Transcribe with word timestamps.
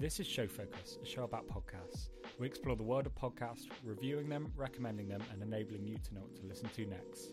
This 0.00 0.20
is 0.20 0.28
Show 0.28 0.46
Focus, 0.46 0.96
a 1.02 1.04
show 1.04 1.24
about 1.24 1.48
podcasts. 1.48 2.10
We 2.38 2.46
explore 2.46 2.76
the 2.76 2.84
world 2.84 3.06
of 3.06 3.16
podcasts, 3.16 3.64
reviewing 3.82 4.28
them, 4.28 4.52
recommending 4.54 5.08
them, 5.08 5.20
and 5.32 5.42
enabling 5.42 5.88
you 5.88 5.98
to 5.98 6.14
know 6.14 6.20
what 6.20 6.36
to 6.36 6.46
listen 6.46 6.68
to 6.76 6.86
next. 6.86 7.32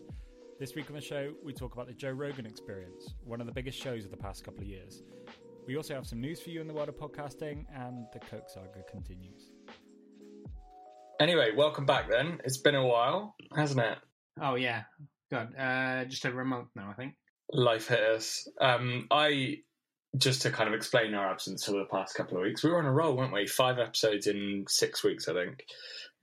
This 0.58 0.74
week 0.74 0.90
on 0.90 0.96
the 0.96 1.00
show, 1.00 1.32
we 1.44 1.52
talk 1.52 1.74
about 1.74 1.86
the 1.86 1.92
Joe 1.92 2.10
Rogan 2.10 2.44
experience, 2.44 3.14
one 3.22 3.40
of 3.40 3.46
the 3.46 3.52
biggest 3.52 3.80
shows 3.80 4.04
of 4.04 4.10
the 4.10 4.16
past 4.16 4.42
couple 4.42 4.62
of 4.62 4.66
years. 4.66 5.04
We 5.68 5.76
also 5.76 5.94
have 5.94 6.08
some 6.08 6.20
news 6.20 6.40
for 6.40 6.50
you 6.50 6.60
in 6.60 6.66
the 6.66 6.74
world 6.74 6.88
of 6.88 6.96
podcasting, 6.96 7.66
and 7.72 8.04
the 8.12 8.18
Coke 8.18 8.50
saga 8.50 8.82
continues. 8.90 9.52
Anyway, 11.20 11.52
welcome 11.56 11.86
back 11.86 12.10
then. 12.10 12.40
It's 12.42 12.58
been 12.58 12.74
a 12.74 12.84
while, 12.84 13.36
hasn't 13.54 13.80
it? 13.80 13.98
Oh 14.42 14.56
yeah, 14.56 14.82
God, 15.30 15.54
uh, 15.56 16.04
just 16.06 16.26
over 16.26 16.40
a 16.40 16.44
month 16.44 16.70
now, 16.74 16.90
I 16.90 16.94
think. 16.94 17.14
Life 17.52 17.86
hit 17.86 18.00
us. 18.00 18.48
Um, 18.60 19.06
I 19.12 19.58
just 20.16 20.42
to 20.42 20.50
kind 20.50 20.68
of 20.68 20.74
explain 20.74 21.14
our 21.14 21.30
absence 21.30 21.64
for 21.64 21.72
the 21.72 21.84
past 21.90 22.14
couple 22.14 22.36
of 22.36 22.42
weeks. 22.42 22.62
We 22.62 22.70
were 22.70 22.78
on 22.78 22.86
a 22.86 22.92
roll, 22.92 23.16
weren't 23.16 23.32
we? 23.32 23.46
Five 23.46 23.78
episodes 23.78 24.26
in 24.26 24.64
six 24.68 25.04
weeks, 25.04 25.28
I 25.28 25.34
think. 25.34 25.64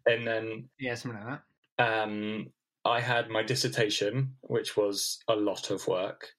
And 0.06 0.26
then 0.26 0.70
Yeah, 0.80 0.96
something 0.96 1.22
like 1.24 1.40
that. 1.78 2.04
Um, 2.04 2.48
I 2.86 3.00
had 3.00 3.30
my 3.30 3.44
dissertation, 3.44 4.36
which 4.42 4.76
was 4.76 5.20
a 5.28 5.36
lot 5.36 5.70
of 5.72 5.88
work, 5.88 6.30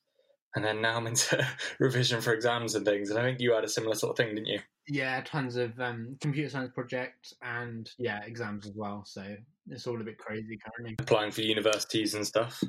and 0.54 0.64
then 0.64 0.80
now 0.80 0.96
I'm 0.96 1.06
into 1.06 1.46
revision 1.78 2.20
for 2.20 2.32
exams 2.32 2.74
and 2.74 2.84
things. 2.84 3.10
And 3.10 3.18
I 3.18 3.22
think 3.22 3.40
you 3.40 3.52
had 3.52 3.64
a 3.64 3.68
similar 3.68 3.95
sort 3.95 4.10
of 4.10 4.16
thing, 4.16 4.34
didn't 4.34 4.48
you? 4.48 4.60
Yeah, 4.86 5.22
tons 5.22 5.56
of 5.56 5.78
um, 5.80 6.16
computer 6.20 6.50
science 6.50 6.70
projects 6.74 7.32
and 7.42 7.90
yeah, 7.98 8.20
exams 8.24 8.66
as 8.66 8.74
well. 8.74 9.04
So 9.06 9.24
it's 9.70 9.86
all 9.86 10.00
a 10.00 10.04
bit 10.04 10.18
crazy 10.18 10.58
currently. 10.58 10.96
Applying 10.98 11.30
for 11.30 11.40
universities 11.40 12.14
and 12.14 12.26
stuff. 12.26 12.62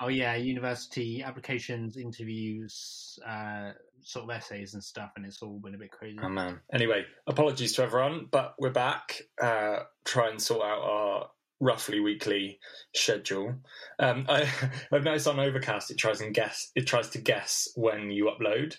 Oh 0.00 0.08
yeah, 0.08 0.36
university 0.36 1.22
applications, 1.22 1.96
interviews, 1.96 3.18
uh, 3.26 3.72
sort 4.00 4.24
of 4.24 4.30
essays 4.30 4.74
and 4.74 4.82
stuff, 4.84 5.10
and 5.16 5.26
it's 5.26 5.42
all 5.42 5.58
been 5.58 5.74
a 5.74 5.78
bit 5.78 5.90
crazy. 5.90 6.18
Oh 6.22 6.28
man. 6.28 6.60
Anyway, 6.72 7.04
apologies 7.26 7.74
to 7.74 7.82
everyone, 7.82 8.28
but 8.30 8.54
we're 8.58 8.70
back. 8.70 9.20
Uh, 9.42 9.80
try 10.04 10.30
and 10.30 10.40
sort 10.40 10.64
out 10.64 10.82
our 10.82 11.30
roughly 11.60 11.98
weekly 11.98 12.60
schedule. 12.94 13.56
Um, 13.98 14.26
I, 14.28 14.48
I've 14.92 15.02
noticed 15.02 15.26
on 15.26 15.40
Overcast 15.40 15.90
it 15.90 15.98
tries 15.98 16.20
and 16.20 16.32
guess 16.34 16.70
it 16.76 16.86
tries 16.86 17.10
to 17.10 17.18
guess 17.18 17.68
when 17.74 18.10
you 18.12 18.30
upload 18.30 18.76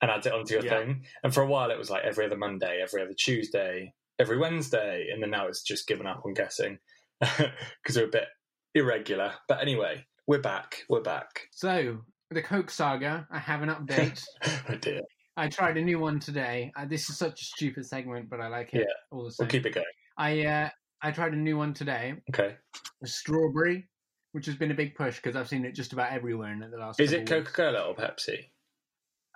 and 0.00 0.10
adds 0.10 0.26
it 0.26 0.32
onto 0.32 0.54
your 0.54 0.64
Yeah. 0.64 0.78
thing. 0.78 1.04
And 1.24 1.34
for 1.34 1.42
a 1.42 1.46
while 1.46 1.70
it 1.72 1.78
was 1.78 1.90
like 1.90 2.04
every 2.04 2.26
other 2.26 2.36
Monday, 2.36 2.80
every 2.82 3.02
other 3.02 3.14
Tuesday, 3.14 3.92
every 4.20 4.38
Wednesday, 4.38 5.08
and 5.12 5.20
then 5.20 5.30
now 5.30 5.48
it's 5.48 5.62
just 5.62 5.88
given 5.88 6.06
up 6.06 6.22
on 6.24 6.34
guessing 6.34 6.78
because 7.20 7.96
we're 7.96 8.04
a 8.04 8.08
bit 8.08 8.28
irregular. 8.74 9.32
But 9.48 9.60
anyway, 9.60 10.06
we're 10.30 10.38
back. 10.40 10.84
We're 10.88 11.00
back. 11.02 11.48
So 11.50 11.98
the 12.30 12.40
Coke 12.40 12.70
saga, 12.70 13.26
I 13.32 13.38
have 13.40 13.62
an 13.62 13.68
update. 13.68 14.22
oh 14.68 14.76
dear. 14.76 15.00
I 15.36 15.48
tried 15.48 15.76
a 15.76 15.82
new 15.82 15.98
one 15.98 16.20
today. 16.20 16.70
Uh, 16.78 16.84
this 16.86 17.10
is 17.10 17.18
such 17.18 17.42
a 17.42 17.44
stupid 17.44 17.84
segment, 17.84 18.30
but 18.30 18.40
I 18.40 18.46
like 18.46 18.72
it 18.72 18.82
Yeah, 18.82 18.84
all 19.10 19.24
the 19.24 19.32
same. 19.32 19.46
We'll 19.46 19.50
keep 19.50 19.66
it 19.66 19.74
going. 19.74 19.86
I 20.16 20.44
uh, 20.46 20.68
I 21.02 21.10
tried 21.10 21.32
a 21.32 21.36
new 21.36 21.56
one 21.56 21.74
today, 21.74 22.14
Okay. 22.32 22.54
a 23.02 23.06
strawberry, 23.08 23.88
which 24.30 24.46
has 24.46 24.54
been 24.54 24.70
a 24.70 24.74
big 24.74 24.94
push 24.94 25.16
because 25.16 25.34
I've 25.34 25.48
seen 25.48 25.64
it 25.64 25.74
just 25.74 25.92
about 25.92 26.12
everywhere 26.12 26.52
in 26.52 26.60
the 26.60 26.76
last. 26.76 27.00
Is 27.00 27.10
it 27.10 27.26
Coca 27.26 27.50
Cola 27.50 27.80
or 27.80 27.96
Pepsi? 27.96 28.38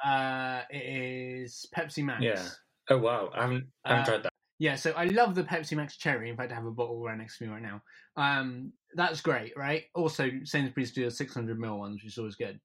Uh, 0.05 0.62
it 0.70 0.77
is 1.42 1.67
Pepsi 1.77 2.05
Max. 2.05 2.22
Yeah. 2.22 2.48
Oh 2.91 2.98
wow, 2.98 3.31
I 3.34 3.41
haven't, 3.42 3.67
I 3.84 3.89
haven't 3.89 4.03
Uh, 4.03 4.06
tried 4.06 4.22
that. 4.22 4.33
Yeah, 4.58 4.77
so 4.77 4.92
I 4.92 5.06
love 5.06 5.34
the 5.34 5.42
Pepsi 5.42 5.77
Max 5.77 5.97
Cherry. 5.97 6.30
In 6.30 6.36
fact, 6.36 6.52
I 6.52 6.55
have 6.55 6.66
a 6.66 6.70
bottle 6.70 7.02
right 7.02 7.19
next 7.19 7.38
to 7.38 7.44
me 7.44 7.50
right 7.50 7.62
now. 7.62 7.83
Um, 8.16 8.72
that's 8.94 9.20
great, 9.20 9.52
right? 9.56 9.84
Also, 9.94 10.30
Sainsbury's 10.44 10.92
do 10.92 11.05
the 11.05 11.10
600 11.10 11.58
ml 11.58 11.78
ones, 11.78 11.97
which 11.97 12.12
is 12.12 12.19
always 12.19 12.36
good. 12.36 12.60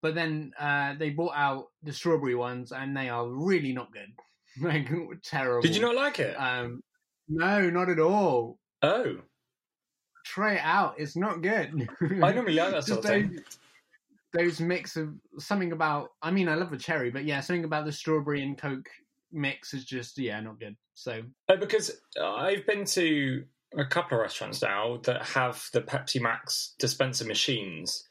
But 0.00 0.14
then 0.14 0.52
uh, 0.60 0.94
they 0.98 1.10
brought 1.10 1.34
out 1.34 1.66
the 1.82 1.92
strawberry 1.92 2.34
ones, 2.36 2.70
and 2.72 2.96
they 2.96 3.08
are 3.08 3.26
really 3.28 3.72
not 3.72 3.92
good. 3.92 4.12
like 4.62 4.88
terrible. 5.24 5.62
Did 5.62 5.74
you 5.74 5.82
not 5.82 5.96
like 5.96 6.20
it? 6.20 6.34
Um, 6.34 6.80
no, 7.28 7.68
not 7.70 7.88
at 7.88 7.98
all. 7.98 8.58
oh, 8.82 9.16
Try 10.24 10.54
it 10.54 10.62
out. 10.62 10.94
It's 10.98 11.16
not 11.16 11.42
good. 11.42 11.88
I 12.00 12.32
normally 12.32 12.54
like 12.54 12.70
that 12.72 12.84
sort 12.86 13.00
of 13.00 13.04
thing. 13.04 13.38
those 14.32 14.60
mix 14.60 14.96
of 14.96 15.10
something 15.38 15.72
about. 15.72 16.10
I 16.22 16.30
mean, 16.30 16.48
I 16.48 16.54
love 16.54 16.70
the 16.70 16.78
cherry, 16.78 17.10
but 17.10 17.24
yeah, 17.24 17.40
something 17.40 17.64
about 17.64 17.84
the 17.84 17.92
strawberry 17.92 18.42
and 18.42 18.56
Coke 18.56 18.86
mix 19.34 19.74
is 19.74 19.84
just 19.84 20.16
yeah, 20.18 20.40
not 20.40 20.58
good. 20.60 20.76
So 20.94 21.22
Uh, 21.48 21.56
because 21.56 22.00
I've 22.22 22.64
been 22.66 22.84
to 22.86 23.44
a 23.76 23.84
couple 23.84 24.16
of 24.16 24.22
restaurants 24.22 24.62
now 24.62 24.98
that 25.04 25.22
have 25.30 25.68
the 25.72 25.82
Pepsi 25.82 26.20
Max 26.20 26.74
dispenser 26.78 27.24
machines 27.24 28.06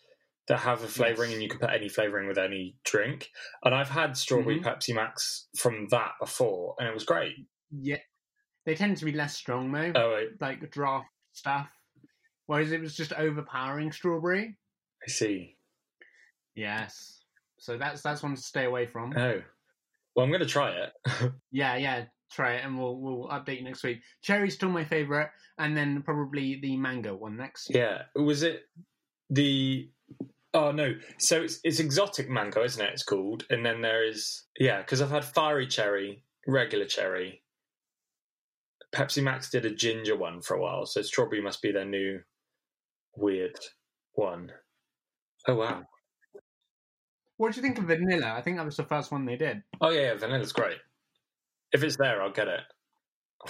that 0.49 0.59
have 0.59 0.83
a 0.83 0.87
flavoring, 0.87 1.29
Yes. 1.29 1.35
and 1.35 1.43
you 1.43 1.49
can 1.49 1.59
put 1.59 1.69
any 1.69 1.87
flavoring 1.87 2.27
with 2.27 2.37
any 2.37 2.75
drink. 2.83 3.29
And 3.63 3.73
I've 3.73 3.89
had 3.89 4.17
strawberry 4.17 4.59
Mhm. 4.59 4.63
Pepsi 4.65 4.93
Max 4.93 5.47
from 5.57 5.87
that 5.87 6.15
before, 6.19 6.75
and 6.79 6.87
it 6.87 6.93
was 6.93 7.05
great. 7.05 7.35
yeah, 7.71 8.01
they 8.65 8.75
tend 8.75 8.97
to 8.97 9.05
be 9.05 9.13
less 9.13 9.35
strong 9.35 9.71
though. 9.71 9.93
Oh, 9.95 10.13
wait, 10.15 10.41
like 10.41 10.69
draft 10.69 11.07
stuff. 11.31 11.69
Whereas 12.45 12.73
it 12.73 12.81
was 12.81 12.93
just 12.95 13.13
overpowering 13.13 13.93
strawberry. 13.93 14.57
I 15.01 15.07
see. 15.09 15.57
Yes. 16.55 17.23
So 17.57 17.77
that's 17.77 18.01
that's 18.01 18.21
one 18.21 18.35
to 18.35 18.41
stay 18.41 18.65
away 18.65 18.85
from. 18.85 19.13
Oh, 19.17 19.41
well, 20.15 20.23
I'm 20.25 20.31
going 20.31 20.41
to 20.41 20.47
try 20.47 20.71
it. 20.71 21.33
Yeah, 21.51 21.75
yeah. 21.77 22.05
Try 22.31 22.53
it, 22.55 22.65
and 22.65 22.79
we'll 22.79 22.99
we'll 22.99 23.27
update 23.29 23.59
you 23.59 23.63
next 23.63 23.83
week. 23.83 24.01
Cherry's 24.23 24.55
still 24.55 24.69
my 24.69 24.83
favorite, 24.83 25.29
and 25.59 25.77
then 25.77 26.01
probably 26.01 26.59
the 26.59 26.75
mango 26.77 27.15
one 27.15 27.37
next. 27.37 27.67
yeah, 27.69 28.03
was 28.15 28.41
it 28.41 28.61
the? 29.29 29.87
Oh 30.55 30.71
no! 30.71 30.95
So 31.19 31.43
it's 31.43 31.59
it's 31.63 31.79
exotic 31.79 32.29
mango, 32.29 32.63
isn't 32.63 32.83
it? 32.83 32.91
It's 32.91 33.03
called, 33.03 33.45
and 33.51 33.63
then 33.63 33.81
there 33.81 34.03
is 34.03 34.45
yeah, 34.59 34.79
because 34.79 34.99
I've 34.99 35.11
had 35.11 35.23
fiery 35.25 35.67
cherry, 35.67 36.23
regular 36.47 36.85
cherry. 36.85 37.43
Pepsi 38.95 39.21
Max 39.21 39.51
did 39.51 39.65
a 39.65 39.73
ginger 39.73 40.15
one 40.15 40.41
for 40.41 40.55
a 40.55 40.61
while, 40.61 40.87
so 40.87 41.03
strawberry 41.03 41.41
must 41.41 41.61
be 41.61 41.71
their 41.71 41.85
new 41.85 42.19
weird 43.15 43.59
one. 44.13 44.51
Oh 45.47 45.55
wow! 45.55 45.83
What 47.37 47.53
do 47.53 47.57
you 47.57 47.63
think 47.63 47.79
of 47.79 47.85
vanilla? 47.85 48.33
I 48.35 48.41
think 48.41 48.57
that 48.57 48.65
was 48.65 48.77
the 48.77 48.83
first 48.83 49.11
one 49.11 49.25
they 49.25 49.35
did. 49.35 49.63
Oh 49.81 49.89
yeah, 49.89 50.01
yeah 50.01 50.13
vanilla's 50.15 50.53
great. 50.53 50.77
If 51.71 51.83
it's 51.83 51.97
there, 51.97 52.21
I'll 52.21 52.31
get 52.31 52.47
it. 52.47 52.61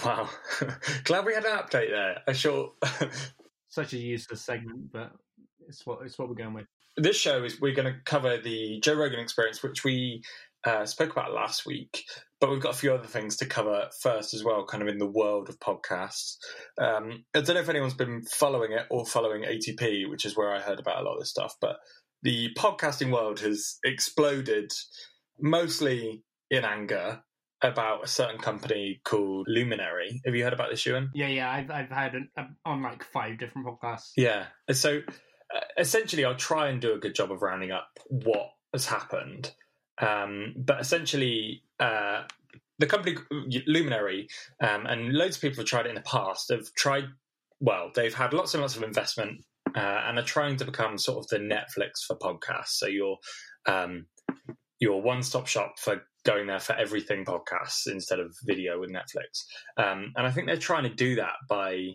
Wow! 0.04 0.28
Glad 1.04 1.26
we 1.26 1.34
had 1.34 1.44
an 1.44 1.58
update 1.58 1.90
there. 1.90 2.18
A 2.26 2.34
short. 2.34 2.72
Such 3.68 3.92
a 3.92 3.98
useless 3.98 4.42
segment, 4.42 4.92
but 4.92 5.12
it's 5.68 5.84
what 5.84 6.00
it's 6.04 6.18
what 6.18 6.28
we're 6.28 6.34
going 6.34 6.54
with. 6.54 6.66
this 6.96 7.16
show 7.16 7.44
is 7.44 7.60
we're 7.60 7.74
going 7.74 7.92
to 7.92 8.00
cover 8.04 8.38
the 8.38 8.80
Joe 8.80 8.94
Rogan 8.94 9.20
experience, 9.20 9.62
which 9.62 9.84
we 9.84 10.22
uh, 10.64 10.86
spoke 10.86 11.12
about 11.12 11.32
last 11.32 11.66
week, 11.66 12.04
but 12.40 12.50
we've 12.50 12.62
got 12.62 12.74
a 12.74 12.78
few 12.78 12.94
other 12.94 13.06
things 13.06 13.36
to 13.36 13.46
cover 13.46 13.88
first 14.00 14.32
as 14.34 14.42
well, 14.42 14.64
kind 14.64 14.82
of 14.82 14.88
in 14.88 14.98
the 14.98 15.06
world 15.06 15.48
of 15.48 15.58
podcasts. 15.60 16.36
Um, 16.78 17.24
I 17.34 17.40
don't 17.40 17.54
know 17.54 17.60
if 17.60 17.68
anyone's 17.68 17.94
been 17.94 18.22
following 18.24 18.72
it 18.72 18.86
or 18.90 19.04
following 19.04 19.42
ATP, 19.42 20.08
which 20.08 20.24
is 20.24 20.36
where 20.36 20.52
I 20.52 20.60
heard 20.60 20.80
about 20.80 21.00
a 21.00 21.04
lot 21.04 21.14
of 21.14 21.20
this 21.20 21.30
stuff, 21.30 21.56
but 21.60 21.76
the 22.24 22.50
podcasting 22.58 23.12
world 23.12 23.40
has 23.40 23.78
exploded 23.84 24.72
mostly 25.38 26.24
in 26.50 26.64
anger 26.64 27.22
about 27.62 28.04
a 28.04 28.08
certain 28.08 28.38
company 28.38 29.00
called 29.04 29.46
Luminary. 29.48 30.20
Have 30.24 30.34
you 30.34 30.42
heard 30.42 30.52
about 30.52 30.70
this, 30.70 30.84
Ewan? 30.84 31.10
Yeah, 31.14 31.28
yeah. 31.28 31.50
I've 31.50 31.70
I've 31.70 31.90
had 31.90 32.14
it 32.14 32.24
on 32.64 32.82
like 32.82 33.04
five 33.04 33.38
different 33.38 33.66
podcasts. 33.66 34.12
Yeah. 34.16 34.46
And 34.66 34.76
So 34.76 35.00
uh, 35.54 35.60
essentially, 35.78 36.24
I'll 36.24 36.34
try 36.34 36.68
and 36.68 36.80
do 36.80 36.94
a 36.94 36.98
good 36.98 37.14
job 37.14 37.30
of 37.30 37.42
rounding 37.42 37.70
up 37.70 37.98
what 38.08 38.50
has 38.72 38.86
happened. 38.86 39.52
Um, 39.98 40.54
but 40.56 40.80
essentially, 40.80 41.62
uh, 41.78 42.22
the 42.78 42.86
company 42.86 43.16
Luminary 43.66 44.28
um, 44.60 44.86
and 44.86 45.12
loads 45.12 45.36
of 45.36 45.42
people 45.42 45.58
have 45.58 45.66
tried 45.66 45.86
it 45.86 45.90
in 45.90 45.94
the 45.94 46.00
past. 46.00 46.50
Have 46.50 46.72
tried. 46.74 47.04
Well, 47.60 47.90
they've 47.94 48.14
had 48.14 48.32
lots 48.32 48.54
and 48.54 48.62
lots 48.62 48.76
of 48.76 48.82
investment 48.82 49.44
uh, 49.74 50.02
and 50.06 50.18
are 50.18 50.24
trying 50.24 50.56
to 50.56 50.64
become 50.64 50.98
sort 50.98 51.18
of 51.18 51.28
the 51.28 51.38
Netflix 51.38 52.04
for 52.06 52.16
podcasts. 52.16 52.76
So 52.78 52.86
you're 52.86 53.18
um, 53.66 54.06
your 54.80 55.00
one-stop 55.00 55.46
shop 55.46 55.78
for 55.78 56.02
going 56.24 56.46
there 56.46 56.60
for 56.60 56.74
everything 56.74 57.24
podcasts 57.24 57.86
instead 57.86 58.18
of 58.18 58.34
video 58.44 58.80
with 58.80 58.90
Netflix. 58.90 59.44
Um, 59.76 60.12
and 60.16 60.26
I 60.26 60.30
think 60.30 60.46
they're 60.46 60.56
trying 60.56 60.84
to 60.84 60.94
do 60.94 61.16
that 61.16 61.34
by 61.48 61.94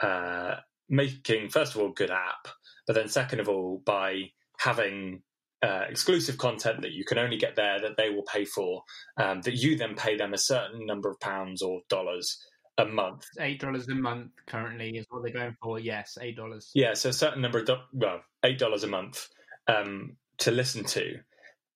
uh, 0.00 0.56
making 0.88 1.50
first 1.50 1.74
of 1.74 1.80
all 1.80 1.90
good 1.90 2.10
app, 2.10 2.48
but 2.86 2.94
then 2.94 3.08
second 3.08 3.40
of 3.40 3.48
all 3.48 3.82
by 3.84 4.30
having 4.58 5.22
uh, 5.62 5.84
exclusive 5.88 6.38
content 6.38 6.82
that 6.82 6.92
you 6.92 7.04
can 7.04 7.18
only 7.18 7.36
get 7.36 7.56
there 7.56 7.80
that 7.80 7.96
they 7.96 8.10
will 8.10 8.24
pay 8.24 8.44
for, 8.44 8.82
um, 9.16 9.40
that 9.42 9.54
you 9.54 9.76
then 9.76 9.94
pay 9.94 10.16
them 10.16 10.34
a 10.34 10.38
certain 10.38 10.86
number 10.86 11.10
of 11.10 11.18
pounds 11.20 11.62
or 11.62 11.80
dollars 11.88 12.38
a 12.78 12.84
month. 12.84 13.26
Eight 13.38 13.60
dollars 13.60 13.88
a 13.88 13.94
month 13.94 14.32
currently 14.46 14.96
is 14.96 15.06
what 15.08 15.22
they're 15.22 15.32
going 15.32 15.56
for. 15.62 15.78
Yes, 15.78 16.18
eight 16.20 16.36
dollars. 16.36 16.70
Yeah, 16.74 16.94
so 16.94 17.10
a 17.10 17.12
certain 17.12 17.42
number 17.42 17.58
of 17.58 17.66
do- 17.66 17.76
well, 17.92 18.20
eight 18.44 18.58
dollars 18.58 18.84
a 18.84 18.88
month 18.88 19.28
um, 19.68 20.16
to 20.38 20.50
listen 20.50 20.84
to, 20.84 21.18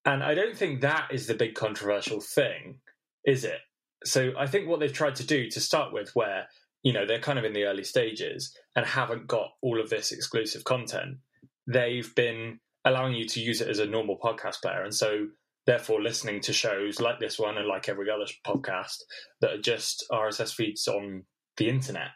and 0.05 0.23
I 0.23 0.35
don't 0.35 0.57
think 0.57 0.81
that 0.81 1.09
is 1.13 1.27
the 1.27 1.35
big 1.35 1.55
controversial 1.55 2.21
thing, 2.21 2.81
is 3.25 3.45
it? 3.45 3.61
So 4.05 4.33
I 4.39 4.47
think 4.47 4.69
what 4.69 4.81
they've 4.81 4.93
tried 4.93 5.17
to 5.17 5.27
do 5.27 5.49
to 5.51 5.61
start 5.61 5.93
with, 5.93 6.11
where 6.15 6.49
you 6.83 6.93
know 6.93 7.07
they're 7.07 7.21
kind 7.21 7.39
of 7.39 7.45
in 7.45 7.53
the 7.53 7.65
early 7.65 7.85
stages 7.85 8.57
and 8.75 8.85
haven't 8.85 9.27
got 9.27 9.51
all 9.63 9.81
of 9.81 9.91
this 9.91 10.13
exclusive 10.13 10.65
content, 10.65 11.19
they've 11.67 12.13
been 12.15 12.61
allowing 12.85 13.15
you 13.15 13.27
to 13.27 13.41
use 13.41 13.61
it 13.61 13.69
as 13.69 13.79
a 13.79 13.87
normal 13.87 14.19
podcast 14.19 14.63
player, 14.63 14.83
and 14.83 14.95
so 14.95 15.29
therefore 15.69 16.01
listening 16.01 16.41
to 16.41 16.51
shows 16.51 16.99
like 16.99 17.21
this 17.21 17.39
one 17.39 17.59
and 17.59 17.69
like 17.69 17.91
every 17.91 18.09
other 18.09 18.25
podcast 18.43 19.03
that 19.43 19.51
are 19.51 19.61
just 19.61 20.03
RSS 20.11 20.55
feeds 20.55 20.89
on 20.89 21.25
the 21.59 21.69
internet. 21.69 22.09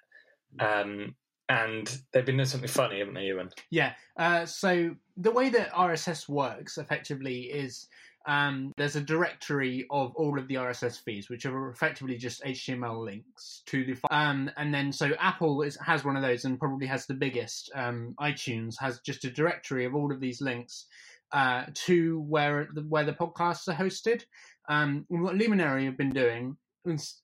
Um, 0.58 1.16
and 1.50 1.98
they've 2.12 2.24
been 2.24 2.38
doing 2.38 2.46
something 2.46 2.66
funny, 2.66 3.00
haven't 3.00 3.12
they, 3.12 3.24
Ewan? 3.24 3.50
Yeah. 3.70 3.92
Uh, 4.16 4.46
so 4.46 4.96
the 5.18 5.30
way 5.30 5.50
that 5.50 5.70
RSS 5.72 6.30
works 6.30 6.78
effectively 6.78 7.42
is 7.42 7.88
um, 8.26 8.72
there's 8.78 8.96
a 8.96 9.02
directory 9.02 9.86
of 9.90 10.14
all 10.14 10.38
of 10.38 10.48
the 10.48 10.54
RSS 10.54 11.02
feeds, 11.04 11.28
which 11.28 11.44
are 11.44 11.68
effectively 11.68 12.16
just 12.16 12.42
HTML 12.44 13.04
links 13.04 13.64
to 13.66 13.84
the. 13.84 13.98
Um, 14.10 14.50
and 14.56 14.72
then 14.72 14.92
so 14.92 15.12
Apple 15.18 15.60
is, 15.60 15.76
has 15.84 16.04
one 16.04 16.16
of 16.16 16.22
those 16.22 16.46
and 16.46 16.58
probably 16.58 16.86
has 16.86 17.04
the 17.04 17.12
biggest. 17.12 17.70
Um, 17.74 18.14
iTunes 18.18 18.76
has 18.80 19.00
just 19.00 19.26
a 19.26 19.30
directory 19.30 19.84
of 19.84 19.94
all 19.94 20.10
of 20.10 20.20
these 20.20 20.40
links 20.40 20.86
uh, 21.32 21.64
to 21.74 22.20
where 22.20 22.68
the, 22.74 22.82
where 22.82 23.04
the 23.04 23.12
podcasts 23.12 23.68
are 23.68 23.74
hosted. 23.74 24.22
Um, 24.68 25.04
what 25.08 25.34
Luminary 25.34 25.84
have 25.86 25.98
been 25.98 26.10
doing 26.10 26.56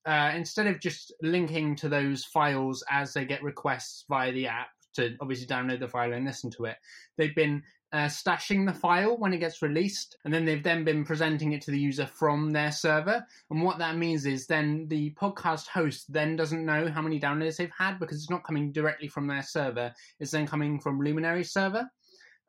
uh, 0.07 0.33
instead 0.35 0.67
of 0.67 0.81
just 0.81 1.13
linking 1.23 1.75
to 1.77 1.89
those 1.89 2.25
files 2.25 2.85
as 2.91 3.13
they 3.13 3.25
get 3.25 3.43
requests 3.43 4.05
via 4.09 4.33
the 4.33 4.47
app 4.47 4.69
to 4.95 5.17
obviously 5.21 5.47
download 5.47 5.81
the 5.81 5.89
file 5.89 6.13
and 6.13 6.25
listen 6.25 6.51
to 6.51 6.65
it, 6.65 6.77
they've 7.17 7.35
been 7.35 7.63
uh, 7.93 8.07
stashing 8.07 8.67
the 8.67 8.73
file 8.73 9.17
when 9.17 9.33
it 9.33 9.39
gets 9.39 9.63
released, 9.63 10.17
and 10.25 10.33
then 10.33 10.45
they've 10.45 10.63
then 10.63 10.85
been 10.85 11.05
presenting 11.05 11.53
it 11.53 11.63
to 11.63 11.71
the 11.71 11.79
user 11.79 12.07
from 12.07 12.51
their 12.51 12.71
server. 12.71 13.25
And 13.51 13.63
what 13.63 13.79
that 13.79 13.97
means 13.97 14.27
is 14.27 14.47
then 14.47 14.87
the 14.89 15.15
podcast 15.21 15.69
host 15.69 16.13
then 16.13 16.37
doesn't 16.37 16.67
know 16.67 16.91
how 16.91 17.01
many 17.01 17.19
downloads 17.19 17.57
they've 17.57 17.71
had 17.77 17.99
because 17.99 18.19
it's 18.19 18.31
not 18.31 18.45
coming 18.45 18.73
directly 18.73 19.09
from 19.09 19.27
their 19.27 19.43
server; 19.43 19.93
it's 20.21 20.31
then 20.31 20.47
coming 20.47 20.79
from 20.79 21.01
Luminary's 21.01 21.53
server. 21.53 21.89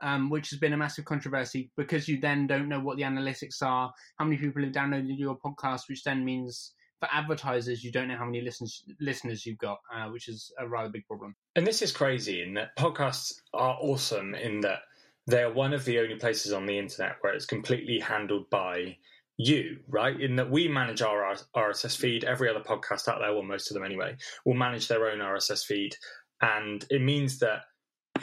Um, 0.02 0.30
which 0.30 0.50
has 0.52 0.60
been 0.60 0.72
a 0.72 0.78
massive 0.78 1.04
controversy 1.04 1.72
because 1.76 2.08
you 2.08 2.22
then 2.22 2.48
don't 2.48 2.70
know 2.70 2.80
what 2.80 2.96
the 2.96 3.04
analytics 3.04 3.62
are, 3.62 3.92
how 4.18 4.24
many 4.24 4.38
people 4.38 4.64
have 4.64 4.72
downloaded 4.72 5.20
your 5.20 5.38
podcast, 5.38 5.90
which 5.90 6.06
then 6.06 6.24
means 6.24 6.72
for 7.00 7.10
advertisers, 7.12 7.84
you 7.84 7.92
don't 7.92 8.08
know 8.08 8.18
how 8.18 8.26
many 8.26 8.42
listens, 8.42 8.84
listeners 9.00 9.46
you've 9.46 9.58
got, 9.58 9.80
uh, 9.94 10.08
which 10.10 10.28
is 10.28 10.52
a 10.60 10.68
rather 10.68 10.90
big 10.90 11.06
problem. 11.08 11.36
And 11.56 11.66
this 11.66 11.82
is 11.82 11.92
crazy 11.92 12.42
in 12.42 12.54
that 12.56 12.76
podcasts 12.78 13.34
are 13.54 13.78
awesome 13.82 14.36
in 14.36 14.62
that 14.62 14.80
they're 15.28 15.52
one 15.52 15.74
of 15.74 15.86
the 15.86 16.00
only 16.00 16.16
places 16.16 16.52
on 16.52 16.66
the 16.66 16.78
internet 16.78 17.18
where 17.22 17.34
it's 17.34 17.46
completely 17.46 18.00
handled 18.00 18.50
by 18.50 18.98
you, 19.38 19.80
right? 19.88 20.20
In 20.20 20.36
that 20.36 20.52
we 20.52 20.68
manage 20.68 21.02
our 21.02 21.36
RSS 21.56 21.96
feed. 21.96 22.26
Every 22.26 22.50
other 22.50 22.60
podcast 22.60 23.08
out 23.08 23.20
there, 23.20 23.34
well, 23.34 23.44
most 23.44 23.70
of 23.70 23.76
them 23.76 23.86
anyway, 23.86 24.18
will 24.46 24.56
manage 24.56 24.88
their 24.88 25.10
own 25.10 25.20
RSS 25.20 25.64
feed. 25.64 25.96
And 26.42 26.86
it 26.90 27.02
means 27.02 27.40
that 27.40 27.62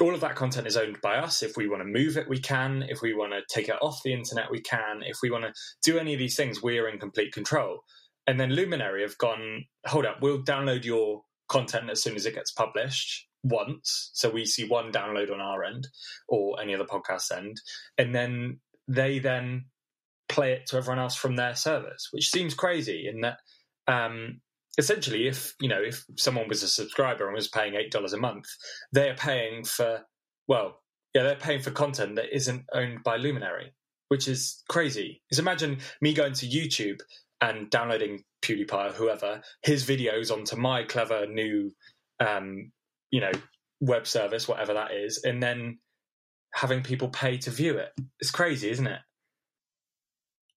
all 0.00 0.14
of 0.14 0.20
that 0.20 0.36
content 0.36 0.66
is 0.66 0.76
owned 0.76 1.00
by 1.00 1.16
us. 1.16 1.42
If 1.42 1.56
we 1.56 1.68
want 1.68 1.82
to 1.82 1.88
move 1.88 2.16
it, 2.16 2.28
we 2.28 2.38
can. 2.38 2.84
If 2.88 3.02
we 3.02 3.14
want 3.14 3.32
to 3.32 3.42
take 3.48 3.68
it 3.68 3.76
off 3.80 4.02
the 4.02 4.12
internet, 4.12 4.50
we 4.50 4.60
can. 4.60 5.02
If 5.02 5.18
we 5.22 5.30
want 5.30 5.44
to 5.44 5.52
do 5.82 5.98
any 5.98 6.12
of 6.12 6.18
these 6.18 6.36
things, 6.36 6.62
we 6.62 6.78
are 6.78 6.88
in 6.88 6.98
complete 6.98 7.32
control. 7.32 7.80
And 8.26 8.40
then 8.40 8.50
Luminary 8.50 9.02
have 9.02 9.18
gone, 9.18 9.64
hold 9.86 10.04
up, 10.04 10.18
we'll 10.20 10.42
download 10.42 10.84
your 10.84 11.22
content 11.48 11.90
as 11.90 12.02
soon 12.02 12.16
as 12.16 12.26
it 12.26 12.34
gets 12.34 12.50
published 12.50 13.28
once. 13.44 14.10
So 14.14 14.30
we 14.30 14.44
see 14.44 14.66
one 14.66 14.90
download 14.90 15.32
on 15.32 15.40
our 15.40 15.62
end 15.64 15.88
or 16.28 16.60
any 16.60 16.74
other 16.74 16.84
podcast 16.84 17.30
end. 17.36 17.60
And 17.96 18.14
then 18.14 18.60
they 18.88 19.18
then 19.20 19.66
play 20.28 20.52
it 20.52 20.66
to 20.66 20.76
everyone 20.76 20.98
else 20.98 21.14
from 21.14 21.36
their 21.36 21.54
servers, 21.54 22.08
which 22.10 22.30
seems 22.30 22.54
crazy 22.54 23.08
in 23.08 23.20
that 23.20 23.38
um, 23.86 24.40
essentially 24.78 25.26
if 25.26 25.54
you 25.60 25.68
know 25.68 25.80
if 25.80 26.04
someone 26.16 26.48
was 26.48 26.62
a 26.62 26.68
subscriber 26.68 27.26
and 27.26 27.34
was 27.34 27.48
paying 27.48 27.74
eight 27.74 27.90
dollars 27.90 28.12
a 28.12 28.18
month, 28.18 28.46
they're 28.92 29.14
paying 29.14 29.64
for 29.64 30.02
well, 30.48 30.80
yeah, 31.14 31.22
they're 31.22 31.36
paying 31.36 31.62
for 31.62 31.70
content 31.70 32.16
that 32.16 32.34
isn't 32.34 32.64
owned 32.72 33.02
by 33.02 33.16
Luminary, 33.16 33.72
which 34.08 34.28
is 34.28 34.62
crazy. 34.68 35.22
Because 35.28 35.38
imagine 35.38 35.78
me 36.00 36.14
going 36.14 36.34
to 36.34 36.46
YouTube 36.46 37.00
and 37.40 37.68
downloading 37.70 38.22
PewDiePie 38.42 38.90
or 38.90 38.92
whoever 38.92 39.42
his 39.62 39.84
videos 39.84 40.30
onto 40.30 40.56
my 40.56 40.84
clever 40.84 41.26
new 41.26 41.70
um, 42.20 42.70
you 43.10 43.20
know, 43.20 43.32
web 43.80 44.06
service, 44.06 44.48
whatever 44.48 44.74
that 44.74 44.92
is, 44.92 45.22
and 45.24 45.42
then 45.42 45.78
having 46.52 46.82
people 46.82 47.08
pay 47.08 47.36
to 47.38 47.50
view 47.50 47.78
it. 47.78 47.90
It's 48.20 48.30
crazy, 48.30 48.70
isn't 48.70 48.86
it? 48.86 49.00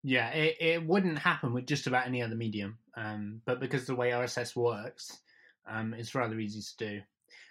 Yeah, 0.02 0.30
it, 0.30 0.56
it 0.60 0.86
wouldn't 0.86 1.18
happen 1.18 1.52
with 1.52 1.66
just 1.66 1.86
about 1.86 2.06
any 2.06 2.22
other 2.22 2.34
medium, 2.34 2.78
um, 2.96 3.40
but 3.44 3.60
because 3.60 3.86
the 3.86 3.94
way 3.94 4.10
RSS 4.10 4.56
works, 4.56 5.20
um, 5.68 5.94
it's 5.94 6.14
rather 6.14 6.38
easy 6.38 6.60
to 6.60 6.76
do. 6.76 7.00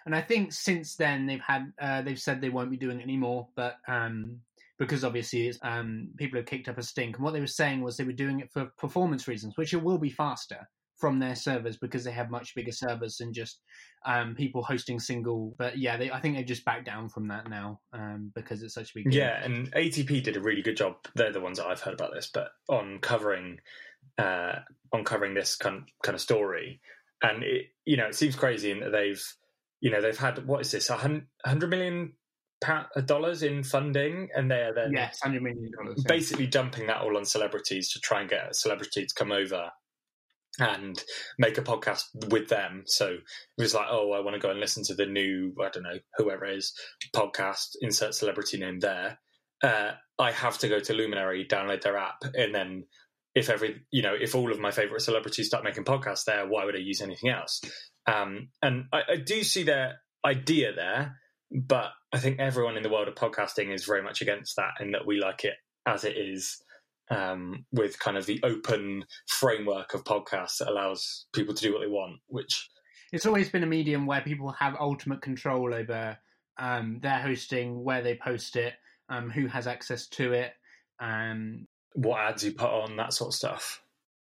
And 0.06 0.14
I 0.14 0.20
think 0.20 0.52
since 0.52 0.96
then 0.96 1.26
they've 1.26 1.40
had 1.40 1.72
uh, 1.80 2.02
they've 2.02 2.20
said 2.20 2.40
they 2.40 2.48
won't 2.48 2.70
be 2.70 2.76
doing 2.76 3.00
it 3.00 3.04
anymore, 3.04 3.48
but 3.54 3.76
um, 3.86 4.40
because 4.78 5.04
obviously 5.04 5.52
um, 5.62 6.08
people 6.16 6.38
have 6.38 6.46
kicked 6.46 6.68
up 6.68 6.78
a 6.78 6.82
stink. 6.82 7.16
And 7.16 7.24
what 7.24 7.34
they 7.34 7.40
were 7.40 7.46
saying 7.46 7.82
was 7.82 7.96
they 7.96 8.04
were 8.04 8.12
doing 8.12 8.40
it 8.40 8.50
for 8.50 8.66
performance 8.78 9.28
reasons, 9.28 9.56
which 9.56 9.74
it 9.74 9.82
will 9.82 9.98
be 9.98 10.10
faster 10.10 10.68
from 11.00 11.18
their 11.18 11.34
servers 11.34 11.76
because 11.76 12.04
they 12.04 12.12
have 12.12 12.30
much 12.30 12.54
bigger 12.54 12.72
servers 12.72 13.16
than 13.16 13.32
just 13.32 13.60
um, 14.06 14.34
people 14.34 14.62
hosting 14.62 14.98
single. 14.98 15.54
But 15.58 15.78
yeah, 15.78 15.96
they, 15.96 16.10
I 16.10 16.20
think 16.20 16.36
they've 16.36 16.46
just 16.46 16.64
backed 16.64 16.86
down 16.86 17.08
from 17.08 17.28
that 17.28 17.48
now 17.48 17.80
um, 17.92 18.32
because 18.34 18.62
it's 18.62 18.74
such 18.74 18.90
a 18.90 18.94
big. 18.94 19.12
Yeah, 19.12 19.42
and 19.42 19.72
ATP 19.72 20.22
did 20.22 20.36
a 20.36 20.40
really 20.40 20.62
good 20.62 20.76
job. 20.76 20.96
They're 21.14 21.32
the 21.32 21.40
ones 21.40 21.60
I've 21.60 21.80
heard 21.80 21.94
about 21.94 22.12
this, 22.14 22.30
but 22.32 22.50
on 22.68 22.98
covering 23.00 23.60
uh, 24.18 24.60
on 24.92 25.04
covering 25.04 25.34
this 25.34 25.56
kind 25.56 25.84
kind 26.02 26.14
of 26.14 26.20
story, 26.20 26.80
and 27.22 27.42
it 27.42 27.66
you 27.84 27.96
know 27.96 28.06
it 28.06 28.14
seems 28.14 28.36
crazy 28.36 28.70
in 28.70 28.80
that 28.80 28.92
they've 28.92 29.22
you 29.80 29.90
know 29.90 30.00
they've 30.00 30.16
had 30.18 30.46
what 30.46 30.60
is 30.60 30.70
this 30.70 30.90
a 30.90 30.96
hundred 30.96 31.70
million 31.70 32.12
dollars 33.06 33.42
in 33.42 33.62
funding, 33.62 34.28
and 34.34 34.50
they 34.50 34.62
are 34.62 34.74
then 34.74 34.92
yes, 34.92 35.20
hundred 35.22 35.42
million 35.42 35.70
dollars, 35.76 36.04
basically 36.06 36.46
dumping 36.46 36.86
that 36.86 37.02
all 37.02 37.16
on 37.16 37.24
celebrities 37.24 37.90
to 37.92 38.00
try 38.00 38.20
and 38.20 38.30
get 38.30 38.50
a 38.50 38.54
celebrity 38.54 39.06
to 39.06 39.14
come 39.14 39.32
over 39.32 39.70
and 40.58 41.02
make 41.38 41.58
a 41.58 41.62
podcast 41.62 42.04
with 42.30 42.48
them. 42.48 42.82
So 42.86 43.06
it 43.06 43.62
was 43.62 43.74
like, 43.74 43.86
oh, 43.90 44.12
I 44.12 44.20
want 44.20 44.34
to 44.34 44.40
go 44.40 44.50
and 44.50 44.60
listen 44.60 44.82
to 44.84 44.94
the 44.94 45.06
new, 45.06 45.54
I 45.60 45.68
don't 45.70 45.84
know, 45.84 45.98
whoever 46.16 46.44
is 46.44 46.74
podcast, 47.14 47.76
insert 47.80 48.14
celebrity 48.14 48.58
name 48.58 48.80
there. 48.80 49.18
Uh, 49.62 49.92
I 50.18 50.32
have 50.32 50.58
to 50.58 50.68
go 50.68 50.80
to 50.80 50.92
Luminary, 50.92 51.46
download 51.46 51.82
their 51.82 51.96
app, 51.96 52.16
and 52.34 52.54
then 52.54 52.84
if 53.34 53.48
every, 53.48 53.82
you 53.90 54.02
know, 54.02 54.14
if 54.18 54.34
all 54.34 54.50
of 54.50 54.58
my 54.58 54.70
favorite 54.70 55.02
celebrities 55.02 55.46
start 55.46 55.64
making 55.64 55.84
podcasts 55.84 56.24
there, 56.24 56.46
why 56.46 56.64
would 56.64 56.76
I 56.76 56.80
use 56.80 57.00
anything 57.00 57.30
else? 57.30 57.60
Um, 58.06 58.48
and 58.62 58.84
I, 58.92 59.00
I 59.12 59.16
do 59.16 59.42
see 59.42 59.62
their 59.62 60.00
idea 60.24 60.72
there, 60.74 61.16
but 61.50 61.90
I 62.12 62.18
think 62.18 62.40
everyone 62.40 62.76
in 62.76 62.82
the 62.82 62.90
world 62.90 63.08
of 63.08 63.14
podcasting 63.14 63.72
is 63.72 63.84
very 63.84 64.02
much 64.02 64.20
against 64.20 64.56
that, 64.56 64.72
in 64.80 64.92
that 64.92 65.06
we 65.06 65.20
like 65.20 65.44
it 65.44 65.54
as 65.86 66.04
it 66.04 66.16
is 66.16 66.62
um, 67.10 67.64
with 67.72 67.98
kind 67.98 68.16
of 68.16 68.26
the 68.26 68.40
open 68.42 69.04
framework 69.26 69.94
of 69.94 70.04
podcasts 70.04 70.58
that 70.58 70.68
allows 70.68 71.26
people 71.32 71.54
to 71.54 71.62
do 71.62 71.72
what 71.72 71.80
they 71.80 71.88
want, 71.88 72.20
which 72.26 72.68
it's 73.12 73.26
always 73.26 73.48
been 73.48 73.64
a 73.64 73.66
medium 73.66 74.06
where 74.06 74.20
people 74.20 74.52
have 74.52 74.76
ultimate 74.78 75.20
control 75.20 75.74
over 75.74 76.16
um, 76.58 76.98
their 77.02 77.18
hosting, 77.18 77.82
where 77.82 78.02
they 78.02 78.16
post 78.16 78.56
it, 78.56 78.74
um, 79.08 79.30
who 79.30 79.46
has 79.46 79.66
access 79.66 80.06
to 80.08 80.32
it, 80.32 80.52
um, 81.00 81.66
what 81.94 82.20
ads 82.20 82.44
you 82.44 82.52
put 82.52 82.70
on, 82.70 82.96
that 82.96 83.12
sort 83.12 83.28
of 83.28 83.34
stuff. 83.34 83.82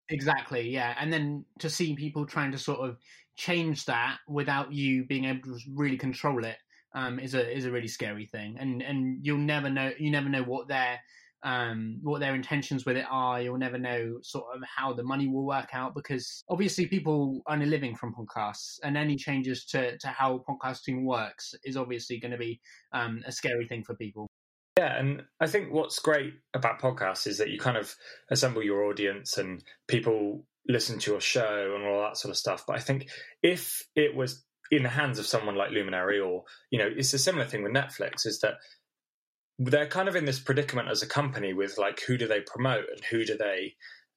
Exactly, 0.08 0.68
yeah. 0.68 0.94
And 0.98 1.12
then 1.12 1.44
to 1.60 1.70
see 1.70 1.94
people 1.94 2.26
trying 2.26 2.52
to 2.52 2.58
sort 2.58 2.80
of 2.80 2.98
change 3.36 3.86
that 3.86 4.18
without 4.28 4.72
you 4.72 5.04
being 5.06 5.24
able 5.24 5.40
to 5.58 5.58
really 5.74 5.96
control 5.96 6.44
it 6.44 6.56
um, 6.94 7.18
is 7.18 7.34
a 7.34 7.56
is 7.56 7.64
a 7.64 7.70
really 7.70 7.88
scary 7.88 8.26
thing. 8.26 8.56
And 8.58 8.82
and 8.82 9.24
you'll 9.24 9.38
never 9.38 9.70
know 9.70 9.92
you 9.98 10.10
never 10.10 10.28
know 10.28 10.42
what 10.42 10.68
their 10.68 11.00
um, 11.44 11.98
what 12.02 12.20
their 12.20 12.34
intentions 12.34 12.84
with 12.84 12.96
it 12.96 13.06
are. 13.10 13.40
You'll 13.40 13.58
never 13.58 13.78
know 13.78 14.18
sort 14.22 14.44
of 14.54 14.62
how 14.64 14.92
the 14.92 15.02
money 15.02 15.28
will 15.28 15.44
work 15.46 15.70
out 15.72 15.94
because 15.94 16.44
obviously 16.48 16.86
people 16.86 17.40
earn 17.48 17.62
a 17.62 17.66
living 17.66 17.96
from 17.96 18.14
podcasts, 18.14 18.78
and 18.84 18.96
any 18.96 19.16
changes 19.16 19.64
to, 19.66 19.96
to 19.98 20.08
how 20.08 20.44
podcasting 20.48 21.04
works 21.04 21.54
is 21.64 21.76
obviously 21.76 22.20
going 22.20 22.32
to 22.32 22.38
be 22.38 22.60
um, 22.92 23.22
a 23.26 23.32
scary 23.32 23.66
thing 23.66 23.82
for 23.82 23.94
people. 23.96 24.28
Yeah, 24.82 24.98
and 24.98 25.22
I 25.38 25.46
think 25.46 25.72
what's 25.72 26.00
great 26.00 26.34
about 26.54 26.80
podcasts 26.80 27.28
is 27.28 27.38
that 27.38 27.50
you 27.50 27.58
kind 27.58 27.76
of 27.76 27.94
assemble 28.32 28.64
your 28.64 28.82
audience 28.86 29.38
and 29.38 29.62
people 29.86 30.44
listen 30.66 30.98
to 30.98 31.12
your 31.12 31.20
show 31.20 31.76
and 31.76 31.86
all 31.86 32.00
that 32.02 32.16
sort 32.16 32.30
of 32.30 32.36
stuff. 32.36 32.64
But 32.66 32.78
I 32.78 32.80
think 32.80 33.08
if 33.44 33.86
it 33.94 34.16
was 34.16 34.44
in 34.72 34.82
the 34.82 34.88
hands 34.88 35.20
of 35.20 35.26
someone 35.26 35.54
like 35.54 35.70
Luminary 35.70 36.18
or, 36.18 36.42
you 36.72 36.80
know, 36.80 36.88
it's 36.96 37.14
a 37.14 37.18
similar 37.18 37.44
thing 37.44 37.62
with 37.62 37.72
Netflix 37.72 38.26
is 38.26 38.40
that 38.40 38.54
they're 39.60 39.86
kind 39.86 40.08
of 40.08 40.16
in 40.16 40.24
this 40.24 40.40
predicament 40.40 40.88
as 40.88 41.00
a 41.00 41.06
company 41.06 41.52
with 41.52 41.78
like 41.78 42.00
who 42.04 42.18
do 42.18 42.26
they 42.26 42.40
promote 42.40 42.86
and 42.90 43.04
who 43.04 43.24
do 43.24 43.36
they 43.36 43.74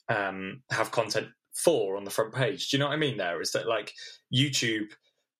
um, 0.10 0.64
have 0.72 0.90
content 0.90 1.28
for 1.54 1.96
on 1.96 2.06
the 2.06 2.10
front 2.12 2.34
page. 2.34 2.70
Do 2.70 2.78
you 2.78 2.80
know 2.80 2.88
what 2.88 2.96
I 2.96 2.98
mean? 2.98 3.18
There 3.18 3.40
is 3.40 3.52
that 3.52 3.68
like 3.68 3.94
YouTube 4.34 4.90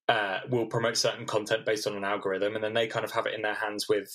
uh, 0.08 0.42
will 0.52 0.68
promote 0.68 0.98
certain 0.98 1.26
content 1.26 1.66
based 1.66 1.88
on 1.88 1.96
an 1.98 2.04
algorithm, 2.04 2.54
and 2.54 2.64
then 2.64 2.76
they 2.76 2.86
kind 2.86 3.04
of 3.04 3.12
have 3.14 3.26
it 3.26 3.34
in 3.34 3.42
their 3.42 3.56
hands 3.56 3.90
with 3.90 4.08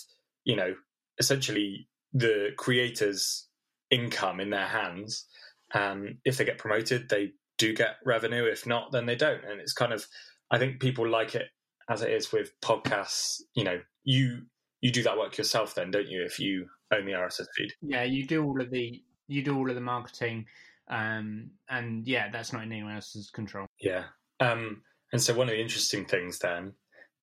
you 0.45 0.55
know 0.55 0.75
essentially 1.21 1.87
the 2.13 2.49
creators' 2.57 3.47
income 3.91 4.41
in 4.41 4.51
their 4.51 4.67
hands. 4.67 5.27
Um, 5.73 6.19
if 6.25 6.37
they 6.37 6.45
get 6.45 6.59
promoted, 6.59 7.09
they 7.09 7.35
do 7.59 7.73
get 7.73 7.97
revenue. 8.05 8.45
If 8.45 8.67
not, 8.67 8.91
then 8.91 9.07
they 9.07 9.15
don't. 9.15 9.45
And 9.45 9.61
it's 9.61 9.73
kind 9.73 9.93
of 9.93 10.05
I 10.51 10.59
think 10.59 10.81
people 10.81 11.09
like 11.09 11.37
it 11.37 11.47
as 11.89 12.03
it 12.03 12.11
is 12.11 12.33
with 12.33 12.53
podcasts. 12.61 13.41
You 13.55 13.65
know, 13.65 13.81
you 14.03 14.43
you 14.81 14.91
do 14.91 15.03
that 15.05 15.19
work 15.19 15.39
yourself 15.39 15.75
then, 15.75 15.93
don't 15.93 16.09
you? 16.09 16.25
If 16.25 16.41
you 16.41 16.67
own 16.93 17.07
the 17.07 17.13
RSS 17.13 17.47
feed. 17.57 17.73
Yeah, 17.83 18.03
you 18.03 18.27
do 18.27 18.45
all 18.45 18.61
of 18.61 18.71
the 18.71 19.01
you 19.29 19.45
do 19.45 19.57
all 19.57 19.69
of 19.69 19.77
the 19.77 19.81
marketing, 19.81 20.47
um, 20.91 21.51
and 21.69 22.07
yeah, 22.07 22.31
that's 22.31 22.53
not 22.53 22.65
in 22.65 22.73
anyone 22.73 22.95
else's 22.95 23.31
control. 23.31 23.67
Yeah. 23.79 24.05
Um, 24.41 24.83
and 25.13 25.23
so 25.23 25.35
one 25.35 25.49
of 25.49 25.53
the 25.53 25.61
interesting 25.61 26.05
things 26.05 26.39
then 26.39 26.73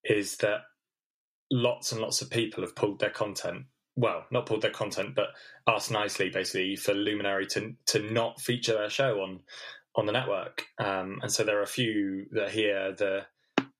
is 0.04 0.36
that 0.38 0.60
lots 1.50 1.92
and 1.92 2.00
lots 2.00 2.22
of 2.22 2.30
people 2.30 2.62
have 2.62 2.76
pulled 2.76 3.00
their 3.00 3.10
content. 3.10 3.64
Well, 4.00 4.24
not 4.30 4.46
pulled 4.46 4.62
their 4.62 4.70
content, 4.70 5.16
but 5.16 5.30
asked 5.66 5.90
nicely, 5.90 6.30
basically, 6.30 6.76
for 6.76 6.94
Luminary 6.94 7.46
to 7.48 7.74
to 7.86 7.98
not 7.98 8.40
feature 8.40 8.74
their 8.74 8.90
show 8.90 9.22
on 9.22 9.40
on 9.96 10.06
the 10.06 10.12
network. 10.12 10.64
Um, 10.78 11.18
and 11.20 11.32
so 11.32 11.42
there 11.42 11.58
are 11.58 11.64
a 11.64 11.66
few 11.66 12.26
that 12.30 12.44
are 12.44 12.50
here. 12.50 12.94
The 12.96 13.26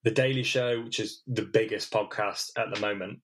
the 0.03 0.11
Daily 0.11 0.43
Show, 0.43 0.83
which 0.83 0.99
is 0.99 1.23
the 1.29 1.43
biggest 1.43 1.93
podcast 1.93 2.51
at 2.57 2.67
the 2.75 2.81
moment. 2.81 3.21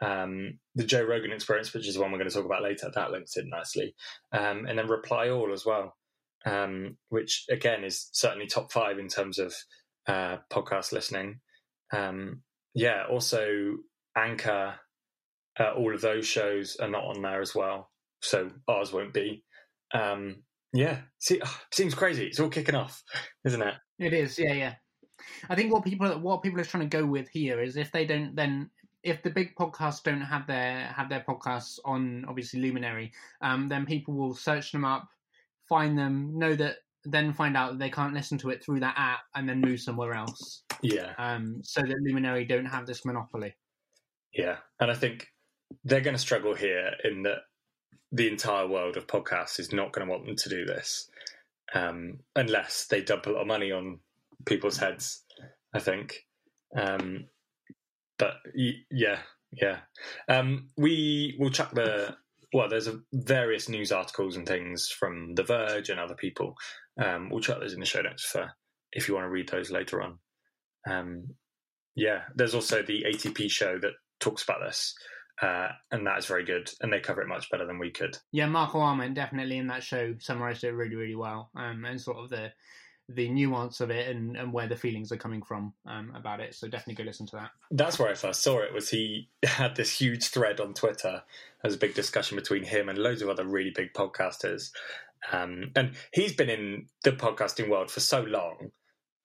Um, 0.00 0.60
the 0.76 0.84
Joe 0.84 1.02
Rogan 1.02 1.32
Experience, 1.32 1.74
which 1.74 1.88
is 1.88 1.94
the 1.94 2.00
one 2.00 2.12
we're 2.12 2.18
going 2.18 2.30
to 2.30 2.36
talk 2.36 2.44
about 2.46 2.62
later, 2.62 2.88
that 2.94 3.10
links 3.10 3.36
in 3.36 3.48
nicely. 3.48 3.96
Um, 4.32 4.66
and 4.66 4.78
then 4.78 4.86
Reply 4.86 5.30
All 5.30 5.52
as 5.52 5.66
well, 5.66 5.96
um, 6.46 6.98
which 7.08 7.46
again 7.50 7.82
is 7.82 8.10
certainly 8.12 8.46
top 8.46 8.70
five 8.70 9.00
in 9.00 9.08
terms 9.08 9.40
of 9.40 9.52
uh, 10.06 10.36
podcast 10.52 10.92
listening. 10.92 11.40
Um, 11.92 12.42
yeah, 12.74 13.06
also 13.10 13.78
Anchor, 14.16 14.76
uh, 15.58 15.72
all 15.76 15.94
of 15.94 16.00
those 16.00 16.26
shows 16.26 16.76
are 16.76 16.88
not 16.88 17.04
on 17.04 17.22
there 17.22 17.40
as 17.40 17.54
well, 17.54 17.90
so 18.20 18.50
ours 18.68 18.92
won't 18.92 19.14
be. 19.14 19.44
Um, 19.92 20.42
yeah, 20.72 21.00
see, 21.18 21.40
seems 21.72 21.94
crazy. 21.94 22.26
It's 22.26 22.40
all 22.40 22.48
kicking 22.48 22.74
off, 22.74 23.02
isn't 23.44 23.62
it? 23.62 23.74
It 23.98 24.12
is, 24.12 24.38
yeah, 24.38 24.52
yeah. 24.52 24.74
I 25.48 25.54
think 25.54 25.72
what 25.72 25.84
people 25.84 26.08
what 26.20 26.42
people 26.42 26.60
are 26.60 26.64
trying 26.64 26.88
to 26.88 26.96
go 26.96 27.04
with 27.04 27.28
here 27.28 27.60
is 27.60 27.76
if 27.76 27.90
they 27.90 28.06
don't 28.06 28.36
then 28.36 28.70
if 29.02 29.22
the 29.22 29.30
big 29.30 29.54
podcasts 29.56 30.02
don't 30.02 30.20
have 30.20 30.46
their 30.46 30.86
have 30.86 31.08
their 31.08 31.24
podcasts 31.28 31.78
on 31.84 32.24
obviously 32.28 32.60
Luminary, 32.60 33.12
um, 33.40 33.68
then 33.68 33.84
people 33.84 34.14
will 34.14 34.34
search 34.34 34.72
them 34.72 34.84
up, 34.84 35.08
find 35.68 35.98
them, 35.98 36.38
know 36.38 36.54
that 36.54 36.76
then 37.04 37.32
find 37.32 37.56
out 37.56 37.72
that 37.72 37.78
they 37.78 37.90
can't 37.90 38.14
listen 38.14 38.38
to 38.38 38.50
it 38.50 38.62
through 38.62 38.80
that 38.80 38.94
app 38.96 39.20
and 39.34 39.48
then 39.48 39.60
move 39.60 39.80
somewhere 39.80 40.14
else. 40.14 40.62
Yeah. 40.82 41.12
Um, 41.18 41.60
so 41.62 41.80
that 41.80 42.00
Luminary 42.02 42.44
don't 42.44 42.66
have 42.66 42.86
this 42.86 43.04
monopoly. 43.04 43.54
Yeah. 44.32 44.56
And 44.80 44.90
I 44.90 44.94
think 44.94 45.26
they're 45.84 46.00
going 46.00 46.16
to 46.16 46.20
struggle 46.20 46.54
here 46.54 46.92
in 47.04 47.22
that 47.22 47.38
the 48.12 48.28
entire 48.28 48.66
world 48.66 48.96
of 48.96 49.06
podcasts 49.06 49.60
is 49.60 49.72
not 49.72 49.92
going 49.92 50.06
to 50.06 50.10
want 50.10 50.26
them 50.26 50.36
to 50.36 50.48
do 50.48 50.64
this 50.64 51.10
um, 51.74 52.18
unless 52.36 52.86
they 52.86 53.02
dump 53.02 53.26
a 53.26 53.30
lot 53.30 53.42
of 53.42 53.46
money 53.46 53.70
on 53.72 54.00
people's 54.46 54.78
heads, 54.78 55.24
I 55.74 55.80
think. 55.80 56.26
Um, 56.74 57.26
but 58.18 58.34
yeah, 58.54 59.18
yeah. 59.52 59.78
Um, 60.28 60.68
we 60.76 61.36
will 61.38 61.50
chuck 61.50 61.72
the 61.72 62.16
well, 62.52 62.68
there's 62.68 62.88
a, 62.88 63.00
various 63.12 63.68
news 63.68 63.92
articles 63.92 64.36
and 64.36 64.46
things 64.46 64.88
from 64.88 65.34
The 65.34 65.42
Verge 65.42 65.90
and 65.90 66.00
other 66.00 66.14
people. 66.14 66.54
Um, 66.98 67.28
we'll 67.28 67.42
chuck 67.42 67.60
those 67.60 67.74
in 67.74 67.80
the 67.80 67.86
show 67.86 68.00
notes 68.00 68.24
for 68.24 68.50
if 68.92 69.06
you 69.06 69.14
want 69.14 69.26
to 69.26 69.30
read 69.30 69.50
those 69.50 69.70
later 69.70 70.02
on. 70.02 70.18
Um, 70.88 71.34
yeah, 71.94 72.22
there's 72.34 72.54
also 72.54 72.82
the 72.82 73.04
ATP 73.06 73.50
show 73.50 73.78
that 73.78 73.92
talks 74.18 74.42
about 74.42 74.60
this, 74.64 74.94
uh, 75.40 75.68
and 75.90 76.06
that 76.06 76.18
is 76.18 76.26
very 76.26 76.44
good, 76.44 76.70
and 76.80 76.92
they 76.92 77.00
cover 77.00 77.22
it 77.22 77.28
much 77.28 77.50
better 77.50 77.66
than 77.66 77.78
we 77.78 77.90
could. 77.90 78.18
Yeah, 78.32 78.46
Marco 78.46 78.80
Arment 78.80 79.14
definitely 79.14 79.58
in 79.58 79.68
that 79.68 79.82
show 79.82 80.14
summarised 80.18 80.64
it 80.64 80.72
really, 80.72 80.96
really 80.96 81.14
well, 81.14 81.50
um, 81.54 81.84
and 81.84 82.00
sort 82.00 82.18
of 82.18 82.30
the 82.30 82.52
the 83.10 83.28
nuance 83.30 83.80
of 83.80 83.90
it 83.90 84.14
and, 84.14 84.36
and 84.36 84.52
where 84.52 84.66
the 84.66 84.76
feelings 84.76 85.10
are 85.10 85.16
coming 85.16 85.42
from 85.42 85.72
um, 85.86 86.12
about 86.14 86.40
it. 86.40 86.54
So 86.54 86.68
definitely 86.68 87.02
go 87.02 87.06
listen 87.06 87.26
to 87.28 87.36
that. 87.36 87.50
That's 87.70 87.98
where 87.98 88.10
I 88.10 88.14
first 88.14 88.42
saw 88.42 88.58
it. 88.58 88.74
Was 88.74 88.90
he 88.90 89.30
had 89.44 89.76
this 89.76 89.98
huge 89.98 90.26
thread 90.26 90.60
on 90.60 90.74
Twitter? 90.74 91.22
There 91.62 91.68
was 91.68 91.74
a 91.74 91.78
big 91.78 91.94
discussion 91.94 92.36
between 92.36 92.64
him 92.64 92.88
and 92.88 92.98
loads 92.98 93.22
of 93.22 93.30
other 93.30 93.46
really 93.46 93.72
big 93.74 93.94
podcasters, 93.94 94.70
um, 95.32 95.70
and 95.74 95.92
he's 96.12 96.34
been 96.34 96.50
in 96.50 96.86
the 97.02 97.12
podcasting 97.12 97.70
world 97.70 97.90
for 97.90 98.00
so 98.00 98.22
long. 98.22 98.70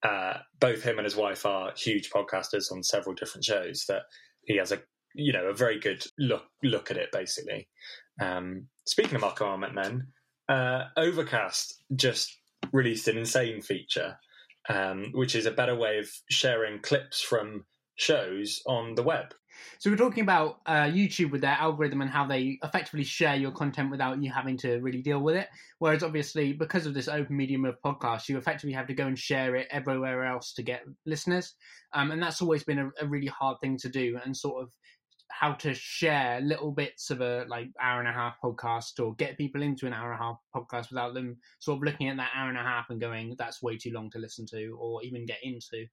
Uh, 0.01 0.37
both 0.59 0.83
him 0.83 0.97
and 0.97 1.05
his 1.05 1.15
wife 1.15 1.45
are 1.45 1.71
huge 1.77 2.09
podcasters 2.09 2.71
on 2.71 2.83
several 2.83 3.15
different 3.15 3.45
shows 3.45 3.85
that 3.87 4.03
he 4.45 4.57
has 4.57 4.71
a 4.71 4.81
you 5.13 5.33
know 5.33 5.45
a 5.45 5.53
very 5.53 5.79
good 5.79 6.03
look 6.17 6.43
look 6.63 6.91
at 6.91 6.97
it 6.97 7.11
basically. 7.11 7.67
Um, 8.21 8.67
speaking 8.85 9.15
of 9.15 9.21
Marco 9.21 9.45
Arment, 9.45 9.75
then 9.75 10.07
uh, 10.49 10.85
Overcast 10.97 11.83
just 11.95 12.37
released 12.71 13.07
an 13.07 13.17
insane 13.17 13.61
feature, 13.61 14.17
um, 14.69 15.11
which 15.13 15.35
is 15.35 15.45
a 15.45 15.51
better 15.51 15.75
way 15.75 15.99
of 15.99 16.09
sharing 16.29 16.79
clips 16.79 17.21
from 17.21 17.65
shows 17.95 18.61
on 18.65 18.95
the 18.95 19.03
web. 19.03 19.33
So 19.79 19.89
we're 19.89 19.97
talking 19.97 20.23
about 20.23 20.61
uh, 20.65 20.85
YouTube 20.85 21.31
with 21.31 21.41
their 21.41 21.57
algorithm 21.59 22.01
and 22.01 22.09
how 22.09 22.25
they 22.25 22.57
effectively 22.63 23.03
share 23.03 23.35
your 23.35 23.51
content 23.51 23.91
without 23.91 24.21
you 24.21 24.31
having 24.31 24.57
to 24.57 24.79
really 24.79 25.01
deal 25.01 25.19
with 25.19 25.35
it. 25.35 25.47
Whereas 25.79 26.03
obviously, 26.03 26.53
because 26.53 26.85
of 26.85 26.93
this 26.93 27.07
open 27.07 27.37
medium 27.37 27.65
of 27.65 27.81
podcasts, 27.85 28.29
you 28.29 28.37
effectively 28.37 28.73
have 28.73 28.87
to 28.87 28.93
go 28.93 29.05
and 29.05 29.17
share 29.17 29.55
it 29.55 29.67
everywhere 29.69 30.25
else 30.25 30.53
to 30.53 30.63
get 30.63 30.83
listeners, 31.05 31.53
um, 31.93 32.11
and 32.11 32.21
that's 32.21 32.41
always 32.41 32.63
been 32.63 32.79
a, 32.79 32.89
a 33.01 33.07
really 33.07 33.27
hard 33.27 33.57
thing 33.61 33.77
to 33.77 33.89
do. 33.89 34.19
And 34.23 34.35
sort 34.35 34.63
of 34.63 34.71
how 35.39 35.53
to 35.53 35.73
share 35.73 36.39
little 36.41 36.71
bits 36.71 37.09
of 37.09 37.21
a 37.21 37.45
like 37.47 37.69
hour 37.81 37.99
and 37.99 38.07
a 38.07 38.13
half 38.13 38.35
podcast 38.43 39.03
or 39.03 39.15
get 39.15 39.37
people 39.37 39.63
into 39.63 39.87
an 39.87 39.93
hour 39.93 40.11
and 40.11 40.21
a 40.21 40.23
half 40.23 40.37
podcast 40.55 40.89
without 40.89 41.13
them 41.15 41.35
sort 41.59 41.77
of 41.77 41.83
looking 41.83 42.07
at 42.07 42.17
that 42.17 42.29
hour 42.35 42.49
and 42.49 42.57
a 42.57 42.61
half 42.61 42.89
and 42.89 43.01
going 43.01 43.35
that's 43.37 43.63
way 43.63 43.75
too 43.75 43.91
long 43.91 44.11
to 44.11 44.19
listen 44.19 44.45
to 44.45 44.77
or 44.79 45.01
even 45.03 45.25
get 45.25 45.39
into. 45.41 45.85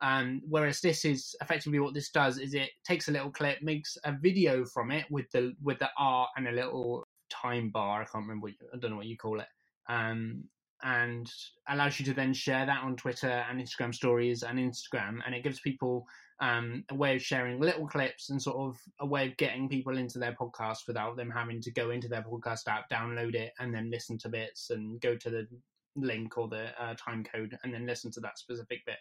Um, 0.00 0.40
whereas 0.48 0.80
this 0.80 1.04
is 1.04 1.34
effectively 1.42 1.78
what 1.78 1.94
this 1.94 2.10
does 2.10 2.38
is 2.38 2.54
it 2.54 2.70
takes 2.84 3.08
a 3.08 3.12
little 3.12 3.30
clip 3.30 3.62
makes 3.62 3.96
a 4.04 4.12
video 4.12 4.64
from 4.64 4.90
it 4.90 5.04
with 5.10 5.30
the 5.30 5.54
with 5.62 5.78
the 5.78 5.90
art 5.98 6.30
and 6.36 6.48
a 6.48 6.52
little 6.52 7.02
time 7.30 7.70
bar 7.70 8.02
i 8.02 8.04
can't 8.04 8.24
remember 8.24 8.44
what 8.44 8.52
you, 8.52 8.68
i 8.74 8.78
don't 8.78 8.90
know 8.90 8.98
what 8.98 9.06
you 9.06 9.16
call 9.16 9.40
it 9.40 9.46
um, 9.88 10.44
and 10.82 11.32
allows 11.70 11.98
you 11.98 12.04
to 12.04 12.12
then 12.12 12.34
share 12.34 12.66
that 12.66 12.82
on 12.84 12.94
twitter 12.94 13.42
and 13.48 13.58
instagram 13.58 13.94
stories 13.94 14.42
and 14.42 14.58
instagram 14.58 15.20
and 15.24 15.34
it 15.34 15.42
gives 15.42 15.60
people 15.60 16.06
um, 16.40 16.84
a 16.90 16.94
way 16.94 17.16
of 17.16 17.22
sharing 17.22 17.60
little 17.60 17.86
clips 17.86 18.30
and 18.30 18.40
sort 18.40 18.56
of 18.56 18.78
a 19.00 19.06
way 19.06 19.28
of 19.28 19.36
getting 19.36 19.68
people 19.68 19.96
into 19.96 20.18
their 20.18 20.32
podcast 20.32 20.86
without 20.86 21.16
them 21.16 21.30
having 21.30 21.60
to 21.62 21.70
go 21.70 21.90
into 21.90 22.08
their 22.08 22.22
podcast 22.22 22.68
app, 22.68 22.90
download 22.90 23.34
it, 23.34 23.52
and 23.58 23.74
then 23.74 23.90
listen 23.90 24.18
to 24.18 24.28
bits 24.28 24.70
and 24.70 25.00
go 25.00 25.16
to 25.16 25.30
the 25.30 25.46
link 25.96 26.36
or 26.36 26.46
the 26.48 26.68
uh, 26.78 26.94
time 26.94 27.24
code 27.24 27.56
and 27.64 27.72
then 27.72 27.86
listen 27.86 28.10
to 28.12 28.20
that 28.20 28.38
specific 28.38 28.84
bit. 28.84 28.98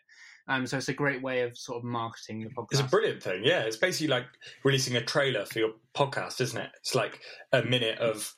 Um, 0.47 0.65
so 0.65 0.77
it's 0.77 0.87
a 0.87 0.93
great 0.93 1.21
way 1.21 1.41
of 1.41 1.57
sort 1.57 1.77
of 1.77 1.83
marketing 1.83 2.41
the 2.41 2.49
podcast. 2.49 2.67
It's 2.71 2.79
a 2.81 2.83
brilliant 2.85 3.21
thing. 3.21 3.41
Yeah, 3.43 3.61
it's 3.61 3.77
basically 3.77 4.07
like 4.07 4.25
releasing 4.63 4.95
a 4.95 5.01
trailer 5.01 5.45
for 5.45 5.59
your 5.59 5.71
podcast, 5.93 6.39
isn't 6.41 6.59
it? 6.59 6.69
It's 6.77 6.95
like 6.95 7.19
a 7.51 7.63
minute 7.63 7.99
of 7.99 8.33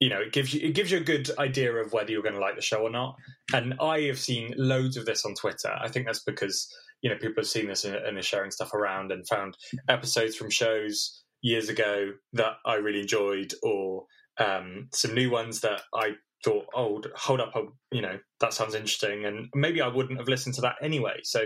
you 0.00 0.10
know, 0.10 0.20
it 0.20 0.32
gives 0.32 0.52
you 0.52 0.60
it 0.60 0.74
gives 0.74 0.90
you 0.90 0.98
a 0.98 1.04
good 1.04 1.30
idea 1.38 1.72
of 1.72 1.92
whether 1.92 2.10
you're 2.10 2.22
going 2.22 2.34
to 2.34 2.40
like 2.40 2.56
the 2.56 2.62
show 2.62 2.82
or 2.82 2.90
not. 2.90 3.16
And 3.52 3.74
I 3.80 4.02
have 4.02 4.18
seen 4.18 4.52
loads 4.56 4.96
of 4.96 5.06
this 5.06 5.24
on 5.24 5.34
Twitter. 5.34 5.74
I 5.80 5.88
think 5.88 6.04
that's 6.04 6.22
because 6.22 6.68
you 7.04 7.10
know 7.10 7.16
people 7.16 7.42
have 7.42 7.46
seen 7.46 7.68
this 7.68 7.84
and, 7.84 7.94
are 8.18 8.22
sharing 8.22 8.50
stuff 8.50 8.72
around 8.72 9.12
and 9.12 9.28
found 9.28 9.56
episodes 9.88 10.34
from 10.34 10.48
shows 10.48 11.22
years 11.42 11.68
ago 11.68 12.12
that 12.32 12.54
I 12.64 12.76
really 12.76 13.02
enjoyed, 13.02 13.52
or 13.62 14.06
um, 14.40 14.88
some 14.92 15.14
new 15.14 15.30
ones 15.30 15.60
that 15.60 15.82
I 15.94 16.12
thought, 16.42 16.64
oh, 16.74 17.02
hold 17.14 17.40
up, 17.40 17.52
you 17.92 18.00
know, 18.00 18.18
that 18.40 18.54
sounds 18.54 18.74
interesting, 18.74 19.26
and 19.26 19.48
maybe 19.54 19.82
I 19.82 19.88
wouldn't 19.88 20.18
have 20.18 20.28
listened 20.28 20.54
to 20.56 20.62
that 20.62 20.76
anyway. 20.82 21.20
So 21.22 21.44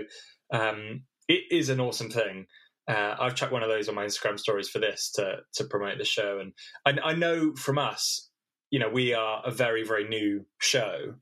um, 0.55 1.03
it 1.27 1.43
is 1.51 1.71
an 1.71 1.81
awesome 1.81 2.11
thing. 2.11 2.47
Uh, 2.89 3.17
I've 3.19 3.35
chucked 3.35 3.53
one 3.53 3.65
of 3.65 3.69
those 3.69 3.89
on 3.89 3.97
my 3.97 4.05
Instagram 4.05 4.39
stories 4.39 4.69
for 4.69 4.79
this 4.79 5.11
to 5.17 5.39
to 5.55 5.65
promote 5.65 5.99
the 5.99 6.05
show, 6.05 6.39
and 6.39 6.53
I, 6.87 7.11
I 7.11 7.15
know 7.15 7.53
from 7.57 7.79
us, 7.79 8.31
you 8.71 8.79
know, 8.79 8.89
we 8.89 9.13
are 9.13 9.43
a 9.45 9.51
very 9.51 9.83
very 9.83 10.09
new 10.09 10.47
show, 10.61 11.15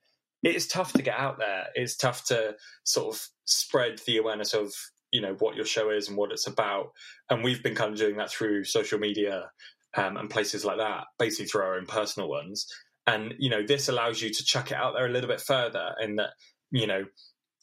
it's 0.54 0.66
tough 0.66 0.92
to 0.94 1.02
get 1.02 1.18
out 1.18 1.38
there. 1.38 1.66
It's 1.74 1.96
tough 1.96 2.24
to 2.26 2.54
sort 2.84 3.14
of 3.14 3.28
spread 3.44 4.00
the 4.06 4.18
awareness 4.18 4.54
of 4.54 4.72
you 5.12 5.20
know 5.20 5.34
what 5.38 5.56
your 5.56 5.64
show 5.64 5.90
is 5.90 6.08
and 6.08 6.16
what 6.16 6.32
it's 6.32 6.46
about. 6.46 6.90
And 7.30 7.42
we've 7.42 7.62
been 7.62 7.74
kind 7.74 7.92
of 7.92 7.98
doing 7.98 8.16
that 8.16 8.30
through 8.30 8.64
social 8.64 8.98
media 8.98 9.50
um, 9.96 10.16
and 10.16 10.30
places 10.30 10.64
like 10.64 10.78
that, 10.78 11.04
basically 11.18 11.46
through 11.46 11.62
our 11.62 11.76
own 11.76 11.86
personal 11.86 12.28
ones. 12.28 12.66
And 13.06 13.34
you 13.38 13.50
know, 13.50 13.64
this 13.66 13.88
allows 13.88 14.20
you 14.20 14.30
to 14.30 14.44
chuck 14.44 14.70
it 14.70 14.76
out 14.76 14.94
there 14.94 15.06
a 15.06 15.10
little 15.10 15.28
bit 15.28 15.40
further, 15.40 15.94
in 16.00 16.16
that 16.16 16.30
you 16.70 16.86
know 16.86 17.04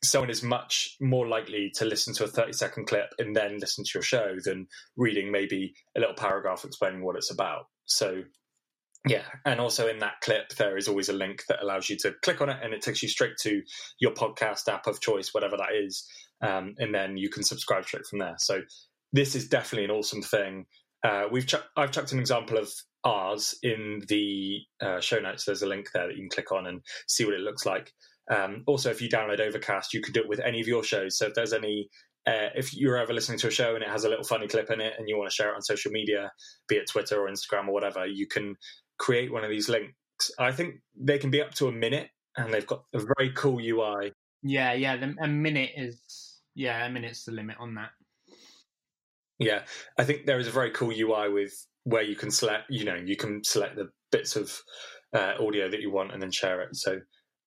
someone 0.04 0.30
is 0.30 0.44
much 0.44 0.98
more 1.00 1.28
likely 1.28 1.72
to 1.76 1.86
listen 1.86 2.14
to 2.14 2.26
a 2.26 2.28
30 2.28 2.54
second 2.54 2.88
clip 2.88 3.08
and 3.20 3.36
then 3.36 3.58
listen 3.60 3.86
to 3.86 3.92
your 3.94 4.04
show 4.04 4.36
than 4.44 4.68
reading 4.98 5.32
maybe 5.32 5.74
a 5.96 6.00
little 6.00 6.16
paragraph 6.16 6.66
explaining 6.66 7.04
what 7.04 7.16
it's 7.16 7.32
about. 7.32 7.68
So 7.86 8.24
yeah, 9.08 9.24
and 9.46 9.60
also 9.60 9.88
in 9.88 10.00
that 10.00 10.22
clip, 10.22 10.50
there 10.56 10.78
is 10.78 10.88
always 10.88 11.10
a 11.10 11.14
link 11.14 11.44
that 11.50 11.62
allows 11.62 11.90
you 11.90 11.98
to 11.98 12.14
click 12.24 12.42
on 12.42 12.50
it, 12.50 12.58
and 12.64 12.74
it 12.74 12.82
takes 12.82 13.04
you 13.04 13.10
straight 13.10 13.38
to 13.42 13.62
your 14.00 14.12
podcast 14.12 14.72
app 14.72 14.88
of 14.88 15.02
choice, 15.02 15.34
whatever 15.34 15.58
that 15.58 15.74
is, 15.74 16.08
um, 16.42 16.76
and 16.78 16.96
then 16.96 17.18
you 17.18 17.30
can 17.30 17.44
subscribe 17.44 17.86
straight 17.86 18.06
from 18.06 18.20
there. 18.20 18.36
So 18.38 18.62
this 19.12 19.36
is 19.36 19.48
definitely 19.50 19.86
an 19.86 19.92
awesome 19.92 20.22
thing. 20.22 20.66
Uh, 21.04 21.26
we've 21.30 21.46
ch- 21.46 21.56
I've 21.76 21.92
chucked 21.92 22.14
an 22.14 22.20
example 22.20 22.58
of 22.58 22.72
ours 23.04 23.56
in 23.62 24.04
the 24.08 24.60
uh, 24.82 25.02
show 25.02 25.20
notes. 25.20 25.44
There's 25.44 25.64
a 25.64 25.68
link 25.68 25.90
there 25.94 26.08
that 26.08 26.16
you 26.16 26.22
can 26.22 26.30
click 26.30 26.54
on 26.54 26.68
and 26.68 26.82
see 27.08 27.26
what 27.26 27.34
it 27.34 27.42
looks 27.42 27.66
like. 27.66 27.92
Um, 28.32 28.64
also, 28.68 28.90
if 28.90 29.02
you 29.02 29.10
download 29.10 29.42
Overcast, 29.42 29.94
you 29.94 30.02
can 30.02 30.14
do 30.14 30.22
it 30.22 30.30
with 30.30 30.40
any 30.40 30.62
of 30.62 30.68
your 30.68 30.84
shows. 30.84 31.18
So 31.18 31.28
if 31.28 31.34
there's 31.34 31.52
any 31.52 31.90
uh, 32.26 32.48
if 32.56 32.74
you're 32.74 32.98
ever 32.98 33.14
listening 33.14 33.38
to 33.38 33.48
a 33.48 33.52
show 33.52 33.76
and 33.76 33.84
it 33.84 33.90
has 33.90 34.06
a 34.06 34.10
little 34.10 34.24
funny 34.24 34.48
clip 34.48 34.70
in 34.72 34.80
it 34.80 34.94
and 34.98 35.10
you 35.10 35.18
want 35.18 35.30
to 35.30 35.36
share 35.36 35.50
it 35.50 35.56
on 35.56 35.62
social 35.62 35.92
media, 35.92 36.32
be 36.70 36.76
it 36.76 36.90
Twitter 36.90 37.20
or 37.20 37.30
Instagram 37.30 37.68
or 37.68 37.74
whatever, 37.74 38.06
you 38.06 38.28
can 38.28 38.56
create 39.04 39.34
one 39.34 39.44
of 39.44 39.50
these 39.50 39.68
links. 39.68 40.32
I 40.40 40.54
think 40.54 40.76
they 40.98 41.18
can 41.18 41.30
be 41.30 41.42
up 41.42 41.54
to 41.56 41.68
a 41.68 41.72
minute, 41.72 42.08
and 42.38 42.54
they've 42.54 42.66
got 42.66 42.84
a 42.94 43.00
very 43.00 43.32
cool 43.34 43.60
UI. 43.60 44.14
Yeah, 44.42 44.74
yeah. 44.74 44.96
The, 44.96 45.14
a 45.22 45.28
minute 45.28 45.72
is 45.76 46.40
yeah, 46.56 46.86
a 46.86 46.90
minute's 46.90 47.26
the 47.26 47.34
limit 47.34 47.58
on 47.60 47.76
that. 47.76 47.90
Yeah, 49.40 49.64
I 49.98 50.06
think 50.06 50.26
there 50.26 50.40
is 50.40 50.48
a 50.48 50.52
very 50.52 50.72
cool 50.72 50.94
UI 50.98 51.30
with 51.30 51.54
where 51.84 52.02
you 52.02 52.16
can 52.16 52.32
select. 52.32 52.66
You 52.70 52.86
know, 52.86 52.96
you 52.96 53.18
can 53.18 53.44
select 53.44 53.76
the 53.76 53.90
bits 54.12 54.38
of 54.38 54.58
uh, 55.14 55.34
audio 55.40 55.70
that 55.70 55.82
you 55.82 55.92
want 55.92 56.14
and 56.14 56.22
then 56.22 56.32
share 56.32 56.62
it. 56.62 56.74
So 56.74 57.00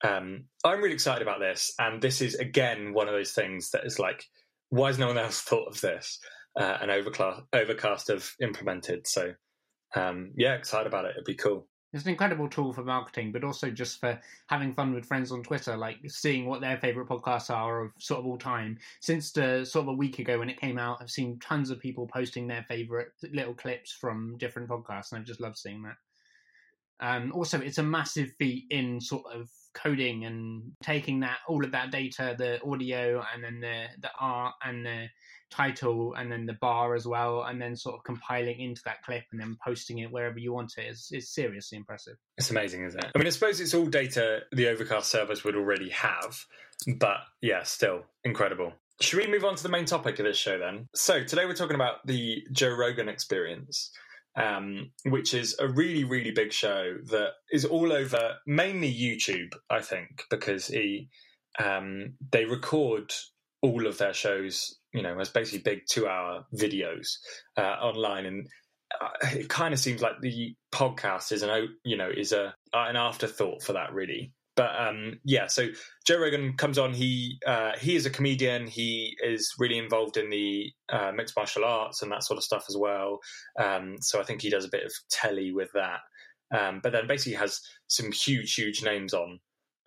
um, 0.04 0.44
I'm 0.62 0.82
really 0.82 0.94
excited 0.94 1.22
about 1.22 1.40
this, 1.40 1.72
and 1.78 2.02
this 2.02 2.20
is 2.20 2.34
again 2.34 2.92
one 2.92 3.08
of 3.08 3.14
those 3.14 3.32
things 3.32 3.70
that 3.70 3.86
is 3.86 3.98
like, 3.98 4.22
why 4.68 4.88
has 4.88 4.98
no 4.98 5.06
one 5.06 5.18
else 5.18 5.40
thought 5.40 5.68
of 5.68 5.80
this? 5.80 6.18
Uh, 6.58 6.76
and 6.82 6.90
Overcast, 6.90 7.42
Overcast 7.54 8.08
have 8.08 8.30
implemented. 8.42 9.06
So 9.06 9.32
um, 9.94 10.32
yeah, 10.36 10.54
excited 10.54 10.86
about 10.86 11.04
it. 11.04 11.12
It'd 11.12 11.24
be 11.24 11.34
cool. 11.34 11.66
It's 11.92 12.04
an 12.04 12.10
incredible 12.10 12.48
tool 12.48 12.72
for 12.72 12.84
marketing, 12.84 13.32
but 13.32 13.44
also 13.44 13.70
just 13.70 14.00
for 14.00 14.20
having 14.48 14.74
fun 14.74 14.92
with 14.92 15.06
friends 15.06 15.32
on 15.32 15.42
Twitter, 15.42 15.76
like 15.76 15.98
seeing 16.08 16.44
what 16.44 16.60
their 16.60 16.76
favorite 16.76 17.08
podcasts 17.08 17.48
are 17.48 17.84
of 17.84 17.92
sort 17.98 18.20
of 18.20 18.26
all 18.26 18.36
time. 18.36 18.78
Since 19.00 19.32
the 19.32 19.64
sort 19.64 19.84
of 19.84 19.88
a 19.88 19.94
week 19.94 20.18
ago 20.18 20.38
when 20.38 20.50
it 20.50 20.60
came 20.60 20.78
out, 20.78 20.98
I've 21.00 21.10
seen 21.10 21.38
tons 21.38 21.70
of 21.70 21.80
people 21.80 22.06
posting 22.06 22.46
their 22.46 22.64
favorite 22.68 23.12
little 23.32 23.54
clips 23.54 23.92
from 23.92 24.36
different 24.36 24.68
podcasts, 24.68 25.12
and 25.12 25.20
I've 25.20 25.26
just 25.26 25.40
loved 25.40 25.56
seeing 25.56 25.82
that. 25.84 25.96
Um, 27.00 27.32
also, 27.32 27.60
it's 27.60 27.78
a 27.78 27.82
massive 27.82 28.30
feat 28.38 28.64
in 28.70 29.00
sort 29.00 29.24
of 29.32 29.48
coding 29.74 30.24
and 30.24 30.72
taking 30.82 31.20
that 31.20 31.38
all 31.46 31.64
of 31.64 31.72
that 31.72 31.90
data, 31.90 32.34
the 32.36 32.62
audio 32.62 33.22
and 33.32 33.44
then 33.44 33.60
the 33.60 33.86
the 34.00 34.10
art 34.18 34.54
and 34.64 34.84
the 34.84 35.06
title 35.50 36.14
and 36.14 36.30
then 36.30 36.46
the 36.46 36.56
bar 36.60 36.94
as 36.94 37.06
well, 37.06 37.42
and 37.42 37.60
then 37.60 37.76
sort 37.76 37.96
of 37.96 38.04
compiling 38.04 38.60
into 38.60 38.82
that 38.84 39.02
clip 39.02 39.24
and 39.32 39.40
then 39.40 39.56
posting 39.64 39.98
it 39.98 40.10
wherever 40.10 40.38
you 40.38 40.52
want 40.52 40.72
it 40.78 40.82
is 40.82 41.08
is 41.12 41.32
seriously 41.32 41.78
impressive. 41.78 42.16
It's 42.38 42.50
amazing, 42.50 42.84
isn't 42.84 43.04
it? 43.04 43.10
I 43.14 43.18
mean, 43.18 43.26
I 43.26 43.30
suppose 43.30 43.60
it's 43.60 43.74
all 43.74 43.86
data 43.86 44.40
the 44.52 44.68
Overcast 44.68 45.10
servers 45.10 45.44
would 45.44 45.56
already 45.56 45.90
have, 45.90 46.44
but 46.98 47.18
yeah, 47.40 47.62
still 47.62 48.02
incredible. 48.24 48.72
Should 49.00 49.18
we 49.18 49.26
move 49.26 49.44
on 49.44 49.56
to 49.56 49.62
the 49.62 49.68
main 49.68 49.84
topic 49.84 50.18
of 50.18 50.24
this 50.24 50.38
show 50.38 50.58
then? 50.58 50.88
So 50.94 51.22
today 51.22 51.44
we're 51.44 51.54
talking 51.54 51.74
about 51.74 52.06
the 52.06 52.42
Joe 52.52 52.70
Rogan 52.74 53.10
experience 53.10 53.90
um, 54.36 54.90
which 55.04 55.34
is 55.34 55.56
a 55.58 55.66
really, 55.66 56.04
really 56.04 56.30
big 56.30 56.52
show 56.52 56.96
that 57.06 57.30
is 57.50 57.64
all 57.64 57.92
over 57.92 58.34
mainly 58.46 58.92
YouTube, 58.92 59.54
I 59.70 59.80
think, 59.80 60.24
because 60.30 60.66
he 60.66 61.08
um, 61.58 62.14
they 62.30 62.44
record 62.44 63.12
all 63.62 63.86
of 63.86 63.96
their 63.96 64.12
shows, 64.12 64.78
you 64.96 65.02
know, 65.02 65.18
as 65.18 65.28
basically 65.28 65.60
big 65.60 65.82
two-hour 65.88 66.46
videos 66.54 67.18
uh, 67.56 67.76
online, 67.80 68.26
and 68.26 68.46
uh, 69.00 69.08
it 69.32 69.48
kind 69.48 69.74
of 69.74 69.80
seems 69.80 70.02
like 70.02 70.20
the 70.20 70.54
podcast 70.72 71.32
is 71.32 71.42
an, 71.42 71.68
you 71.84 71.96
know, 71.96 72.10
is 72.14 72.32
a 72.32 72.54
an 72.72 72.96
afterthought 72.96 73.62
for 73.62 73.74
that, 73.74 73.92
really. 73.92 74.32
But 74.56 74.70
um, 74.80 75.20
yeah, 75.22 75.48
so 75.48 75.68
Joe 76.06 76.18
Rogan 76.18 76.56
comes 76.56 76.78
on. 76.78 76.94
He 76.94 77.38
uh, 77.46 77.72
he 77.78 77.94
is 77.94 78.06
a 78.06 78.10
comedian. 78.10 78.66
He 78.66 79.14
is 79.22 79.52
really 79.58 79.76
involved 79.76 80.16
in 80.16 80.30
the 80.30 80.72
uh, 80.90 81.12
mixed 81.14 81.36
martial 81.36 81.64
arts 81.64 82.02
and 82.02 82.10
that 82.10 82.24
sort 82.24 82.38
of 82.38 82.44
stuff 82.44 82.64
as 82.70 82.76
well. 82.76 83.18
Um, 83.62 83.96
so 84.00 84.18
I 84.18 84.24
think 84.24 84.40
he 84.40 84.48
does 84.48 84.64
a 84.64 84.70
bit 84.70 84.84
of 84.84 84.92
telly 85.10 85.52
with 85.52 85.68
that. 85.74 86.00
Um, 86.56 86.80
but 86.82 86.92
then 86.92 87.06
basically 87.06 87.34
has 87.34 87.60
some 87.88 88.12
huge, 88.12 88.54
huge 88.54 88.82
names 88.82 89.12
on 89.12 89.40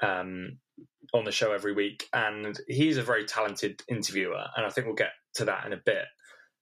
um, 0.04 0.60
on 1.14 1.26
the 1.26 1.32
show 1.32 1.52
every 1.52 1.74
week, 1.74 2.08
and 2.14 2.60
he's 2.68 2.98
a 2.98 3.04
very 3.04 3.26
talented 3.26 3.82
interviewer. 3.90 4.44
And 4.56 4.66
I 4.66 4.70
think 4.70 4.88
we'll 4.88 4.96
get 4.96 5.12
to 5.36 5.46
that 5.46 5.66
in 5.66 5.74
a 5.74 5.82
bit. 5.84 6.06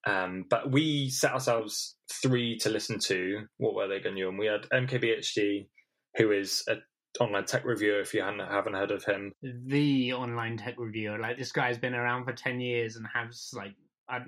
Um, 0.06 0.46
but 0.50 0.72
we 0.72 1.10
set 1.10 1.34
ourselves 1.34 1.96
three 2.22 2.58
to 2.60 2.70
listen 2.70 3.00
to. 3.00 3.46
What 3.58 3.76
were 3.76 3.88
they, 3.88 4.00
Ganu? 4.00 4.30
And 4.30 4.40
we 4.40 4.46
had 4.46 4.62
MKBHD, 4.72 5.68
who 6.16 6.32
is 6.32 6.64
a 6.70 6.76
online 7.20 7.46
tech 7.46 7.66
reviewer 7.66 8.00
if 8.00 8.13
you 8.13 8.22
haven't, 8.22 8.74
heard 8.74 8.91
of 8.91 9.04
him. 9.04 9.34
The 9.41 10.13
online 10.13 10.58
tech 10.58 10.76
reviewer. 10.78 11.18
Like 11.18 11.38
this 11.38 11.52
guy's 11.52 11.78
been 11.78 11.96
around 11.96 12.26
for 12.26 12.34
10 12.34 12.60
years 12.60 12.96
and 12.96 13.06
has 13.13 13.52
like 13.54 13.74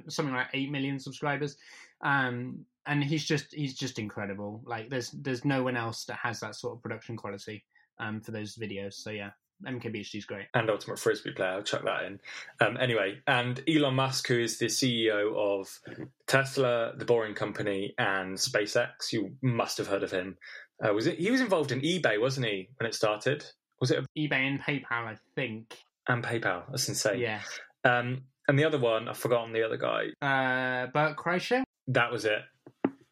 something 0.09 0.33
like 0.35 0.47
8 0.53 0.71
million 0.71 0.99
subscribers. 0.99 1.55
Um, 2.01 2.65
and 2.85 3.03
he's 3.03 3.23
just 3.23 3.53
he's 3.53 3.75
just 3.75 3.99
incredible. 3.99 4.61
Like 4.65 4.89
there's 4.89 5.11
there's 5.11 5.45
no 5.45 5.63
one 5.63 5.77
else 5.77 6.05
that 6.05 6.17
has 6.21 6.39
that 6.39 6.55
sort 6.55 6.75
of 6.75 6.81
production 6.81 7.15
quality 7.15 7.63
um, 7.99 8.21
for 8.21 8.31
those 8.31 8.55
videos. 8.55 8.93
So 8.93 9.11
yeah, 9.11 9.31
MKBHD 9.65 10.15
is 10.15 10.25
great. 10.25 10.47
And 10.53 10.69
Ultimate 10.69 10.99
Frisbee 10.99 11.31
player, 11.31 11.49
I'll 11.49 11.63
chuck 11.63 11.83
that 11.85 12.03
in. 12.03 12.19
Um, 12.59 12.77
anyway, 12.79 13.21
and 13.27 13.61
Elon 13.67 13.95
Musk, 13.95 14.27
who 14.27 14.39
is 14.39 14.57
the 14.57 14.67
CEO 14.67 15.35
of 15.35 15.79
Tesla, 16.27 16.93
the 16.95 17.05
Boring 17.05 17.33
Company, 17.33 17.93
and 17.97 18.37
SpaceX, 18.37 19.11
you 19.11 19.35
must 19.41 19.77
have 19.77 19.87
heard 19.87 20.03
of 20.03 20.11
him. 20.11 20.37
Uh, 20.83 20.93
was 20.93 21.07
it? 21.07 21.19
He 21.19 21.31
was 21.31 21.41
involved 21.41 21.71
in 21.71 21.81
eBay, 21.81 22.19
wasn't 22.19 22.47
he, 22.47 22.69
when 22.77 22.87
it 22.87 22.95
started? 22.95 23.45
Was 23.81 23.91
it 23.91 23.99
a... 23.99 24.19
eBay 24.19 24.47
and 24.47 24.61
PayPal? 24.61 24.85
I 24.91 25.17
think. 25.35 25.77
And 26.07 26.23
PayPal. 26.23 26.63
That's 26.69 26.87
insane. 26.87 27.19
Yeah. 27.19 27.41
Um, 27.83 28.23
and 28.47 28.57
the 28.57 28.65
other 28.65 28.79
one, 28.79 29.07
I've 29.07 29.17
forgotten 29.17 29.53
the 29.53 29.63
other 29.63 29.77
guy. 29.77 30.05
Uh, 30.21 30.87
Bert 30.87 31.17
Kreischer. 31.17 31.63
That 31.87 32.11
was 32.11 32.25
it. 32.25 32.41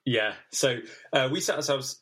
Yeah. 0.06 0.34
So 0.52 0.78
uh, 1.14 1.30
we 1.32 1.42
set 1.42 1.58
ourselves 1.58 2.02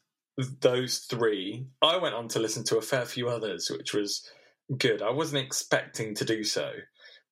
those 0.62 1.00
three. 1.00 1.66
I 1.82 1.98
went 1.98 2.16
on 2.16 2.28
to 2.30 2.40
listen 2.40 2.64
to 2.66 2.78
a 2.78 2.82
fair 2.82 3.06
few 3.06 3.30
others, 3.30 3.70
which 3.70 3.94
was 3.94 4.30
good. 4.78 5.02
I 5.02 5.12
wasn't 5.12 5.46
expecting 5.46 6.16
to 6.16 6.26
do 6.26 6.44
so. 6.44 6.72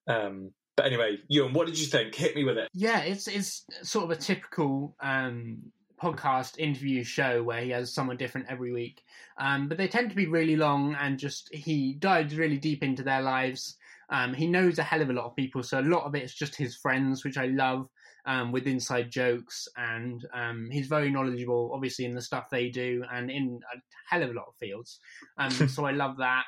Um, 0.08 0.52
but 0.76 0.86
anyway, 0.86 1.18
Ewan, 1.28 1.54
what 1.54 1.68
did 1.68 1.80
you 1.80 1.86
think? 1.86 2.16
Hit 2.16 2.36
me 2.36 2.44
with 2.44 2.58
it. 2.58 2.70
Yeah, 2.74 3.02
it's 3.02 3.28
it's 3.28 3.66
sort 3.84 4.06
of 4.06 4.12
a 4.12 4.16
typical 4.16 4.96
um, 5.02 5.60
podcast 6.02 6.58
interview 6.58 7.04
show 7.04 7.44
where 7.44 7.62
he 7.62 7.70
has 7.70 7.94
someone 7.94 8.18
different 8.18 8.48
every 8.50 8.72
week. 8.72 9.02
Um, 9.38 9.68
but 9.68 9.78
they 9.78 9.88
tend 9.88 10.10
to 10.10 10.16
be 10.16 10.28
really 10.28 10.56
long 10.56 10.96
and 11.00 11.20
just 11.20 11.54
he 11.54 11.94
dives 11.94 12.36
really 12.36 12.58
deep 12.58 12.84
into 12.84 13.04
their 13.04 13.22
lives. 13.22 13.78
Um, 14.10 14.34
he 14.34 14.48
knows 14.48 14.80
a 14.80 14.84
hell 14.84 15.02
of 15.02 15.10
a 15.10 15.14
lot 15.14 15.26
of 15.26 15.36
people, 15.36 15.64
so 15.64 15.80
a 15.80 15.82
lot 15.82 16.04
of 16.04 16.14
it 16.16 16.24
is 16.24 16.34
just 16.34 16.56
his 16.56 16.76
friends, 16.76 17.24
which 17.24 17.38
I 17.38 17.48
love, 17.48 17.88
um, 18.26 18.52
with 18.52 18.68
inside 18.68 19.12
jokes. 19.12 19.68
And 19.78 20.26
um, 20.34 20.70
he's 20.72 20.88
very 20.88 21.10
knowledgeable, 21.10 21.72
obviously, 21.74 22.06
in 22.06 22.16
the 22.16 22.22
stuff 22.22 22.50
they 22.50 22.70
do 22.70 23.04
and 23.12 23.30
in 23.30 23.60
a 23.74 23.78
hell 24.10 24.24
of 24.24 24.32
a 24.32 24.34
lot 24.34 24.48
of 24.48 24.56
fields. 24.60 25.00
Um, 25.38 25.52
so 25.68 25.86
I 25.86 25.92
love 25.92 26.18
that. 26.18 26.44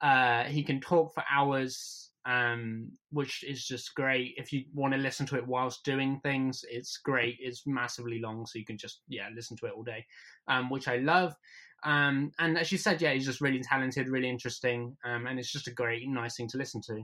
Uh, 0.00 0.44
he 0.44 0.62
can 0.62 0.80
talk 0.80 1.12
for 1.14 1.22
hours 1.30 2.10
um, 2.26 2.92
which 3.10 3.44
is 3.44 3.64
just 3.64 3.94
great. 3.94 4.34
If 4.36 4.52
you 4.52 4.64
want 4.74 4.94
to 4.94 5.00
listen 5.00 5.26
to 5.26 5.36
it 5.36 5.46
whilst 5.46 5.84
doing 5.84 6.20
things, 6.22 6.64
it's 6.68 6.98
great. 6.98 7.36
It's 7.40 7.66
massively 7.66 8.20
long, 8.20 8.46
so 8.46 8.58
you 8.58 8.64
can 8.64 8.78
just 8.78 9.00
yeah 9.08 9.28
listen 9.34 9.56
to 9.58 9.66
it 9.66 9.72
all 9.74 9.82
day, 9.82 10.04
um, 10.48 10.70
which 10.70 10.88
I 10.88 10.96
love. 10.96 11.34
Um, 11.82 12.32
and 12.38 12.58
as 12.58 12.70
you 12.70 12.78
said, 12.78 13.00
yeah, 13.00 13.14
he's 13.14 13.24
just 13.24 13.40
really 13.40 13.60
talented, 13.60 14.08
really 14.08 14.28
interesting, 14.28 14.96
um, 15.04 15.26
and 15.26 15.38
it's 15.38 15.50
just 15.50 15.66
a 15.66 15.72
great, 15.72 16.06
nice 16.08 16.36
thing 16.36 16.48
to 16.48 16.58
listen 16.58 16.82
to. 16.88 17.02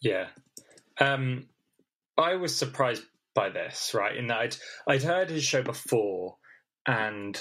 Yeah, 0.00 0.28
um, 1.00 1.48
I 2.18 2.34
was 2.34 2.54
surprised 2.56 3.04
by 3.34 3.50
this, 3.50 3.92
right? 3.94 4.16
In 4.16 4.26
that 4.26 4.38
I'd 4.38 4.56
I'd 4.88 5.02
heard 5.02 5.30
his 5.30 5.44
show 5.44 5.62
before, 5.62 6.36
and 6.86 7.40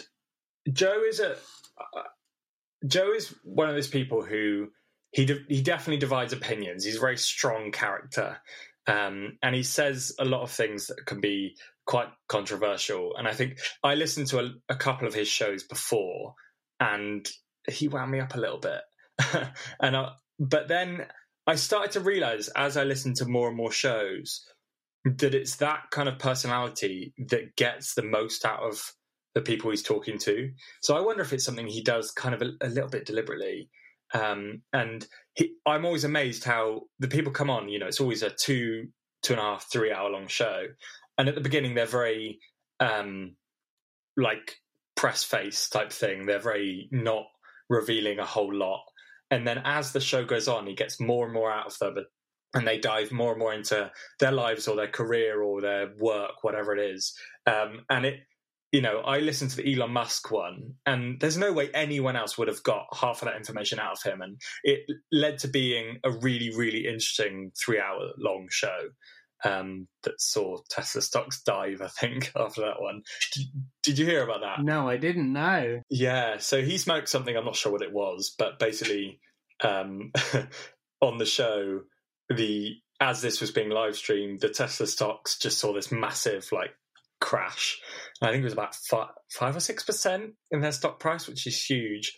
Joe 0.71 1.01
is 1.07 1.19
a 1.19 1.31
uh, 1.31 2.03
Joe 2.85 3.13
is 3.13 3.33
one 3.43 3.69
of 3.69 3.75
those 3.75 3.87
people 3.87 4.21
who 4.23 4.67
he 5.11 5.25
de- 5.25 5.45
he 5.49 5.61
definitely 5.61 5.97
divides 5.97 6.33
opinions. 6.33 6.85
He's 6.85 6.97
a 6.97 7.01
very 7.01 7.17
strong 7.17 7.71
character, 7.71 8.37
um, 8.85 9.39
and 9.41 9.55
he 9.55 9.63
says 9.63 10.13
a 10.19 10.25
lot 10.25 10.43
of 10.43 10.51
things 10.51 10.87
that 10.87 11.05
can 11.07 11.19
be 11.19 11.55
quite 11.87 12.09
controversial. 12.27 13.15
And 13.17 13.27
I 13.27 13.33
think 13.33 13.57
I 13.83 13.95
listened 13.95 14.27
to 14.27 14.39
a, 14.39 14.49
a 14.69 14.75
couple 14.75 15.07
of 15.07 15.15
his 15.15 15.27
shows 15.27 15.63
before, 15.63 16.35
and 16.79 17.27
he 17.67 17.87
wound 17.87 18.11
me 18.11 18.19
up 18.19 18.35
a 18.35 18.39
little 18.39 18.59
bit. 18.59 18.81
and 19.81 19.97
I, 19.97 20.11
but 20.39 20.67
then 20.67 21.07
I 21.47 21.55
started 21.55 21.91
to 21.93 22.01
realize 22.01 22.49
as 22.49 22.77
I 22.77 22.83
listened 22.83 23.15
to 23.17 23.25
more 23.25 23.47
and 23.47 23.57
more 23.57 23.71
shows 23.71 24.45
that 25.17 25.33
it's 25.33 25.57
that 25.57 25.89
kind 25.91 26.09
of 26.09 26.19
personality 26.19 27.13
that 27.29 27.55
gets 27.55 27.93
the 27.93 28.03
most 28.03 28.45
out 28.45 28.61
of 28.61 28.93
the 29.35 29.41
people 29.41 29.69
he's 29.69 29.83
talking 29.83 30.17
to. 30.17 30.51
So 30.81 30.97
I 30.97 31.01
wonder 31.01 31.21
if 31.21 31.33
it's 31.33 31.45
something 31.45 31.67
he 31.67 31.81
does 31.83 32.11
kind 32.11 32.35
of 32.35 32.41
a, 32.41 32.51
a 32.61 32.69
little 32.69 32.89
bit 32.89 33.05
deliberately 33.05 33.69
um, 34.13 34.61
and 34.73 35.05
he, 35.33 35.55
I'm 35.65 35.85
always 35.85 36.03
amazed 36.03 36.43
how 36.43 36.83
the 36.99 37.07
people 37.07 37.31
come 37.31 37.49
on. 37.49 37.69
You 37.69 37.79
know, 37.79 37.87
it's 37.87 37.99
always 37.99 38.23
a 38.23 38.29
two, 38.29 38.87
two 39.21 39.33
and 39.33 39.39
a 39.39 39.43
half, 39.43 39.69
three 39.71 39.91
hour 39.91 40.09
long 40.09 40.27
show, 40.27 40.65
and 41.17 41.27
at 41.27 41.35
the 41.35 41.41
beginning 41.41 41.75
they're 41.75 41.85
very 41.85 42.39
um, 42.79 43.35
like 44.15 44.55
press 44.95 45.23
face 45.23 45.69
type 45.69 45.91
thing. 45.91 46.25
They're 46.25 46.39
very 46.39 46.87
not 46.91 47.25
revealing 47.69 48.19
a 48.19 48.25
whole 48.25 48.53
lot, 48.53 48.83
and 49.29 49.45
then 49.45 49.61
as 49.65 49.91
the 49.91 49.99
show 49.99 50.23
goes 50.23 50.47
on, 50.47 50.67
he 50.67 50.73
gets 50.73 50.99
more 50.99 51.25
and 51.25 51.33
more 51.33 51.51
out 51.51 51.67
of 51.67 51.77
them, 51.79 52.05
and 52.53 52.67
they 52.67 52.77
dive 52.77 53.11
more 53.11 53.31
and 53.31 53.39
more 53.39 53.53
into 53.53 53.91
their 54.19 54.31
lives 54.31 54.67
or 54.67 54.75
their 54.75 54.87
career 54.87 55.41
or 55.41 55.61
their 55.61 55.91
work, 55.99 56.43
whatever 56.43 56.75
it 56.75 56.79
is. 56.79 57.13
Um, 57.45 57.81
and 57.89 58.05
it 58.05 58.19
you 58.73 58.81
know, 58.81 58.99
I 58.99 59.19
listened 59.19 59.51
to 59.51 59.57
the 59.57 59.73
Elon 59.73 59.91
Musk 59.91 60.29
one, 60.29 60.73
and 60.85 61.19
there's 61.21 61.37
no 61.37 61.53
way 61.53 61.69
anyone 61.73 62.17
else 62.17 62.37
would 62.37 62.49
have 62.49 62.63
got 62.63 62.87
half 62.93 63.21
of 63.21 63.27
that 63.27 63.37
information 63.37 63.79
out 63.79 63.93
of 63.93 64.03
him. 64.03 64.21
And 64.21 64.41
it 64.63 64.81
led 65.09 65.39
to 65.39 65.47
being 65.47 65.99
a 66.03 66.11
really, 66.11 66.53
really 66.53 66.85
interesting 66.85 67.53
three 67.57 67.79
hour 67.79 68.11
long 68.17 68.47
show. 68.51 68.89
um, 69.43 69.87
that 70.03 70.19
saw 70.19 70.57
Tesla 70.69 71.01
stocks 71.01 71.41
dive. 71.43 71.81
I 71.81 71.87
think 71.87 72.31
after 72.35 72.61
that 72.61 72.81
one. 72.81 73.03
Did, 73.33 73.45
did 73.83 73.99
you 73.99 74.05
hear 74.05 74.23
about 74.23 74.41
that? 74.41 74.63
No, 74.63 74.89
I 74.89 74.97
didn't 74.97 75.31
know. 75.31 75.81
Yeah, 75.89 76.37
so 76.37 76.61
he 76.61 76.77
smoked 76.77 77.09
something. 77.09 77.35
I'm 77.35 77.45
not 77.45 77.55
sure 77.55 77.71
what 77.71 77.81
it 77.81 77.93
was, 77.93 78.33
but 78.37 78.59
basically, 78.59 79.19
um, 79.63 80.11
on 81.01 81.17
the 81.17 81.25
show, 81.25 81.81
the 82.29 82.75
as 82.99 83.21
this 83.21 83.41
was 83.41 83.51
being 83.51 83.69
live 83.69 83.95
streamed, 83.95 84.39
the 84.39 84.49
Tesla 84.49 84.87
stocks 84.87 85.37
just 85.37 85.59
saw 85.59 85.73
this 85.73 85.91
massive 85.91 86.47
like 86.51 86.71
crash. 87.19 87.79
I 88.21 88.31
think 88.31 88.41
it 88.41 88.45
was 88.45 88.53
about 88.53 88.75
five, 88.75 89.09
five 89.31 89.55
or 89.55 89.59
six 89.59 89.83
percent 89.83 90.33
in 90.51 90.61
their 90.61 90.71
stock 90.71 90.99
price, 90.99 91.27
which 91.27 91.45
is 91.45 91.63
huge. 91.63 92.15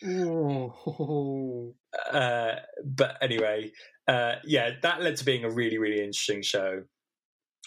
Uh, 2.12 2.56
but 2.86 3.17
anyway, 3.22 3.72
uh, 4.08 4.36
yeah, 4.45 4.72
that 4.82 5.02
led 5.02 5.17
to 5.17 5.26
being 5.26 5.43
a 5.43 5.50
really, 5.50 5.78
really 5.78 6.00
interesting 6.00 6.41
show. 6.41 6.84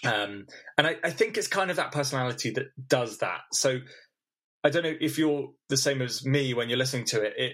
Um, 0.04 0.46
and 0.78 0.86
I, 0.86 0.96
I, 1.04 1.10
think 1.10 1.36
it's 1.36 1.46
kind 1.46 1.70
of 1.70 1.76
that 1.76 1.92
personality 1.92 2.50
that 2.52 2.66
does 2.88 3.18
that. 3.18 3.42
So 3.52 3.78
I 4.64 4.70
don't 4.70 4.82
know 4.82 4.94
if 5.00 5.16
you're 5.16 5.50
the 5.68 5.76
same 5.76 6.02
as 6.02 6.24
me 6.24 6.54
when 6.54 6.68
you're 6.68 6.78
listening 6.78 7.04
to 7.06 7.22
it. 7.22 7.34
It 7.36 7.52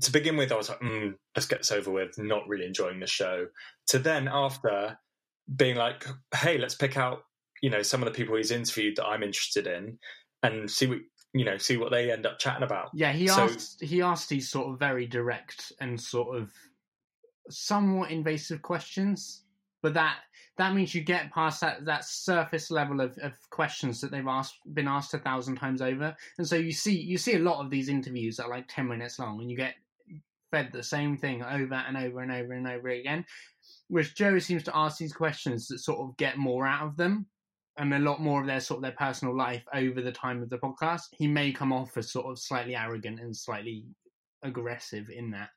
to 0.00 0.12
begin 0.12 0.36
with, 0.36 0.52
I 0.52 0.56
was 0.56 0.68
like, 0.68 0.80
mm, 0.80 1.14
let's 1.36 1.46
get 1.46 1.60
this 1.60 1.72
over 1.72 1.90
with. 1.90 2.18
Not 2.18 2.48
really 2.48 2.66
enjoying 2.66 3.00
the 3.00 3.06
show. 3.06 3.46
To 3.88 3.98
then 3.98 4.28
after 4.30 4.98
being 5.54 5.76
like, 5.76 6.06
hey, 6.34 6.58
let's 6.58 6.74
pick 6.74 6.96
out 6.96 7.24
you 7.64 7.70
know 7.70 7.80
some 7.80 8.02
of 8.02 8.06
the 8.06 8.14
people 8.14 8.36
he's 8.36 8.50
interviewed 8.50 8.96
that 8.96 9.06
I'm 9.06 9.22
interested 9.22 9.66
in 9.66 9.98
and 10.42 10.70
see 10.70 10.86
what 10.86 10.98
you 11.32 11.46
know 11.46 11.56
see 11.56 11.78
what 11.78 11.90
they 11.90 12.12
end 12.12 12.26
up 12.26 12.38
chatting 12.38 12.62
about. 12.62 12.90
Yeah, 12.92 13.12
he 13.12 13.26
so, 13.26 13.44
asked 13.44 13.82
he 13.82 14.02
asked 14.02 14.28
these 14.28 14.50
sort 14.50 14.70
of 14.70 14.78
very 14.78 15.06
direct 15.06 15.72
and 15.80 15.98
sort 15.98 16.36
of 16.36 16.52
somewhat 17.48 18.10
invasive 18.10 18.60
questions, 18.60 19.44
but 19.82 19.94
that 19.94 20.18
that 20.58 20.74
means 20.74 20.94
you 20.94 21.00
get 21.00 21.32
past 21.32 21.62
that 21.62 21.86
that 21.86 22.04
surface 22.04 22.70
level 22.70 23.00
of, 23.00 23.16
of 23.22 23.32
questions 23.48 23.98
that 24.02 24.10
they've 24.10 24.26
asked 24.26 24.58
been 24.74 24.86
asked 24.86 25.14
a 25.14 25.18
thousand 25.18 25.56
times 25.56 25.80
over, 25.80 26.14
and 26.36 26.46
so 26.46 26.56
you 26.56 26.72
see 26.72 26.94
you 26.94 27.16
see 27.16 27.34
a 27.34 27.38
lot 27.38 27.64
of 27.64 27.70
these 27.70 27.88
interviews 27.88 28.36
that 28.36 28.44
are 28.44 28.50
like 28.50 28.68
ten 28.68 28.86
minutes 28.86 29.18
long, 29.18 29.40
and 29.40 29.50
you 29.50 29.56
get 29.56 29.74
fed 30.54 30.70
the 30.72 30.82
same 30.82 31.16
thing 31.16 31.42
over 31.42 31.74
and 31.74 31.96
over 31.96 32.20
and 32.20 32.30
over 32.30 32.52
and 32.52 32.68
over 32.68 32.88
again. 32.88 33.24
Whereas 33.88 34.12
Joe 34.12 34.38
seems 34.38 34.62
to 34.64 34.76
ask 34.76 34.98
these 34.98 35.12
questions 35.12 35.66
that 35.68 35.80
sort 35.80 35.98
of 36.00 36.16
get 36.16 36.38
more 36.38 36.66
out 36.66 36.86
of 36.86 36.96
them 36.96 37.26
and 37.76 37.92
a 37.92 37.98
lot 37.98 38.20
more 38.20 38.40
of 38.40 38.46
their 38.46 38.60
sort 38.60 38.78
of 38.78 38.82
their 38.82 38.92
personal 38.92 39.36
life 39.36 39.64
over 39.74 40.00
the 40.00 40.12
time 40.12 40.42
of 40.42 40.50
the 40.50 40.58
podcast. 40.58 41.02
He 41.12 41.26
may 41.26 41.52
come 41.52 41.72
off 41.72 41.96
as 41.96 42.12
sort 42.12 42.26
of 42.26 42.38
slightly 42.38 42.76
arrogant 42.76 43.20
and 43.20 43.36
slightly 43.36 43.84
aggressive 44.42 45.06
in 45.10 45.32
that. 45.32 45.48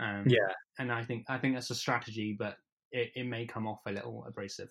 Um, 0.00 0.24
yeah, 0.26 0.52
and 0.78 0.90
I 0.90 1.04
think 1.04 1.26
I 1.28 1.38
think 1.38 1.54
that's 1.54 1.70
a 1.70 1.74
strategy, 1.74 2.34
but 2.38 2.56
it, 2.92 3.10
it 3.14 3.26
may 3.26 3.46
come 3.46 3.66
off 3.66 3.80
a 3.86 3.92
little 3.92 4.24
abrasive. 4.26 4.70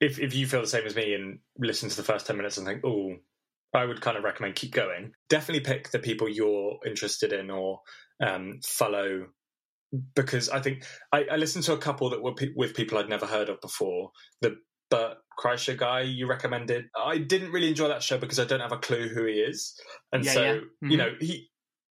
If 0.00 0.18
if 0.18 0.34
you 0.34 0.46
feel 0.46 0.60
the 0.60 0.66
same 0.66 0.84
as 0.84 0.96
me 0.96 1.14
and 1.14 1.38
listen 1.58 1.88
to 1.88 1.96
the 1.96 2.02
first 2.02 2.26
ten 2.26 2.36
minutes 2.36 2.58
and 2.58 2.66
think, 2.66 2.84
oh, 2.84 3.16
I 3.72 3.84
would 3.84 4.00
kind 4.00 4.16
of 4.16 4.24
recommend 4.24 4.56
keep 4.56 4.72
going. 4.72 5.12
Definitely 5.28 5.60
pick 5.60 5.90
the 5.90 5.98
people 5.98 6.28
you're 6.28 6.78
interested 6.84 7.32
in 7.32 7.50
or 7.50 7.80
um, 8.22 8.60
follow 8.64 9.26
because 10.14 10.48
I 10.48 10.60
think 10.60 10.84
I, 11.12 11.24
I, 11.30 11.36
listened 11.36 11.64
to 11.66 11.72
a 11.72 11.78
couple 11.78 12.10
that 12.10 12.22
were 12.22 12.34
pe- 12.34 12.52
with 12.56 12.74
people 12.74 12.98
I'd 12.98 13.08
never 13.08 13.26
heard 13.26 13.48
of 13.48 13.60
before. 13.60 14.10
The 14.40 14.56
Bert 14.90 15.18
Kreischer 15.38 15.76
guy 15.76 16.02
you 16.02 16.26
recommended, 16.26 16.86
I 16.96 17.18
didn't 17.18 17.52
really 17.52 17.68
enjoy 17.68 17.88
that 17.88 18.02
show 18.02 18.18
because 18.18 18.38
I 18.38 18.44
don't 18.44 18.60
have 18.60 18.72
a 18.72 18.78
clue 18.78 19.08
who 19.08 19.24
he 19.26 19.34
is, 19.34 19.78
and 20.12 20.24
yeah, 20.24 20.32
so 20.32 20.42
yeah. 20.42 20.52
Mm-hmm. 20.52 20.90
you 20.90 20.96
know 20.96 21.10
he 21.20 21.48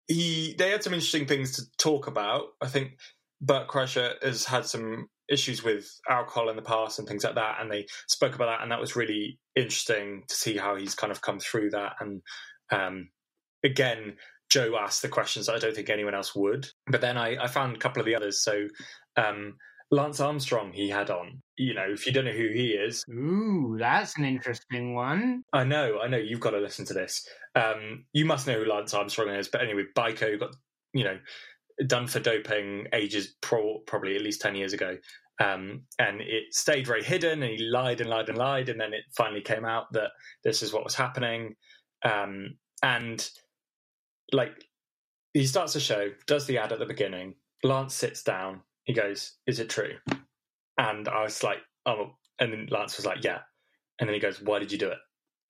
he 0.07 0.55
they 0.57 0.71
had 0.71 0.83
some 0.83 0.93
interesting 0.93 1.25
things 1.25 1.55
to 1.55 1.63
talk 1.77 2.07
about. 2.07 2.43
I 2.61 2.67
think 2.67 2.99
Bert 3.41 3.67
Kreischer 3.67 4.13
has 4.23 4.45
had 4.45 4.65
some 4.65 5.07
issues 5.29 5.63
with 5.63 5.87
alcohol 6.09 6.49
in 6.49 6.55
the 6.55 6.61
past 6.61 6.99
and 6.99 7.07
things 7.07 7.23
like 7.23 7.35
that, 7.35 7.57
and 7.59 7.71
they 7.71 7.85
spoke 8.07 8.35
about 8.35 8.47
that, 8.47 8.61
and 8.61 8.71
that 8.71 8.81
was 8.81 8.95
really 8.95 9.39
interesting 9.55 10.23
to 10.27 10.35
see 10.35 10.57
how 10.57 10.75
he's 10.75 10.95
kind 10.95 11.11
of 11.11 11.21
come 11.21 11.39
through 11.39 11.71
that. 11.71 11.93
And 11.99 12.21
um, 12.71 13.09
again, 13.63 14.15
Joe 14.49 14.77
asked 14.79 15.01
the 15.01 15.09
questions 15.09 15.45
that 15.45 15.55
I 15.55 15.59
don't 15.59 15.75
think 15.75 15.89
anyone 15.89 16.15
else 16.15 16.35
would. 16.35 16.67
But 16.87 17.01
then 17.01 17.17
I, 17.17 17.37
I 17.43 17.47
found 17.47 17.75
a 17.75 17.79
couple 17.79 17.99
of 17.99 18.05
the 18.05 18.15
others. 18.15 18.43
So 18.43 18.67
um, 19.17 19.55
Lance 19.91 20.19
Armstrong, 20.19 20.71
he 20.73 20.89
had 20.89 21.09
on. 21.09 21.41
You 21.57 21.73
know, 21.73 21.87
if 21.87 22.05
you 22.05 22.11
don't 22.11 22.25
know 22.25 22.31
who 22.31 22.49
he 22.49 22.71
is, 22.71 23.03
ooh, 23.09 23.77
that's 23.79 24.17
an 24.17 24.25
interesting 24.25 24.93
one. 24.93 25.43
I 25.53 25.63
know, 25.63 25.99
I 26.01 26.07
know. 26.07 26.17
You've 26.17 26.39
got 26.39 26.51
to 26.51 26.59
listen 26.59 26.85
to 26.85 26.93
this. 26.93 27.27
Um, 27.55 28.05
you 28.13 28.25
must 28.25 28.47
know 28.47 28.61
who 28.61 28.69
Lance 28.69 28.93
Armstrong 28.93 29.29
is. 29.29 29.47
But 29.47 29.61
anyway, 29.61 29.83
Bico 29.95 30.39
got 30.39 30.55
you 30.93 31.03
know 31.03 31.17
done 31.87 32.07
for 32.07 32.19
doping 32.19 32.87
ages, 32.93 33.35
pro- 33.41 33.79
probably 33.87 34.15
at 34.15 34.21
least 34.21 34.41
ten 34.41 34.55
years 34.55 34.73
ago. 34.73 34.97
Um, 35.39 35.83
and 35.99 36.21
it 36.21 36.53
stayed 36.53 36.87
very 36.87 37.03
hidden, 37.03 37.43
and 37.43 37.51
he 37.51 37.57
lied 37.57 38.01
and 38.01 38.09
lied 38.09 38.29
and 38.29 38.37
lied, 38.37 38.69
and 38.69 38.79
then 38.79 38.93
it 38.93 39.03
finally 39.15 39.41
came 39.41 39.65
out 39.65 39.91
that 39.93 40.11
this 40.43 40.61
is 40.61 40.73
what 40.73 40.83
was 40.83 40.95
happening. 40.95 41.55
Um, 42.03 42.57
and 42.83 43.29
like 44.31 44.65
he 45.33 45.45
starts 45.45 45.73
the 45.73 45.79
show, 45.79 46.11
does 46.27 46.45
the 46.47 46.57
ad 46.57 46.71
at 46.71 46.79
the 46.79 46.85
beginning. 46.85 47.35
Lance 47.63 47.93
sits 47.93 48.23
down. 48.23 48.61
He 48.83 48.93
goes, 48.93 49.33
"Is 49.47 49.59
it 49.59 49.69
true?" 49.69 49.97
And 50.77 51.07
I 51.07 51.23
was 51.23 51.43
like, 51.43 51.59
"Oh," 51.85 52.15
and 52.39 52.53
then 52.53 52.67
Lance 52.69 52.97
was 52.97 53.05
like, 53.05 53.23
"Yeah." 53.23 53.39
And 53.99 54.07
then 54.07 54.13
he 54.13 54.19
goes, 54.19 54.41
"Why 54.41 54.59
did 54.59 54.71
you 54.71 54.77
do 54.77 54.89
it?" 54.89 54.97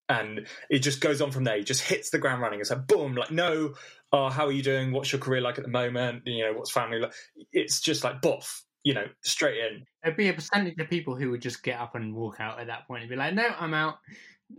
And 0.08 0.48
it 0.70 0.80
just 0.80 1.02
goes 1.02 1.22
on 1.22 1.32
from 1.32 1.44
there. 1.44 1.58
He 1.58 1.64
just 1.64 1.82
hits 1.82 2.10
the 2.10 2.20
ground 2.20 2.42
running. 2.42 2.60
It's 2.60 2.70
like 2.70 2.88
boom, 2.88 3.16
like 3.16 3.32
no, 3.32 3.74
oh, 4.12 4.30
how 4.30 4.46
are 4.46 4.52
you 4.52 4.64
doing? 4.64 4.92
What's 4.92 5.12
your 5.12 5.22
career 5.22 5.42
like 5.42 5.58
at 5.58 5.64
the 5.64 5.72
moment? 5.72 6.24
You 6.26 6.46
know, 6.46 6.54
what's 6.54 6.72
family 6.72 7.00
like? 7.00 7.14
It's 7.52 7.82
just 7.82 8.04
like 8.04 8.22
buff, 8.22 8.64
you 8.84 8.94
know, 8.94 9.06
straight 9.24 9.58
in. 9.58 9.86
There'd 10.04 10.18
be 10.18 10.30
a 10.30 10.34
percentage 10.34 10.80
of 10.80 10.90
people 10.90 11.16
who 11.16 11.32
would 11.32 11.42
just 11.42 11.64
get 11.64 11.80
up 11.80 11.96
and 11.96 12.16
walk 12.16 12.40
out 12.40 12.60
at 12.60 12.68
that 12.68 12.88
point 12.88 13.02
and 13.02 13.10
be 13.10 13.16
like, 13.16 13.34
"No, 13.34 13.48
I'm 13.60 13.74
out." 13.74 13.98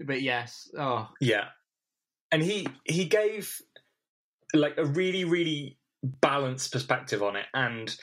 But 0.05 0.21
yes, 0.23 0.69
oh 0.79 1.09
yeah, 1.21 1.47
and 2.33 2.43
he 2.43 2.67
he 2.85 3.05
gave 3.05 3.61
like 4.57 4.77
a 4.79 4.85
really 4.85 5.25
really 5.25 5.79
balanced 6.03 6.73
perspective 6.73 7.23
on 7.23 7.37
it 7.37 7.47
and 7.55 7.97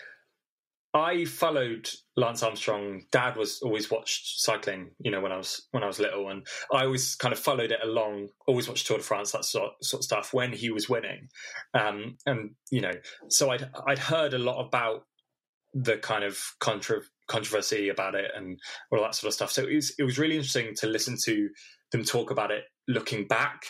I 0.95 1.25
followed 1.25 1.89
Lance 2.15 2.43
Armstrong. 2.43 3.01
Dad 3.11 3.35
was 3.35 3.61
always 3.63 3.89
watched 3.89 4.39
cycling, 4.39 4.91
you 4.99 5.09
know, 5.09 5.21
when 5.21 5.31
I 5.31 5.37
was 5.37 5.67
when 5.71 5.83
I 5.83 5.87
was 5.87 5.99
little, 5.99 6.29
and 6.29 6.45
I 6.71 6.85
always 6.85 7.15
kind 7.15 7.33
of 7.33 7.39
followed 7.39 7.71
it 7.71 7.79
along. 7.83 8.29
Always 8.45 8.67
watched 8.67 8.85
Tour 8.85 8.97
de 8.97 9.03
France, 9.03 9.31
that 9.31 9.43
sort, 9.43 9.71
sort 9.83 10.01
of 10.01 10.05
stuff 10.05 10.33
when 10.33 10.53
he 10.53 10.69
was 10.69 10.87
winning, 10.87 11.29
um, 11.73 12.17
and 12.27 12.51
you 12.69 12.81
know, 12.81 12.91
so 13.29 13.49
I'd 13.49 13.67
I'd 13.87 13.97
heard 13.97 14.35
a 14.35 14.39
lot 14.39 14.63
about 14.63 15.05
the 15.73 15.97
kind 15.97 16.23
of 16.23 16.37
contra- 16.59 17.01
controversy 17.27 17.89
about 17.89 18.13
it 18.13 18.29
and 18.35 18.59
all 18.91 19.01
that 19.01 19.15
sort 19.15 19.29
of 19.29 19.33
stuff. 19.33 19.51
So 19.51 19.63
it 19.63 19.73
was 19.73 19.95
it 19.97 20.03
was 20.03 20.19
really 20.19 20.35
interesting 20.35 20.75
to 20.75 20.87
listen 20.87 21.17
to 21.25 21.49
them 21.91 22.03
talk 22.03 22.29
about 22.29 22.51
it 22.51 22.65
looking 22.87 23.25
back, 23.25 23.63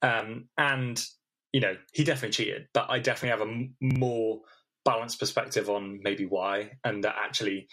um, 0.00 0.48
and 0.56 1.04
you 1.52 1.60
know, 1.60 1.74
he 1.92 2.04
definitely 2.04 2.32
cheated, 2.32 2.68
but 2.74 2.86
I 2.90 2.98
definitely 2.98 3.38
have 3.38 3.48
a 3.48 3.50
m- 3.50 3.76
more 3.80 4.40
balanced 4.84 5.18
perspective 5.18 5.68
on 5.68 6.00
maybe 6.02 6.24
why, 6.24 6.72
and 6.84 7.04
that 7.04 7.16
actually, 7.22 7.68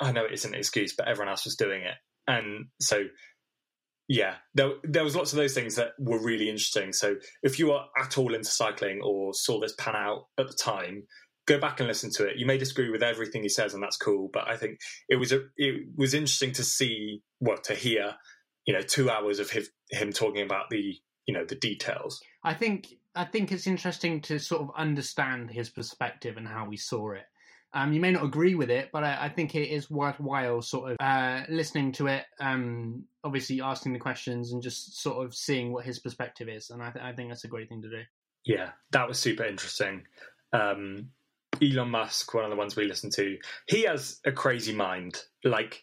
I 0.00 0.12
know 0.12 0.24
it 0.24 0.32
isn't 0.32 0.52
an 0.52 0.58
excuse, 0.58 0.94
but 0.96 1.08
everyone 1.08 1.30
else 1.30 1.44
was 1.44 1.56
doing 1.56 1.82
it, 1.82 1.94
and 2.26 2.66
so 2.80 3.04
yeah, 4.08 4.36
there 4.54 4.72
there 4.84 5.04
was 5.04 5.16
lots 5.16 5.32
of 5.32 5.36
those 5.36 5.54
things 5.54 5.76
that 5.76 5.92
were 5.98 6.22
really 6.22 6.48
interesting. 6.48 6.92
So 6.92 7.16
if 7.42 7.58
you 7.58 7.72
are 7.72 7.86
at 8.00 8.18
all 8.18 8.34
into 8.34 8.48
cycling 8.50 9.00
or 9.02 9.34
saw 9.34 9.60
this 9.60 9.74
pan 9.78 9.96
out 9.96 10.26
at 10.38 10.46
the 10.46 10.52
time, 10.52 11.04
go 11.46 11.58
back 11.58 11.80
and 11.80 11.88
listen 11.88 12.10
to 12.14 12.26
it. 12.26 12.36
You 12.36 12.46
may 12.46 12.58
disagree 12.58 12.90
with 12.90 13.02
everything 13.02 13.42
he 13.42 13.48
says, 13.48 13.74
and 13.74 13.82
that's 13.82 13.96
cool. 13.96 14.30
But 14.32 14.48
I 14.48 14.56
think 14.56 14.78
it 15.08 15.16
was 15.16 15.32
a, 15.32 15.40
it 15.56 15.86
was 15.96 16.14
interesting 16.14 16.52
to 16.52 16.62
see, 16.62 17.22
well, 17.40 17.58
to 17.64 17.74
hear, 17.74 18.14
you 18.66 18.74
know, 18.74 18.82
two 18.82 19.10
hours 19.10 19.40
of 19.40 19.50
him, 19.50 19.64
him 19.90 20.12
talking 20.12 20.42
about 20.42 20.70
the 20.70 20.94
you 21.26 21.34
know 21.34 21.44
the 21.44 21.56
details. 21.56 22.20
I 22.42 22.54
think 22.54 22.94
I 23.14 23.24
think 23.24 23.52
it's 23.52 23.66
interesting 23.66 24.20
to 24.22 24.38
sort 24.38 24.62
of 24.62 24.70
understand 24.76 25.50
his 25.50 25.68
perspective 25.68 26.36
and 26.36 26.46
how 26.46 26.70
he 26.70 26.76
saw 26.76 27.12
it. 27.12 27.24
Um, 27.74 27.92
you 27.92 28.00
may 28.00 28.12
not 28.12 28.24
agree 28.24 28.54
with 28.54 28.70
it, 28.70 28.90
but 28.92 29.04
I, 29.04 29.24
I 29.24 29.28
think 29.28 29.54
it 29.54 29.68
is 29.68 29.90
worthwhile 29.90 30.62
sort 30.62 30.92
of 30.92 30.96
uh, 31.00 31.42
listening 31.48 31.92
to 31.92 32.06
it. 32.06 32.24
Um, 32.40 33.04
obviously, 33.24 33.60
asking 33.60 33.92
the 33.92 33.98
questions 33.98 34.52
and 34.52 34.62
just 34.62 35.02
sort 35.02 35.24
of 35.24 35.34
seeing 35.34 35.72
what 35.72 35.84
his 35.84 35.98
perspective 35.98 36.48
is, 36.48 36.70
and 36.70 36.82
I, 36.82 36.90
th- 36.90 37.04
I 37.04 37.12
think 37.12 37.28
that's 37.28 37.44
a 37.44 37.48
great 37.48 37.68
thing 37.68 37.82
to 37.82 37.90
do. 37.90 38.02
Yeah, 38.44 38.70
that 38.92 39.08
was 39.08 39.18
super 39.18 39.44
interesting. 39.44 40.04
Um, 40.52 41.10
Elon 41.60 41.90
Musk, 41.90 42.32
one 42.32 42.44
of 42.44 42.50
the 42.50 42.56
ones 42.56 42.76
we 42.76 42.86
listened 42.86 43.12
to, 43.14 43.36
he 43.66 43.82
has 43.82 44.20
a 44.24 44.32
crazy 44.32 44.74
mind. 44.74 45.20
Like 45.44 45.82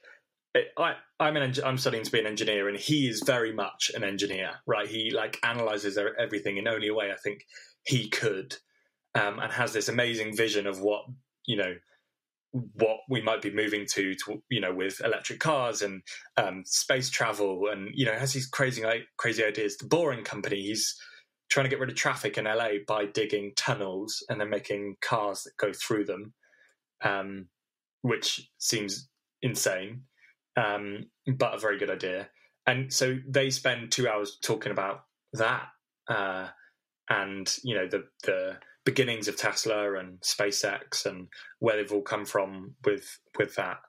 I, 0.78 0.94
I'm 1.24 1.38
an 1.38 1.54
I'm 1.64 1.78
studying 1.78 2.04
to 2.04 2.12
be 2.12 2.20
an 2.20 2.28
engineer, 2.28 2.68
and 2.68 2.78
he 2.78 3.08
is 3.08 3.24
very 3.26 3.54
much 3.54 3.92
an 3.96 4.04
engineer, 4.04 4.52
right? 4.68 4.88
He 4.88 5.10
like 5.12 5.40
analyzes 5.44 5.98
everything 6.20 6.58
in 6.58 6.68
only 6.68 6.90
a 6.90 6.94
way 6.94 7.12
I 7.12 7.16
think 7.16 7.46
he 7.86 8.10
could, 8.10 8.58
um, 9.16 9.40
and 9.40 9.52
has 9.52 9.72
this 9.72 9.88
amazing 9.88 10.36
vision 10.36 10.68
of 10.68 10.82
what 10.82 11.06
you 11.46 11.56
know 11.56 11.76
what 12.52 12.98
we 13.10 13.20
might 13.20 13.42
be 13.42 13.52
moving 13.52 13.86
to, 13.94 14.14
to 14.14 14.44
you 14.50 14.62
know, 14.62 14.74
with 14.74 15.02
electric 15.04 15.40
cars 15.40 15.82
and 15.82 16.04
um, 16.38 16.64
space 16.66 17.10
travel, 17.10 17.70
and 17.72 17.90
you 17.94 18.06
know, 18.06 18.14
has 18.14 18.34
these 18.34 18.48
crazy 18.48 18.84
like 18.84 19.04
crazy 19.18 19.46
ideas. 19.46 19.78
The 19.78 19.88
Boring 19.88 20.26
Company, 20.26 20.62
he's 20.62 20.94
trying 21.50 21.66
to 21.66 21.70
get 21.70 21.80
rid 21.80 21.90
of 21.90 21.96
traffic 21.96 22.38
in 22.38 22.46
LA 22.46 22.80
by 22.86 23.06
digging 23.06 23.54
tunnels 23.56 24.24
and 24.28 24.42
then 24.42 24.50
making 24.50 24.98
cars 25.02 25.44
that 25.44 25.56
go 25.58 25.72
through 25.72 26.04
them, 26.04 26.34
um, 27.02 27.48
which 28.02 28.50
seems 28.58 29.08
insane. 29.42 30.04
Um, 30.56 31.08
but 31.36 31.56
a 31.56 31.60
very 31.60 31.78
good 31.78 31.90
idea. 31.90 32.30
And 32.66 32.92
so 32.94 33.18
they 33.28 33.50
spend 33.50 33.92
two 33.92 34.08
hours 34.08 34.38
talking 34.42 34.72
about 34.72 35.04
that, 35.34 35.68
uh, 36.08 36.48
and 37.10 37.54
you 37.64 37.76
know 37.76 37.88
the 37.88 38.06
the 38.24 38.58
beginnings 38.86 39.28
of 39.28 39.38
Tesla 39.38 39.98
and 39.98 40.20
SpaceX 40.22 41.06
and 41.06 41.28
where 41.60 41.78
they've 41.78 41.92
all 41.92 42.02
come 42.02 42.26
from 42.26 42.76
with 42.86 43.20
with 43.38 43.56
that. 43.56 43.80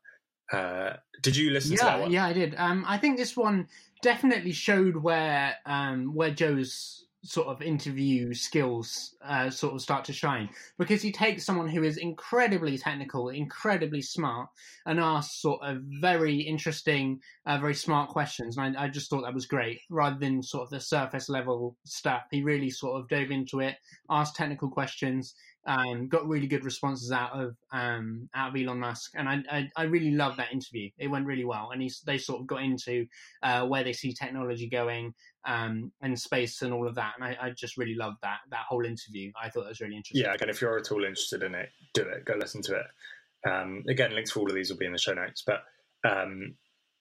Uh, 0.52 0.96
did 1.22 1.36
you 1.36 1.50
listen 1.50 1.72
yeah, 1.72 1.78
to 1.78 1.84
that 1.84 2.00
one? 2.00 2.12
Yeah, 2.12 2.26
I 2.26 2.32
did. 2.32 2.54
Um, 2.56 2.84
I 2.86 2.98
think 2.98 3.16
this 3.16 3.36
one 3.36 3.68
definitely 4.02 4.52
showed 4.52 4.96
where 4.96 5.54
um, 5.66 6.14
where 6.14 6.30
Joe's 6.30 7.04
sort 7.24 7.48
of 7.48 7.62
interview 7.62 8.34
skills 8.34 9.16
uh, 9.24 9.48
sort 9.48 9.74
of 9.74 9.80
start 9.80 10.04
to 10.04 10.12
shine 10.12 10.48
because 10.78 11.00
he 11.00 11.10
takes 11.10 11.44
someone 11.44 11.68
who 11.68 11.82
is 11.82 11.96
incredibly 11.96 12.76
technical, 12.76 13.30
incredibly 13.30 14.02
smart, 14.02 14.48
and 14.86 15.00
asks 15.00 15.40
sort 15.40 15.60
of 15.62 15.78
very 16.00 16.36
interesting, 16.36 17.18
uh, 17.46 17.58
very 17.58 17.74
smart 17.74 18.10
questions. 18.10 18.58
And 18.58 18.76
I, 18.76 18.84
I, 18.84 18.88
just 18.88 19.08
thought 19.08 19.22
that 19.22 19.34
was 19.34 19.46
great 19.46 19.80
rather 19.90 20.18
than 20.18 20.42
sort 20.42 20.64
of 20.64 20.70
the 20.70 20.80
surface 20.80 21.28
level 21.28 21.76
stuff. 21.84 22.24
He 22.30 22.42
really 22.42 22.70
sort 22.70 23.00
of 23.00 23.08
dove 23.08 23.30
into 23.30 23.60
it, 23.60 23.76
asked 24.10 24.36
technical 24.36 24.68
questions, 24.68 25.34
um, 25.66 26.08
got 26.08 26.26
really 26.26 26.46
good 26.46 26.64
responses 26.64 27.10
out 27.10 27.32
of 27.32 27.56
um, 27.72 28.28
out 28.34 28.50
of 28.50 28.60
Elon 28.60 28.80
Musk, 28.80 29.12
and 29.14 29.28
I, 29.28 29.42
I, 29.50 29.70
I 29.76 29.82
really 29.84 30.10
love 30.10 30.36
that 30.36 30.52
interview. 30.52 30.90
It 30.98 31.08
went 31.08 31.26
really 31.26 31.44
well, 31.44 31.70
and 31.72 31.80
he's, 31.80 32.00
they 32.06 32.18
sort 32.18 32.40
of 32.40 32.46
got 32.46 32.62
into 32.62 33.06
uh, 33.42 33.66
where 33.66 33.84
they 33.84 33.92
see 33.92 34.12
technology 34.12 34.68
going 34.68 35.14
um, 35.46 35.92
and 36.02 36.18
space 36.18 36.62
and 36.62 36.72
all 36.72 36.86
of 36.86 36.94
that, 36.96 37.14
and 37.16 37.24
I, 37.24 37.36
I 37.40 37.50
just 37.50 37.76
really 37.76 37.94
loved 37.94 38.18
that 38.22 38.38
that 38.50 38.64
whole 38.68 38.84
interview. 38.84 39.32
I 39.42 39.48
thought 39.48 39.64
it 39.64 39.68
was 39.68 39.80
really 39.80 39.96
interesting. 39.96 40.22
Yeah, 40.22 40.34
again, 40.34 40.50
if 40.50 40.60
you're 40.60 40.78
at 40.78 40.92
all 40.92 41.04
interested 41.04 41.42
in 41.42 41.54
it, 41.54 41.70
do 41.94 42.02
it. 42.02 42.24
Go 42.24 42.34
listen 42.38 42.62
to 42.62 42.76
it. 42.76 43.50
Um, 43.50 43.84
again, 43.88 44.14
links 44.14 44.30
for 44.30 44.40
all 44.40 44.48
of 44.48 44.54
these 44.54 44.70
will 44.70 44.78
be 44.78 44.86
in 44.86 44.92
the 44.92 44.98
show 44.98 45.14
notes, 45.14 45.42
but 45.46 45.62
um, 46.08 46.56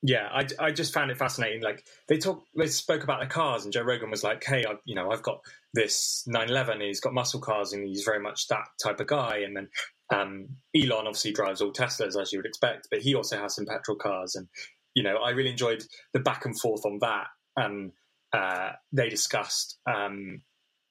yeah, 0.06 0.28
I, 0.34 0.46
I 0.60 0.72
just 0.72 0.94
found 0.94 1.12
it 1.12 1.18
fascinating. 1.18 1.62
Like 1.62 1.86
they 2.10 2.18
talk, 2.18 2.44
they 2.58 2.68
spoke 2.68 3.04
about 3.04 3.22
the 3.22 3.26
cars, 3.26 3.64
and 3.64 3.74
Joe 3.74 3.84
Rogan 3.84 4.12
was 4.12 4.24
like, 4.24 4.44
"Hey, 4.44 4.66
I, 4.68 4.74
you 4.84 4.96
know, 4.96 5.12
I've 5.12 5.24
got 5.24 5.40
this 5.74 6.26
911. 6.28 6.82
He's 6.82 7.00
got 7.00 7.14
muscle 7.14 7.40
cars, 7.40 7.72
and 7.72 7.88
he's 7.88 8.04
very 8.04 8.20
much 8.20 8.50
that 8.50 8.68
type 8.84 9.00
of 9.00 9.08
guy." 9.08 9.38
And 9.38 9.56
then 9.56 9.70
um, 10.14 10.50
Elon 10.76 11.08
obviously 11.08 11.32
drives 11.32 11.62
all 11.62 11.72
Teslas, 11.72 12.22
as 12.22 12.34
you 12.34 12.40
would 12.40 12.46
expect, 12.46 12.90
but 12.92 13.00
he 13.00 13.16
also 13.16 13.38
has 13.38 13.56
some 13.56 13.66
petrol 13.66 13.96
cars. 13.96 14.36
And 14.36 14.50
you 14.94 15.04
know, 15.04 15.16
I 15.18 15.30
really 15.30 15.52
enjoyed 15.52 15.84
the 16.12 16.20
back 16.20 16.46
and 16.46 16.60
forth 16.60 16.86
on 16.86 17.00
that. 17.00 17.28
And 17.56 17.94
uh, 18.34 18.72
they 18.92 19.08
discussed 19.08 19.80
um, 19.90 20.42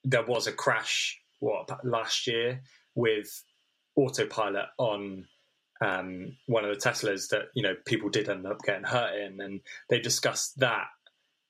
there 0.05 0.25
was 0.25 0.46
a 0.46 0.53
crash 0.53 1.20
what 1.40 1.68
last 1.85 2.27
year 2.27 2.62
with 2.94 3.29
autopilot 3.94 4.66
on 4.79 5.27
um, 5.82 6.36
one 6.46 6.64
of 6.64 6.70
the 6.70 6.88
Teslas 6.88 7.28
that 7.30 7.46
you 7.54 7.62
know 7.62 7.74
people 7.86 8.08
did 8.08 8.28
end 8.28 8.46
up 8.46 8.60
getting 8.64 8.84
hurt 8.84 9.14
in, 9.14 9.40
and 9.40 9.60
they 9.90 10.00
discussed 10.00 10.58
that. 10.58 10.86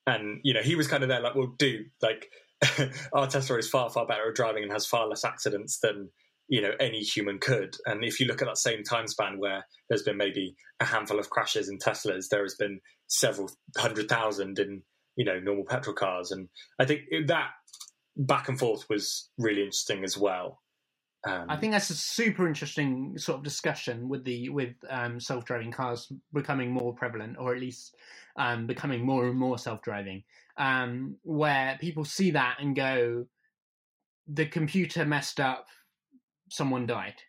And 0.06 0.40
you 0.42 0.54
know, 0.54 0.62
he 0.62 0.74
was 0.74 0.88
kind 0.88 1.02
of 1.02 1.08
there 1.08 1.20
like, 1.20 1.34
"Well, 1.34 1.54
dude, 1.58 1.90
like 2.00 2.28
our 3.12 3.26
Tesla 3.26 3.58
is 3.58 3.68
far 3.68 3.90
far 3.90 4.06
better 4.06 4.28
at 4.28 4.34
driving 4.34 4.62
and 4.62 4.72
has 4.72 4.86
far 4.86 5.06
less 5.06 5.24
accidents 5.24 5.78
than 5.80 6.10
you 6.48 6.62
know 6.62 6.72
any 6.80 7.00
human 7.00 7.38
could." 7.38 7.76
And 7.84 8.04
if 8.04 8.20
you 8.20 8.26
look 8.26 8.42
at 8.42 8.48
that 8.48 8.58
same 8.58 8.82
time 8.84 9.06
span 9.06 9.38
where 9.38 9.66
there's 9.88 10.02
been 10.02 10.16
maybe 10.16 10.56
a 10.80 10.84
handful 10.84 11.18
of 11.18 11.30
crashes 11.30 11.68
in 11.68 11.78
Teslas, 11.78 12.28
there 12.30 12.42
has 12.42 12.54
been 12.54 12.80
several 13.08 13.50
hundred 13.76 14.08
thousand 14.08 14.58
in 14.58 14.82
you 15.16 15.24
know 15.24 15.38
normal 15.40 15.64
petrol 15.64 15.94
cars, 15.94 16.30
and 16.30 16.48
I 16.78 16.86
think 16.86 17.02
that 17.26 17.50
back 18.16 18.48
and 18.48 18.58
forth 18.58 18.88
was 18.88 19.28
really 19.38 19.62
interesting 19.62 20.04
as 20.04 20.16
well. 20.16 20.61
Um, 21.24 21.46
I 21.48 21.56
think 21.56 21.72
that's 21.72 21.90
a 21.90 21.94
super 21.94 22.48
interesting 22.48 23.16
sort 23.16 23.38
of 23.38 23.44
discussion 23.44 24.08
with 24.08 24.24
the 24.24 24.48
with 24.48 24.74
um, 24.90 25.20
self 25.20 25.44
driving 25.44 25.70
cars 25.70 26.12
becoming 26.32 26.70
more 26.70 26.92
prevalent, 26.94 27.36
or 27.38 27.54
at 27.54 27.60
least 27.60 27.94
um, 28.36 28.66
becoming 28.66 29.04
more 29.04 29.28
and 29.28 29.38
more 29.38 29.56
self 29.58 29.82
driving, 29.82 30.24
um, 30.56 31.16
where 31.22 31.78
people 31.80 32.04
see 32.04 32.32
that 32.32 32.56
and 32.60 32.74
go, 32.74 33.26
"The 34.26 34.46
computer 34.46 35.04
messed 35.04 35.38
up, 35.38 35.66
someone 36.50 36.86
died," 36.86 37.22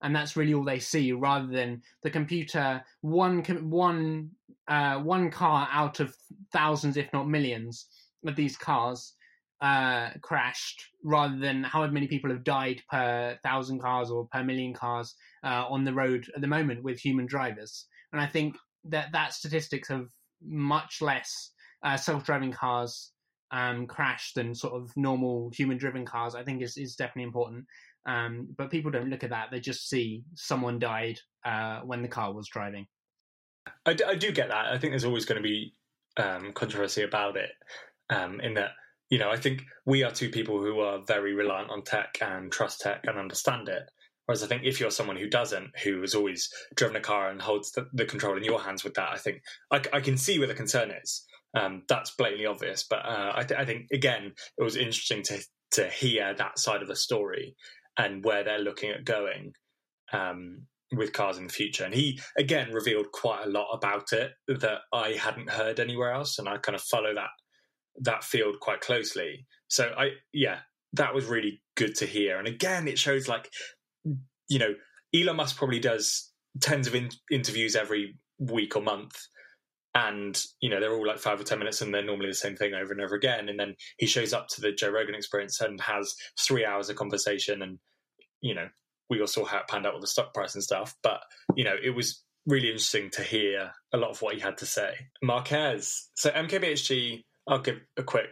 and 0.00 0.14
that's 0.14 0.36
really 0.36 0.54
all 0.54 0.64
they 0.64 0.78
see, 0.78 1.10
rather 1.12 1.48
than 1.48 1.82
the 2.04 2.10
computer 2.10 2.84
one 3.00 3.42
one 3.68 4.30
uh, 4.68 5.00
one 5.00 5.28
car 5.28 5.68
out 5.72 5.98
of 5.98 6.14
thousands, 6.52 6.96
if 6.96 7.12
not 7.12 7.28
millions, 7.28 7.86
of 8.24 8.36
these 8.36 8.56
cars 8.56 9.14
uh, 9.60 10.10
crashed 10.22 10.86
rather 11.04 11.36
than 11.36 11.62
however 11.62 11.92
many 11.92 12.06
people 12.06 12.30
have 12.30 12.44
died 12.44 12.82
per 12.90 13.38
thousand 13.42 13.80
cars 13.80 14.10
or 14.10 14.26
per 14.28 14.42
million 14.42 14.72
cars 14.72 15.14
uh, 15.44 15.64
on 15.68 15.84
the 15.84 15.92
road 15.92 16.26
at 16.34 16.40
the 16.40 16.46
moment 16.46 16.82
with 16.82 16.98
human 16.98 17.26
drivers. 17.26 17.86
And 18.12 18.20
I 18.20 18.26
think 18.26 18.56
that 18.84 19.12
that 19.12 19.34
statistics 19.34 19.90
of 19.90 20.10
much 20.42 21.02
less 21.02 21.52
uh, 21.82 21.96
self-driving 21.96 22.52
cars 22.52 23.12
um, 23.50 23.86
than 24.34 24.54
sort 24.54 24.74
of 24.74 24.90
normal 24.96 25.50
human-driven 25.54 26.06
cars. 26.06 26.34
I 26.34 26.42
think 26.42 26.62
is 26.62 26.76
is 26.76 26.96
definitely 26.96 27.24
important. 27.24 27.66
Um, 28.06 28.48
but 28.56 28.70
people 28.70 28.90
don't 28.90 29.10
look 29.10 29.24
at 29.24 29.30
that; 29.30 29.50
they 29.50 29.60
just 29.60 29.88
see 29.88 30.24
someone 30.34 30.78
died 30.78 31.20
uh, 31.44 31.80
when 31.80 32.02
the 32.02 32.08
car 32.08 32.32
was 32.32 32.48
driving. 32.48 32.86
I, 33.84 33.96
I 34.06 34.14
do 34.14 34.32
get 34.32 34.48
that. 34.48 34.66
I 34.66 34.78
think 34.78 34.92
there's 34.92 35.04
always 35.04 35.26
going 35.26 35.42
to 35.42 35.46
be 35.46 35.74
um, 36.16 36.52
controversy 36.52 37.02
about 37.02 37.36
it, 37.36 37.50
um, 38.08 38.40
in 38.40 38.54
that 38.54 38.70
you 39.10 39.18
know, 39.18 39.28
I 39.28 39.36
think 39.36 39.64
we 39.84 40.04
are 40.04 40.12
two 40.12 40.30
people 40.30 40.60
who 40.60 40.80
are 40.80 41.02
very 41.04 41.34
reliant 41.34 41.70
on 41.70 41.82
tech 41.82 42.18
and 42.20 42.50
trust 42.50 42.80
tech 42.80 43.04
and 43.06 43.18
understand 43.18 43.68
it. 43.68 43.82
Whereas 44.26 44.44
I 44.44 44.46
think 44.46 44.62
if 44.64 44.78
you're 44.78 44.92
someone 44.92 45.16
who 45.16 45.28
doesn't, 45.28 45.72
who 45.82 46.00
has 46.02 46.14
always 46.14 46.48
driven 46.76 46.94
a 46.94 47.00
car 47.00 47.28
and 47.28 47.42
holds 47.42 47.72
the, 47.72 47.88
the 47.92 48.04
control 48.04 48.36
in 48.36 48.44
your 48.44 48.60
hands 48.60 48.84
with 48.84 48.94
that, 48.94 49.10
I 49.10 49.16
think 49.16 49.42
I, 49.72 49.82
I 49.92 50.00
can 50.00 50.16
see 50.16 50.38
where 50.38 50.46
the 50.46 50.54
concern 50.54 50.92
is. 50.92 51.26
Um, 51.58 51.82
that's 51.88 52.12
blatantly 52.12 52.46
obvious, 52.46 52.86
but 52.88 53.04
uh, 53.04 53.32
I, 53.34 53.42
th- 53.42 53.58
I, 53.58 53.64
think 53.64 53.86
again 53.92 54.32
it 54.56 54.62
was 54.62 54.76
interesting 54.76 55.24
to 55.24 55.40
to 55.72 55.88
hear 55.88 56.32
that 56.32 56.60
side 56.60 56.80
of 56.80 56.86
the 56.86 56.94
story 56.94 57.56
and 57.98 58.24
where 58.24 58.44
they're 58.44 58.60
looking 58.60 58.90
at 58.90 59.04
going 59.04 59.54
um, 60.12 60.66
with 60.92 61.12
cars 61.12 61.38
in 61.38 61.48
the 61.48 61.52
future. 61.52 61.82
And 61.84 61.92
he 61.92 62.20
again 62.38 62.72
revealed 62.72 63.10
quite 63.12 63.44
a 63.44 63.50
lot 63.50 63.72
about 63.72 64.12
it 64.12 64.30
that 64.46 64.82
I 64.92 65.14
hadn't 65.14 65.50
heard 65.50 65.80
anywhere 65.80 66.12
else, 66.12 66.38
and 66.38 66.48
I 66.48 66.58
kind 66.58 66.76
of 66.76 66.82
follow 66.82 67.12
that 67.16 67.30
that 67.98 68.24
field 68.24 68.60
quite 68.60 68.80
closely. 68.80 69.46
So 69.68 69.92
I 69.96 70.10
yeah, 70.32 70.58
that 70.94 71.14
was 71.14 71.26
really 71.26 71.62
good 71.76 71.94
to 71.96 72.06
hear. 72.06 72.38
And 72.38 72.48
again, 72.48 72.88
it 72.88 72.98
shows 72.98 73.28
like 73.28 73.50
you 74.48 74.58
know 74.58 74.74
Elon 75.14 75.36
Musk 75.36 75.56
probably 75.56 75.80
does 75.80 76.30
tens 76.60 76.86
of 76.86 76.94
in- 76.94 77.10
interviews 77.30 77.76
every 77.76 78.16
week 78.38 78.76
or 78.76 78.82
month. 78.82 79.16
And 79.92 80.40
you 80.60 80.70
know 80.70 80.78
they're 80.78 80.92
all 80.92 81.06
like 81.06 81.18
five 81.18 81.40
or 81.40 81.44
ten 81.44 81.58
minutes, 81.58 81.80
and 81.80 81.92
they're 81.92 82.04
normally 82.04 82.28
the 82.28 82.34
same 82.34 82.54
thing 82.54 82.74
over 82.74 82.92
and 82.92 83.02
over 83.02 83.16
again. 83.16 83.48
And 83.48 83.58
then 83.58 83.74
he 83.98 84.06
shows 84.06 84.32
up 84.32 84.46
to 84.48 84.60
the 84.60 84.70
Joe 84.70 84.90
Rogan 84.90 85.16
Experience 85.16 85.60
and 85.60 85.80
has 85.80 86.14
three 86.38 86.64
hours 86.64 86.88
of 86.88 86.96
conversation. 86.96 87.60
And 87.60 87.78
you 88.40 88.54
know 88.54 88.68
we 89.08 89.20
all 89.20 89.26
saw 89.26 89.44
how 89.44 89.58
it 89.58 89.68
panned 89.68 89.86
out 89.86 89.94
with 89.94 90.02
the 90.02 90.06
stock 90.06 90.32
price 90.32 90.54
and 90.54 90.62
stuff. 90.62 90.94
But 91.02 91.20
you 91.56 91.64
know 91.64 91.74
it 91.82 91.90
was 91.90 92.22
really 92.46 92.68
interesting 92.68 93.10
to 93.10 93.22
hear 93.22 93.72
a 93.92 93.96
lot 93.96 94.10
of 94.10 94.22
what 94.22 94.34
he 94.34 94.40
had 94.40 94.58
to 94.58 94.66
say. 94.66 94.94
Marques. 95.22 96.10
so 96.14 96.30
MKBHD 96.30 97.24
I'll 97.48 97.60
give 97.60 97.80
a 97.96 98.02
quick 98.02 98.30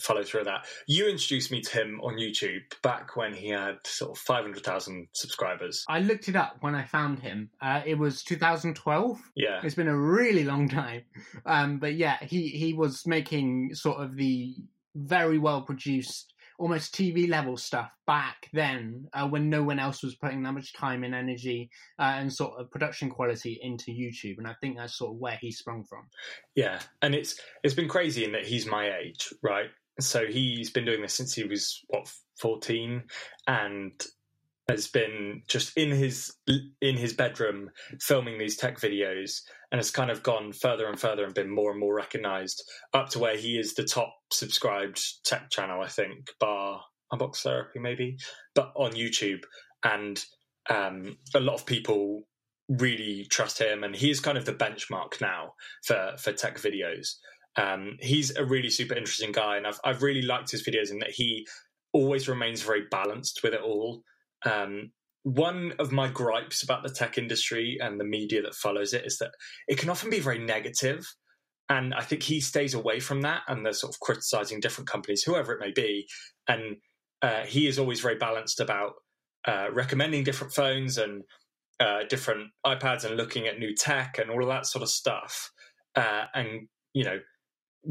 follow 0.00 0.22
through 0.22 0.40
of 0.40 0.46
that. 0.46 0.66
You 0.86 1.08
introduced 1.08 1.50
me 1.50 1.60
to 1.60 1.82
him 1.82 2.00
on 2.02 2.14
YouTube 2.14 2.62
back 2.82 3.16
when 3.16 3.34
he 3.34 3.48
had 3.48 3.76
sort 3.84 4.12
of 4.12 4.18
500,000 4.18 5.08
subscribers. 5.12 5.84
I 5.88 6.00
looked 6.00 6.28
it 6.28 6.36
up 6.36 6.56
when 6.60 6.74
I 6.74 6.84
found 6.84 7.20
him. 7.20 7.50
Uh, 7.60 7.82
it 7.84 7.98
was 7.98 8.22
2012. 8.24 9.20
Yeah. 9.36 9.60
It's 9.62 9.74
been 9.74 9.88
a 9.88 9.98
really 9.98 10.44
long 10.44 10.68
time. 10.68 11.02
Um, 11.46 11.78
but 11.78 11.94
yeah, 11.94 12.16
he, 12.22 12.48
he 12.48 12.72
was 12.72 13.06
making 13.06 13.74
sort 13.74 14.00
of 14.00 14.16
the 14.16 14.54
very 14.94 15.38
well 15.38 15.62
produced 15.62 16.34
almost 16.60 16.94
TV 16.94 17.26
level 17.26 17.56
stuff 17.56 17.90
back 18.06 18.48
then 18.52 19.06
uh, 19.14 19.26
when 19.26 19.48
no 19.48 19.62
one 19.62 19.78
else 19.78 20.02
was 20.02 20.14
putting 20.16 20.42
that 20.42 20.52
much 20.52 20.74
time 20.74 21.04
and 21.04 21.14
energy 21.14 21.70
uh, 21.98 22.16
and 22.18 22.30
sort 22.30 22.60
of 22.60 22.70
production 22.70 23.08
quality 23.08 23.58
into 23.62 23.90
YouTube. 23.90 24.36
And 24.36 24.46
I 24.46 24.54
think 24.60 24.76
that's 24.76 24.98
sort 24.98 25.12
of 25.12 25.16
where 25.16 25.38
he 25.40 25.50
sprung 25.50 25.84
from. 25.84 26.06
Yeah, 26.54 26.80
and 27.00 27.14
it's 27.14 27.40
it's 27.64 27.74
been 27.74 27.88
crazy 27.88 28.24
in 28.24 28.32
that 28.32 28.44
he's 28.44 28.66
my 28.66 28.94
age, 28.94 29.32
right? 29.42 29.70
So 30.00 30.26
he's 30.26 30.70
been 30.70 30.84
doing 30.84 31.00
this 31.00 31.14
since 31.14 31.34
he 31.34 31.44
was 31.44 31.80
what 31.88 32.12
fourteen, 32.38 33.04
and 33.46 33.92
has 34.70 34.86
been 34.86 35.42
just 35.48 35.76
in 35.76 35.90
his 35.90 36.32
in 36.80 36.96
his 36.96 37.12
bedroom 37.12 37.70
filming 38.00 38.38
these 38.38 38.56
tech 38.56 38.78
videos 38.78 39.40
and 39.72 39.78
has 39.78 39.90
kind 39.90 40.10
of 40.10 40.22
gone 40.22 40.52
further 40.52 40.86
and 40.86 40.98
further 40.98 41.24
and 41.24 41.34
been 41.34 41.50
more 41.50 41.70
and 41.70 41.80
more 41.80 41.94
recognized 41.94 42.62
up 42.94 43.08
to 43.10 43.18
where 43.18 43.36
he 43.36 43.58
is 43.58 43.74
the 43.74 43.84
top 43.84 44.14
subscribed 44.32 45.00
tech 45.24 45.50
channel 45.50 45.80
i 45.82 45.88
think 45.88 46.30
bar 46.38 46.80
unbox 47.12 47.42
therapy 47.42 47.78
maybe 47.78 48.16
but 48.54 48.72
on 48.76 48.92
youtube. 48.92 49.42
And 49.84 50.22
um, 50.68 51.16
a 51.34 51.40
lot 51.40 51.54
of 51.54 51.66
people 51.66 52.22
really 52.68 53.26
trust 53.30 53.58
him 53.60 53.82
and 53.82 53.96
he's 53.96 54.20
kind 54.20 54.38
of 54.38 54.44
the 54.44 54.52
benchmark 54.52 55.20
now 55.20 55.54
for 55.84 56.14
for 56.18 56.32
tech 56.32 56.58
videos. 56.58 57.14
Um, 57.56 57.96
he's 58.00 58.36
a 58.36 58.44
really 58.44 58.70
super 58.70 58.94
interesting 58.94 59.32
guy 59.32 59.56
and 59.56 59.66
I've, 59.66 59.80
I've 59.84 60.02
really 60.02 60.22
liked 60.22 60.52
his 60.52 60.62
videos 60.62 60.90
in 60.90 61.00
that 61.00 61.10
he 61.10 61.46
always 61.92 62.28
remains 62.28 62.62
very 62.62 62.84
balanced 62.90 63.40
with 63.42 63.54
it 63.54 63.60
all 63.60 64.04
um, 64.44 64.92
one 65.22 65.74
of 65.78 65.92
my 65.92 66.08
gripes 66.08 66.62
about 66.62 66.82
the 66.82 66.88
tech 66.88 67.18
industry 67.18 67.76
and 67.80 68.00
the 68.00 68.04
media 68.04 68.40
that 68.42 68.54
follows 68.54 68.94
it 68.94 69.04
is 69.04 69.18
that 69.18 69.32
it 69.68 69.78
can 69.78 69.90
often 69.90 70.08
be 70.08 70.20
very 70.20 70.38
negative 70.38 71.06
and 71.68 71.92
i 71.94 72.00
think 72.00 72.22
he 72.22 72.40
stays 72.40 72.72
away 72.72 73.00
from 73.00 73.20
that 73.20 73.42
and 73.48 73.66
the 73.66 73.74
sort 73.74 73.94
of 73.94 74.00
criticizing 74.00 74.60
different 74.60 74.88
companies 74.88 75.22
whoever 75.22 75.52
it 75.52 75.60
may 75.60 75.72
be 75.72 76.06
and 76.48 76.76
uh, 77.22 77.42
he 77.44 77.66
is 77.66 77.78
always 77.78 78.00
very 78.00 78.16
balanced 78.16 78.60
about 78.60 78.92
uh, 79.46 79.66
recommending 79.72 80.24
different 80.24 80.54
phones 80.54 80.96
and 80.96 81.22
uh, 81.78 82.00
different 82.08 82.48
ipads 82.66 83.04
and 83.04 83.16
looking 83.16 83.46
at 83.46 83.58
new 83.58 83.74
tech 83.74 84.18
and 84.18 84.30
all 84.30 84.42
of 84.42 84.48
that 84.48 84.66
sort 84.66 84.82
of 84.82 84.88
stuff 84.88 85.50
uh, 85.96 86.24
and 86.34 86.68
you 86.94 87.04
know 87.04 87.18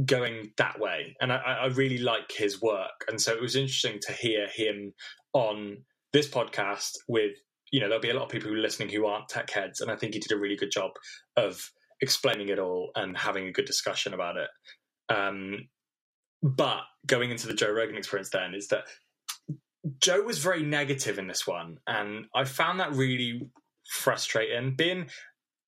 going 0.06 0.52
that 0.58 0.80
way. 0.80 1.16
And 1.20 1.34
I, 1.34 1.38
I 1.38 1.66
really 1.68 1.98
like 1.98 2.32
his 2.32 2.62
work 2.62 3.06
and 3.08 3.20
so 3.20 3.34
it 3.34 3.42
was 3.42 3.56
interesting 3.56 4.00
to 4.04 4.14
hear 4.14 4.48
him 4.48 4.94
on 5.34 5.78
this 6.14 6.30
podcast 6.30 6.92
with 7.08 7.32
you 7.72 7.80
know 7.80 7.88
there'll 7.88 8.02
be 8.02 8.10
a 8.10 8.14
lot 8.14 8.24
of 8.24 8.30
people 8.30 8.50
who 8.50 8.56
are 8.56 8.60
listening 8.62 8.90
who 8.90 9.06
aren't 9.06 9.30
tech 9.30 9.50
heads 9.50 9.82
and 9.82 9.92
i 9.92 9.96
think 9.96 10.14
he 10.14 10.20
did 10.20 10.32
a 10.32 10.40
really 10.40 10.56
good 10.56 10.72
job 10.72 10.92
of 11.38 11.70
explaining 12.02 12.50
it 12.50 12.60
all 12.60 12.92
and 12.96 13.18
having 13.18 13.48
a 13.48 13.52
good 13.52 13.66
discussion 13.66 14.14
about 14.14 14.38
it. 14.38 14.50
Um, 15.10 15.68
but 16.42 16.84
going 17.06 17.32
into 17.32 17.48
the 17.48 17.54
joe 17.54 17.72
rogan 17.72 17.98
experience 17.98 18.30
then 18.30 18.54
is 18.54 18.70
that 18.70 18.84
joe 20.02 20.22
was 20.22 20.38
very 20.38 20.64
negative 20.64 21.20
in 21.20 21.28
this 21.28 21.46
one 21.46 21.78
and 21.88 22.26
i 22.34 22.46
found 22.46 22.80
that 22.80 22.94
really 22.94 23.50
frustrating. 23.90 24.76
Being 24.76 25.10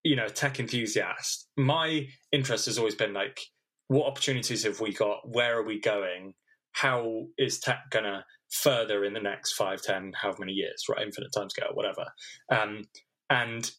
you 0.04 0.15
know 0.15 0.25
a 0.25 0.30
tech 0.30 0.60
enthusiast 0.60 1.47
my 1.58 2.08
interest 2.32 2.67
has 2.67 2.77
always 2.77 2.95
been 2.95 3.13
like 3.13 3.39
what 3.88 4.08
opportunities 4.08 4.63
have 4.63 4.80
we 4.80 4.93
got? 4.93 5.30
Where 5.30 5.58
are 5.58 5.65
we 5.65 5.82
going? 5.82 6.34
How 6.71 7.25
is 7.38 7.60
tech 7.60 7.80
gonna 7.89 8.23
further 8.51 9.03
in 9.03 9.13
the 9.13 9.19
next 9.19 9.53
five, 9.53 9.81
ten, 9.81 10.11
however 10.15 10.37
many 10.41 10.53
years, 10.53 10.85
right? 10.89 11.05
Infinite 11.05 11.31
timescale, 11.35 11.73
whatever. 11.75 12.05
Um, 12.51 12.83
and 13.29 13.71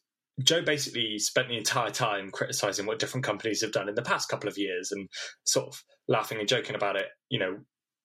Joe 0.43 0.63
basically 0.63 1.19
spent 1.19 1.49
the 1.49 1.59
entire 1.59 1.91
time 1.91 2.31
criticizing 2.31 2.87
what 2.87 2.99
different 2.99 3.25
companies 3.25 3.61
have 3.61 3.73
done 3.73 3.89
in 3.89 3.95
the 3.95 4.03
past 4.03 4.29
couple 4.29 4.49
of 4.49 4.57
years 4.57 4.91
and 4.91 5.09
sort 5.45 5.69
of 5.69 5.83
laughing 6.09 6.39
and 6.39 6.49
joking 6.49 6.75
about 6.75 6.97
it. 6.97 7.07
You 7.29 7.39
know, 7.39 7.59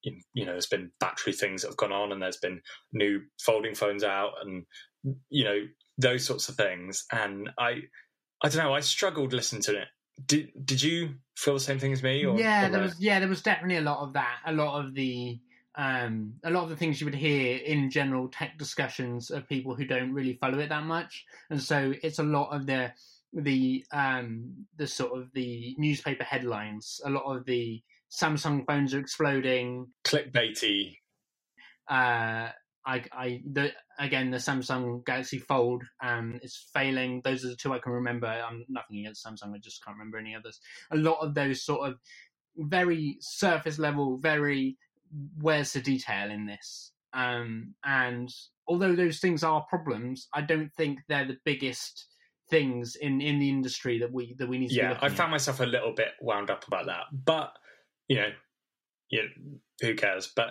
you, 0.04 0.20
you 0.34 0.46
know, 0.46 0.52
there's 0.52 0.68
been 0.68 0.92
battery 1.00 1.34
things 1.34 1.62
that 1.62 1.70
have 1.70 1.78
gone 1.78 1.94
on, 1.94 2.12
and 2.12 2.22
there's 2.22 2.38
been 2.38 2.62
new 2.92 3.22
folding 3.40 3.76
phones 3.76 4.04
out, 4.04 4.34
and 4.44 4.66
you 5.30 5.46
know 5.46 5.62
those 5.98 6.26
sorts 6.26 6.50
of 6.50 6.56
things. 6.56 7.06
And 7.12 7.50
I, 7.58 7.82
I 8.44 8.50
don't 8.50 8.58
know, 8.58 8.74
I 8.74 8.82
struggled 8.82 9.34
listening 9.34 9.62
to 9.64 9.82
it. 9.82 9.88
Did 10.26 10.52
Did 10.66 10.82
you 10.82 11.16
feel 11.38 11.54
the 11.54 11.60
same 11.60 11.80
thing 11.80 11.94
as 11.94 12.04
me? 12.04 12.26
Or, 12.26 12.38
yeah, 12.38 12.68
or 12.68 12.72
there 12.72 12.82
was 12.82 13.00
yeah, 13.00 13.20
there 13.20 13.30
was 13.30 13.42
definitely 13.42 13.78
a 13.78 13.82
lot 13.82 14.00
of 14.00 14.14
that. 14.14 14.40
A 14.46 14.52
lot 14.52 14.84
of 14.84 14.94
the 14.94 15.40
um, 15.78 16.34
a 16.44 16.50
lot 16.50 16.64
of 16.64 16.70
the 16.70 16.76
things 16.76 17.00
you 17.00 17.06
would 17.06 17.16
hear 17.16 17.58
in 17.58 17.92
general 17.92 18.28
tech 18.28 18.58
discussions 18.58 19.30
of 19.30 19.48
people 19.48 19.76
who 19.76 19.86
don't 19.86 20.12
really 20.12 20.34
follow 20.42 20.58
it 20.60 20.70
that 20.70 20.84
much, 20.84 21.26
and 21.50 21.62
so 21.62 21.94
it's 22.02 22.20
a 22.20 22.24
lot 22.24 22.50
of 22.50 22.66
the 22.66 22.92
the 23.32 23.86
um, 23.92 24.66
the 24.78 24.88
sort 24.88 25.18
of 25.20 25.32
the 25.34 25.76
newspaper 25.78 26.24
headlines. 26.24 27.00
A 27.06 27.10
lot 27.10 27.24
of 27.26 27.46
the 27.46 27.82
Samsung 28.12 28.66
phones 28.66 28.94
are 28.94 29.00
exploding, 29.00 29.88
clickbaity. 30.04 30.96
Uh, 31.88 32.50
I, 32.88 33.04
I, 33.12 33.42
the, 33.52 33.74
again, 34.00 34.32
the 34.32 34.38
Samsung 34.38 35.06
Galaxy 35.06 35.40
Fold 35.40 35.84
um, 36.02 36.40
is 36.42 36.70
failing. 36.74 37.22
Those 37.24 37.44
are 37.44 37.50
the 37.50 37.56
two 37.56 37.74
I 37.74 37.80
can 37.80 37.92
remember. 37.92 38.28
I'm 38.28 38.66
nothing 38.70 39.00
against 39.00 39.26
Samsung. 39.26 39.54
I 39.54 39.58
just 39.58 39.84
can't 39.84 39.98
remember 39.98 40.18
any 40.18 40.34
others. 40.34 40.60
A 40.92 40.98
lot 40.98 41.20
of 41.20 41.34
those 41.34 41.64
sort 41.64 41.90
of 41.90 42.00
very 42.56 43.18
surface 43.20 43.78
level, 43.78 44.18
very 44.18 44.78
where's 45.40 45.74
the 45.74 45.82
detail 45.82 46.32
in 46.32 46.46
this? 46.46 46.92
Um, 47.14 47.74
and 47.84 48.34
although 48.68 48.96
those 48.96 49.20
things 49.20 49.44
are 49.44 49.66
problems, 49.70 50.28
I 50.34 50.42
don't 50.42 50.72
think 50.74 51.00
they're 51.08 51.28
the 51.28 51.38
biggest 51.46 52.08
things 52.50 52.96
in 52.96 53.20
in 53.20 53.40
the 53.40 53.50
industry 53.50 54.00
that 54.00 54.14
we 54.14 54.34
that 54.40 54.48
we 54.48 54.58
need 54.58 54.70
to 54.70 54.76
yeah 54.76 54.98
i 55.02 55.10
found 55.10 55.28
at. 55.28 55.32
myself 55.32 55.60
a 55.60 55.66
little 55.66 55.94
bit 55.94 56.12
wound 56.22 56.50
up 56.50 56.66
about 56.66 56.86
that 56.86 57.02
but 57.12 57.52
you 58.08 58.16
know 58.16 58.30
you 59.10 59.24
know, 59.24 59.58
who 59.82 59.96
cares? 59.96 60.32
But 60.36 60.50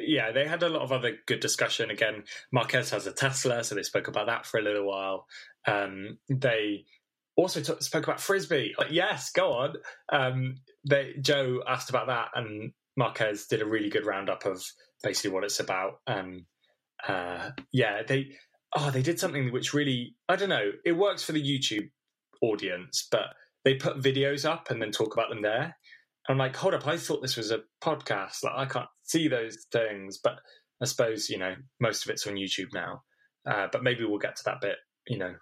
yeah 0.00 0.32
they 0.32 0.46
had 0.46 0.62
a 0.62 0.68
lot 0.68 0.82
of 0.82 0.92
other 0.92 1.16
good 1.26 1.40
discussion. 1.40 1.90
Again 1.90 2.24
Marques 2.52 2.90
has 2.90 3.06
a 3.06 3.12
tesla 3.12 3.64
so 3.64 3.74
they 3.74 3.82
spoke 3.82 4.08
about 4.08 4.26
that 4.26 4.46
for 4.46 4.58
a 4.58 4.62
little 4.62 4.86
while. 4.86 5.26
Um, 5.66 6.18
they 6.28 6.84
also 7.36 7.60
t- 7.60 7.80
spoke 7.80 8.04
about 8.04 8.20
frisbee. 8.20 8.74
Like 8.78 8.90
yes 8.90 9.30
go 9.30 9.52
on. 9.52 9.74
Um, 10.10 10.56
they 10.88 11.14
joe 11.20 11.62
asked 11.66 11.90
about 11.90 12.08
that 12.08 12.28
and 12.34 12.72
Marques 12.96 13.46
did 13.46 13.62
a 13.62 13.66
really 13.66 13.90
good 13.90 14.06
roundup 14.06 14.44
of 14.46 14.62
basically 15.02 15.30
what 15.30 15.44
it's 15.44 15.60
about. 15.60 16.00
Um, 16.06 16.46
uh, 17.06 17.50
yeah, 17.72 18.02
they 18.06 18.32
oh 18.76 18.90
they 18.90 19.02
did 19.02 19.20
something 19.20 19.52
which 19.52 19.74
really 19.74 20.14
I 20.28 20.36
don't 20.36 20.48
know. 20.48 20.70
It 20.84 20.92
works 20.92 21.22
for 21.22 21.32
the 21.32 21.42
YouTube 21.42 21.90
audience, 22.42 23.06
but 23.10 23.26
they 23.64 23.74
put 23.74 24.00
videos 24.00 24.48
up 24.48 24.70
and 24.70 24.80
then 24.80 24.90
talk 24.90 25.12
about 25.14 25.28
them 25.28 25.42
there. 25.42 25.76
I'm 26.28 26.38
like, 26.38 26.56
hold 26.56 26.74
up, 26.74 26.86
I 26.86 26.96
thought 26.96 27.22
this 27.22 27.36
was 27.36 27.52
a 27.52 27.60
podcast. 27.82 28.42
Like 28.42 28.54
I 28.56 28.66
can't 28.66 28.88
see 29.04 29.28
those 29.28 29.66
things, 29.70 30.18
but 30.22 30.38
I 30.82 30.86
suppose 30.86 31.28
you 31.28 31.38
know 31.38 31.54
most 31.80 32.04
of 32.04 32.10
it's 32.10 32.26
on 32.26 32.34
YouTube 32.34 32.72
now. 32.72 33.02
Uh, 33.46 33.68
but 33.70 33.84
maybe 33.84 34.04
we'll 34.04 34.18
get 34.18 34.34
to 34.36 34.42
that 34.46 34.60
bit, 34.60 34.76
you 35.06 35.18
know, 35.18 35.32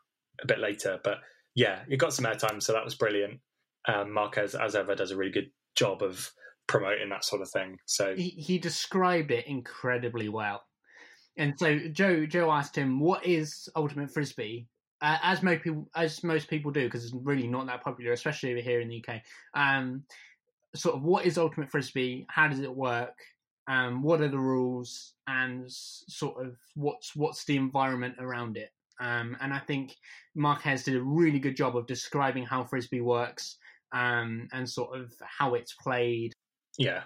a 0.43 0.47
bit 0.47 0.59
later. 0.59 0.99
But 1.03 1.19
yeah, 1.55 1.81
it 1.88 1.97
got 1.97 2.12
some 2.12 2.27
airtime, 2.27 2.62
so 2.62 2.75
that 2.75 2.85
was 2.85 2.95
brilliant. 2.95 3.40
Um, 3.88 4.12
Marques, 4.12 4.55
as 4.55 4.75
ever, 4.75 4.95
does 4.95 5.11
a 5.11 5.17
really 5.17 5.33
good 5.33 5.51
job 5.75 6.03
of 6.03 6.31
promoting 6.66 7.09
that 7.11 7.24
sort 7.24 7.42
of 7.42 7.50
thing. 7.50 7.79
So 7.87 8.14
he, 8.14 8.31
he 8.31 8.59
described 8.59 9.31
it 9.31 9.46
incredibly 9.46 10.29
well. 10.29 10.62
And 11.37 11.55
so 11.59 11.79
Joe 11.92 12.27
Joe 12.27 12.50
asked 12.50 12.77
him, 12.77 13.00
"What 13.00 13.27
is 13.27 13.68
ultimate 13.74 14.12
frisbee?" 14.12 14.68
Uh, 15.03 15.18
as 15.22 15.42
most 15.42 15.62
people 15.62 15.88
as 15.96 16.22
most 16.22 16.48
people 16.48 16.70
do, 16.70 16.85
because 16.85 17.05
it's 17.05 17.14
really 17.14 17.48
not 17.48 17.66
that 17.66 17.83
popular, 17.83 18.12
especially 18.12 18.53
over 18.53 18.61
here 18.61 18.81
in 18.81 18.88
the 18.88 19.05
UK. 19.07 19.20
Um, 19.55 20.05
sort 20.74 20.96
of, 20.96 21.03
what 21.03 21.27
is 21.27 21.38
ultimate 21.38 21.70
frisbee? 21.70 22.27
How 22.29 22.48
does 22.48 22.61
it 22.61 22.74
work? 22.74 23.18
Um, 23.66 24.03
what 24.03 24.20
are 24.20 24.29
the 24.29 24.38
rules? 24.38 25.14
And 25.27 25.64
sort 25.70 26.44
of, 26.44 26.57
what's 26.74 27.16
what's 27.16 27.44
the 27.44 27.57
environment 27.57 28.16
around 28.20 28.57
it? 28.57 28.70
Um, 29.00 29.37
and 29.40 29.53
I 29.53 29.59
think 29.59 29.96
Marques 30.37 30.85
did 30.85 30.96
a 30.96 31.03
really 31.03 31.40
good 31.40 31.57
job 31.57 31.77
of 31.77 31.87
describing 31.87 32.44
how 32.44 32.62
frisbee 32.62 33.00
works 33.00 33.59
um, 33.92 34.48
and 34.53 34.68
sort 34.68 34.98
of 34.98 35.12
how 35.20 35.55
it's 35.55 35.74
played 35.74 36.33
yeah, 36.78 37.02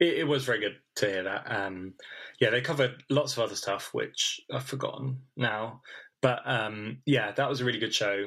it, 0.00 0.18
it, 0.18 0.24
was 0.24 0.44
very 0.44 0.60
good 0.60 0.76
to 0.96 1.06
hear 1.06 1.22
that. 1.24 1.44
Um, 1.46 1.94
yeah, 2.40 2.50
they 2.50 2.60
covered 2.60 3.02
lots 3.10 3.32
of 3.32 3.42
other 3.42 3.56
stuff 3.56 3.90
which 3.92 4.40
I've 4.52 4.64
forgotten 4.64 5.22
now, 5.36 5.80
but 6.22 6.40
um, 6.44 6.98
yeah, 7.06 7.32
that 7.32 7.48
was 7.48 7.60
a 7.60 7.64
really 7.64 7.78
good 7.78 7.94
show. 7.94 8.26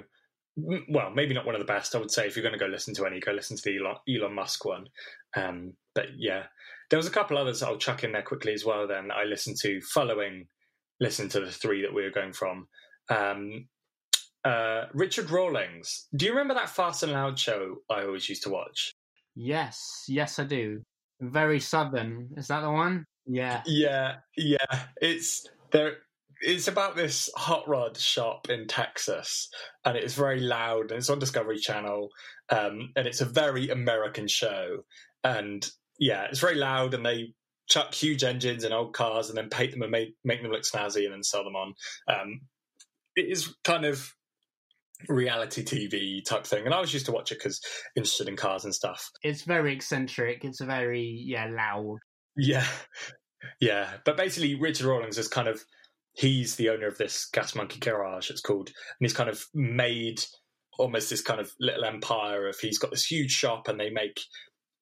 Well, 0.58 1.12
maybe 1.12 1.34
not 1.34 1.46
one 1.46 1.56
of 1.56 1.62
the 1.62 1.66
best. 1.66 1.96
I 1.96 2.00
would 2.00 2.12
say 2.12 2.28
if 2.28 2.36
you're 2.36 2.44
going 2.44 2.58
to 2.58 2.60
go 2.60 2.70
listen 2.70 2.94
to 2.96 3.06
any, 3.06 3.20
go 3.20 3.32
listen 3.32 3.56
to 3.58 3.64
the 3.64 3.78
Elon, 3.78 3.96
Elon 4.10 4.36
Musk 4.36 4.66
one. 4.66 4.86
Um, 5.36 5.74
but 5.96 6.08
yeah, 6.18 6.44
there 6.90 6.98
was 6.98 7.08
a 7.08 7.12
couple 7.12 7.38
others 7.38 7.64
I'll 7.64 7.78
chuck 7.78 8.04
in 8.04 8.12
there 8.12 8.22
quickly 8.22 8.54
as 8.54 8.66
well. 8.66 8.88
Then 8.88 9.12
I 9.12 9.24
listened 9.24 9.58
to 9.62 9.80
following, 9.94 10.48
listen 11.00 11.30
to 11.30 11.40
the 11.40 11.52
three 11.52 11.82
that 11.84 11.94
we 11.94 12.04
were 12.04 12.12
going 12.12 12.34
from. 12.34 12.68
Um, 13.10 13.68
uh, 14.44 14.86
Richard 14.94 15.30
Rawlings. 15.30 16.08
Do 16.16 16.26
you 16.26 16.32
remember 16.32 16.56
that 16.56 16.70
Fast 16.70 17.04
and 17.04 17.14
Loud 17.14 17.40
show 17.40 17.78
I 17.90 18.04
always 18.04 18.28
used 18.28 18.44
to 18.44 18.50
watch? 18.50 18.94
Yes, 19.36 20.06
yes, 20.08 20.40
I 20.40 20.44
do. 20.44 20.82
Very 21.20 21.60
southern. 21.60 22.30
Is 22.38 22.48
that 22.48 22.62
the 22.62 22.72
one? 22.72 23.06
Yeah. 23.26 23.62
Yeah, 23.66 24.16
yeah. 24.38 24.86
It's 25.02 25.48
there. 25.72 25.98
It's 26.42 26.68
about 26.68 26.96
this 26.96 27.30
hot 27.36 27.68
rod 27.68 27.96
shop 27.98 28.50
in 28.50 28.68
Texas, 28.68 29.50
and 29.86 29.96
it's 29.96 30.16
very 30.16 30.40
loud, 30.40 30.90
and 30.90 30.94
it's 30.94 31.10
on 31.10 31.20
Discovery 31.20 31.60
Channel, 31.60 32.10
um, 32.50 32.92
and 32.96 33.06
it's 33.06 33.22
a 33.22 33.26
very 33.26 33.70
American 33.70 34.28
show, 34.28 34.84
and 35.24 35.70
yeah, 36.00 36.24
it's 36.24 36.40
very 36.40 36.56
loud, 36.56 36.96
and 36.96 37.06
they 37.06 37.36
chuck 37.70 37.94
huge 37.94 38.24
engines 38.24 38.64
in 38.64 38.74
old 38.74 38.94
cars 38.94 39.30
and 39.30 39.38
then 39.38 39.50
paint 39.50 39.72
them 39.72 39.82
and 39.82 39.92
make, 39.92 40.14
make 40.26 40.42
them 40.42 40.52
look 40.52 40.64
snazzy 40.64 41.06
and 41.06 41.14
then 41.14 41.24
sell 41.24 41.44
them 41.44 41.56
on. 41.56 41.74
Um, 42.08 42.42
it 43.16 43.32
is 43.32 43.56
kind 43.64 43.86
of 43.86 44.14
reality 45.08 45.64
TV 45.64 46.24
type 46.24 46.46
thing. 46.46 46.66
And 46.66 46.74
I 46.74 46.80
was 46.80 46.94
used 46.94 47.06
to 47.08 47.12
watch 47.12 47.32
it 47.32 47.40
because 47.40 47.62
interested 47.96 48.28
in 48.28 48.36
cars 48.36 48.66
and 48.66 48.74
stuff. 48.74 49.10
It's 49.24 49.44
very 49.44 49.74
eccentric. 49.74 50.44
It's 50.44 50.62
a 50.62 50.66
very 50.66 51.24
yeah 51.26 51.48
loud. 51.48 52.00
Yeah, 52.36 52.68
yeah. 53.60 53.90
But 54.06 54.18
basically, 54.18 54.56
Richard 54.56 54.86
Rawlings 54.88 55.18
is 55.18 55.28
kind 55.28 55.48
of 55.48 55.64
he's 56.14 56.56
the 56.56 56.70
owner 56.70 56.88
of 56.88 56.98
this 56.98 57.26
Gas 57.32 57.56
Monkey 57.56 57.80
Garage. 57.80 58.30
It's 58.30 58.42
called, 58.42 58.68
and 58.68 58.76
he's 59.00 59.14
kind 59.14 59.30
of 59.30 59.46
made 59.54 60.22
almost 60.78 61.10
this 61.10 61.22
kind 61.22 61.40
of 61.40 61.52
little 61.60 61.86
empire 61.86 62.48
of 62.48 62.58
he's 62.60 62.80
got 62.80 62.92
this 62.92 63.06
huge 63.06 63.32
shop 63.32 63.68
and 63.68 63.80
they 63.80 63.90
make 63.90 64.20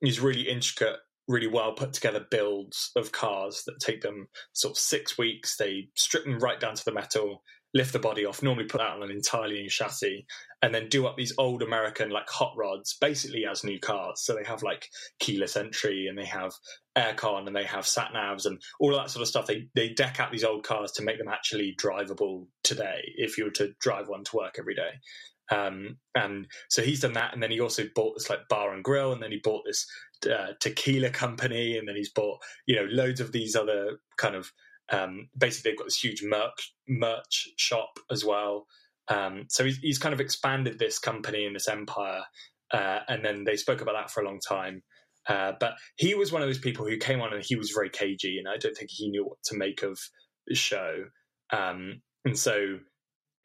these 0.02 0.20
really 0.20 0.48
intricate 0.48 0.98
really 1.28 1.48
well 1.48 1.74
put 1.74 1.93
together 1.93 2.26
builds 2.32 2.91
of 2.96 3.12
cars 3.12 3.64
that 3.66 3.80
take 3.80 4.02
them 4.02 4.28
sort 4.54 4.72
of 4.72 4.78
six 4.78 5.18
weeks 5.18 5.58
they 5.58 5.88
strip 5.96 6.24
them 6.24 6.39
right 6.39 6.60
down 6.60 6.74
to 6.76 6.86
the 6.86 6.93
metal 6.93 7.43
lift 7.74 7.93
the 7.93 7.99
body 7.99 8.26
off, 8.26 8.41
normally 8.41 8.65
put 8.65 8.80
that 8.80 8.91
on 8.91 9.03
an 9.03 9.11
entirely 9.11 9.61
new 9.61 9.70
chassis, 9.70 10.26
and 10.61 10.74
then 10.74 10.89
do 10.89 11.05
up 11.05 11.15
these 11.17 11.34
old 11.38 11.61
American 11.61 12.09
like 12.09 12.30
hot 12.30 12.53
rods, 12.57 12.97
basically 12.99 13.45
as 13.45 13.63
new 13.63 13.80
cars. 13.80 14.22
So 14.24 14.36
they 14.36 14.43
have 14.43 14.63
like 14.63 14.88
keyless 15.20 15.55
entry 15.55 16.07
and 16.07 16.17
they 16.17 16.26
have 16.26 16.53
aircon 16.97 17.47
and 17.47 17.55
they 17.55 17.63
have 17.63 17.86
sat 17.86 18.11
navs 18.15 18.45
and 18.45 18.59
all 18.80 18.95
that 18.95 19.09
sort 19.09 19.22
of 19.22 19.28
stuff. 19.28 19.47
They 19.47 19.67
they 19.76 19.89
deck 19.89 20.20
out 20.20 20.32
these 20.32 20.43
old 20.43 20.63
cars 20.63 20.91
to 20.93 21.03
make 21.03 21.17
them 21.17 21.30
actually 21.30 21.76
drivable 21.80 22.47
today 22.63 23.01
if 23.15 23.38
you 23.38 23.45
were 23.45 23.51
to 23.51 23.74
drive 23.80 24.07
one 24.07 24.24
to 24.26 24.36
work 24.36 24.55
every 24.57 24.76
day. 24.76 24.91
Um, 25.51 25.97
and 26.13 26.47
so 26.70 26.84
he's 26.84 26.99
done 26.99 27.13
that, 27.13 27.34
and 27.34 27.41
then 27.41 27.51
he 27.51 27.59
also 27.59 27.84
bought 27.95 28.15
this 28.15 28.30
like 28.30 28.47
bar 28.49 28.74
and 28.74 28.84
grill, 28.84 29.13
and 29.13 29.22
then 29.22 29.32
he 29.32 29.39
bought 29.43 29.63
this 29.65 29.88
uh, 30.32 30.53
tequila 30.59 31.09
company, 31.09 31.78
and 31.78 31.88
then 31.88 31.95
he's 31.95 32.11
bought 32.11 32.39
you 32.67 32.76
know 32.76 32.88
loads 32.89 33.20
of 33.20 33.32
these 33.32 33.55
other 33.55 33.99
kind 34.17 34.36
of 34.36 34.51
um, 34.92 35.30
basically, 35.38 35.72
they've 35.72 35.78
got 35.78 35.86
this 35.86 36.04
huge 36.04 36.24
merch 36.24 36.74
merch 36.88 37.50
shop 37.58 38.00
as 38.12 38.26
well. 38.26 38.66
Um, 39.08 39.46
so 39.50 39.66
he's, 39.66 39.78
he's 39.78 39.98
kind 39.98 40.14
of 40.14 40.22
expanded 40.22 40.78
this 40.78 41.00
company 41.00 41.46
and 41.46 41.56
this 41.56 41.68
empire, 41.68 42.22
uh, 42.72 43.00
and 43.08 43.24
then 43.24 43.44
they 43.44 43.56
spoke 43.56 43.82
about 43.82 43.94
that 43.94 44.12
for 44.12 44.22
a 44.22 44.26
long 44.26 44.40
time. 44.48 44.84
Uh, 45.28 45.54
but 45.60 45.74
he 45.98 46.16
was 46.16 46.32
one 46.32 46.42
of 46.42 46.48
those 46.48 46.60
people 46.60 46.86
who 46.88 46.98
came 46.98 47.22
on 47.22 47.34
and 47.34 47.44
he 47.44 47.56
was 47.56 47.72
very 47.72 47.90
cagey, 47.90 48.38
and 48.38 48.48
I 48.48 48.58
don't 48.58 48.76
think 48.76 48.90
he 48.92 49.10
knew 49.10 49.26
what 49.26 49.38
to 49.46 49.58
make 49.58 49.84
of 49.84 50.00
the 50.48 50.56
show. 50.56 51.06
Um, 51.52 52.02
and 52.26 52.38
so, 52.38 52.80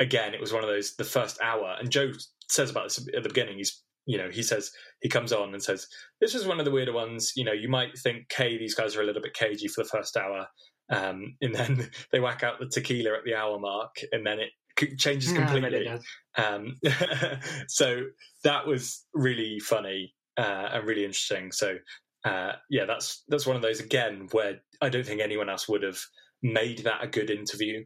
again, 0.00 0.34
it 0.34 0.40
was 0.40 0.52
one 0.52 0.62
of 0.62 0.68
those 0.68 0.96
the 0.96 1.04
first 1.04 1.40
hour. 1.42 1.76
And 1.78 1.90
Joe 1.90 2.12
says 2.48 2.70
about 2.70 2.84
this 2.84 2.98
at 2.98 3.22
the 3.22 3.28
beginning. 3.28 3.58
He's 3.58 3.82
you 4.06 4.18
know, 4.18 4.28
he 4.30 4.42
says 4.42 4.70
he 5.00 5.08
comes 5.08 5.32
on 5.32 5.54
and 5.54 5.62
says, 5.62 5.86
"This 6.20 6.34
was 6.34 6.46
one 6.46 6.58
of 6.58 6.64
the 6.64 6.70
weirder 6.70 6.92
ones." 6.92 7.32
You 7.36 7.44
know, 7.44 7.52
you 7.52 7.68
might 7.68 7.98
think, 7.98 8.30
"Hey, 8.32 8.58
these 8.58 8.74
guys 8.74 8.96
are 8.96 9.02
a 9.02 9.04
little 9.04 9.22
bit 9.22 9.34
cagey 9.34 9.68
for 9.68 9.82
the 9.82 9.88
first 9.88 10.16
hour," 10.16 10.46
Um, 10.90 11.36
and 11.42 11.54
then 11.54 11.90
they 12.12 12.20
whack 12.20 12.42
out 12.42 12.58
the 12.58 12.66
tequila 12.66 13.14
at 13.14 13.24
the 13.24 13.34
hour 13.34 13.58
mark, 13.58 13.96
and 14.12 14.26
then 14.26 14.38
it 14.40 14.98
changes 14.98 15.32
completely. 15.32 15.88
um, 16.36 16.76
so 17.68 18.02
that 18.42 18.66
was 18.66 19.04
really 19.14 19.60
funny 19.60 20.14
uh, 20.36 20.68
and 20.72 20.86
really 20.86 21.04
interesting. 21.04 21.52
So 21.52 21.76
uh, 22.24 22.52
yeah, 22.70 22.86
that's 22.86 23.22
that's 23.28 23.46
one 23.46 23.56
of 23.56 23.62
those 23.62 23.80
again 23.80 24.28
where 24.32 24.60
I 24.80 24.88
don't 24.88 25.06
think 25.06 25.20
anyone 25.20 25.50
else 25.50 25.68
would 25.68 25.82
have 25.82 25.98
made 26.42 26.80
that 26.84 27.04
a 27.04 27.06
good 27.06 27.30
interview. 27.30 27.84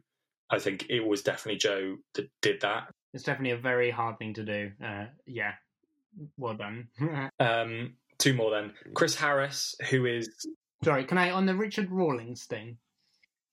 I 0.49 0.59
think 0.59 0.87
it 0.89 1.01
was 1.01 1.21
definitely 1.21 1.59
Joe 1.59 1.97
that 2.15 2.29
did 2.41 2.61
that. 2.61 2.87
It's 3.13 3.23
definitely 3.23 3.51
a 3.51 3.57
very 3.57 3.91
hard 3.91 4.17
thing 4.17 4.33
to 4.35 4.43
do. 4.43 4.71
Uh, 4.83 5.05
yeah, 5.25 5.53
well 6.37 6.55
done. 6.55 6.87
um, 7.39 7.95
two 8.17 8.33
more 8.33 8.51
then. 8.51 8.73
Chris 8.93 9.15
Harris, 9.15 9.75
who 9.89 10.05
is 10.05 10.29
sorry, 10.83 11.05
can 11.05 11.17
I 11.17 11.31
on 11.31 11.45
the 11.45 11.55
Richard 11.55 11.91
Rawlings 11.91 12.45
thing? 12.45 12.77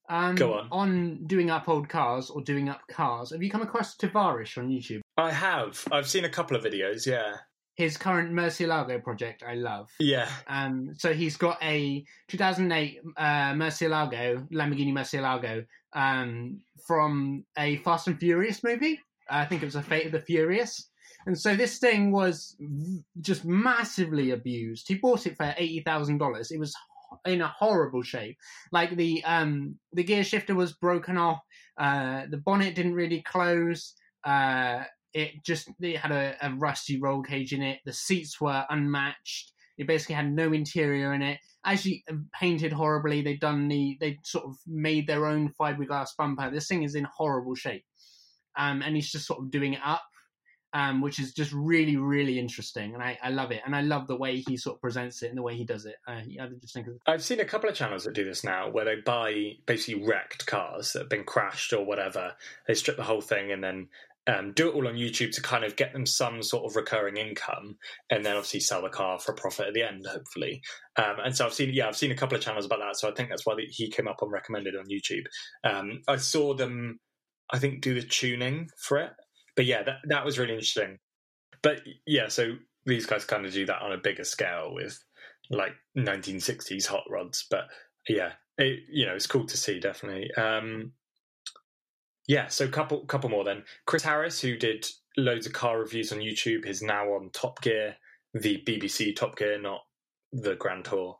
Um, 0.08 0.34
Go 0.34 0.54
on. 0.54 0.68
On 0.70 1.26
doing 1.26 1.50
up 1.50 1.68
old 1.68 1.88
cars 1.88 2.30
or 2.30 2.42
doing 2.42 2.68
up 2.68 2.82
cars, 2.88 3.32
have 3.32 3.42
you 3.42 3.50
come 3.50 3.62
across 3.62 3.96
Tavarish 3.96 4.56
on 4.58 4.68
YouTube? 4.68 5.00
I 5.16 5.32
have. 5.32 5.82
I've 5.90 6.08
seen 6.08 6.24
a 6.24 6.28
couple 6.28 6.56
of 6.56 6.62
videos. 6.62 7.06
Yeah. 7.06 7.36
His 7.74 7.96
current 7.96 8.32
Murcielago 8.32 9.02
project, 9.02 9.42
I 9.46 9.54
love. 9.54 9.90
Yeah. 9.98 10.30
Um. 10.46 10.94
So 10.96 11.12
he's 11.12 11.36
got 11.36 11.58
a 11.62 12.04
2008 12.28 13.00
uh, 13.16 13.22
Murcielago, 13.52 14.48
Lamborghini 14.50 14.92
Murcielago, 14.92 15.66
um, 15.92 16.60
from 16.86 17.44
a 17.58 17.76
Fast 17.78 18.06
and 18.06 18.18
Furious 18.18 18.64
movie. 18.64 19.00
I 19.28 19.44
think 19.44 19.62
it 19.62 19.66
was 19.66 19.76
a 19.76 19.82
Fate 19.82 20.06
of 20.06 20.12
the 20.12 20.20
Furious. 20.20 20.88
And 21.26 21.38
so 21.38 21.56
this 21.56 21.78
thing 21.78 22.12
was 22.12 22.56
just 23.20 23.44
massively 23.44 24.30
abused. 24.30 24.86
He 24.86 24.94
bought 24.94 25.26
it 25.26 25.36
for 25.36 25.52
eighty 25.58 25.80
thousand 25.80 26.18
dollars. 26.18 26.50
It 26.52 26.58
was 26.58 26.74
in 27.24 27.40
a 27.40 27.48
horrible 27.48 28.02
shape. 28.02 28.36
Like 28.72 28.96
the 28.96 29.22
um 29.24 29.76
the 29.92 30.04
gear 30.04 30.24
shifter 30.24 30.54
was 30.54 30.72
broken 30.72 31.16
off. 31.16 31.40
Uh, 31.78 32.22
the 32.30 32.38
bonnet 32.38 32.74
didn't 32.74 32.94
really 32.94 33.22
close. 33.22 33.94
Uh, 34.24 34.84
it 35.12 35.44
just 35.44 35.68
it 35.80 35.96
had 35.96 36.12
a, 36.12 36.36
a 36.42 36.54
rusty 36.54 37.00
roll 37.00 37.22
cage 37.22 37.52
in 37.52 37.62
it. 37.62 37.80
The 37.84 37.92
seats 37.92 38.40
were 38.40 38.64
unmatched. 38.68 39.52
It 39.78 39.86
basically 39.86 40.14
had 40.14 40.32
no 40.32 40.52
interior 40.52 41.12
in 41.12 41.22
it. 41.22 41.38
Actually 41.64 42.04
painted 42.38 42.72
horribly. 42.72 43.22
They'd 43.22 43.40
done 43.40 43.68
the 43.68 43.96
they 44.00 44.18
sort 44.24 44.44
of 44.44 44.56
made 44.66 45.06
their 45.06 45.26
own 45.26 45.52
fiberglass 45.60 46.10
bumper. 46.16 46.50
This 46.50 46.68
thing 46.68 46.82
is 46.82 46.94
in 46.94 47.06
horrible 47.16 47.54
shape. 47.54 47.84
Um, 48.58 48.82
and 48.82 48.96
he's 48.96 49.10
just 49.10 49.26
sort 49.26 49.40
of 49.40 49.50
doing 49.50 49.74
it 49.74 49.80
up 49.84 50.02
um, 50.72 51.00
which 51.00 51.18
is 51.18 51.32
just 51.32 51.52
really, 51.52 51.96
really 51.96 52.38
interesting, 52.38 52.94
and 52.94 53.02
I, 53.02 53.18
I, 53.22 53.30
love 53.30 53.50
it, 53.50 53.62
and 53.64 53.74
I 53.74 53.82
love 53.82 54.06
the 54.06 54.16
way 54.16 54.42
he 54.46 54.56
sort 54.56 54.76
of 54.76 54.80
presents 54.80 55.22
it 55.22 55.28
and 55.28 55.38
the 55.38 55.42
way 55.42 55.56
he 55.56 55.64
does 55.64 55.86
it. 55.86 55.96
Uh, 56.06 56.20
I 56.40 56.48
just 56.60 56.74
think 56.74 56.88
I've 57.06 57.22
seen 57.22 57.40
a 57.40 57.44
couple 57.44 57.70
of 57.70 57.76
channels 57.76 58.04
that 58.04 58.14
do 58.14 58.24
this 58.24 58.44
now, 58.44 58.68
where 58.70 58.84
they 58.84 58.96
buy 58.96 59.52
basically 59.66 60.06
wrecked 60.06 60.46
cars 60.46 60.92
that 60.92 61.00
have 61.00 61.08
been 61.08 61.24
crashed 61.24 61.72
or 61.72 61.84
whatever. 61.84 62.34
They 62.66 62.74
strip 62.74 62.96
the 62.96 63.04
whole 63.04 63.20
thing 63.20 63.52
and 63.52 63.62
then 63.62 63.88
um, 64.26 64.52
do 64.52 64.68
it 64.68 64.74
all 64.74 64.88
on 64.88 64.94
YouTube 64.94 65.32
to 65.32 65.42
kind 65.42 65.64
of 65.64 65.76
get 65.76 65.92
them 65.92 66.04
some 66.04 66.42
sort 66.42 66.64
of 66.64 66.76
recurring 66.76 67.16
income, 67.16 67.76
and 68.10 68.24
then 68.24 68.36
obviously 68.36 68.60
sell 68.60 68.82
the 68.82 68.88
car 68.88 69.18
for 69.18 69.32
a 69.32 69.36
profit 69.36 69.68
at 69.68 69.74
the 69.74 69.82
end, 69.82 70.04
hopefully. 70.06 70.62
Um, 70.96 71.16
and 71.24 71.36
so 71.36 71.46
I've 71.46 71.54
seen, 71.54 71.72
yeah, 71.72 71.86
I've 71.86 71.96
seen 71.96 72.10
a 72.10 72.16
couple 72.16 72.36
of 72.36 72.42
channels 72.42 72.66
about 72.66 72.80
that. 72.80 72.98
So 72.98 73.08
I 73.08 73.14
think 73.14 73.28
that's 73.28 73.46
why 73.46 73.54
he 73.68 73.88
came 73.88 74.08
up 74.08 74.22
on 74.22 74.30
recommended 74.30 74.74
on 74.76 74.86
YouTube. 74.86 75.24
Um, 75.62 76.02
I 76.08 76.16
saw 76.16 76.54
them, 76.54 76.98
I 77.52 77.58
think, 77.58 77.82
do 77.82 77.94
the 77.94 78.02
tuning 78.02 78.68
for 78.76 78.98
it 78.98 79.12
but 79.56 79.64
yeah, 79.64 79.82
that 79.82 79.96
that 80.04 80.24
was 80.24 80.38
really 80.38 80.52
interesting. 80.52 80.98
But 81.62 81.80
yeah, 82.06 82.28
so 82.28 82.56
these 82.84 83.06
guys 83.06 83.24
kind 83.24 83.44
of 83.44 83.52
do 83.52 83.66
that 83.66 83.82
on 83.82 83.92
a 83.92 83.98
bigger 83.98 84.24
scale 84.24 84.72
with 84.72 85.02
like 85.50 85.72
1960s 85.98 86.86
hot 86.86 87.04
rods. 87.10 87.46
But 87.50 87.64
yeah, 88.08 88.32
it, 88.58 88.80
you 88.90 89.06
know, 89.06 89.14
it's 89.14 89.26
cool 89.26 89.46
to 89.46 89.56
see 89.56 89.80
definitely. 89.80 90.32
Um, 90.34 90.92
yeah, 92.28 92.48
so 92.48 92.68
couple 92.68 93.04
couple 93.06 93.30
more 93.30 93.44
then. 93.44 93.64
Chris 93.86 94.02
Harris, 94.02 94.40
who 94.40 94.56
did 94.56 94.86
loads 95.16 95.46
of 95.46 95.52
car 95.52 95.78
reviews 95.78 96.12
on 96.12 96.18
YouTube, 96.18 96.66
is 96.66 96.82
now 96.82 97.06
on 97.06 97.30
Top 97.32 97.62
Gear, 97.62 97.96
the 98.34 98.62
BBC 98.66 99.14
Top 99.14 99.36
Gear, 99.36 99.60
not 99.60 99.80
the 100.32 100.56
Grand 100.56 100.84
Tour. 100.84 101.18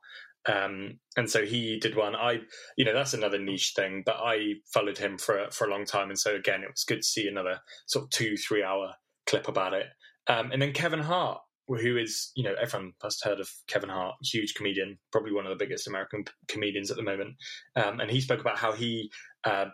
Um, 0.49 0.99
and 1.17 1.29
so 1.29 1.45
he 1.45 1.79
did 1.81 1.97
one. 1.97 2.15
I, 2.15 2.41
you 2.77 2.85
know, 2.85 2.95
that's 2.95 3.15
another 3.15 3.39
niche 3.39 3.73
thing, 3.75 4.03
but 4.07 4.17
I 4.17 4.55
followed 4.73 4.99
him 4.99 5.19
for 5.19 5.47
for 5.51 5.67
a 5.67 5.71
long 5.71 5.85
time, 5.85 6.09
and 6.09 6.19
so 6.19 6.35
again, 6.35 6.63
it 6.63 6.71
was 6.71 6.85
good 6.85 7.03
to 7.03 7.03
see 7.03 7.27
another 7.27 7.61
sort 7.87 8.05
of 8.05 8.11
two 8.11 8.37
three 8.37 8.63
hour 8.63 8.95
clip 9.27 9.49
about 9.49 9.75
it. 9.75 9.87
Um, 10.29 10.51
and 10.53 10.61
then 10.61 10.73
Kevin 10.73 11.01
Hart, 11.01 11.41
who 11.69 11.97
is, 11.97 12.31
you 12.37 12.45
know, 12.45 12.55
everyone 12.61 12.93
have 13.03 13.13
heard 13.23 13.41
of 13.41 13.51
Kevin 13.69 13.91
Hart, 13.91 14.15
huge 14.23 14.55
comedian, 14.55 14.99
probably 15.13 15.33
one 15.33 15.47
of 15.47 15.51
the 15.51 15.65
biggest 15.65 15.89
American 15.89 16.25
comedians 16.49 16.91
at 16.91 16.97
the 16.97 17.03
moment. 17.03 17.35
Um, 17.75 18.01
and 18.01 18.11
he 18.11 18.21
spoke 18.21 18.41
about 18.41 18.59
how 18.59 18.73
he, 18.73 19.11
uh, 19.45 19.67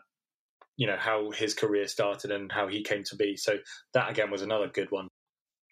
you 0.77 0.87
know, 0.87 0.97
how 0.99 1.31
his 1.31 1.55
career 1.55 1.87
started 1.87 2.31
and 2.31 2.51
how 2.51 2.67
he 2.69 2.83
came 2.83 3.05
to 3.05 3.17
be. 3.17 3.37
So 3.37 3.59
that 3.95 4.11
again 4.11 4.31
was 4.31 4.43
another 4.43 4.69
good 4.69 4.91
one. 4.91 5.09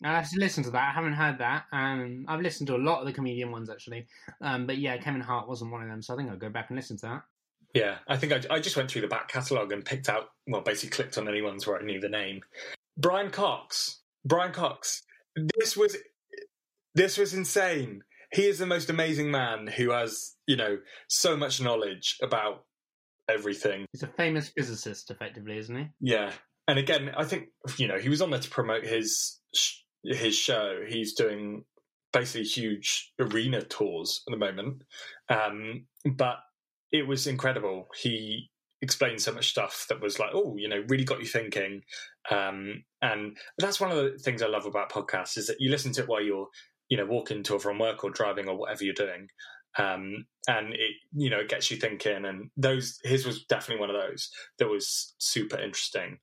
I 0.03 0.17
have 0.17 0.31
to 0.31 0.39
listen 0.39 0.65
to 0.65 0.71
that. 0.71 0.89
I 0.89 0.93
haven't 0.93 1.13
heard 1.13 1.39
that. 1.39 1.65
Um, 1.73 2.25
I've 2.29 2.41
listened 2.41 2.69
to 2.69 2.77
a 2.77 2.79
lot 2.79 3.01
of 3.01 3.07
the 3.07 3.13
comedian 3.13 3.51
ones 3.51 3.69
actually, 3.69 4.07
um, 4.41 4.67
but 4.67 4.79
yeah, 4.79 4.97
Kevin 4.99 5.21
Hart 5.21 5.49
wasn't 5.49 5.73
one 5.73 5.83
of 5.83 5.89
them. 5.89 6.03
So 6.03 6.15
I 6.15 6.17
think 6.17 6.31
I'll 6.31 6.37
go 6.37 6.49
back 6.49 6.71
and 6.71 6.77
listen 6.77 6.97
to 6.99 7.07
that. 7.07 7.23
Yeah, 7.75 7.99
I 8.09 8.17
think 8.17 8.33
I, 8.33 8.55
I 8.55 8.61
just 8.61 8.77
went 8.77 8.91
through 8.91 9.03
the 9.03 9.09
back 9.09 9.29
catalogue 9.29 9.73
and 9.73 9.85
picked 9.85 10.09
out, 10.09 10.31
well, 10.47 10.63
basically 10.63 10.91
clicked 10.91 11.19
on 11.19 11.29
any 11.29 11.43
ones 11.43 11.67
where 11.67 11.79
I 11.79 11.85
knew 11.85 12.01
the 12.01 12.09
name. 12.09 12.41
Brian 12.97 13.31
Cox. 13.31 14.01
Brian 14.25 14.53
Cox. 14.53 15.03
This 15.59 15.77
was 15.77 15.97
this 16.95 17.17
was 17.17 17.35
insane. 17.35 18.03
He 18.33 18.47
is 18.47 18.59
the 18.59 18.67
most 18.67 18.91
amazing 18.91 19.31
man 19.31 19.67
who 19.67 19.91
has, 19.91 20.35
you 20.47 20.57
know, 20.57 20.79
so 21.09 21.37
much 21.37 21.61
knowledge 21.61 22.17
about 22.23 22.65
everything. 23.29 23.87
He's 23.93 24.03
a 24.03 24.09
famous 24.09 24.49
physicist, 24.49 25.11
effectively, 25.11 25.59
isn't 25.59 25.77
he? 25.77 25.87
Yeah. 26.01 26.33
And 26.69 26.79
again, 26.79 27.11
I 27.17 27.25
think, 27.25 27.49
you 27.77 27.89
know, 27.89 27.99
he 27.99 28.09
was 28.09 28.23
on 28.23 28.31
there 28.31 28.41
to 28.41 28.51
promote 28.51 28.85
his 28.85 29.41
his 30.05 30.35
show, 30.35 30.81
he's 30.87 31.15
doing 31.15 31.65
basically 32.13 32.45
huge 32.45 33.13
arena 33.19 33.63
tours 33.63 34.23
at 34.27 34.33
the 34.33 34.39
moment. 34.39 34.83
Um, 35.29 35.87
but 36.05 36.39
it 36.93 37.07
was 37.07 37.27
incredible. 37.27 37.89
He 38.01 38.51
explained 38.83 39.21
so 39.21 39.33
much 39.33 39.51
stuff 39.51 39.87
that 39.89 40.01
was 40.01 40.19
like, 40.19 40.31
oh, 40.35 40.57
you 40.57 40.69
know, 40.69 40.83
really 40.89 41.05
got 41.05 41.21
you 41.21 41.27
thinking. 41.27 41.83
Um, 42.31 42.85
and 43.03 43.37
that's 43.59 43.81
one 43.81 43.91
of 43.91 43.97
the 43.97 44.19
things 44.19 44.43
I 44.43 44.49
love 44.49 44.67
about 44.67 44.91
podcasts 44.91 45.37
is 45.37 45.47
that 45.47 45.61
you 45.61 45.71
listen 45.71 45.93
to 45.93 46.03
it 46.03 46.09
while 46.09 46.23
you're, 46.23 46.49
you 46.89 46.97
know, 46.97 47.07
walking 47.07 47.43
to 47.45 47.55
or 47.55 47.61
from 47.61 47.79
work 47.79 48.03
or 48.03 48.11
driving 48.11 48.49
or 48.49 48.57
whatever 48.57 48.85
you're 48.85 48.95
doing. 48.95 49.29
Um, 49.79 50.27
and 50.49 50.73
it, 50.73 50.93
you 51.15 51.31
know, 51.31 51.39
it 51.39 51.49
gets 51.49 51.71
you 51.71 51.77
thinking. 51.77 52.25
And 52.25 52.51
those, 52.57 52.99
his 53.05 53.27
was 53.27 53.45
definitely 53.45 53.81
one 53.81 53.91
of 53.91 54.01
those 54.01 54.31
that 54.59 54.69
was 54.69 55.15
super 55.19 55.59
interesting. 55.59 56.19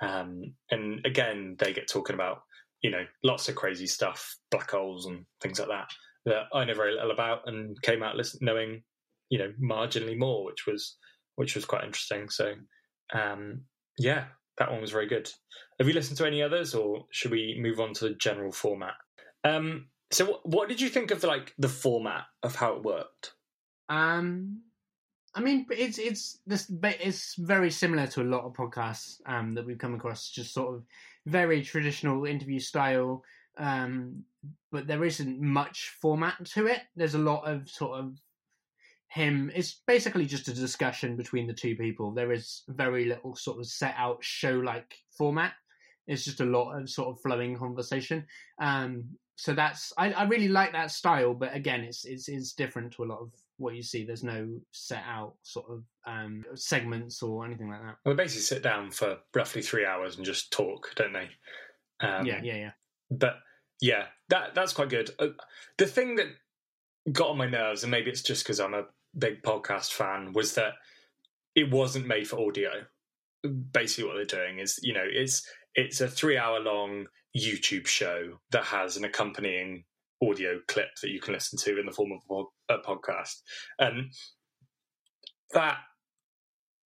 Um, 0.00 0.54
and 0.70 1.04
again, 1.06 1.56
they 1.58 1.72
get 1.72 1.88
talking 1.88 2.14
about 2.14 2.42
you 2.82 2.90
know, 2.90 3.04
lots 3.22 3.48
of 3.48 3.54
crazy 3.54 3.86
stuff, 3.86 4.36
black 4.50 4.70
holes 4.70 5.06
and 5.06 5.24
things 5.40 5.58
like 5.58 5.68
that 5.68 5.88
that 6.24 6.44
I 6.52 6.64
know 6.64 6.74
very 6.74 6.94
little 6.94 7.10
about, 7.10 7.42
and 7.46 7.80
came 7.82 8.02
out 8.02 8.16
listen, 8.16 8.40
knowing, 8.42 8.82
you 9.30 9.38
know, 9.38 9.52
marginally 9.60 10.18
more, 10.18 10.44
which 10.44 10.66
was 10.66 10.96
which 11.36 11.54
was 11.54 11.64
quite 11.64 11.84
interesting. 11.84 12.28
So, 12.28 12.54
um, 13.14 13.62
yeah, 13.98 14.24
that 14.58 14.70
one 14.70 14.80
was 14.80 14.90
very 14.90 15.06
good. 15.06 15.30
Have 15.78 15.88
you 15.88 15.94
listened 15.94 16.18
to 16.18 16.26
any 16.26 16.42
others, 16.42 16.74
or 16.74 17.06
should 17.10 17.30
we 17.30 17.58
move 17.60 17.80
on 17.80 17.94
to 17.94 18.08
the 18.08 18.14
general 18.14 18.52
format? 18.52 18.94
Um, 19.44 19.88
so, 20.10 20.26
what, 20.26 20.48
what 20.48 20.68
did 20.68 20.80
you 20.80 20.88
think 20.88 21.10
of 21.10 21.20
the, 21.20 21.26
like 21.26 21.54
the 21.58 21.68
format 21.68 22.24
of 22.42 22.54
how 22.54 22.74
it 22.74 22.84
worked? 22.84 23.32
Um, 23.88 24.62
I 25.34 25.40
mean, 25.40 25.66
it's 25.70 25.98
it's 25.98 26.38
this 26.46 26.70
it's 26.82 27.34
very 27.36 27.70
similar 27.70 28.06
to 28.08 28.22
a 28.22 28.24
lot 28.24 28.44
of 28.44 28.52
podcasts 28.52 29.20
um, 29.26 29.54
that 29.54 29.66
we've 29.66 29.78
come 29.78 29.94
across. 29.94 30.30
Just 30.30 30.52
sort 30.52 30.74
of 30.74 30.84
very 31.26 31.62
traditional 31.62 32.24
interview 32.24 32.60
style, 32.60 33.22
um, 33.58 34.24
but 34.70 34.86
there 34.86 35.04
isn't 35.04 35.40
much 35.40 35.94
format 36.00 36.44
to 36.46 36.66
it. 36.66 36.80
There's 36.96 37.14
a 37.14 37.18
lot 37.18 37.44
of 37.44 37.68
sort 37.68 37.98
of 37.98 38.18
him. 39.08 39.50
It's 39.54 39.82
basically 39.86 40.26
just 40.26 40.48
a 40.48 40.54
discussion 40.54 41.16
between 41.16 41.46
the 41.46 41.52
two 41.52 41.76
people. 41.76 42.12
There 42.12 42.32
is 42.32 42.62
very 42.68 43.04
little 43.04 43.36
sort 43.36 43.58
of 43.58 43.66
set 43.66 43.94
out 43.96 44.18
show 44.24 44.58
like 44.58 44.96
format. 45.16 45.52
It's 46.06 46.24
just 46.24 46.40
a 46.40 46.44
lot 46.44 46.72
of 46.72 46.90
sort 46.90 47.08
of 47.08 47.20
flowing 47.20 47.56
conversation. 47.56 48.26
Um, 48.60 49.04
so 49.36 49.54
that's 49.54 49.92
I, 49.98 50.12
I 50.12 50.24
really 50.24 50.48
like 50.48 50.72
that 50.72 50.90
style, 50.90 51.34
but 51.34 51.54
again, 51.54 51.80
it's 51.80 52.04
it's 52.04 52.28
it's 52.28 52.52
different 52.52 52.92
to 52.94 53.04
a 53.04 53.06
lot 53.06 53.20
of 53.20 53.32
what 53.58 53.74
you 53.74 53.82
see. 53.82 54.04
There's 54.04 54.24
no 54.24 54.48
set 54.72 55.02
out 55.06 55.34
sort 55.42 55.66
of 55.70 55.84
um, 56.06 56.44
segments 56.54 57.22
or 57.22 57.44
anything 57.44 57.70
like 57.70 57.80
that. 57.82 57.96
Well, 58.04 58.14
they 58.14 58.22
basically 58.24 58.42
sit 58.42 58.62
down 58.62 58.90
for 58.90 59.18
roughly 59.34 59.62
three 59.62 59.86
hours 59.86 60.16
and 60.16 60.26
just 60.26 60.52
talk, 60.52 60.92
don't 60.96 61.12
they? 61.12 61.28
Um, 62.00 62.26
yeah, 62.26 62.40
yeah, 62.42 62.56
yeah. 62.56 62.70
But 63.10 63.36
yeah, 63.80 64.06
that 64.28 64.54
that's 64.54 64.72
quite 64.72 64.88
good. 64.88 65.10
Uh, 65.18 65.28
the 65.78 65.86
thing 65.86 66.16
that 66.16 66.28
got 67.12 67.30
on 67.30 67.38
my 67.38 67.48
nerves, 67.48 67.84
and 67.84 67.90
maybe 67.90 68.10
it's 68.10 68.22
just 68.22 68.44
because 68.44 68.60
I'm 68.60 68.74
a 68.74 68.84
big 69.16 69.42
podcast 69.42 69.92
fan, 69.92 70.32
was 70.32 70.54
that 70.54 70.74
it 71.54 71.70
wasn't 71.70 72.06
made 72.06 72.28
for 72.28 72.40
audio. 72.40 72.70
Basically, 73.72 74.04
what 74.04 74.14
they're 74.14 74.24
doing 74.24 74.58
is, 74.58 74.78
you 74.82 74.94
know, 74.94 75.04
it's 75.04 75.46
it's 75.74 76.00
a 76.00 76.08
three 76.08 76.38
hour 76.38 76.60
long 76.60 77.06
YouTube 77.36 77.86
show 77.86 78.38
that 78.50 78.64
has 78.64 78.96
an 78.96 79.04
accompanying 79.04 79.84
audio 80.22 80.60
clip 80.68 80.88
that 81.02 81.10
you 81.10 81.20
can 81.20 81.34
listen 81.34 81.58
to 81.58 81.78
in 81.78 81.86
the 81.86 81.92
form 81.92 82.12
of 82.12 82.46
a 82.68 82.78
podcast, 82.78 83.42
and 83.78 84.12
that 85.52 85.78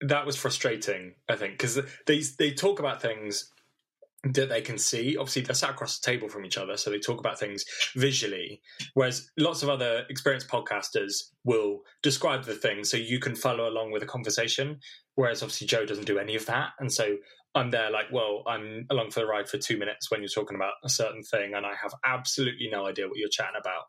that 0.01 0.27
was 0.27 0.37
frustrating. 0.37 1.15
I 1.29 1.37
think 1.37 1.53
because 1.53 1.79
they 2.07 2.23
they 2.39 2.53
talk 2.53 2.79
about 2.79 3.03
things 3.03 3.51
that 4.35 4.49
they 4.49 4.61
can 4.61 4.79
see. 4.79 5.17
Obviously, 5.17 5.43
they're 5.43 5.55
sat 5.55 5.71
across 5.71 5.99
the 5.99 6.11
table 6.11 6.29
from 6.29 6.45
each 6.45 6.59
other, 6.59 6.77
so 6.77 6.91
they 6.91 6.99
talk 6.99 7.21
about 7.21 7.39
things 7.39 7.65
visually. 7.95 8.61
Whereas 8.95 9.31
lots 9.39 9.63
of 9.63 9.69
other 9.69 10.05
experienced 10.11 10.49
podcasters 10.49 11.31
will 11.45 11.81
describe 12.03 12.45
the 12.45 12.55
thing 12.55 12.85
so 12.85 12.97
you 12.97 13.21
can 13.21 13.37
follow 13.37 13.69
along 13.69 13.93
with 13.93 14.03
a 14.03 14.07
conversation. 14.07 14.81
Whereas 15.15 15.43
obviously 15.43 15.67
Joe 15.67 15.87
doesn't 15.87 16.07
do 16.07 16.19
any 16.19 16.35
of 16.35 16.47
that, 16.47 16.71
and 16.79 16.93
so 16.93 17.17
I'm 17.57 17.71
there 17.71 17.91
like, 17.91 18.13
well, 18.13 18.43
I'm 18.47 18.87
along 18.91 19.11
for 19.11 19.21
the 19.21 19.27
ride 19.27 19.49
for 19.49 19.59
two 19.59 19.79
minutes 19.79 20.11
when 20.11 20.21
you're 20.21 20.29
talking 20.29 20.57
about 20.57 20.75
a 20.85 20.91
certain 20.91 21.23
thing, 21.23 21.55
and 21.55 21.65
I 21.65 21.73
have 21.81 21.95
absolutely 22.05 22.69
no 22.71 22.87
idea 22.87 23.09
what 23.09 23.17
you're 23.17 23.29
chatting 23.29 23.59
about. 23.59 23.85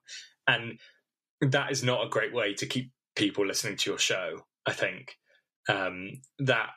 And 0.48 0.80
that 1.52 1.72
is 1.72 1.84
not 1.84 2.06
a 2.06 2.10
great 2.10 2.34
way 2.34 2.54
to 2.56 2.66
keep 2.66 2.92
people 3.16 3.46
listening 3.46 3.76
to 3.78 3.90
your 3.90 4.00
show. 4.00 4.40
I 4.66 4.72
think 4.72 5.16
um, 5.70 6.22
that 6.40 6.70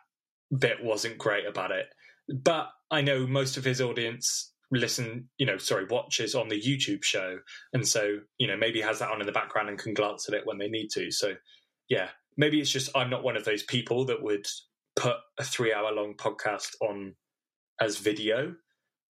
bit 0.56 0.82
wasn't 0.82 1.16
great 1.16 1.46
about 1.46 1.70
it, 1.70 1.86
but 2.28 2.68
I 2.90 3.00
know 3.02 3.26
most 3.26 3.56
of 3.56 3.64
his 3.64 3.80
audience 3.80 4.52
listen, 4.72 5.28
you 5.38 5.46
know, 5.46 5.58
sorry, 5.58 5.84
watches 5.90 6.34
on 6.34 6.48
the 6.48 6.60
YouTube 6.60 7.02
show, 7.02 7.38
and 7.72 7.86
so 7.86 8.18
you 8.38 8.46
know 8.46 8.56
maybe 8.56 8.80
has 8.80 8.98
that 9.00 9.10
on 9.10 9.20
in 9.20 9.26
the 9.26 9.32
background 9.32 9.68
and 9.68 9.78
can 9.78 9.94
glance 9.94 10.28
at 10.28 10.34
it 10.34 10.46
when 10.46 10.58
they 10.58 10.68
need 10.68 10.88
to. 10.90 11.10
So 11.10 11.34
yeah, 11.88 12.08
maybe 12.36 12.60
it's 12.60 12.70
just 12.70 12.90
I'm 12.94 13.10
not 13.10 13.24
one 13.24 13.36
of 13.36 13.44
those 13.44 13.62
people 13.62 14.04
that 14.06 14.22
would 14.22 14.46
put 15.00 15.16
a 15.38 15.44
three 15.44 15.72
hour 15.72 15.90
long 15.92 16.14
podcast 16.14 16.74
on 16.82 17.14
as 17.80 17.96
video. 17.96 18.54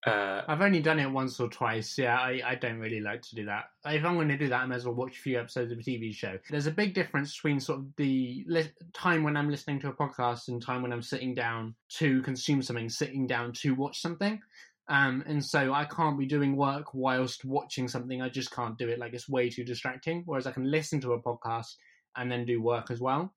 Uh, 0.07 0.43
I've 0.49 0.63
only 0.63 0.81
done 0.81 0.99
it 0.99 1.11
once 1.11 1.39
or 1.41 1.49
twice. 1.49 1.99
Yeah, 1.99 2.17
I, 2.17 2.41
I 2.47 2.55
don't 2.55 2.79
really 2.79 3.01
like 3.01 3.21
to 3.23 3.35
do 3.35 3.45
that. 3.47 3.65
If 3.85 4.05
I'm 4.05 4.15
going 4.15 4.29
to 4.29 4.39
do 4.39 4.49
that, 4.49 4.63
I 4.63 4.67
may 4.67 4.77
as 4.77 4.87
well 4.87 4.95
watch 4.95 5.19
a 5.19 5.21
few 5.21 5.39
episodes 5.39 5.73
of 5.73 5.79
a 5.79 5.83
TV 5.83 6.15
show. 6.15 6.39
There's 6.49 6.69
a 6.69 6.71
big 6.71 6.95
difference 6.95 7.35
between 7.35 7.61
sort 7.61 7.81
of 7.81 7.87
the 7.97 8.45
li- 8.47 8.73
time 8.95 9.25
when 9.25 9.37
I'm 9.37 9.51
listening 9.51 9.81
to 9.81 9.89
a 9.89 9.93
podcast 9.93 10.49
and 10.49 10.63
time 10.63 10.81
when 10.81 10.93
I'm 10.93 11.03
sitting 11.03 11.35
down 11.35 11.75
to 11.99 12.23
consume 12.23 12.63
something, 12.63 12.89
sitting 12.89 13.27
down 13.27 13.53
to 13.55 13.75
watch 13.75 14.01
something. 14.01 14.41
Um, 14.89 15.23
and 15.27 15.45
so 15.45 15.75
I 15.75 15.85
can't 15.85 16.19
be 16.19 16.27
doing 16.27 16.57
work 16.57 16.95
whilst 16.95 17.45
watching 17.45 17.87
something. 17.87 18.23
I 18.23 18.29
just 18.31 18.53
can't 18.53 18.79
do 18.79 18.89
it. 18.89 18.99
Like 18.99 19.13
it's 19.13 19.29
way 19.29 19.51
too 19.51 19.65
distracting. 19.65 20.23
Whereas 20.25 20.47
I 20.47 20.53
can 20.53 20.71
listen 20.71 21.01
to 21.03 21.13
a 21.13 21.23
podcast 21.23 21.75
and 22.17 22.31
then 22.33 22.47
do 22.47 22.63
work 22.63 22.91
as 22.91 23.01
well. 23.01 23.35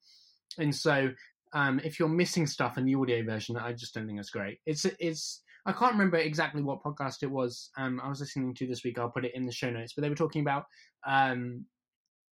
And 0.58 0.74
so 0.74 1.10
um, 1.54 1.80
if 1.84 2.00
you're 2.00 2.10
missing 2.10 2.48
stuff 2.48 2.78
in 2.78 2.86
the 2.86 2.96
audio 2.96 3.24
version, 3.24 3.58
I 3.58 3.74
just 3.74 3.94
don't 3.94 4.08
think 4.08 4.20
it's 4.20 4.30
great. 4.30 4.60
It's 4.66 4.86
it's 5.00 5.42
I 5.66 5.72
can't 5.72 5.94
remember 5.94 6.18
exactly 6.18 6.62
what 6.62 6.84
podcast 6.84 7.24
it 7.24 7.32
was. 7.32 7.70
Um, 7.78 8.02
I 8.04 8.10
was 8.10 8.20
listening 8.20 8.54
to 8.56 8.68
this 8.68 8.84
week. 8.84 9.00
I'll 9.00 9.10
put 9.10 9.26
it 9.26 9.36
in 9.36 9.46
the 9.46 9.52
show 9.52 9.70
notes. 9.70 9.94
But 9.96 10.02
they 10.02 10.10
were 10.10 10.16
talking 10.16 10.42
about 10.42 10.66
um, 11.08 11.66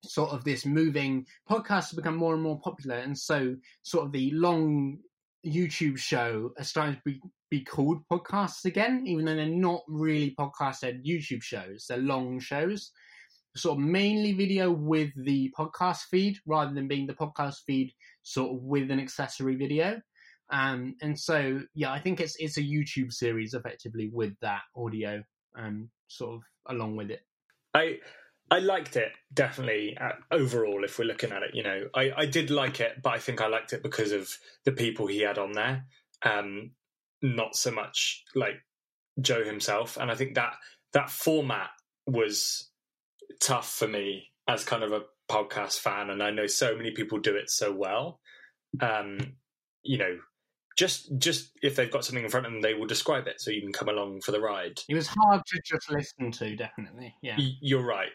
sort 0.03 0.31
of 0.31 0.43
this 0.43 0.65
moving 0.65 1.25
podcasts 1.49 1.95
become 1.95 2.15
more 2.17 2.33
and 2.33 2.43
more 2.43 2.59
popular, 2.59 2.97
and 2.97 3.17
so 3.17 3.55
sort 3.83 4.05
of 4.05 4.11
the 4.11 4.31
long 4.31 4.97
YouTube 5.45 5.97
show 5.97 6.51
are 6.57 6.63
starting 6.63 6.95
to 6.95 7.01
be, 7.05 7.19
be 7.49 7.63
called 7.63 8.01
podcasts 8.11 8.65
again, 8.65 9.03
even 9.07 9.25
though 9.25 9.35
they're 9.35 9.45
not 9.45 9.81
really 9.87 10.35
podcasted 10.39 11.05
YouTube 11.05 11.41
shows. 11.41 11.85
They're 11.87 11.97
long 11.97 12.39
shows 12.39 12.91
sort 13.55 13.77
of 13.77 13.83
mainly 13.83 14.31
video 14.31 14.71
with 14.71 15.11
the 15.25 15.53
podcast 15.57 16.03
feed 16.09 16.37
rather 16.45 16.73
than 16.73 16.87
being 16.87 17.07
the 17.07 17.13
podcast 17.13 17.57
feed 17.67 17.93
sort 18.23 18.51
of 18.51 18.63
with 18.63 18.91
an 18.91 18.99
accessory 18.99 19.55
video. 19.55 20.01
Um, 20.51 20.95
and 21.01 21.17
so, 21.17 21.61
yeah, 21.73 21.91
I 21.91 21.99
think 21.99 22.19
it's 22.19 22.35
it's 22.39 22.57
a 22.57 22.61
YouTube 22.61 23.11
series 23.13 23.53
effectively 23.53 24.09
with 24.11 24.33
that 24.41 24.61
audio 24.75 25.23
um, 25.57 25.89
sort 26.07 26.35
of 26.35 26.41
along 26.67 26.97
with 26.97 27.09
it. 27.11 27.21
I 27.73 27.99
I 28.49 28.59
liked 28.59 28.97
it 28.97 29.13
definitely 29.33 29.97
uh, 29.99 30.11
overall. 30.29 30.83
If 30.83 30.99
we're 30.99 31.05
looking 31.05 31.31
at 31.31 31.43
it, 31.43 31.51
you 31.53 31.63
know, 31.63 31.87
I 31.95 32.11
I 32.15 32.25
did 32.25 32.51
like 32.51 32.81
it, 32.81 33.01
but 33.01 33.13
I 33.13 33.19
think 33.19 33.41
I 33.41 33.47
liked 33.47 33.71
it 33.73 33.81
because 33.81 34.11
of 34.11 34.29
the 34.65 34.73
people 34.73 35.07
he 35.07 35.21
had 35.21 35.37
on 35.37 35.53
there, 35.53 35.85
um, 36.23 36.71
not 37.21 37.55
so 37.55 37.71
much 37.71 38.23
like 38.35 38.55
Joe 39.21 39.43
himself. 39.45 39.97
And 39.97 40.11
I 40.11 40.15
think 40.15 40.35
that 40.35 40.55
that 40.93 41.09
format 41.09 41.69
was 42.05 42.69
tough 43.39 43.71
for 43.71 43.87
me 43.87 44.31
as 44.47 44.65
kind 44.65 44.83
of 44.83 44.91
a 44.91 45.03
podcast 45.29 45.79
fan, 45.79 46.09
and 46.09 46.21
I 46.21 46.31
know 46.31 46.47
so 46.47 46.75
many 46.75 46.91
people 46.91 47.19
do 47.19 47.35
it 47.35 47.49
so 47.49 47.73
well. 47.73 48.19
Um, 48.79 49.17
you 49.83 49.97
know, 49.97 50.17
just 50.77 51.17
just 51.17 51.51
if 51.61 51.75
they've 51.75 51.91
got 51.91 52.05
something 52.05 52.23
in 52.23 52.29
front 52.29 52.45
of 52.45 52.51
them, 52.51 52.61
they 52.61 52.73
will 52.73 52.87
describe 52.87 53.27
it 53.27 53.41
so 53.41 53.51
you 53.51 53.61
can 53.61 53.73
come 53.73 53.89
along 53.89 54.21
for 54.21 54.31
the 54.31 54.41
ride. 54.41 54.79
It 54.89 54.95
was 54.95 55.07
hard 55.07 55.41
to 55.47 55.61
just 55.65 55.91
listen 55.91 56.31
to, 56.31 56.55
definitely. 56.55 57.15
Yeah, 57.21 57.37
you're 57.37 57.85
right. 57.85 58.11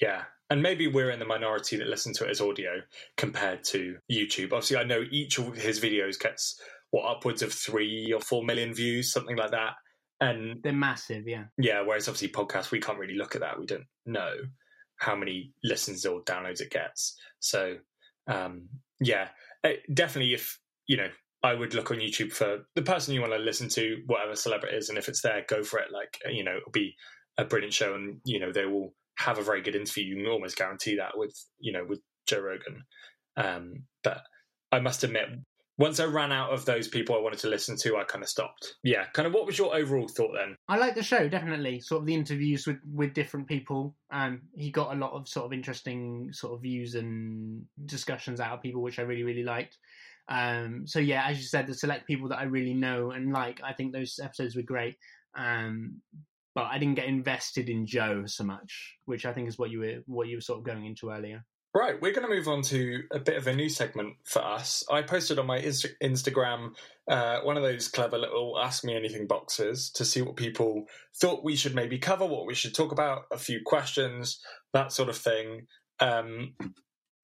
Yeah, 0.00 0.22
and 0.50 0.62
maybe 0.62 0.86
we're 0.86 1.10
in 1.10 1.18
the 1.18 1.24
minority 1.24 1.76
that 1.76 1.88
listen 1.88 2.12
to 2.14 2.26
it 2.26 2.30
as 2.30 2.40
audio 2.40 2.80
compared 3.16 3.64
to 3.64 3.96
YouTube. 4.10 4.52
Obviously, 4.52 4.76
I 4.76 4.84
know 4.84 5.04
each 5.10 5.38
of 5.38 5.56
his 5.56 5.80
videos 5.80 6.18
gets 6.18 6.60
what 6.90 7.08
upwards 7.08 7.42
of 7.42 7.52
three 7.52 8.12
or 8.12 8.20
four 8.20 8.44
million 8.44 8.74
views, 8.74 9.12
something 9.12 9.36
like 9.36 9.52
that. 9.52 9.74
And 10.20 10.62
they're 10.62 10.72
massive, 10.72 11.26
yeah. 11.26 11.44
Yeah, 11.56 11.80
whereas 11.80 12.08
obviously 12.08 12.28
podcasts, 12.28 12.70
we 12.70 12.80
can't 12.80 12.98
really 12.98 13.14
look 13.14 13.34
at 13.34 13.40
that. 13.40 13.58
We 13.58 13.66
don't 13.66 13.86
know 14.04 14.34
how 15.00 15.16
many 15.16 15.52
listens 15.64 16.06
or 16.06 16.22
downloads 16.22 16.60
it 16.60 16.70
gets. 16.70 17.18
So, 17.40 17.76
um, 18.28 18.68
yeah, 19.00 19.28
it, 19.64 19.80
eh, 19.80 19.92
definitely. 19.92 20.34
If 20.34 20.58
you 20.86 20.96
know, 20.98 21.08
I 21.42 21.54
would 21.54 21.74
look 21.74 21.90
on 21.90 21.98
YouTube 21.98 22.32
for 22.32 22.66
the 22.74 22.82
person 22.82 23.14
you 23.14 23.20
want 23.20 23.32
to 23.32 23.38
listen 23.38 23.68
to, 23.70 24.02
whatever 24.06 24.36
celebrity 24.36 24.76
is, 24.76 24.88
and 24.88 24.98
if 24.98 25.08
it's 25.08 25.22
there, 25.22 25.44
go 25.48 25.62
for 25.62 25.80
it. 25.80 25.90
Like 25.90 26.18
you 26.30 26.44
know, 26.44 26.56
it'll 26.56 26.70
be 26.70 26.94
a 27.38 27.44
brilliant 27.44 27.74
show, 27.74 27.94
and 27.94 28.20
you 28.24 28.38
know 28.38 28.52
they 28.52 28.66
will 28.66 28.94
have 29.18 29.38
a 29.38 29.42
very 29.42 29.62
good 29.62 29.74
interview. 29.74 30.04
You 30.04 30.16
can 30.16 30.32
almost 30.32 30.56
guarantee 30.56 30.96
that 30.96 31.16
with 31.16 31.34
you 31.58 31.72
know 31.72 31.84
with 31.88 32.00
Joe 32.26 32.40
Rogan. 32.40 32.84
Um, 33.36 33.84
but 34.04 34.22
I 34.70 34.80
must 34.80 35.02
admit, 35.02 35.28
once 35.80 35.98
I 35.98 36.04
ran 36.04 36.30
out 36.30 36.52
of 36.52 36.66
those 36.66 36.88
people 36.88 37.16
I 37.16 37.20
wanted 37.20 37.38
to 37.40 37.48
listen 37.48 37.74
to, 37.78 37.96
I 37.96 38.04
kind 38.04 38.22
of 38.22 38.28
stopped. 38.28 38.74
Yeah, 38.84 39.06
kind 39.14 39.26
of. 39.26 39.32
What 39.32 39.46
was 39.46 39.56
your 39.56 39.74
overall 39.74 40.06
thought 40.06 40.32
then? 40.34 40.54
I 40.68 40.76
like 40.76 40.94
the 40.94 41.02
show 41.02 41.26
definitely. 41.26 41.80
Sort 41.80 42.02
of 42.02 42.06
the 42.06 42.14
interviews 42.14 42.66
with 42.66 42.76
with 42.92 43.14
different 43.14 43.48
people. 43.48 43.96
Um, 44.12 44.42
he 44.54 44.70
got 44.70 44.94
a 44.94 44.98
lot 44.98 45.12
of 45.12 45.26
sort 45.26 45.46
of 45.46 45.54
interesting 45.54 46.28
sort 46.32 46.52
of 46.52 46.60
views 46.60 46.96
and 46.96 47.64
discussions 47.86 48.40
out 48.40 48.52
of 48.52 48.62
people, 48.62 48.82
which 48.82 48.98
I 48.98 49.02
really 49.02 49.22
really 49.22 49.42
liked. 49.42 49.78
Um, 50.28 50.86
so 50.86 50.98
yeah, 50.98 51.24
as 51.26 51.38
you 51.38 51.44
said, 51.44 51.66
the 51.66 51.74
select 51.74 52.06
people 52.06 52.28
that 52.28 52.38
I 52.38 52.44
really 52.44 52.74
know 52.74 53.10
and 53.12 53.32
like, 53.32 53.60
I 53.64 53.72
think 53.72 53.92
those 53.92 54.20
episodes 54.22 54.54
were 54.54 54.62
great. 54.62 54.96
Um, 55.34 56.02
but 56.54 56.64
I 56.64 56.78
didn't 56.78 56.96
get 56.96 57.06
invested 57.06 57.68
in 57.70 57.86
Joe 57.86 58.24
so 58.26 58.44
much, 58.44 58.96
which 59.06 59.24
I 59.24 59.32
think 59.32 59.48
is 59.48 59.58
what 59.58 59.70
you 59.70 59.80
were 59.80 59.96
what 60.06 60.28
you 60.28 60.36
were 60.36 60.42
sort 60.42 60.58
of 60.58 60.64
going 60.64 60.84
into 60.84 61.10
earlier. 61.10 61.44
Right, 61.72 62.02
we're 62.02 62.12
going 62.12 62.28
to 62.28 62.34
move 62.34 62.48
on 62.48 62.62
to 62.62 63.04
a 63.12 63.20
bit 63.20 63.36
of 63.36 63.46
a 63.46 63.54
new 63.54 63.68
segment 63.68 64.16
for 64.24 64.44
us. 64.44 64.82
I 64.90 65.02
posted 65.02 65.38
on 65.38 65.46
my 65.46 65.60
Insta- 65.60 65.94
Instagram 66.02 66.70
uh, 67.08 67.40
one 67.42 67.56
of 67.56 67.62
those 67.62 67.86
clever 67.86 68.18
little 68.18 68.58
Ask 68.58 68.82
Me 68.84 68.96
Anything 68.96 69.28
boxes 69.28 69.88
to 69.92 70.04
see 70.04 70.20
what 70.20 70.34
people 70.34 70.86
thought 71.20 71.44
we 71.44 71.54
should 71.54 71.76
maybe 71.76 71.96
cover, 71.96 72.26
what 72.26 72.46
we 72.46 72.54
should 72.54 72.74
talk 72.74 72.90
about, 72.90 73.22
a 73.30 73.38
few 73.38 73.60
questions, 73.64 74.40
that 74.72 74.90
sort 74.90 75.08
of 75.08 75.16
thing. 75.16 75.68
Um, 76.00 76.54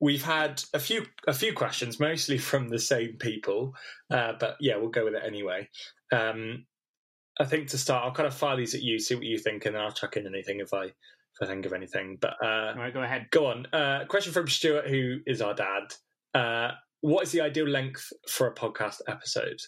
we've 0.00 0.24
had 0.24 0.62
a 0.72 0.78
few 0.78 1.06
a 1.26 1.32
few 1.32 1.52
questions, 1.52 1.98
mostly 1.98 2.38
from 2.38 2.68
the 2.68 2.78
same 2.78 3.16
people, 3.18 3.74
uh, 4.12 4.34
but 4.38 4.56
yeah, 4.60 4.76
we'll 4.76 4.90
go 4.90 5.06
with 5.06 5.14
it 5.14 5.24
anyway. 5.26 5.68
Um, 6.12 6.66
I 7.40 7.46
think 7.46 7.68
to 7.68 7.78
start, 7.78 8.04
I'll 8.04 8.14
kind 8.14 8.28
of 8.28 8.34
fire 8.34 8.56
these 8.56 8.76
at 8.76 8.82
you, 8.82 9.00
see 9.00 9.16
what 9.16 9.24
you 9.24 9.38
think, 9.38 9.66
and 9.66 9.74
then 9.74 9.82
I'll 9.82 9.90
chuck 9.90 10.16
in 10.16 10.26
anything 10.26 10.60
if 10.60 10.72
I 10.72 10.92
if 11.40 11.46
I 11.46 11.50
think 11.50 11.66
of 11.66 11.72
anything. 11.72 12.18
But 12.20 12.34
uh, 12.42 12.72
all 12.74 12.78
right, 12.78 12.94
go 12.94 13.02
ahead. 13.02 13.26
Go 13.30 13.46
on. 13.46 13.66
Uh, 13.72 14.04
question 14.08 14.32
from 14.32 14.48
Stuart, 14.48 14.88
who 14.88 15.18
is 15.26 15.40
our 15.40 15.54
dad. 15.54 15.94
Uh, 16.34 16.72
what 17.00 17.24
is 17.24 17.32
the 17.32 17.40
ideal 17.40 17.68
length 17.68 18.12
for 18.28 18.46
a 18.46 18.54
podcast 18.54 19.00
episode? 19.08 19.60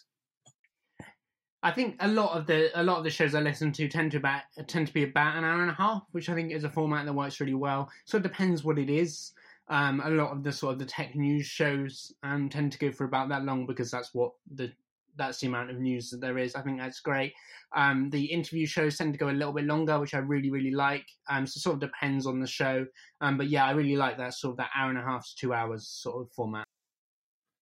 I 1.62 1.72
think 1.72 1.96
a 2.00 2.08
lot 2.08 2.36
of 2.36 2.46
the 2.46 2.70
a 2.80 2.82
lot 2.82 2.98
of 2.98 3.04
the 3.04 3.10
shows 3.10 3.34
I 3.34 3.40
listen 3.40 3.72
to 3.72 3.88
tend 3.88 4.12
to 4.12 4.18
about 4.18 4.42
tend 4.68 4.86
to 4.86 4.92
be 4.92 5.02
about 5.02 5.36
an 5.36 5.44
hour 5.44 5.62
and 5.62 5.70
a 5.70 5.74
half, 5.74 6.02
which 6.12 6.28
I 6.28 6.34
think 6.34 6.52
is 6.52 6.64
a 6.64 6.70
format 6.70 7.04
that 7.06 7.12
works 7.12 7.40
really 7.40 7.54
well. 7.54 7.90
So 8.04 8.18
it 8.18 8.22
depends 8.22 8.62
what 8.62 8.78
it 8.78 8.88
is. 8.88 9.32
Um, 9.68 10.00
a 10.04 10.08
lot 10.08 10.30
of 10.30 10.42
the 10.44 10.52
sort 10.52 10.74
of 10.74 10.78
the 10.78 10.86
tech 10.86 11.14
news 11.14 11.46
shows 11.46 12.12
um, 12.22 12.48
tend 12.48 12.72
to 12.72 12.78
go 12.78 12.90
for 12.90 13.04
about 13.04 13.28
that 13.30 13.44
long 13.44 13.66
because 13.66 13.90
that's 13.90 14.14
what 14.14 14.32
the 14.54 14.72
that's 15.18 15.40
the 15.40 15.46
amount 15.46 15.70
of 15.70 15.78
news 15.78 16.10
that 16.10 16.20
there 16.20 16.38
is. 16.38 16.54
I 16.54 16.62
think 16.62 16.78
that's 16.78 17.00
great. 17.00 17.34
Um, 17.76 18.08
the 18.10 18.24
interview 18.24 18.66
shows 18.66 18.96
tend 18.96 19.12
to 19.12 19.18
go 19.18 19.28
a 19.28 19.32
little 19.32 19.52
bit 19.52 19.64
longer, 19.64 20.00
which 20.00 20.14
I 20.14 20.18
really 20.18 20.50
really 20.50 20.70
like. 20.70 21.06
Um, 21.28 21.46
so 21.46 21.58
it 21.58 21.62
sort 21.62 21.74
of 21.74 21.80
depends 21.80 22.26
on 22.26 22.40
the 22.40 22.46
show. 22.46 22.86
Um, 23.20 23.36
but 23.36 23.48
yeah, 23.48 23.66
I 23.66 23.72
really 23.72 23.96
like 23.96 24.16
that 24.18 24.34
sort 24.34 24.52
of 24.52 24.56
that 24.58 24.70
hour 24.74 24.88
and 24.88 24.98
a 24.98 25.02
half 25.02 25.26
to 25.26 25.36
two 25.36 25.52
hours 25.52 25.86
sort 25.86 26.22
of 26.22 26.32
format. 26.32 26.64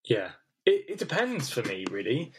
Yeah, 0.04 0.30
it, 0.64 0.84
it 0.88 0.98
depends 0.98 1.50
for 1.50 1.62
me 1.62 1.84
really. 1.90 2.32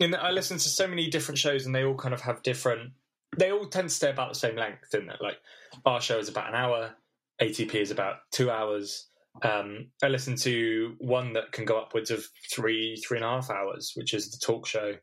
In 0.00 0.14
I 0.14 0.30
listen 0.30 0.56
to 0.58 0.68
so 0.68 0.88
many 0.88 1.08
different 1.08 1.38
shows 1.38 1.66
and 1.66 1.74
they 1.74 1.84
all 1.84 1.94
kind 1.94 2.14
of 2.14 2.22
have 2.22 2.42
different. 2.42 2.92
They 3.36 3.52
all 3.52 3.66
tend 3.66 3.88
to 3.88 3.94
stay 3.94 4.10
about 4.10 4.32
the 4.32 4.38
same 4.38 4.56
length, 4.56 4.94
isn't 4.94 5.08
it? 5.08 5.20
Like 5.20 5.38
our 5.86 6.00
show 6.00 6.18
is 6.18 6.28
about 6.28 6.48
an 6.48 6.54
hour, 6.54 6.94
ATP 7.40 7.74
is 7.74 7.90
about 7.90 8.16
two 8.30 8.50
hours. 8.50 9.06
Um, 9.42 9.90
I 10.02 10.08
listen 10.08 10.36
to 10.36 10.94
one 10.98 11.32
that 11.32 11.52
can 11.52 11.64
go 11.64 11.78
upwards 11.78 12.10
of 12.10 12.24
three, 12.52 12.96
three 12.96 13.18
and 13.18 13.24
a 13.24 13.28
half 13.28 13.50
hours, 13.50 13.92
which 13.94 14.12
is 14.12 14.30
the 14.30 14.38
talk 14.44 14.66
show 14.66 14.94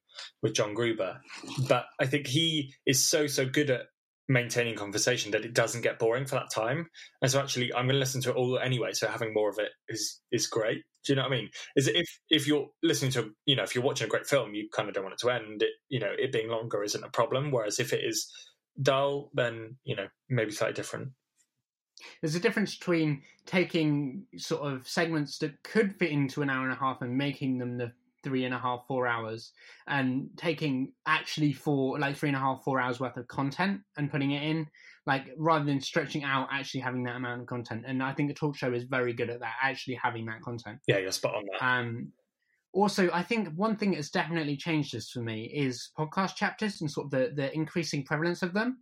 with 0.43 0.53
John 0.53 0.73
Gruber. 0.73 1.19
But 1.67 1.85
I 1.99 2.05
think 2.05 2.27
he 2.27 2.73
is 2.85 3.09
so, 3.09 3.27
so 3.27 3.45
good 3.45 3.69
at 3.71 3.87
maintaining 4.27 4.75
conversation 4.75 5.31
that 5.31 5.43
it 5.43 5.55
doesn't 5.55 5.81
get 5.81 5.97
boring 5.97 6.27
for 6.27 6.35
that 6.35 6.51
time. 6.53 6.87
And 7.21 7.31
so 7.31 7.39
actually 7.39 7.73
I'm 7.73 7.85
going 7.85 7.95
to 7.95 7.99
listen 7.99 8.21
to 8.21 8.29
it 8.29 8.35
all 8.35 8.59
anyway. 8.59 8.93
So 8.93 9.07
having 9.07 9.33
more 9.33 9.49
of 9.49 9.57
it 9.57 9.71
is, 9.89 10.21
is 10.31 10.45
great. 10.45 10.83
Do 11.05 11.13
you 11.13 11.15
know 11.15 11.23
what 11.23 11.33
I 11.33 11.35
mean? 11.35 11.49
Is 11.75 11.87
if, 11.87 12.07
if 12.29 12.47
you're 12.47 12.67
listening 12.83 13.11
to, 13.13 13.31
you 13.45 13.55
know, 13.55 13.63
if 13.63 13.73
you're 13.73 13.83
watching 13.83 14.05
a 14.05 14.09
great 14.09 14.27
film, 14.27 14.53
you 14.53 14.69
kind 14.71 14.87
of 14.87 14.93
don't 14.93 15.03
want 15.05 15.13
it 15.13 15.19
to 15.21 15.31
end. 15.31 15.63
It, 15.63 15.71
you 15.89 15.99
know, 15.99 16.11
it 16.15 16.31
being 16.31 16.49
longer 16.49 16.83
isn't 16.83 17.03
a 17.03 17.09
problem. 17.09 17.49
Whereas 17.49 17.79
if 17.79 17.91
it 17.93 18.03
is 18.03 18.31
dull, 18.79 19.31
then, 19.33 19.77
you 19.83 19.95
know, 19.95 20.07
maybe 20.29 20.51
slightly 20.51 20.75
different. 20.75 21.09
There's 22.21 22.35
a 22.35 22.39
difference 22.39 22.75
between 22.75 23.21
taking 23.45 24.25
sort 24.37 24.61
of 24.61 24.87
segments 24.87 25.37
that 25.39 25.61
could 25.63 25.95
fit 25.95 26.11
into 26.11 26.41
an 26.41 26.49
hour 26.49 26.63
and 26.63 26.73
a 26.73 26.79
half 26.79 27.01
and 27.01 27.17
making 27.17 27.57
them 27.57 27.77
the 27.77 27.91
three 28.23 28.45
and 28.45 28.53
a 28.53 28.59
half, 28.59 28.81
four 28.87 29.07
hours, 29.07 29.53
and 29.87 30.29
taking 30.37 30.91
actually 31.05 31.53
four, 31.53 31.99
like 31.99 32.15
three 32.17 32.29
and 32.29 32.35
a 32.35 32.39
half, 32.39 32.63
four 32.63 32.79
hours 32.79 32.99
worth 32.99 33.17
of 33.17 33.27
content 33.27 33.81
and 33.97 34.11
putting 34.11 34.31
it 34.31 34.43
in, 34.43 34.67
like 35.05 35.33
rather 35.37 35.65
than 35.65 35.79
stretching 35.79 36.23
out, 36.23 36.49
actually 36.51 36.81
having 36.81 37.03
that 37.03 37.15
amount 37.15 37.41
of 37.41 37.47
content. 37.47 37.83
And 37.87 38.03
I 38.03 38.13
think 38.13 38.29
the 38.29 38.35
talk 38.35 38.55
show 38.55 38.73
is 38.73 38.83
very 38.83 39.13
good 39.13 39.29
at 39.29 39.39
that, 39.39 39.53
actually 39.61 39.95
having 39.95 40.25
that 40.25 40.41
content. 40.41 40.79
Yeah, 40.87 40.97
you're 40.97 41.11
spot 41.11 41.35
on 41.35 41.45
that. 41.51 41.65
Um, 41.65 42.11
also, 42.73 43.09
I 43.11 43.23
think 43.23 43.49
one 43.55 43.75
thing 43.77 43.91
that's 43.91 44.11
definitely 44.11 44.55
changed 44.55 44.93
this 44.93 45.09
for 45.09 45.21
me 45.21 45.45
is 45.45 45.89
podcast 45.97 46.35
chapters 46.35 46.81
and 46.81 46.91
sort 46.91 47.05
of 47.05 47.11
the, 47.11 47.31
the 47.35 47.53
increasing 47.55 48.03
prevalence 48.03 48.43
of 48.43 48.53
them 48.53 48.77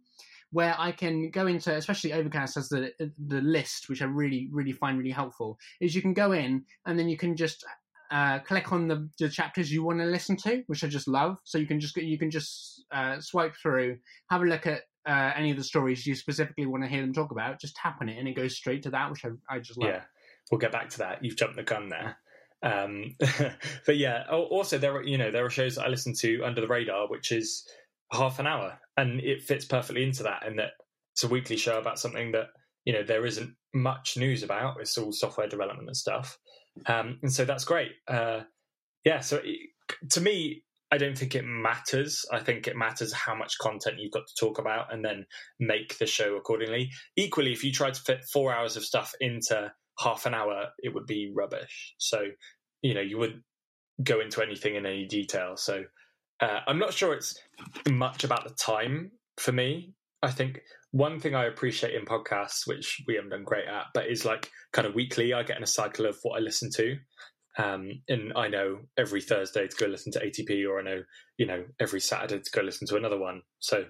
where 0.52 0.76
I 0.78 0.92
can 0.92 1.30
go 1.30 1.48
into, 1.48 1.76
especially 1.76 2.14
Overcast 2.14 2.56
has 2.56 2.70
the 2.70 2.92
the 3.28 3.42
list, 3.42 3.90
which 3.90 4.02
I 4.02 4.06
really 4.06 4.50
really 4.52 4.72
find 4.72 4.98
really 4.98 5.12
helpful. 5.12 5.58
Is 5.82 5.96
you 5.96 6.02
can 6.02 6.14
go 6.14 6.32
in 6.32 6.64
and 6.86 6.98
then 6.98 7.10
you 7.10 7.18
can 7.18 7.36
just 7.36 7.66
uh, 8.12 8.40
click 8.40 8.72
on 8.72 8.88
the, 8.88 9.10
the 9.20 9.30
chapters 9.30 9.72
you 9.72 9.84
want 9.84 10.00
to 10.00 10.06
listen 10.06 10.38
to, 10.38 10.64
which 10.68 10.84
I 10.84 10.88
just 10.88 11.08
love. 11.08 11.38
So 11.44 11.58
you 11.58 11.66
can 11.66 11.80
just 11.80 11.96
you 11.98 12.18
can 12.18 12.32
just 12.32 12.86
uh, 12.92 13.20
swipe 13.20 13.56
through, 13.56 13.98
have 14.30 14.42
a 14.42 14.46
look 14.46 14.68
at 14.68 14.84
uh, 15.08 15.32
any 15.36 15.52
of 15.52 15.58
the 15.58 15.64
stories 15.64 16.06
you 16.06 16.16
specifically 16.16 16.66
want 16.66 16.84
to 16.84 16.90
hear 16.90 17.02
them 17.02 17.14
talk 17.14 17.32
about. 17.32 17.60
Just 17.60 17.76
tap 17.76 17.98
on 18.02 18.10
it 18.10 18.18
and 18.18 18.28
it 18.28 18.36
goes 18.36 18.56
straight 18.56 18.84
to 18.84 18.90
that, 18.92 19.12
which 19.12 19.26
I, 19.26 19.30
I 19.50 19.60
just 19.60 19.78
love. 19.78 19.90
Yeah, 19.90 20.02
we'll 20.52 20.60
get 20.60 20.72
back 20.72 20.90
to 20.92 20.98
that. 21.00 21.24
You've 21.24 21.38
jumped 21.38 21.56
the 21.56 21.64
gun 21.64 21.90
there. 21.90 22.18
Um, 22.64 23.16
but 23.86 23.98
yeah, 23.98 24.24
also 24.30 24.78
there 24.78 24.96
are 24.96 25.04
you 25.04 25.18
know 25.18 25.32
there 25.32 25.46
are 25.46 25.50
shows 25.50 25.78
I 25.78 25.88
listen 25.88 26.14
to 26.20 26.44
under 26.44 26.62
the 26.62 26.68
radar, 26.68 27.08
which 27.08 27.32
is 27.32 27.68
half 28.12 28.40
an 28.40 28.48
hour, 28.48 28.80
and 28.96 29.20
it 29.22 29.44
fits 29.44 29.66
perfectly 29.66 30.04
into 30.04 30.24
that. 30.24 30.46
And 30.46 30.60
that 30.60 30.72
it's 31.14 31.24
a 31.24 31.28
weekly 31.28 31.58
show 31.58 31.80
about 31.80 32.00
something 32.00 32.32
that 32.34 32.48
you 32.86 32.94
know 32.94 33.04
there 33.04 33.26
isn't 33.26 33.56
much 33.74 34.18
news 34.18 34.44
about. 34.44 34.80
It's 34.80 34.98
all 34.98 35.12
software 35.12 35.48
development 35.48 35.88
and 35.88 35.98
stuff, 35.98 36.38
um, 36.86 37.20
and 37.22 37.32
so 37.32 37.46
that's 37.46 37.66
great. 37.66 37.92
Uh, 38.08 38.42
yeah, 39.04 39.20
so 39.20 39.42
it, 39.44 39.70
to 40.12 40.22
me, 40.22 40.64
I 40.92 40.98
don't 40.98 41.18
think 41.18 41.36
it 41.36 41.46
matters. 41.46 42.26
I 42.32 42.40
think 42.40 42.68
it 42.68 42.76
matters 42.76 43.14
how 43.14 43.36
much 43.36 43.58
content 43.60 43.98
you've 44.00 44.14
got 44.14 44.28
to 44.28 44.46
talk 44.46 44.60
about, 44.60 44.94
and 44.94 45.04
then 45.04 45.26
make 45.60 45.98
the 45.98 46.06
show 46.06 46.36
accordingly. 46.36 46.92
Equally, 47.16 47.52
if 47.52 47.64
you 47.64 47.72
try 47.72 47.92
to 47.92 48.02
fit 48.02 48.26
four 48.32 48.54
hours 48.54 48.78
of 48.78 48.86
stuff 48.86 49.14
into 49.20 49.72
half 50.00 50.26
an 50.26 50.34
hour, 50.34 50.68
it 50.80 50.94
would 50.94 51.08
be 51.08 51.32
rubbish. 51.36 51.96
So 51.98 52.26
you 52.82 52.94
know 52.94 53.02
you 53.02 53.18
wouldn't 53.18 53.44
go 54.04 54.20
into 54.20 54.42
anything 54.42 54.76
in 54.76 54.86
any 54.86 55.06
detail. 55.06 55.58
So 55.58 55.84
uh, 56.40 56.60
I'm 56.68 56.80
not 56.80 56.94
sure 56.94 57.14
it's 57.14 57.38
much 57.90 58.24
about 58.24 58.44
the 58.44 58.54
time 58.54 59.12
for 59.38 59.52
me. 59.52 59.94
I 60.22 60.32
think 60.32 60.62
one 60.92 61.20
thing 61.20 61.36
I 61.36 61.46
appreciate 61.46 61.96
in 61.96 62.06
podcasts, 62.06 62.66
which 62.66 63.04
we 63.08 63.16
haven't 63.16 63.32
done 63.32 63.44
great 63.44 63.68
at, 63.68 63.86
but 63.94 64.08
is 64.08 64.26
like 64.26 64.50
kind 64.74 64.88
of 64.88 64.96
weekly, 64.96 65.34
I 65.34 65.44
get 65.44 65.58
in 65.58 65.64
a 65.64 65.68
cycle 65.68 66.06
of 66.06 66.18
what 66.24 66.38
I 66.38 66.42
listen 66.42 66.70
to. 66.76 66.96
Um, 67.58 68.04
and 68.08 68.34
I 68.36 68.48
know 68.48 68.80
every 68.98 69.22
Thursday 69.22 69.68
to 69.68 69.76
go 69.78 69.88
listen 69.88 70.12
to 70.14 70.20
ATP, 70.20 70.68
or 70.68 70.80
I 70.80 70.84
know, 70.84 71.04
you 71.38 71.46
know, 71.46 71.66
every 71.80 72.00
Saturday 72.00 72.42
to 72.42 72.52
go 72.52 72.62
listen 72.62 72.88
to 72.88 72.98
another 72.98 73.18
one. 73.20 73.42
So 73.60 73.86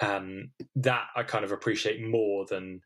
um, 0.00 0.52
that 0.76 1.04
I 1.16 1.24
kind 1.24 1.44
of 1.44 1.52
appreciate 1.52 2.00
more 2.00 2.46
than 2.48 2.80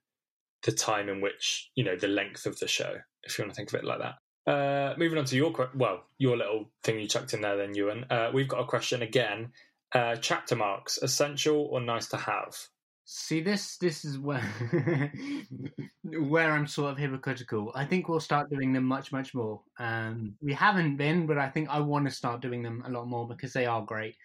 the 0.62 0.72
time 0.72 1.08
in 1.08 1.20
which, 1.20 1.70
you 1.74 1.84
know, 1.84 1.96
the 1.96 2.08
length 2.08 2.46
of 2.46 2.58
the 2.58 2.68
show, 2.68 2.94
if 3.24 3.38
you 3.38 3.44
want 3.44 3.52
to 3.52 3.56
think 3.56 3.72
of 3.72 3.80
it 3.80 3.84
like 3.84 3.98
that. 3.98 4.14
Uh, 4.46 4.94
moving 4.96 5.18
on 5.18 5.24
to 5.24 5.36
your 5.36 5.52
well, 5.74 6.04
your 6.18 6.36
little 6.36 6.68
thing 6.82 6.98
you 6.98 7.06
chucked 7.06 7.34
in 7.34 7.40
there, 7.42 7.56
then 7.56 7.74
Ewan. 7.74 8.06
Uh, 8.10 8.30
we've 8.32 8.48
got 8.48 8.60
a 8.60 8.64
question 8.64 9.02
again. 9.02 9.52
Uh, 9.92 10.16
chapter 10.16 10.56
marks 10.56 10.98
essential 10.98 11.68
or 11.70 11.80
nice 11.80 12.08
to 12.08 12.16
have? 12.16 12.56
See 13.04 13.40
this 13.40 13.76
this 13.76 14.04
is 14.04 14.18
where 14.18 14.42
where 16.04 16.52
I'm 16.52 16.66
sort 16.66 16.92
of 16.92 16.98
hypocritical. 16.98 17.70
I 17.74 17.84
think 17.84 18.08
we'll 18.08 18.20
start 18.20 18.50
doing 18.50 18.72
them 18.72 18.84
much 18.84 19.12
much 19.12 19.34
more. 19.34 19.60
Um, 19.78 20.34
we 20.40 20.54
haven't 20.54 20.96
been, 20.96 21.26
but 21.26 21.38
I 21.38 21.48
think 21.48 21.68
I 21.68 21.80
want 21.80 22.06
to 22.06 22.14
start 22.14 22.40
doing 22.40 22.62
them 22.62 22.82
a 22.86 22.90
lot 22.90 23.06
more 23.06 23.28
because 23.28 23.52
they 23.52 23.66
are 23.66 23.82
great. 23.82 24.16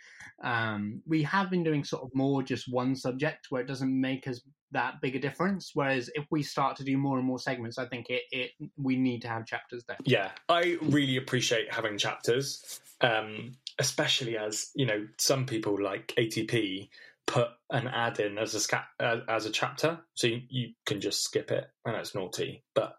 Um, 0.43 1.01
we 1.05 1.23
have 1.23 1.49
been 1.49 1.63
doing 1.63 1.83
sort 1.83 2.03
of 2.03 2.11
more 2.13 2.43
just 2.43 2.71
one 2.71 2.95
subject 2.95 3.47
where 3.49 3.61
it 3.61 3.67
doesn't 3.67 3.99
make 4.01 4.27
us 4.27 4.41
that 4.71 5.01
big 5.01 5.15
a 5.15 5.19
difference. 5.19 5.71
Whereas 5.73 6.09
if 6.13 6.25
we 6.29 6.43
start 6.43 6.77
to 6.77 6.83
do 6.83 6.97
more 6.97 7.17
and 7.17 7.25
more 7.25 7.39
segments, 7.39 7.77
I 7.77 7.85
think 7.85 8.07
it, 8.09 8.23
it 8.31 8.51
we 8.77 8.95
need 8.95 9.21
to 9.23 9.27
have 9.27 9.45
chapters 9.45 9.83
there. 9.87 9.97
Yeah, 10.05 10.31
I 10.49 10.77
really 10.81 11.17
appreciate 11.17 11.73
having 11.73 11.97
chapters, 11.97 12.79
um, 13.01 13.53
especially 13.79 14.37
as 14.37 14.71
you 14.75 14.85
know 14.85 15.07
some 15.17 15.45
people 15.45 15.81
like 15.81 16.13
ATP 16.17 16.89
put 17.25 17.49
an 17.69 17.87
ad 17.87 18.19
in 18.19 18.37
as 18.37 18.55
a 18.55 18.59
sca- 18.59 18.87
as 19.27 19.45
a 19.45 19.51
chapter, 19.51 19.99
so 20.13 20.27
you, 20.27 20.41
you 20.49 20.69
can 20.85 21.01
just 21.01 21.23
skip 21.23 21.51
it. 21.51 21.65
I 21.85 21.91
know 21.91 21.99
it's 21.99 22.15
naughty, 22.15 22.63
but 22.73 22.95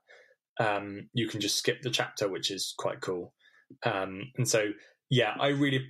um, 0.58 1.08
you 1.12 1.28
can 1.28 1.40
just 1.40 1.56
skip 1.56 1.82
the 1.82 1.90
chapter, 1.90 2.28
which 2.28 2.50
is 2.50 2.74
quite 2.76 3.00
cool. 3.00 3.32
Um, 3.84 4.32
and 4.36 4.48
so, 4.48 4.70
yeah, 5.10 5.34
I 5.38 5.48
really, 5.48 5.86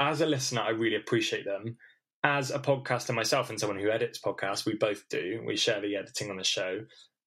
as 0.00 0.20
a 0.20 0.26
listener, 0.26 0.62
I 0.62 0.70
really 0.70 0.96
appreciate 0.96 1.44
them 1.44 1.76
as 2.24 2.50
a 2.50 2.58
podcaster 2.58 3.14
myself 3.14 3.50
and 3.50 3.58
someone 3.58 3.78
who 3.78 3.90
edits 3.90 4.20
podcasts, 4.20 4.66
we 4.66 4.74
both 4.74 5.08
do. 5.08 5.42
We 5.46 5.56
share 5.56 5.80
the 5.80 5.96
editing 5.96 6.30
on 6.30 6.36
the 6.36 6.44
show. 6.44 6.80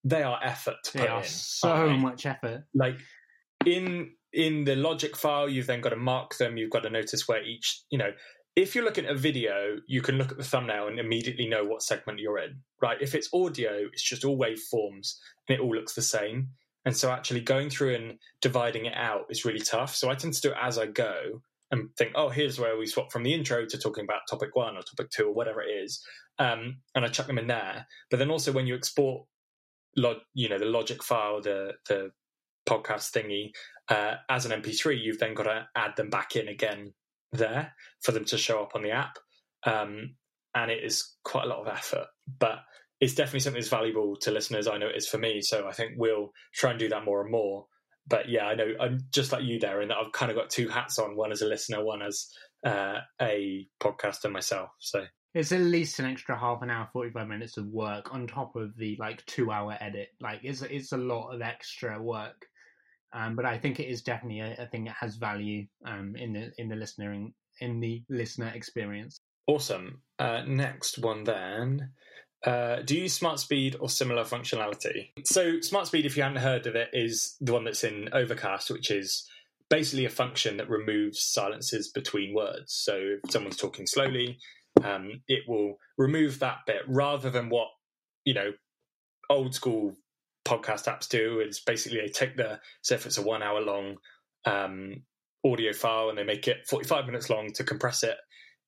They 0.04 0.24
are 0.24 0.40
effort 0.44 0.76
to 0.86 0.94
they 0.94 1.00
put 1.02 1.10
are 1.10 1.22
in. 1.22 1.28
so 1.28 1.88
right? 1.88 2.00
much 2.00 2.26
effort. 2.26 2.66
Like 2.74 3.00
in 3.66 4.12
in 4.34 4.64
the 4.64 4.76
logic 4.76 5.16
file, 5.16 5.50
you've 5.50 5.68
then 5.68 5.82
got 5.82 5.90
to 5.90 5.98
mark 5.98 6.38
them. 6.38 6.58
You've 6.58 6.72
got 6.72 6.84
to 6.84 6.90
notice 6.90 7.28
where 7.28 7.44
each, 7.44 7.84
you 7.90 7.98
know, 7.98 8.12
if 8.56 8.76
you're 8.76 8.84
looking 8.84 9.06
at 9.06 9.12
a 9.12 9.18
video, 9.18 9.78
you 9.88 10.02
can 10.02 10.18
look 10.18 10.32
at 10.32 10.38
the 10.38 10.44
thumbnail 10.44 10.88
and 10.88 11.00
immediately 11.00 11.48
know 11.48 11.66
what 11.66 11.84
segment 11.84 12.20
you're 12.20 12.40
in, 12.40 12.62
right? 12.82 12.98
If 13.02 13.16
it's 13.16 13.30
audio, 13.34 13.88
it's 13.92 14.04
just 14.04 14.26
all 14.26 14.38
waveforms 14.38 15.16
and 15.48 15.58
it 15.58 15.60
all 15.60 15.74
looks 15.74 15.94
the 15.94 16.02
same. 16.02 16.50
And 16.86 16.96
so 16.96 17.12
actually 17.12 17.42
going 17.42 17.70
through 17.70 17.96
and 17.96 18.20
dividing 18.42 18.86
it 18.86 18.96
out 18.96 19.26
is 19.30 19.46
really 19.46 19.60
tough. 19.60 19.96
So 19.96 20.10
I 20.10 20.16
tend 20.16 20.34
to 20.34 20.42
do 20.42 20.50
it 20.52 20.58
as 20.62 20.78
I 20.78 20.88
go 20.88 21.42
and 21.72 21.90
think, 21.98 22.12
oh, 22.16 22.30
here's 22.30 22.60
where 22.60 22.78
we 22.78 22.86
swap 22.86 23.12
from 23.12 23.24
the 23.24 23.34
intro 23.34 23.66
to 23.66 23.78
talking 23.78 24.04
about 24.04 24.22
topic 24.30 24.56
one 24.56 24.76
or 24.76 24.82
topic 24.82 25.10
two 25.10 25.28
or 25.28 25.34
whatever 25.34 25.62
it 25.62 25.70
is, 25.70 26.06
um, 26.38 26.78
and 26.94 27.06
I 27.06 27.08
chuck 27.08 27.28
them 27.28 27.38
in 27.38 27.48
there. 27.48 27.88
But 28.10 28.18
then 28.18 28.30
also 28.30 28.52
when 28.52 28.68
you 28.68 28.76
export, 28.76 29.26
log, 29.96 30.18
you 30.34 30.50
know, 30.50 30.60
the 30.60 30.66
logic 30.66 31.04
file, 31.04 31.42
the 31.42 31.74
the 31.88 32.12
podcast 32.68 33.12
thingy 33.12 33.52
uh, 33.90 34.16
as 34.30 34.46
an 34.46 34.62
MP3, 34.62 35.02
you've 35.02 35.20
then 35.20 35.34
got 35.34 35.44
to 35.44 35.68
add 35.76 35.96
them 35.96 36.10
back 36.10 36.36
in 36.36 36.48
again 36.48 36.94
there 37.32 37.74
for 38.02 38.12
them 38.12 38.26
to 38.26 38.38
show 38.38 38.62
up 38.62 38.74
on 38.76 38.84
the 38.84 38.92
app, 38.92 39.18
um, 39.66 40.16
and 40.54 40.70
it 40.70 40.84
is 40.84 41.16
quite 41.24 41.46
a 41.46 41.50
lot 41.50 41.60
of 41.60 41.68
effort, 41.68 42.08
but. 42.40 42.60
It's 43.04 43.16
definitely 43.16 43.40
something 43.40 43.60
that's 43.60 43.68
valuable 43.68 44.16
to 44.18 44.30
listeners. 44.30 44.68
I 44.68 44.78
know 44.78 44.86
it 44.86 44.96
is 44.96 45.08
for 45.08 45.18
me. 45.18 45.42
So 45.42 45.68
I 45.68 45.72
think 45.72 45.94
we'll 45.98 46.30
try 46.54 46.70
and 46.70 46.78
do 46.78 46.88
that 46.90 47.04
more 47.04 47.24
and 47.24 47.32
more 47.32 47.66
but 48.12 48.30
yeah, 48.30 48.46
I 48.46 48.56
know 48.56 48.68
I'm 48.80 49.00
just 49.12 49.32
like 49.32 49.44
you, 49.44 49.58
Darren. 49.58 49.88
That 49.88 49.98
I've 49.98 50.12
kind 50.12 50.30
of 50.30 50.38
got 50.38 50.50
two 50.50 50.68
hats 50.68 51.00
on: 51.00 51.16
one 51.16 51.32
as 51.32 51.42
a 51.42 51.48
listener, 51.48 51.84
one 51.84 52.02
as 52.02 52.28
uh, 52.64 53.00
a 53.22 53.66
podcaster 53.82 54.30
myself. 54.30 54.70
So 54.80 55.06
it's 55.34 55.54
at 55.54 55.62
least 55.62 55.98
an 56.00 56.06
extra 56.06 56.38
half 56.38 56.62
an 56.62 56.70
hour, 56.70 56.90
forty 56.92 57.10
five 57.10 57.30
minutes 57.30 57.56
of 57.58 57.68
work 57.68 58.14
on 58.14 58.28
top 58.28 58.58
of 58.58 58.76
the 58.78 58.98
like 59.00 59.26
two 59.26 59.50
hour 59.50 59.78
edit. 59.80 60.10
Like 60.20 60.42
it's 60.44 60.62
it's 60.62 60.92
a 60.92 60.98
lot 60.98 61.34
of 61.34 61.42
extra 61.42 62.00
work. 62.02 62.46
Um, 63.14 63.36
but 63.36 63.46
I 63.46 63.58
think 63.58 63.80
it 63.80 63.88
is 63.88 64.04
definitely 64.04 64.42
a, 64.42 64.56
a 64.64 64.68
thing 64.68 64.86
that 64.86 64.96
has 65.00 65.16
value 65.16 65.66
um, 65.86 66.16
in 66.18 66.34
the 66.34 66.52
in 66.58 66.68
the 66.68 66.76
listener 66.76 67.14
in 67.62 67.80
the 67.80 68.04
listener 68.10 68.52
experience. 68.54 69.22
Awesome. 69.48 70.02
Uh, 70.20 70.44
next 70.46 71.00
one 71.00 71.24
then. 71.24 71.92
Uh, 72.44 72.82
do 72.82 72.96
you 72.96 73.04
use 73.04 73.14
smart 73.14 73.40
speed 73.40 73.76
or 73.80 73.90
similar 73.90 74.24
functionality? 74.24 75.10
So, 75.26 75.62
smart 75.62 75.88
speed, 75.88 76.06
if 76.06 76.18
you 76.18 76.24
haven't 76.24 76.42
heard 76.42 76.66
of 76.68 76.76
it, 76.76 76.90
is 76.94 77.36
the 77.40 77.54
one 77.54 77.66
that's 77.66 77.84
in 77.84 78.10
Overcast, 78.14 78.72
which 78.72 78.90
is 78.90 79.30
basically 79.70 80.06
a 80.06 80.10
function 80.10 80.58
that 80.58 80.70
removes 80.70 81.22
silences 81.22 81.90
between 81.90 82.34
words. 82.34 82.74
So, 82.74 83.18
if 83.24 83.32
someone's 83.32 83.58
talking 83.58 83.86
slowly, 83.86 84.40
um, 84.84 85.22
it 85.28 85.44
will 85.48 85.78
remove 85.98 86.40
that 86.40 86.60
bit 86.66 86.82
rather 86.88 87.30
than 87.30 87.50
what 87.50 87.68
you 88.26 88.34
know 88.34 88.52
old 89.30 89.54
school 89.54 89.96
podcast 90.46 90.86
apps 90.86 91.08
do. 91.08 91.40
It's 91.40 91.60
basically 91.60 92.00
they 92.00 92.08
take 92.08 92.38
the 92.38 92.60
so 92.82 92.96
if 92.96 93.06
it's 93.06 93.18
a 93.18 93.22
one 93.22 93.44
hour 93.44 93.62
long 93.62 93.98
um, 94.46 95.04
audio 95.46 95.74
file 95.74 96.10
and 96.10 96.18
they 96.18 96.24
make 96.24 96.48
it 96.48 96.68
45 96.68 97.06
minutes 97.06 97.30
long 97.30 97.52
to 97.54 97.64
compress 97.64 98.04
it 98.04 98.18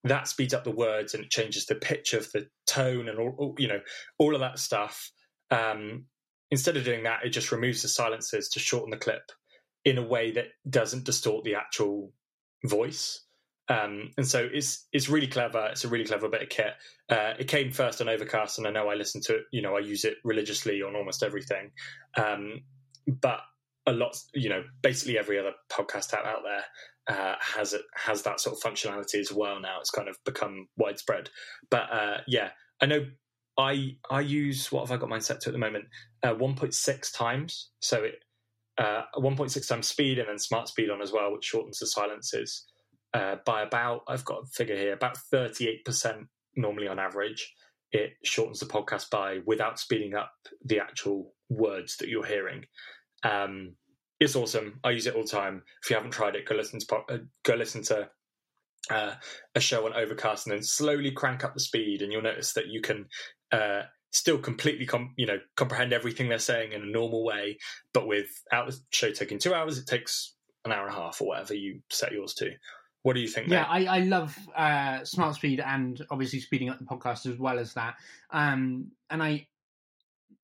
that 0.03 0.27
speeds 0.27 0.53
up 0.53 0.63
the 0.63 0.71
words 0.71 1.13
and 1.13 1.23
it 1.23 1.31
changes 1.31 1.65
the 1.65 1.75
pitch 1.75 2.13
of 2.13 2.31
the 2.31 2.47
tone 2.67 3.07
and 3.07 3.19
all, 3.19 3.35
all 3.37 3.55
you 3.57 3.67
know 3.67 3.79
all 4.17 4.33
of 4.33 4.41
that 4.41 4.59
stuff. 4.59 5.11
Um, 5.51 6.05
instead 6.51 6.77
of 6.77 6.83
doing 6.83 7.03
that 7.03 7.25
it 7.25 7.29
just 7.29 7.51
removes 7.51 7.81
the 7.81 7.87
silences 7.87 8.49
to 8.49 8.59
shorten 8.59 8.91
the 8.91 8.97
clip 8.97 9.31
in 9.85 9.97
a 9.97 10.03
way 10.03 10.31
that 10.31 10.47
doesn't 10.69 11.03
distort 11.03 11.43
the 11.43 11.55
actual 11.55 12.11
voice. 12.65 13.25
Um, 13.69 14.11
and 14.17 14.27
so 14.27 14.47
it's 14.51 14.87
it's 14.91 15.09
really 15.09 15.27
clever. 15.27 15.69
It's 15.71 15.85
a 15.85 15.89
really 15.89 16.05
clever 16.05 16.27
bit 16.29 16.41
of 16.43 16.49
kit. 16.49 16.73
Uh, 17.09 17.33
it 17.39 17.47
came 17.47 17.71
first 17.71 18.01
on 18.01 18.09
overcast 18.09 18.57
and 18.57 18.67
i 18.67 18.71
know 18.71 18.89
i 18.89 18.95
listen 18.95 19.21
to 19.21 19.35
it 19.35 19.43
you 19.51 19.61
know 19.61 19.75
i 19.75 19.79
use 19.79 20.05
it 20.05 20.15
religiously 20.23 20.81
on 20.81 20.95
almost 20.95 21.23
everything. 21.23 21.71
Um, 22.17 22.61
but 23.07 23.39
a 23.85 23.91
lot 23.91 24.15
you 24.33 24.49
know 24.49 24.63
basically 24.81 25.17
every 25.17 25.37
other 25.37 25.51
podcast 25.69 26.13
app 26.13 26.25
out 26.25 26.43
there 26.43 26.63
uh, 27.07 27.35
has 27.39 27.73
it 27.73 27.81
has 27.95 28.23
that 28.23 28.39
sort 28.39 28.55
of 28.55 28.61
functionality 28.61 29.19
as 29.19 29.31
well 29.31 29.59
now. 29.59 29.79
It's 29.79 29.89
kind 29.89 30.07
of 30.07 30.17
become 30.25 30.67
widespread. 30.77 31.29
But 31.69 31.91
uh, 31.91 32.17
yeah, 32.27 32.49
I 32.81 32.85
know 32.85 33.05
I 33.57 33.97
I 34.09 34.21
use 34.21 34.71
what 34.71 34.87
have 34.87 34.97
I 34.97 34.99
got 34.99 35.09
mine 35.09 35.21
set 35.21 35.41
to 35.41 35.49
at 35.49 35.53
the 35.53 35.59
moment? 35.59 35.85
Uh, 36.21 36.33
1.6 36.35 37.17
times. 37.17 37.71
So 37.79 38.03
it 38.03 38.15
uh, 38.77 39.03
1.6 39.17 39.67
times 39.67 39.87
speed 39.87 40.17
and 40.17 40.29
then 40.29 40.39
smart 40.39 40.67
speed 40.67 40.89
on 40.89 41.01
as 41.01 41.11
well, 41.11 41.31
which 41.31 41.45
shortens 41.45 41.79
the 41.79 41.87
silences 41.87 42.65
uh, 43.13 43.35
by 43.45 43.61
about 43.61 44.01
I've 44.07 44.25
got 44.25 44.43
a 44.43 44.47
figure 44.47 44.77
here 44.77 44.93
about 44.93 45.17
38 45.17 45.85
percent 45.85 46.27
normally 46.55 46.87
on 46.87 46.99
average. 46.99 47.53
It 47.91 48.13
shortens 48.23 48.59
the 48.59 48.65
podcast 48.65 49.09
by 49.11 49.39
without 49.45 49.79
speeding 49.79 50.15
up 50.15 50.31
the 50.65 50.79
actual 50.79 51.33
words 51.49 51.97
that 51.97 52.09
you're 52.09 52.25
hearing. 52.25 52.65
Um, 53.23 53.75
it's 54.19 54.35
awesome. 54.35 54.79
I 54.83 54.91
use 54.91 55.07
it 55.07 55.15
all 55.15 55.23
the 55.23 55.27
time. 55.27 55.63
If 55.83 55.89
you 55.89 55.95
haven't 55.95 56.11
tried 56.11 56.35
it, 56.35 56.45
go 56.45 56.55
listen 56.55 56.79
to 56.79 56.95
uh, 56.95 57.17
go 57.43 57.55
listen 57.55 57.83
to 57.83 58.09
uh, 58.89 59.13
a 59.55 59.59
show 59.59 59.85
on 59.85 59.93
Overcast, 59.93 60.47
and 60.47 60.55
then 60.55 60.63
slowly 60.63 61.11
crank 61.11 61.43
up 61.43 61.53
the 61.53 61.59
speed, 61.59 62.01
and 62.01 62.11
you'll 62.11 62.21
notice 62.21 62.53
that 62.53 62.67
you 62.67 62.81
can 62.81 63.05
uh, 63.51 63.83
still 64.11 64.37
completely 64.37 64.85
com- 64.85 65.13
you 65.17 65.25
know 65.25 65.39
comprehend 65.55 65.93
everything 65.93 66.29
they're 66.29 66.39
saying 66.39 66.71
in 66.71 66.81
a 66.81 66.85
normal 66.85 67.23
way. 67.23 67.57
But 67.93 68.07
without 68.07 68.67
the 68.67 68.77
show 68.91 69.11
taking 69.11 69.39
two 69.39 69.53
hours, 69.53 69.77
it 69.77 69.87
takes 69.87 70.35
an 70.65 70.71
hour 70.71 70.85
and 70.85 70.95
a 70.95 70.97
half 70.97 71.21
or 71.21 71.27
whatever 71.29 71.53
you 71.53 71.81
set 71.89 72.11
yours 72.11 72.33
to. 72.35 72.51
What 73.01 73.15
do 73.15 73.19
you 73.19 73.27
think? 73.27 73.49
Yeah, 73.49 73.65
I, 73.67 73.83
I, 73.83 73.99
love 73.99 74.33
uh, 74.55 75.03
smart 75.03 75.35
speed 75.35 75.59
and 75.59 76.01
obviously 76.09 76.39
speeding 76.39 76.69
up 76.69 76.79
the 76.79 76.85
podcast 76.85 77.25
as 77.29 77.37
well 77.37 77.59
as 77.59 77.73
that. 77.73 77.95
Um, 78.31 78.91
and 79.09 79.21
I 79.21 79.45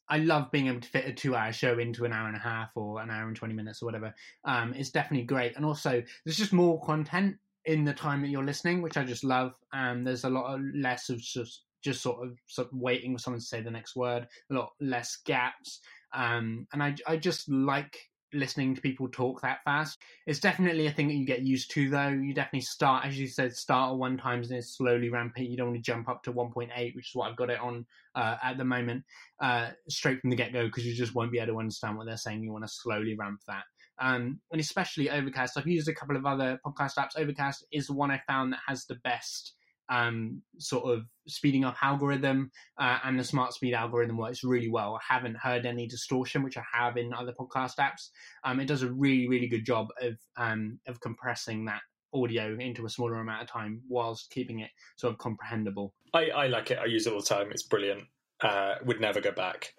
I 0.07 0.19
love 0.19 0.51
being 0.51 0.67
able 0.67 0.81
to 0.81 0.89
fit 0.89 1.07
a 1.07 1.13
two-hour 1.13 1.51
show 1.53 1.79
into 1.79 2.05
an 2.05 2.13
hour 2.13 2.27
and 2.27 2.37
a 2.37 2.39
half 2.39 2.71
or 2.75 3.01
an 3.01 3.09
hour 3.09 3.27
and 3.27 3.35
twenty 3.35 3.53
minutes 3.53 3.81
or 3.81 3.85
whatever. 3.85 4.13
Um, 4.43 4.73
it's 4.73 4.91
definitely 4.91 5.25
great, 5.25 5.55
and 5.55 5.65
also 5.65 6.03
there's 6.23 6.37
just 6.37 6.53
more 6.53 6.81
content 6.81 7.37
in 7.65 7.83
the 7.83 7.93
time 7.93 8.21
that 8.21 8.29
you're 8.29 8.43
listening, 8.43 8.81
which 8.81 8.97
I 8.97 9.03
just 9.03 9.23
love. 9.23 9.53
Um, 9.73 10.03
there's 10.03 10.23
a 10.23 10.29
lot 10.29 10.53
of 10.53 10.61
less 10.75 11.09
of 11.09 11.19
just 11.19 11.63
just 11.83 12.01
sort 12.01 12.25
of, 12.25 12.37
sort 12.47 12.67
of 12.71 12.77
waiting 12.79 13.13
for 13.15 13.19
someone 13.19 13.39
to 13.39 13.45
say 13.45 13.61
the 13.61 13.69
next 13.69 13.95
word, 13.95 14.27
a 14.49 14.53
lot 14.53 14.71
less 14.79 15.17
gaps, 15.25 15.79
um, 16.13 16.67
and 16.73 16.81
I 16.81 16.95
I 17.07 17.17
just 17.17 17.49
like 17.49 17.97
listening 18.35 18.75
to 18.75 18.81
people 18.81 19.07
talk 19.07 19.41
that 19.41 19.63
fast. 19.63 19.97
It's 20.27 20.39
definitely 20.39 20.87
a 20.87 20.91
thing 20.91 21.07
that 21.07 21.15
you 21.15 21.25
get 21.25 21.41
used 21.41 21.71
to, 21.71 21.89
though. 21.89 22.09
You 22.09 22.33
definitely 22.33 22.61
start, 22.61 23.05
as 23.05 23.17
you 23.17 23.27
said, 23.27 23.55
start 23.55 23.93
at 23.93 23.97
one 23.97 24.17
times 24.17 24.51
and 24.51 24.63
slowly 24.63 25.09
ramp 25.09 25.33
it. 25.37 25.49
You 25.49 25.57
don't 25.57 25.67
want 25.67 25.77
to 25.77 25.91
jump 25.91 26.09
up 26.09 26.23
to 26.23 26.33
1.8, 26.33 26.95
which 26.95 27.09
is 27.09 27.15
what 27.15 27.29
I've 27.29 27.37
got 27.37 27.49
it 27.49 27.59
on 27.59 27.85
uh, 28.15 28.37
at 28.43 28.57
the 28.57 28.65
moment, 28.65 29.03
uh, 29.41 29.69
straight 29.89 30.21
from 30.21 30.29
the 30.29 30.35
get 30.35 30.53
go, 30.53 30.65
because 30.65 30.85
you 30.85 30.93
just 30.93 31.15
won't 31.15 31.31
be 31.31 31.39
able 31.39 31.53
to 31.53 31.59
understand 31.59 31.97
what 31.97 32.05
they're 32.05 32.17
saying. 32.17 32.43
You 32.43 32.51
want 32.51 32.65
to 32.65 32.73
slowly 32.73 33.15
ramp 33.15 33.41
that. 33.47 33.63
Um, 33.99 34.39
and 34.51 34.59
especially 34.59 35.09
Overcast. 35.09 35.57
I've 35.57 35.67
used 35.67 35.87
a 35.87 35.93
couple 35.93 36.17
of 36.17 36.25
other 36.25 36.59
podcast 36.65 36.97
apps. 36.97 37.17
Overcast 37.17 37.65
is 37.71 37.87
the 37.87 37.93
one 37.93 38.11
I 38.11 38.21
found 38.27 38.53
that 38.53 38.59
has 38.67 38.85
the 38.85 38.95
best 38.95 39.53
um, 39.89 40.41
sort 40.57 40.91
of 40.93 41.05
speeding 41.27 41.63
up 41.63 41.75
algorithm 41.81 42.51
uh, 42.77 42.99
and 43.03 43.19
the 43.19 43.23
smart 43.23 43.53
speed 43.53 43.73
algorithm 43.73 44.17
works 44.17 44.43
really 44.43 44.69
well. 44.69 44.95
I 44.95 45.13
haven't 45.13 45.37
heard 45.37 45.65
any 45.65 45.87
distortion, 45.87 46.43
which 46.43 46.57
I 46.57 46.63
have 46.73 46.97
in 46.97 47.13
other 47.13 47.33
podcast 47.33 47.77
apps. 47.79 48.09
Um, 48.43 48.59
it 48.59 48.67
does 48.67 48.83
a 48.83 48.91
really, 48.91 49.27
really 49.27 49.47
good 49.47 49.65
job 49.65 49.87
of 50.01 50.17
um, 50.37 50.79
of 50.87 50.99
compressing 50.99 51.65
that 51.65 51.81
audio 52.13 52.55
into 52.57 52.85
a 52.85 52.89
smaller 52.89 53.15
amount 53.15 53.43
of 53.43 53.49
time 53.49 53.81
whilst 53.89 54.31
keeping 54.31 54.59
it 54.59 54.71
sort 54.97 55.13
of 55.13 55.19
comprehensible. 55.19 55.93
I, 56.13 56.29
I 56.29 56.47
like 56.47 56.71
it. 56.71 56.79
I 56.79 56.85
use 56.85 57.07
it 57.07 57.13
all 57.13 57.19
the 57.19 57.25
time. 57.25 57.51
It's 57.51 57.63
brilliant. 57.63 58.03
Uh, 58.41 58.75
would 58.85 59.01
never 59.01 59.21
go 59.21 59.31
back 59.31 59.73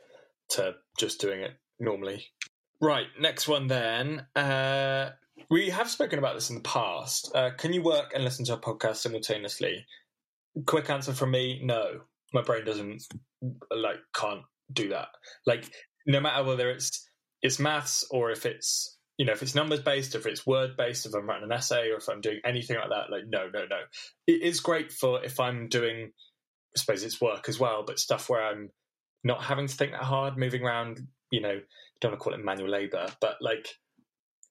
to 0.51 0.75
just 0.99 1.21
doing 1.21 1.41
it 1.41 1.53
normally. 1.81 2.27
Right, 2.81 3.07
next 3.19 3.49
one 3.49 3.69
then. 3.69 4.27
Uh, 4.35 5.11
we 5.51 5.71
have 5.71 5.91
spoken 5.91 6.19
about 6.19 6.35
this 6.35 6.51
in 6.51 6.57
the 6.57 6.63
past. 6.63 7.31
Uh, 7.35 7.51
can 7.57 7.73
you 7.73 7.83
work 7.83 8.13
and 8.15 8.25
listen 8.25 8.45
to 8.47 8.55
a 8.55 8.59
podcast 8.59 8.97
simultaneously? 8.97 9.87
Quick 10.65 10.91
answer 10.91 11.13
from 11.13 11.31
me: 11.31 11.61
No. 11.63 12.01
My 12.33 12.43
brain 12.43 12.65
doesn't 12.65 13.03
like 13.71 13.99
can't 14.15 14.43
do 14.73 14.91
that. 14.91 15.09
Like 15.47 15.71
no 16.07 16.21
matter 16.21 16.45
whether 16.45 16.71
it's 16.71 17.09
it's 17.43 17.59
maths 17.59 18.07
or 18.11 18.31
if 18.31 18.47
it's 18.47 18.99
you 19.17 19.27
know 19.27 19.33
if 19.33 19.43
it's 19.43 19.55
numbers 19.55 19.81
based, 19.81 20.15
if 20.15 20.27
it's 20.27 20.47
word 20.47 20.77
based, 20.77 21.07
if 21.07 21.15
I'm 21.15 21.29
writing 21.29 21.45
an 21.45 21.53
essay 21.53 21.91
or 21.91 21.97
if 21.97 22.09
I'm 22.09 22.21
doing 22.21 22.41
anything 22.45 22.77
like 22.77 22.91
that. 22.91 23.11
Like 23.11 23.25
no, 23.29 23.49
no, 23.53 23.67
no. 23.67 23.81
It 24.27 24.43
is 24.43 24.61
great 24.61 24.93
for 24.93 25.25
if 25.25 25.41
I'm 25.41 25.69
doing. 25.69 26.11
I 26.77 26.79
suppose 26.79 27.05
it's 27.05 27.21
work 27.21 27.49
as 27.49 27.59
well, 27.59 27.85
but 27.87 27.99
stuff 27.99 28.29
where 28.29 28.45
I'm 28.45 28.71
not 29.25 29.43
having 29.43 29.67
to 29.67 29.75
think 29.75 29.93
that 29.93 30.03
hard, 30.03 30.37
moving 30.37 30.63
around. 30.63 31.01
You 31.31 31.41
know, 31.41 31.61
don't 32.01 32.13
want 32.13 32.21
to 32.21 32.25
call 32.25 32.35
it 32.35 32.45
manual 32.45 32.71
labor, 32.71 33.09
but 33.21 33.37
like 33.41 33.69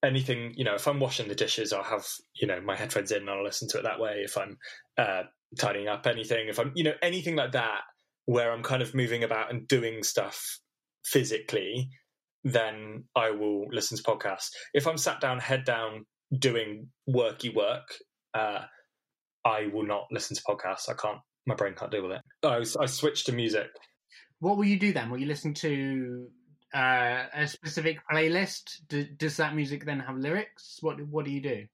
anything, 0.03 0.53
you 0.55 0.63
know, 0.63 0.75
if 0.75 0.87
I'm 0.87 0.99
washing 0.99 1.27
the 1.27 1.35
dishes, 1.35 1.73
I'll 1.73 1.83
have, 1.83 2.05
you 2.35 2.47
know, 2.47 2.61
my 2.61 2.75
headphones 2.75 3.11
in 3.11 3.21
and 3.21 3.29
I'll 3.29 3.43
listen 3.43 3.67
to 3.69 3.79
it 3.79 3.83
that 3.83 3.99
way. 3.99 4.21
If 4.23 4.37
I'm 4.37 4.57
uh, 4.97 5.23
tidying 5.57 5.87
up 5.87 6.07
anything, 6.07 6.47
if 6.47 6.59
I'm, 6.59 6.71
you 6.75 6.83
know, 6.83 6.93
anything 7.01 7.35
like 7.35 7.53
that, 7.53 7.81
where 8.25 8.51
I'm 8.51 8.63
kind 8.63 8.81
of 8.81 8.95
moving 8.95 9.23
about 9.23 9.51
and 9.51 9.67
doing 9.67 10.03
stuff 10.03 10.59
physically, 11.05 11.89
then 12.43 13.03
I 13.15 13.31
will 13.31 13.65
listen 13.69 13.97
to 13.97 14.03
podcasts. 14.03 14.49
If 14.73 14.87
I'm 14.87 14.97
sat 14.97 15.21
down, 15.21 15.39
head 15.39 15.63
down, 15.63 16.05
doing 16.37 16.87
worky 17.07 17.53
work, 17.53 17.87
uh, 18.33 18.63
I 19.45 19.67
will 19.67 19.85
not 19.85 20.05
listen 20.11 20.35
to 20.35 20.41
podcasts. 20.41 20.89
I 20.89 20.93
can't, 20.93 21.19
my 21.45 21.55
brain 21.55 21.75
can't 21.75 21.91
deal 21.91 22.01
with 22.01 22.13
it. 22.13 22.21
I, 22.43 22.65
I 22.81 22.87
switched 22.87 23.27
to 23.27 23.31
music. 23.31 23.67
What 24.39 24.57
will 24.57 24.65
you 24.65 24.79
do 24.79 24.91
then? 24.91 25.09
Will 25.09 25.19
you 25.19 25.27
listen 25.27 25.53
to 25.55 26.27
uh, 26.73 27.25
a 27.33 27.47
specific 27.47 27.99
playlist? 28.11 28.81
Do, 28.89 29.05
does 29.05 29.37
that 29.37 29.55
music 29.55 29.85
then 29.85 29.99
have 29.99 30.17
lyrics? 30.17 30.79
What 30.81 30.99
What 31.07 31.25
do 31.25 31.31
you 31.31 31.41
do? 31.41 31.65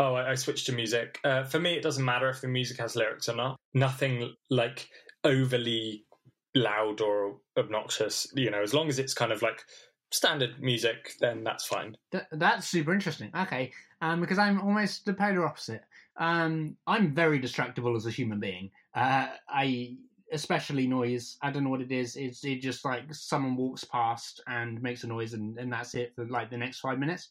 Oh, 0.00 0.14
I, 0.14 0.30
I 0.30 0.34
switched 0.34 0.64
to 0.66 0.72
music. 0.72 1.20
Uh, 1.22 1.44
for 1.44 1.60
me, 1.60 1.74
it 1.74 1.82
doesn't 1.82 2.04
matter 2.04 2.30
if 2.30 2.40
the 2.40 2.48
music 2.48 2.78
has 2.78 2.96
lyrics 2.96 3.28
or 3.28 3.36
not. 3.36 3.56
Nothing 3.74 4.34
like 4.48 4.88
overly 5.24 6.06
loud 6.54 7.02
or 7.02 7.36
obnoxious. 7.58 8.26
You 8.34 8.50
know, 8.50 8.62
as 8.62 8.72
long 8.72 8.88
as 8.88 8.98
it's 8.98 9.12
kind 9.12 9.30
of 9.30 9.42
like 9.42 9.62
standard 10.10 10.58
music, 10.58 11.12
then 11.20 11.44
that's 11.44 11.66
fine. 11.66 11.96
Th- 12.12 12.24
that's 12.32 12.66
super 12.66 12.94
interesting. 12.94 13.30
Okay, 13.36 13.72
um, 14.00 14.22
because 14.22 14.38
I'm 14.38 14.62
almost 14.62 15.04
the 15.04 15.12
polar 15.12 15.44
opposite. 15.46 15.82
Um, 16.16 16.78
I'm 16.86 17.14
very 17.14 17.38
distractible 17.38 17.94
as 17.94 18.06
a 18.06 18.10
human 18.10 18.40
being. 18.40 18.70
Uh, 18.94 19.28
I 19.50 19.98
especially 20.32 20.86
noise. 20.86 21.36
I 21.42 21.50
don't 21.50 21.64
know 21.64 21.70
what 21.70 21.82
it 21.82 21.92
is. 21.92 22.16
It's 22.16 22.42
it 22.42 22.62
just 22.62 22.86
like 22.86 23.12
someone 23.12 23.54
walks 23.54 23.84
past 23.84 24.40
and 24.46 24.80
makes 24.80 25.04
a 25.04 25.08
noise, 25.08 25.34
and, 25.34 25.58
and 25.58 25.70
that's 25.70 25.94
it 25.94 26.14
for 26.16 26.26
like 26.26 26.48
the 26.48 26.56
next 26.56 26.80
five 26.80 26.98
minutes. 26.98 27.28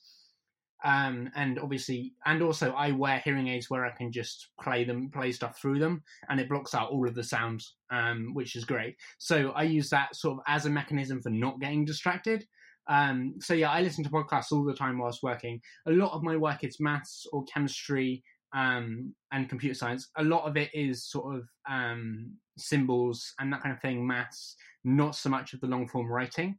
Um, 0.84 1.30
and 1.36 1.60
obviously, 1.60 2.14
and 2.26 2.42
also, 2.42 2.72
I 2.72 2.92
wear 2.92 3.20
hearing 3.20 3.48
aids 3.50 3.70
where 3.70 3.86
I 3.86 3.92
can 3.92 4.12
just 4.12 4.50
play 4.62 4.84
them, 4.86 5.10
play 5.12 5.32
stuff 5.32 5.60
through 5.60 5.80
them, 5.80 6.04
and 6.30 6.40
it 6.40 6.50
blocks 6.50 6.74
out 6.74 6.90
all 6.90 7.08
of 7.08 7.16
the 7.16 7.24
sounds, 7.24 7.76
um, 7.92 8.34
which 8.34 8.56
is 8.56 8.64
great. 8.64 8.96
So 9.18 9.52
I 9.52 9.64
use 9.64 9.90
that 9.90 10.16
sort 10.16 10.38
of 10.38 10.44
as 10.48 10.66
a 10.66 10.70
mechanism 10.70 11.22
for 11.22 11.30
not 11.30 11.60
getting 11.60 11.86
distracted. 11.86 12.46
Um, 12.88 13.36
so 13.40 13.54
yeah, 13.54 13.70
I 13.70 13.82
listen 13.82 14.04
to 14.04 14.10
podcasts 14.10 14.52
all 14.52 14.64
the 14.64 14.74
time 14.74 14.98
whilst 14.98 15.22
working. 15.22 15.62
A 15.88 15.92
lot 15.92 16.14
of 16.14 16.24
my 16.24 16.36
work 16.36 16.64
is 16.64 16.80
maths 16.80 17.26
or 17.32 17.44
chemistry 17.44 18.24
um, 18.54 19.14
and 19.32 19.50
computer 19.50 19.76
science. 19.76 20.10
A 20.18 20.24
lot 20.24 20.48
of 20.48 20.58
it 20.58 20.70
is 20.74 21.06
sort 21.06 21.36
of 21.36 21.48
um, 21.70 22.32
symbols 22.58 23.34
and 23.40 23.54
that 23.54 23.62
kind 23.62 23.76
of 23.76 23.82
thing, 23.82 24.06
maths, 24.06 24.56
not 24.84 25.16
so 25.16 25.30
much 25.30 25.54
of 25.54 25.62
the 25.62 25.68
long 25.68 25.88
form 25.88 26.08
writing. 26.08 26.58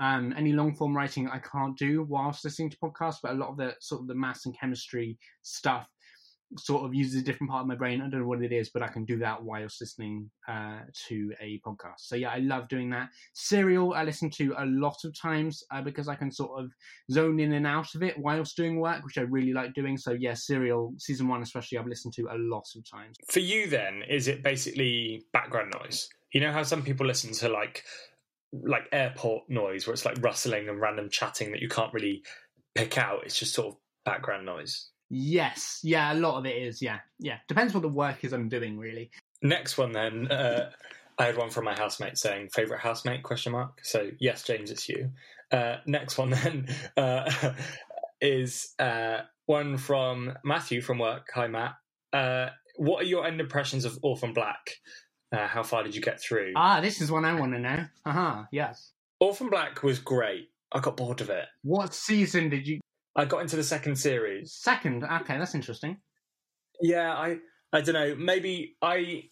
Um, 0.00 0.34
any 0.36 0.52
long 0.52 0.74
form 0.74 0.96
writing 0.96 1.28
I 1.28 1.38
can't 1.38 1.76
do 1.76 2.04
whilst 2.08 2.44
listening 2.44 2.70
to 2.70 2.78
podcasts, 2.78 3.18
but 3.22 3.32
a 3.32 3.34
lot 3.34 3.50
of 3.50 3.56
the 3.58 3.74
sort 3.80 4.00
of 4.00 4.08
the 4.08 4.14
maths 4.14 4.46
and 4.46 4.58
chemistry 4.58 5.18
stuff 5.42 5.86
sort 6.58 6.84
of 6.84 6.94
uses 6.94 7.20
a 7.20 7.24
different 7.24 7.50
part 7.50 7.62
of 7.62 7.68
my 7.68 7.74
brain. 7.74 8.00
I 8.00 8.08
don't 8.08 8.20
know 8.20 8.26
what 8.26 8.42
it 8.42 8.52
is, 8.52 8.70
but 8.70 8.82
I 8.82 8.88
can 8.88 9.04
do 9.04 9.18
that 9.18 9.42
whilst 9.42 9.80
listening 9.80 10.30
uh, 10.48 10.80
to 11.08 11.32
a 11.40 11.60
podcast. 11.66 11.98
So 11.98 12.16
yeah, 12.16 12.30
I 12.30 12.38
love 12.38 12.68
doing 12.68 12.90
that. 12.90 13.10
Serial 13.34 13.94
I 13.94 14.04
listen 14.04 14.30
to 14.30 14.54
a 14.58 14.66
lot 14.66 14.96
of 15.04 15.18
times 15.18 15.62
uh, 15.72 15.80
because 15.82 16.08
I 16.08 16.14
can 16.14 16.32
sort 16.32 16.60
of 16.60 16.70
zone 17.10 17.38
in 17.38 17.52
and 17.52 17.66
out 17.66 17.94
of 17.94 18.02
it 18.02 18.18
whilst 18.18 18.56
doing 18.56 18.80
work, 18.80 19.04
which 19.04 19.18
I 19.18 19.22
really 19.22 19.52
like 19.52 19.74
doing. 19.74 19.96
So 19.96 20.12
yeah, 20.12 20.34
Serial 20.34 20.92
season 20.98 21.28
one 21.28 21.42
especially 21.42 21.78
I've 21.78 21.86
listened 21.86 22.14
to 22.14 22.28
a 22.30 22.38
lot 22.38 22.64
of 22.76 22.88
times. 22.90 23.16
For 23.28 23.40
you, 23.40 23.68
then, 23.68 24.02
is 24.08 24.28
it 24.28 24.42
basically 24.42 25.24
background 25.32 25.72
noise? 25.80 26.08
You 26.32 26.40
know 26.40 26.52
how 26.52 26.62
some 26.62 26.82
people 26.82 27.06
listen 27.06 27.32
to 27.34 27.48
like 27.48 27.84
like 28.52 28.82
airport 28.92 29.48
noise 29.48 29.86
where 29.86 29.94
it's 29.94 30.04
like 30.04 30.22
rustling 30.22 30.68
and 30.68 30.80
random 30.80 31.08
chatting 31.08 31.52
that 31.52 31.62
you 31.62 31.68
can't 31.68 31.92
really 31.92 32.22
pick 32.74 32.98
out. 32.98 33.24
It's 33.24 33.38
just 33.38 33.54
sort 33.54 33.68
of 33.68 33.76
background 34.04 34.46
noise. 34.46 34.88
Yes, 35.08 35.80
yeah, 35.82 36.12
a 36.12 36.14
lot 36.14 36.38
of 36.38 36.46
it 36.46 36.56
is. 36.56 36.80
Yeah, 36.80 37.00
yeah. 37.18 37.38
Depends 37.48 37.74
what 37.74 37.82
the 37.82 37.88
work 37.88 38.24
is 38.24 38.32
I'm 38.32 38.48
doing, 38.48 38.78
really. 38.78 39.10
Next 39.42 39.76
one, 39.76 39.92
then. 39.92 40.30
Uh, 40.30 40.70
I 41.20 41.26
had 41.26 41.36
one 41.36 41.50
from 41.50 41.66
my 41.66 41.74
housemate 41.74 42.16
saying 42.16 42.48
favorite 42.48 42.80
housemate 42.80 43.22
question 43.22 43.52
mark. 43.52 43.80
So 43.82 44.10
yes, 44.18 44.42
James, 44.42 44.70
it's 44.70 44.88
you. 44.88 45.10
Uh, 45.52 45.76
next 45.84 46.16
one 46.16 46.30
then 46.30 46.68
uh, 46.96 47.30
is 48.22 48.72
uh, 48.78 49.18
one 49.44 49.76
from 49.76 50.32
Matthew 50.44 50.80
from 50.80 50.98
work. 50.98 51.28
Hi, 51.34 51.46
Matt. 51.46 51.74
Uh, 52.10 52.48
what 52.76 53.02
are 53.02 53.06
your 53.06 53.26
end 53.26 53.38
impressions 53.38 53.84
of 53.84 53.98
Orphan 54.00 54.32
Black? 54.32 54.76
Uh, 55.32 55.46
how 55.46 55.62
far 55.62 55.82
did 55.82 55.94
you 55.94 56.00
get 56.00 56.20
through? 56.20 56.52
Ah, 56.56 56.80
this 56.80 57.00
is 57.00 57.10
one 57.10 57.24
I 57.24 57.38
want 57.38 57.52
to 57.52 57.60
know. 57.60 57.86
Uh 58.04 58.12
huh. 58.12 58.42
Yes. 58.50 58.92
Orphan 59.20 59.48
Black 59.48 59.82
was 59.82 59.98
great. 59.98 60.48
I 60.72 60.80
got 60.80 60.96
bored 60.96 61.20
of 61.20 61.30
it. 61.30 61.46
What 61.62 61.94
season 61.94 62.48
did 62.48 62.66
you? 62.66 62.80
I 63.14 63.24
got 63.24 63.42
into 63.42 63.56
the 63.56 63.64
second 63.64 63.96
series. 63.96 64.52
Second. 64.52 65.04
Okay, 65.04 65.38
that's 65.38 65.54
interesting. 65.54 65.98
Yeah, 66.80 67.12
I 67.12 67.38
I 67.72 67.80
don't 67.80 67.94
know. 67.94 68.14
Maybe 68.16 68.76
I 68.82 69.24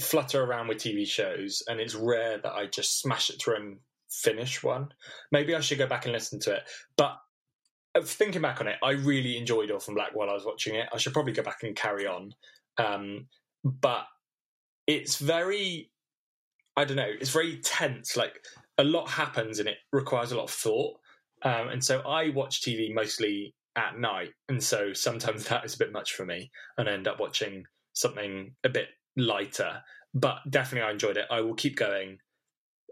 flutter 0.00 0.42
around 0.42 0.68
with 0.68 0.78
TV 0.78 1.06
shows, 1.06 1.62
and 1.68 1.80
it's 1.80 1.94
rare 1.94 2.38
that 2.38 2.52
I 2.52 2.66
just 2.66 3.00
smash 3.00 3.30
it 3.30 3.40
through 3.40 3.56
and 3.56 3.78
finish 4.10 4.62
one. 4.62 4.88
Maybe 5.32 5.54
I 5.54 5.60
should 5.60 5.78
go 5.78 5.86
back 5.86 6.04
and 6.04 6.12
listen 6.12 6.40
to 6.40 6.54
it. 6.54 6.62
But 6.96 7.16
uh, 7.94 8.02
thinking 8.02 8.42
back 8.42 8.60
on 8.60 8.68
it, 8.68 8.76
I 8.82 8.92
really 8.92 9.36
enjoyed 9.36 9.70
Orphan 9.70 9.94
Black 9.94 10.14
while 10.14 10.30
I 10.30 10.34
was 10.34 10.44
watching 10.44 10.74
it. 10.76 10.88
I 10.92 10.98
should 10.98 11.12
probably 11.12 11.32
go 11.32 11.42
back 11.42 11.62
and 11.62 11.74
carry 11.76 12.06
on. 12.06 12.34
Um, 12.78 13.26
but 13.64 14.04
it's 14.88 15.18
very, 15.18 15.90
I 16.76 16.84
don't 16.84 16.96
know, 16.96 17.12
it's 17.20 17.30
very 17.30 17.58
tense. 17.58 18.16
Like 18.16 18.40
a 18.78 18.84
lot 18.84 19.08
happens, 19.08 19.60
and 19.60 19.68
it 19.68 19.76
requires 19.92 20.32
a 20.32 20.36
lot 20.36 20.44
of 20.44 20.50
thought. 20.50 20.96
Um, 21.42 21.68
and 21.68 21.84
so 21.84 22.00
I 22.00 22.30
watch 22.30 22.62
TV 22.62 22.92
mostly 22.92 23.54
at 23.76 23.98
night, 24.00 24.30
and 24.48 24.60
so 24.60 24.92
sometimes 24.92 25.44
that 25.48 25.64
is 25.64 25.74
a 25.74 25.78
bit 25.78 25.92
much 25.92 26.14
for 26.14 26.24
me, 26.24 26.50
and 26.78 26.88
I 26.88 26.92
end 26.92 27.06
up 27.06 27.20
watching 27.20 27.64
something 27.92 28.54
a 28.64 28.68
bit 28.68 28.88
lighter. 29.16 29.82
But 30.14 30.38
definitely, 30.48 30.88
I 30.88 30.92
enjoyed 30.92 31.18
it. 31.18 31.26
I 31.30 31.42
will 31.42 31.54
keep 31.54 31.76
going 31.76 32.18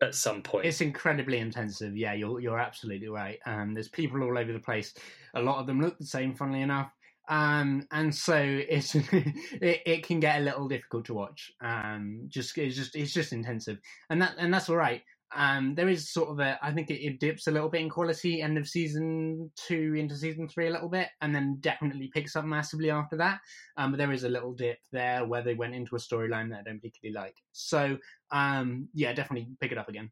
at 0.03 0.15
some 0.15 0.43
point. 0.43 0.67
It's 0.67 0.83
incredibly 0.83 1.39
intensive. 1.39 1.97
Yeah, 1.97 2.13
you're 2.13 2.41
you're 2.41 2.59
absolutely 2.59 3.09
right. 3.09 3.39
Um, 3.47 3.73
there's 3.73 3.89
people 3.89 4.23
all 4.23 4.37
over 4.37 4.53
the 4.53 4.59
place. 4.59 4.93
A 5.35 5.41
lot 5.41 5.59
of 5.59 5.67
them 5.67 5.81
look 5.81 5.99
the 5.99 6.05
same, 6.05 6.35
funnily 6.35 6.61
enough. 6.61 6.93
Um, 7.29 7.87
and 7.91 8.15
so 8.15 8.37
it's 8.37 8.95
it, 9.13 9.81
it 9.87 10.07
can 10.07 10.21
get 10.21 10.41
a 10.41 10.45
little 10.45 10.69
difficult 10.69 11.07
to 11.07 11.15
watch. 11.15 11.51
Um, 11.63 12.23
just 12.29 12.57
it's 12.59 12.77
just 12.77 12.97
it's 12.97 13.13
just 13.13 13.33
intensive, 13.33 13.79
and 14.11 14.21
that 14.23 14.35
and 14.39 14.53
that's 14.53 14.69
all 14.69 14.77
right. 14.77 15.03
Um, 15.35 15.75
there 15.75 15.89
is 15.89 16.13
sort 16.13 16.29
of 16.31 16.39
a, 16.39 16.57
I 16.63 16.73
think 16.73 16.89
it, 16.89 17.05
it, 17.05 17.19
dips 17.19 17.49
a 17.49 17.51
little 17.51 17.69
bit 17.69 17.81
in 17.81 17.91
quality 17.91 18.41
end 18.41 18.57
of 18.57 18.69
season 18.69 19.51
two 19.57 19.95
into 19.99 20.15
season 20.17 20.49
three 20.49 20.69
a 20.69 20.71
little 20.71 20.89
bit, 20.89 21.09
and 21.21 21.35
then 21.35 21.59
definitely 21.61 22.11
picks 22.15 22.37
up 22.37 22.45
massively 22.45 22.91
after 22.91 23.17
that. 23.17 23.41
Um, 23.77 23.91
but 23.91 23.99
there 23.99 24.13
is 24.13 24.23
a 24.23 24.29
little 24.29 24.55
dip 24.55 24.79
there 24.93 25.27
where 25.27 25.43
they 25.43 25.55
went 25.55 25.75
into 25.75 25.97
a 25.97 25.99
storyline 25.99 26.51
that 26.51 26.61
I 26.61 26.63
don't 26.63 26.79
particularly 26.79 27.15
like. 27.15 27.35
So, 27.53 27.99
um, 28.31 28.89
yeah, 28.95 29.13
definitely 29.13 29.49
pick 29.61 29.73
it 29.73 29.79
up 29.79 29.89
again. 29.89 30.11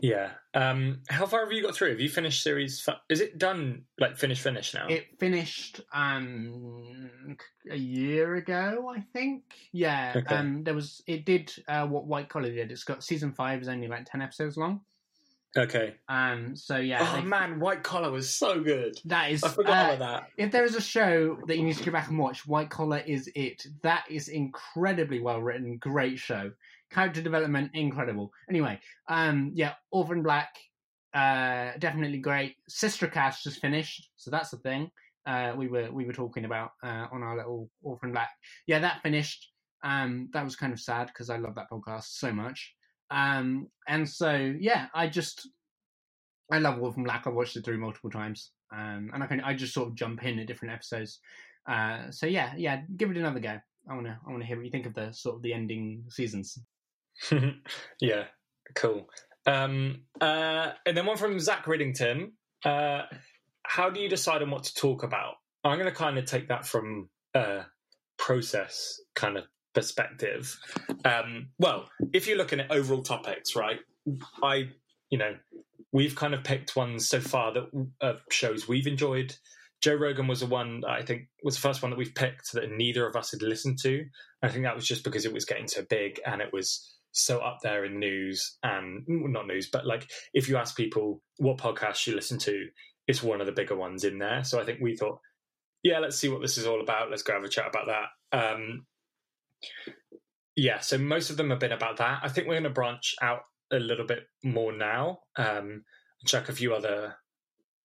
Yeah. 0.00 0.30
Um, 0.54 1.00
how 1.08 1.26
far 1.26 1.44
have 1.44 1.52
you 1.52 1.62
got 1.62 1.74
through? 1.74 1.90
Have 1.90 2.00
you 2.00 2.08
finished 2.08 2.42
series? 2.42 2.86
Is 3.08 3.20
it 3.20 3.38
done? 3.38 3.82
Like 3.98 4.16
finish, 4.16 4.40
finish 4.40 4.74
now? 4.74 4.86
It 4.88 5.18
finished 5.18 5.80
um 5.92 7.10
a 7.70 7.76
year 7.76 8.36
ago, 8.36 8.92
I 8.94 9.00
think. 9.12 9.42
Yeah. 9.72 10.14
Okay. 10.16 10.34
Um, 10.34 10.64
there 10.64 10.74
was. 10.74 11.02
It 11.06 11.24
did 11.24 11.52
uh, 11.68 11.86
what 11.86 12.06
White 12.06 12.28
Collar 12.28 12.50
did. 12.50 12.70
It's 12.70 12.84
got 12.84 13.02
season 13.02 13.32
five 13.32 13.60
is 13.62 13.68
only 13.68 13.88
like 13.88 14.06
ten 14.06 14.22
episodes 14.22 14.56
long. 14.56 14.80
Okay. 15.56 15.94
Um. 16.08 16.54
So 16.54 16.76
yeah. 16.76 16.98
Oh 17.00 17.20
they, 17.20 17.26
man, 17.26 17.58
White 17.58 17.82
Collar 17.82 18.10
was 18.10 18.32
so 18.32 18.60
good. 18.60 18.98
That 19.06 19.30
is. 19.30 19.42
I 19.42 19.48
forgot 19.48 19.90
uh, 19.90 19.94
about 19.94 19.98
that. 19.98 20.28
If 20.36 20.52
there 20.52 20.64
is 20.64 20.74
a 20.74 20.80
show 20.80 21.38
that 21.46 21.56
you 21.56 21.64
need 21.64 21.76
to 21.76 21.84
go 21.84 21.92
back 21.92 22.08
and 22.08 22.18
watch, 22.18 22.46
White 22.46 22.70
Collar 22.70 22.98
is 22.98 23.30
it. 23.34 23.66
That 23.82 24.04
is 24.10 24.28
incredibly 24.28 25.20
well 25.20 25.40
written. 25.40 25.78
Great 25.78 26.18
show 26.18 26.52
character 26.90 27.22
development 27.22 27.70
incredible. 27.74 28.32
Anyway, 28.48 28.78
um, 29.08 29.52
yeah, 29.54 29.74
Orphan 29.90 30.22
Black, 30.22 30.54
uh, 31.14 31.72
definitely 31.78 32.18
great. 32.18 32.56
Sister 32.68 33.06
Cast 33.06 33.44
just 33.44 33.60
finished, 33.60 34.10
so 34.16 34.30
that's 34.30 34.50
the 34.50 34.58
thing. 34.58 34.90
Uh, 35.26 35.52
we 35.56 35.68
were 35.68 35.90
we 35.92 36.04
were 36.04 36.12
talking 36.12 36.44
about 36.44 36.70
uh, 36.82 37.06
on 37.12 37.22
our 37.22 37.36
little 37.36 37.70
Orphan 37.82 38.12
Black. 38.12 38.30
Yeah, 38.66 38.78
that 38.80 39.02
finished. 39.02 39.52
Um, 39.84 40.28
that 40.32 40.44
was 40.44 40.56
kind 40.56 40.72
of 40.72 40.80
sad 40.80 41.08
because 41.08 41.30
I 41.30 41.36
love 41.36 41.54
that 41.54 41.70
podcast 41.70 42.04
so 42.18 42.32
much. 42.32 42.74
Um, 43.10 43.68
and 43.86 44.08
so 44.08 44.54
yeah, 44.58 44.86
I 44.94 45.08
just 45.08 45.48
I 46.50 46.58
love 46.58 46.80
Orphan 46.80 47.04
Black. 47.04 47.26
I've 47.26 47.34
watched 47.34 47.56
it 47.56 47.64
through 47.64 47.78
multiple 47.78 48.10
times, 48.10 48.52
um, 48.72 49.10
and 49.12 49.22
I 49.22 49.26
can 49.26 49.40
I 49.40 49.54
just 49.54 49.74
sort 49.74 49.88
of 49.88 49.94
jump 49.94 50.24
in 50.24 50.38
at 50.38 50.46
different 50.46 50.74
episodes. 50.74 51.20
Uh, 51.68 52.10
so 52.10 52.26
yeah, 52.26 52.52
yeah, 52.56 52.82
give 52.96 53.10
it 53.10 53.16
another 53.16 53.40
go. 53.40 53.58
I 53.88 53.94
wanna 53.94 54.18
I 54.26 54.30
wanna 54.30 54.44
hear 54.44 54.56
what 54.56 54.64
you 54.64 54.70
think 54.70 54.86
of 54.86 54.94
the 54.94 55.12
sort 55.12 55.36
of 55.36 55.42
the 55.42 55.52
ending 55.52 56.04
seasons. 56.08 56.58
yeah, 58.00 58.24
cool. 58.74 59.08
Um, 59.46 60.02
uh, 60.20 60.72
and 60.84 60.96
then 60.96 61.06
one 61.06 61.16
from 61.16 61.38
Zach 61.40 61.66
Riddington. 61.66 62.32
Uh, 62.64 63.02
how 63.62 63.90
do 63.90 64.00
you 64.00 64.08
decide 64.08 64.42
on 64.42 64.50
what 64.50 64.64
to 64.64 64.74
talk 64.74 65.02
about? 65.02 65.34
I'm 65.64 65.78
going 65.78 65.90
to 65.90 65.94
kind 65.94 66.18
of 66.18 66.24
take 66.24 66.48
that 66.48 66.66
from 66.66 67.08
a 67.34 67.62
process 68.18 69.00
kind 69.14 69.36
of 69.36 69.44
perspective. 69.74 70.58
Um, 71.04 71.48
well, 71.58 71.88
if 72.12 72.26
you're 72.26 72.38
looking 72.38 72.60
at 72.60 72.70
overall 72.70 73.02
topics, 73.02 73.54
right? 73.56 73.78
I, 74.42 74.70
you 75.10 75.18
know, 75.18 75.34
we've 75.92 76.14
kind 76.14 76.34
of 76.34 76.44
picked 76.44 76.76
ones 76.76 77.08
so 77.08 77.20
far 77.20 77.52
that 77.54 77.88
uh, 78.00 78.14
shows 78.30 78.68
we've 78.68 78.86
enjoyed. 78.86 79.34
Joe 79.80 79.94
Rogan 79.94 80.26
was 80.26 80.40
the 80.40 80.46
one 80.46 80.82
I 80.86 81.02
think 81.02 81.28
was 81.44 81.54
the 81.54 81.60
first 81.60 81.82
one 81.82 81.90
that 81.90 81.98
we've 81.98 82.14
picked 82.14 82.52
that 82.52 82.70
neither 82.70 83.06
of 83.06 83.14
us 83.14 83.30
had 83.30 83.42
listened 83.42 83.78
to. 83.82 84.04
I 84.42 84.48
think 84.48 84.64
that 84.64 84.74
was 84.74 84.86
just 84.86 85.04
because 85.04 85.24
it 85.24 85.32
was 85.32 85.44
getting 85.44 85.68
so 85.68 85.82
big 85.88 86.20
and 86.26 86.40
it 86.42 86.52
was 86.52 86.97
so 87.12 87.38
up 87.38 87.58
there 87.62 87.84
in 87.84 87.98
news 87.98 88.58
and 88.62 89.02
not 89.06 89.46
news, 89.46 89.68
but 89.70 89.86
like 89.86 90.08
if 90.34 90.48
you 90.48 90.56
ask 90.56 90.76
people 90.76 91.22
what 91.38 91.58
podcasts 91.58 92.06
you 92.06 92.14
listen 92.14 92.38
to, 92.38 92.66
it's 93.06 93.22
one 93.22 93.40
of 93.40 93.46
the 93.46 93.52
bigger 93.52 93.76
ones 93.76 94.04
in 94.04 94.18
there. 94.18 94.44
So 94.44 94.60
I 94.60 94.64
think 94.64 94.80
we 94.80 94.96
thought, 94.96 95.18
yeah, 95.82 95.98
let's 95.98 96.16
see 96.16 96.28
what 96.28 96.42
this 96.42 96.58
is 96.58 96.66
all 96.66 96.80
about. 96.80 97.10
Let's 97.10 97.22
go 97.22 97.32
have 97.32 97.44
a 97.44 97.48
chat 97.48 97.68
about 97.68 97.86
that. 97.86 98.38
Um, 98.38 98.86
yeah, 100.56 100.80
so 100.80 100.98
most 100.98 101.30
of 101.30 101.36
them 101.36 101.50
have 101.50 101.60
been 101.60 101.72
about 101.72 101.98
that. 101.98 102.20
I 102.22 102.28
think 102.28 102.46
we're 102.46 102.54
going 102.54 102.64
to 102.64 102.70
branch 102.70 103.14
out 103.22 103.42
a 103.72 103.78
little 103.78 104.06
bit 104.06 104.24
more 104.42 104.72
now. 104.72 105.20
Um, 105.36 105.84
check 106.26 106.48
a 106.48 106.52
few 106.52 106.74
other, 106.74 107.14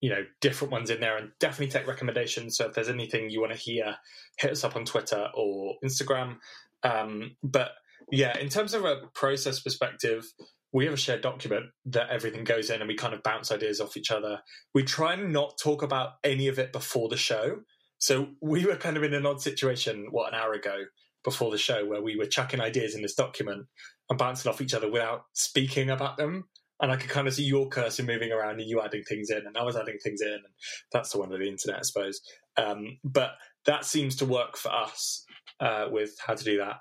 you 0.01 0.09
know, 0.09 0.25
different 0.41 0.71
ones 0.71 0.89
in 0.89 0.99
there, 0.99 1.17
and 1.17 1.31
definitely 1.39 1.71
take 1.71 1.87
recommendations. 1.87 2.57
So 2.57 2.65
if 2.65 2.73
there's 2.73 2.89
anything 2.89 3.29
you 3.29 3.41
want 3.41 3.53
to 3.53 3.59
hear, 3.59 3.95
hit 4.37 4.51
us 4.51 4.63
up 4.63 4.75
on 4.75 4.85
Twitter 4.85 5.29
or 5.35 5.75
Instagram. 5.85 6.37
Um, 6.81 7.35
but 7.43 7.71
yeah, 8.11 8.37
in 8.37 8.49
terms 8.49 8.73
of 8.73 8.85
a 8.85 9.01
process 9.13 9.59
perspective, 9.59 10.25
we 10.71 10.85
have 10.85 10.93
a 10.93 10.97
shared 10.97 11.21
document 11.21 11.67
that 11.85 12.09
everything 12.09 12.43
goes 12.43 12.69
in 12.69 12.81
and 12.81 12.87
we 12.87 12.95
kind 12.95 13.13
of 13.13 13.21
bounce 13.23 13.51
ideas 13.51 13.79
off 13.79 13.95
each 13.95 14.11
other. 14.11 14.39
We 14.73 14.83
try 14.83 15.13
and 15.13 15.31
not 15.31 15.57
talk 15.61 15.83
about 15.83 16.13
any 16.23 16.47
of 16.47 16.57
it 16.57 16.73
before 16.73 17.09
the 17.09 17.17
show. 17.17 17.59
So 17.99 18.29
we 18.41 18.65
were 18.65 18.75
kind 18.75 18.97
of 18.97 19.03
in 19.03 19.13
an 19.13 19.25
odd 19.25 19.41
situation, 19.41 20.07
what, 20.09 20.33
an 20.33 20.39
hour 20.39 20.53
ago 20.53 20.83
before 21.23 21.51
the 21.51 21.57
show, 21.57 21.85
where 21.85 22.01
we 22.01 22.17
were 22.17 22.25
chucking 22.25 22.59
ideas 22.59 22.95
in 22.95 23.01
this 23.01 23.13
document 23.13 23.67
and 24.09 24.19
bouncing 24.19 24.51
off 24.51 24.61
each 24.61 24.73
other 24.73 24.91
without 24.91 25.21
speaking 25.33 25.89
about 25.89 26.17
them. 26.17 26.45
And 26.81 26.91
I 26.91 26.97
could 26.97 27.11
kind 27.11 27.27
of 27.27 27.33
see 27.33 27.43
your 27.43 27.69
cursor 27.69 28.03
moving 28.03 28.31
around 28.31 28.59
and 28.59 28.67
you 28.67 28.81
adding 28.81 29.03
things 29.03 29.29
in, 29.29 29.45
and 29.45 29.57
I 29.57 29.63
was 29.63 29.77
adding 29.77 29.99
things 30.03 30.21
in. 30.21 30.33
And 30.33 30.43
that's 30.91 31.11
the 31.11 31.19
one 31.19 31.31
of 31.31 31.39
the 31.39 31.47
internet, 31.47 31.79
I 31.79 31.83
suppose. 31.83 32.19
Um, 32.57 32.97
but 33.05 33.35
that 33.65 33.85
seems 33.85 34.17
to 34.17 34.25
work 34.25 34.57
for 34.57 34.73
us 34.73 35.23
uh, 35.61 35.85
with 35.89 36.11
how 36.25 36.33
to 36.33 36.43
do 36.43 36.57
that. 36.57 36.77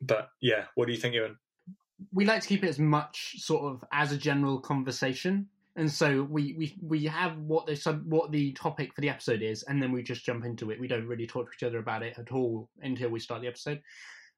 But 0.00 0.30
yeah, 0.40 0.64
what 0.74 0.86
do 0.86 0.92
you 0.92 0.98
think, 0.98 1.14
Ewan? 1.14 1.36
We 2.12 2.24
like 2.24 2.42
to 2.42 2.48
keep 2.48 2.64
it 2.64 2.68
as 2.68 2.78
much 2.78 3.36
sort 3.38 3.64
of 3.64 3.84
as 3.92 4.12
a 4.12 4.16
general 4.16 4.58
conversation, 4.58 5.48
and 5.76 5.90
so 5.90 6.22
we 6.22 6.54
we 6.54 6.76
we 6.82 7.04
have 7.04 7.36
what 7.38 7.66
the 7.66 7.76
sub 7.76 8.04
what 8.06 8.32
the 8.32 8.52
topic 8.52 8.94
for 8.94 9.02
the 9.02 9.10
episode 9.10 9.42
is, 9.42 9.62
and 9.64 9.82
then 9.82 9.92
we 9.92 10.02
just 10.02 10.24
jump 10.24 10.44
into 10.44 10.70
it. 10.70 10.80
We 10.80 10.88
don't 10.88 11.06
really 11.06 11.26
talk 11.26 11.46
to 11.46 11.52
each 11.54 11.62
other 11.62 11.78
about 11.78 12.02
it 12.02 12.18
at 12.18 12.32
all 12.32 12.70
until 12.82 13.10
we 13.10 13.20
start 13.20 13.42
the 13.42 13.48
episode. 13.48 13.82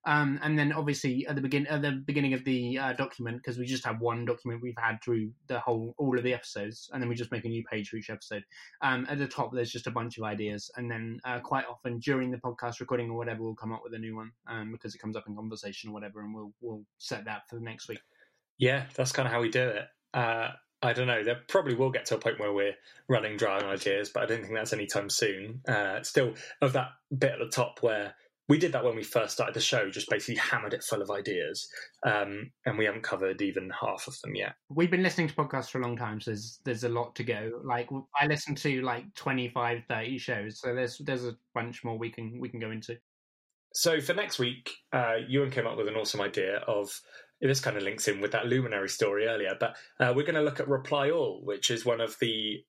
Um, 0.05 0.40
and 0.42 0.59
then 0.59 0.72
obviously 0.72 1.26
at 1.28 1.36
the 1.36 1.42
begin 1.42 1.66
at 1.68 1.82
the 1.82 1.92
beginning 1.92 2.34
of 2.34 2.44
the 2.44 2.78
uh, 2.78 2.92
document, 2.94 3.36
because 3.36 3.59
we 3.59 3.66
just 3.66 3.84
have 3.84 4.00
one 4.00 4.24
document 4.24 4.62
we've 4.62 4.74
had 4.78 4.98
through 5.03 5.30
the 5.46 5.61
whole 5.61 5.94
all 5.96 6.16
of 6.16 6.24
the 6.24 6.34
episodes, 6.34 6.90
and 6.92 7.00
then 7.00 7.09
we 7.09 7.14
just 7.14 7.30
make 7.30 7.44
a 7.44 7.48
new 7.48 7.62
page 7.64 7.88
for 7.88 7.96
each 7.96 8.11
episode. 8.11 8.44
Um, 8.80 9.07
at 9.09 9.18
the 9.18 9.28
top, 9.28 9.53
there's 9.53 9.70
just 9.70 9.86
a 9.86 9.92
bunch 9.92 10.18
of 10.18 10.24
ideas, 10.24 10.70
and 10.76 10.90
then 10.90 11.20
uh, 11.24 11.40
quite 11.40 11.66
often 11.70 11.98
during 12.00 12.30
the 12.30 12.38
podcast 12.38 12.80
recording 12.80 13.11
or 13.11 13.16
whatever, 13.16 13.42
we'll 13.42 13.55
come 13.55 13.72
up 13.72 13.82
with 13.84 13.94
a 13.94 13.98
new 13.98 14.16
one 14.16 14.32
um, 14.48 14.72
because 14.72 14.94
it 14.94 14.98
comes 14.98 15.16
up 15.16 15.28
in 15.28 15.36
conversation 15.36 15.90
or 15.90 15.92
whatever, 15.92 16.20
and 16.20 16.34
we'll 16.34 16.53
we'll 16.61 16.82
set 16.98 17.24
that 17.26 17.42
for 17.48 17.57
the 17.57 17.62
next 17.62 17.88
week. 17.88 18.00
Yeah, 18.59 18.84
that's 18.96 19.12
kind 19.12 19.26
of 19.26 19.32
how 19.32 19.40
we 19.40 19.50
do 19.50 19.68
it. 19.68 19.86
Uh, 20.12 20.48
I 20.82 20.92
don't 20.92 21.07
know. 21.07 21.22
There 21.22 21.40
probably 21.46 21.76
will 21.76 21.90
get 21.90 22.07
to 22.07 22.16
a 22.16 22.18
point 22.18 22.40
where 22.40 22.53
we're 22.53 22.74
running 23.09 23.36
dry 23.36 23.59
on 23.59 23.66
ideas, 23.66 24.11
but 24.12 24.24
I 24.24 24.26
don't 24.26 24.42
think 24.42 24.55
that's 24.55 24.72
anytime 24.72 25.11
soon. 25.11 25.61
Uh, 25.66 26.03
still, 26.03 26.34
of 26.61 26.72
that 26.72 26.88
bit 27.16 27.32
at 27.32 27.38
the 27.38 27.48
top 27.48 27.78
where 27.82 28.14
we 28.49 28.59
did 28.59 28.72
that 28.72 28.84
when 28.84 28.97
we 28.97 29.03
first 29.03 29.34
started 29.34 29.55
the 29.55 29.61
show, 29.61 29.90
just 29.90 30.11
basically 30.11 30.36
hammered 30.36 30.74
it 30.74 30.82
full 30.82 31.01
of 31.01 31.11
ideas, 31.11 31.68
um, 32.05 32.51
and 32.66 32.76
we 32.76 32.84
haven't 32.84 33.03
covered 33.03 33.40
even 33.40 33.70
half 33.70 34.07
of 34.09 34.20
them 34.22 34.34
yet. 34.34 34.55
We've 34.68 34.90
been 34.90 35.03
listening 35.03 35.28
to 35.28 35.34
podcasts 35.34 35.70
for 35.70 35.78
a 35.78 35.82
long 35.82 35.97
time, 35.97 36.20
so 36.20 36.32
there's 36.32 36.61
there's 36.64 36.84
a 36.84 36.88
lot 36.88 37.14
to 37.16 37.24
go. 37.24 37.62
Like 37.64 37.88
I 38.20 38.26
listen 38.26 38.55
to 38.57 38.82
like 38.82 39.05
25, 39.14 39.82
30 39.88 40.18
shows, 40.18 40.61
so 40.61 40.74
there's 40.74 40.99
there's 40.99 41.24
a 41.24 41.36
bunch 41.55 41.84
more 41.84 41.97
we 41.97 42.11
can 42.11 42.38
we 42.40 42.49
can 42.49 42.61
go 42.61 42.70
into. 42.70 42.97
So 43.74 44.01
for 44.01 44.12
next 44.12 44.38
week, 44.38 44.70
uh, 44.93 45.16
Ewan 45.28 45.51
came 45.51 45.66
up 45.66 45.78
with 45.78 45.88
an 45.88 45.95
awesome 45.95 46.20
idea 46.20 46.59
of 46.66 46.90
this 47.40 47.61
kind 47.61 47.76
of 47.76 47.82
links 47.82 48.07
in 48.07 48.20
with 48.20 48.32
that 48.32 48.47
luminary 48.47 48.88
story 48.88 49.26
earlier, 49.26 49.55
but 49.59 49.76
uh, 49.99 50.12
we're 50.14 50.26
going 50.26 50.34
to 50.34 50.43
look 50.43 50.61
at 50.61 50.68
Reply 50.68 51.11
All, 51.11 51.40
which 51.43 51.70
is 51.70 51.84
one 51.84 52.01
of 52.01 52.16
the 52.20 52.62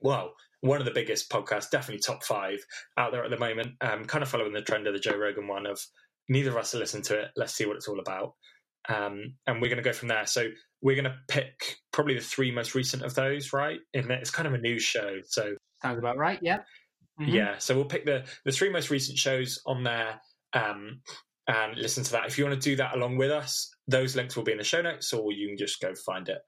well, 0.00 0.34
one 0.60 0.78
of 0.78 0.84
the 0.84 0.90
biggest 0.90 1.30
podcasts, 1.30 1.70
definitely 1.70 2.00
top 2.00 2.24
five 2.24 2.58
out 2.98 3.12
there 3.12 3.24
at 3.24 3.30
the 3.30 3.38
moment. 3.38 3.72
Um, 3.80 4.04
kind 4.04 4.22
of 4.22 4.28
following 4.28 4.52
the 4.52 4.62
trend 4.62 4.86
of 4.86 4.94
the 4.94 5.00
Joe 5.00 5.16
Rogan 5.16 5.48
one 5.48 5.66
of 5.66 5.80
neither 6.28 6.50
of 6.50 6.56
us 6.56 6.72
have 6.72 6.80
listened 6.80 7.04
to 7.04 7.20
it. 7.20 7.28
Let's 7.36 7.54
see 7.54 7.66
what 7.66 7.76
it's 7.76 7.88
all 7.88 8.00
about. 8.00 8.34
Um, 8.88 9.34
and 9.46 9.60
we're 9.60 9.68
going 9.68 9.76
to 9.76 9.82
go 9.82 9.92
from 9.92 10.08
there. 10.08 10.26
So 10.26 10.48
we're 10.80 10.96
going 10.96 11.04
to 11.04 11.18
pick 11.28 11.76
probably 11.92 12.14
the 12.14 12.20
three 12.20 12.50
most 12.50 12.74
recent 12.74 13.02
of 13.02 13.14
those, 13.14 13.52
right? 13.52 13.78
And 13.94 14.10
it's 14.10 14.30
kind 14.30 14.48
of 14.48 14.54
a 14.54 14.58
news 14.58 14.82
show, 14.82 15.18
so 15.26 15.54
sounds 15.82 15.98
about 15.98 16.16
right. 16.16 16.38
Yeah, 16.40 16.58
mm-hmm. 17.20 17.28
yeah. 17.28 17.58
So 17.58 17.74
we'll 17.74 17.84
pick 17.84 18.06
the 18.06 18.24
the 18.44 18.52
three 18.52 18.70
most 18.70 18.90
recent 18.90 19.18
shows 19.18 19.60
on 19.66 19.84
there. 19.84 20.20
Um, 20.52 21.02
and 21.46 21.76
listen 21.76 22.04
to 22.04 22.12
that. 22.12 22.26
If 22.26 22.38
you 22.38 22.44
want 22.44 22.60
to 22.60 22.70
do 22.70 22.76
that 22.76 22.94
along 22.94 23.16
with 23.16 23.30
us, 23.30 23.74
those 23.88 24.14
links 24.14 24.36
will 24.36 24.44
be 24.44 24.52
in 24.52 24.58
the 24.58 24.64
show 24.64 24.82
notes, 24.82 25.12
or 25.12 25.32
you 25.32 25.48
can 25.48 25.58
just 25.58 25.80
go 25.80 25.94
find 25.94 26.28
it. 26.28 26.38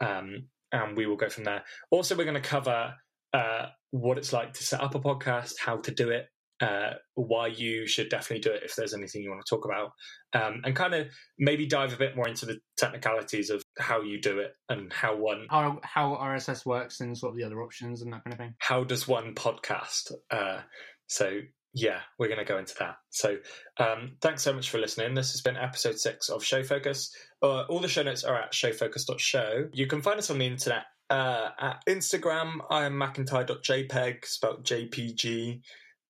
Um, 0.00 0.48
and 0.72 0.96
we 0.96 1.06
will 1.06 1.16
go 1.16 1.28
from 1.28 1.44
there. 1.44 1.62
Also, 1.90 2.16
we're 2.16 2.24
going 2.24 2.34
to 2.34 2.40
cover 2.40 2.92
uh, 3.32 3.66
what 3.90 4.18
it's 4.18 4.32
like 4.32 4.54
to 4.54 4.64
set 4.64 4.80
up 4.80 4.94
a 4.94 5.00
podcast, 5.00 5.54
how 5.58 5.76
to 5.78 5.90
do 5.90 6.10
it, 6.10 6.26
uh, 6.60 6.94
why 7.14 7.46
you 7.46 7.86
should 7.86 8.08
definitely 8.08 8.40
do 8.40 8.50
it 8.50 8.62
if 8.64 8.74
there's 8.74 8.94
anything 8.94 9.22
you 9.22 9.30
want 9.30 9.42
to 9.44 9.54
talk 9.54 9.64
about, 9.64 9.92
um, 10.32 10.60
and 10.64 10.74
kind 10.74 10.94
of 10.94 11.06
maybe 11.38 11.66
dive 11.66 11.92
a 11.92 11.96
bit 11.96 12.16
more 12.16 12.28
into 12.28 12.46
the 12.46 12.58
technicalities 12.76 13.50
of 13.50 13.62
how 13.78 14.02
you 14.02 14.20
do 14.20 14.40
it 14.40 14.52
and 14.68 14.92
how 14.92 15.16
one 15.16 15.46
how 15.50 15.78
how 15.82 16.16
RSS 16.20 16.66
works 16.66 17.00
and 17.00 17.16
sort 17.16 17.32
of 17.32 17.36
the 17.36 17.44
other 17.44 17.62
options 17.62 18.02
and 18.02 18.12
that 18.12 18.24
kind 18.24 18.34
of 18.34 18.38
thing. 18.38 18.54
How 18.58 18.84
does 18.84 19.06
one 19.06 19.34
podcast? 19.34 20.12
Uh, 20.30 20.60
so 21.06 21.40
yeah, 21.74 22.00
we're 22.18 22.28
going 22.28 22.38
to 22.38 22.44
go 22.44 22.58
into 22.58 22.74
that. 22.80 22.96
So, 23.10 23.36
um, 23.78 24.16
thanks 24.20 24.42
so 24.42 24.52
much 24.52 24.70
for 24.70 24.78
listening. 24.78 25.14
This 25.14 25.32
has 25.32 25.42
been 25.42 25.56
episode 25.56 25.98
six 25.98 26.28
of 26.28 26.42
Show 26.42 26.62
Focus. 26.62 27.14
Uh, 27.42 27.62
all 27.62 27.80
the 27.80 27.88
show 27.88 28.02
notes 28.02 28.24
are 28.24 28.36
at 28.36 28.52
showfocus.show. 28.52 29.68
You 29.72 29.86
can 29.86 30.02
find 30.02 30.18
us 30.18 30.30
on 30.30 30.38
the 30.38 30.46
internet 30.46 30.84
uh, 31.10 31.48
at 31.58 31.82
Instagram. 31.88 32.58
I 32.70 32.84
am 32.84 32.94
McIntyre.jpg, 32.94 34.24
spelled 34.24 34.64
JPG. 34.64 35.60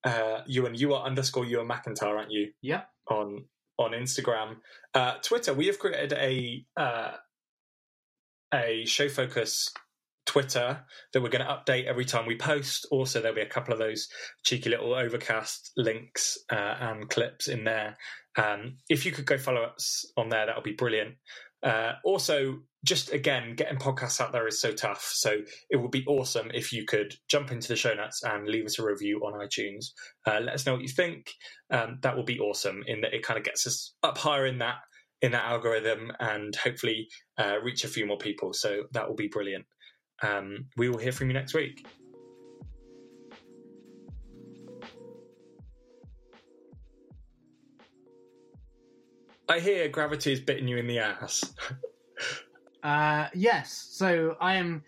Uh, 0.05 0.40
you 0.46 0.66
and 0.66 0.78
you 0.78 0.94
are 0.94 1.05
underscore 1.05 1.44
you 1.44 1.61
are 1.61 1.64
McIntyre, 1.64 2.16
aren't 2.16 2.30
you? 2.30 2.53
Yeah. 2.62 2.82
On 3.11 3.44
on 3.78 3.92
Instagram, 3.92 4.57
uh, 4.94 5.14
Twitter. 5.22 5.55
We 5.55 5.66
have 5.66 5.78
created 5.78 6.12
a 6.12 6.64
uh, 6.76 7.12
a 8.53 8.84
Show 8.86 9.09
Focus 9.09 9.72
Twitter 10.26 10.84
that 11.12 11.22
we're 11.22 11.30
going 11.30 11.44
to 11.44 11.51
update 11.51 11.86
every 11.86 12.05
time 12.05 12.26
we 12.26 12.36
post. 12.36 12.86
Also, 12.90 13.20
there'll 13.20 13.34
be 13.34 13.40
a 13.40 13.46
couple 13.46 13.72
of 13.72 13.78
those 13.78 14.09
cheeky 14.44 14.68
little 14.68 14.94
overcast 14.94 15.72
links 15.76 16.36
uh, 16.51 16.76
and 16.80 17.09
clips 17.09 17.49
in 17.49 17.64
there. 17.64 17.96
Um, 18.36 18.76
if 18.88 19.07
you 19.07 19.12
could 19.12 19.26
go 19.26 19.38
follow 19.38 19.62
us 19.62 20.05
on 20.16 20.28
there, 20.28 20.46
that 20.46 20.55
would 20.55 20.64
be 20.64 20.72
brilliant. 20.72 21.14
Uh, 21.62 21.92
also, 22.04 22.61
just 22.84 23.12
again, 23.12 23.54
getting 23.56 23.78
podcasts 23.78 24.20
out 24.20 24.32
there 24.32 24.46
is 24.46 24.61
so 24.61 24.72
tough. 24.72 25.11
So 25.14 25.38
it 25.70 25.76
would 25.76 25.90
be 25.90 26.04
awesome 26.06 26.50
if 26.54 26.72
you 26.72 26.84
could 26.84 27.14
jump 27.28 27.50
into 27.50 27.68
the 27.68 27.76
show 27.76 27.94
notes 27.94 28.22
and 28.22 28.46
leave 28.46 28.66
us 28.66 28.78
a 28.78 28.84
review 28.84 29.20
on 29.20 29.34
iTunes. 29.34 29.86
Uh, 30.26 30.40
let 30.40 30.54
us 30.54 30.66
know 30.66 30.74
what 30.74 30.82
you 30.82 30.88
think. 30.88 31.32
Um, 31.70 31.98
that 32.02 32.16
would 32.16 32.26
be 32.26 32.38
awesome 32.38 32.82
in 32.86 33.00
that 33.00 33.14
it 33.14 33.24
kind 33.24 33.38
of 33.38 33.44
gets 33.44 33.66
us 33.66 33.94
up 34.02 34.18
higher 34.18 34.46
in 34.46 34.59
that 34.59 34.76
in 35.20 35.32
that 35.32 35.44
algorithm 35.44 36.12
and 36.20 36.54
hopefully 36.54 37.09
uh, 37.38 37.56
reach 37.61 37.82
a 37.82 37.88
few 37.88 38.06
more 38.06 38.18
people. 38.18 38.52
So 38.52 38.84
that 38.92 39.09
will 39.09 39.16
be 39.16 39.26
brilliant. 39.26 39.66
Um, 40.22 40.66
we 40.76 40.88
will 40.88 40.98
hear 40.98 41.11
from 41.11 41.26
you 41.26 41.34
next 41.34 41.54
week. 41.54 41.84
I 49.49 49.61
hear 49.61 49.88
gravity 49.88 50.32
is 50.32 50.40
bitten 50.40 50.68
you 50.68 50.76
in 50.76 50.86
the 50.86 50.99
ass. 50.99 51.55
uh, 52.82 53.28
yes. 53.34 53.88
So 53.90 54.36
I 54.40 54.57
am. 54.57 54.82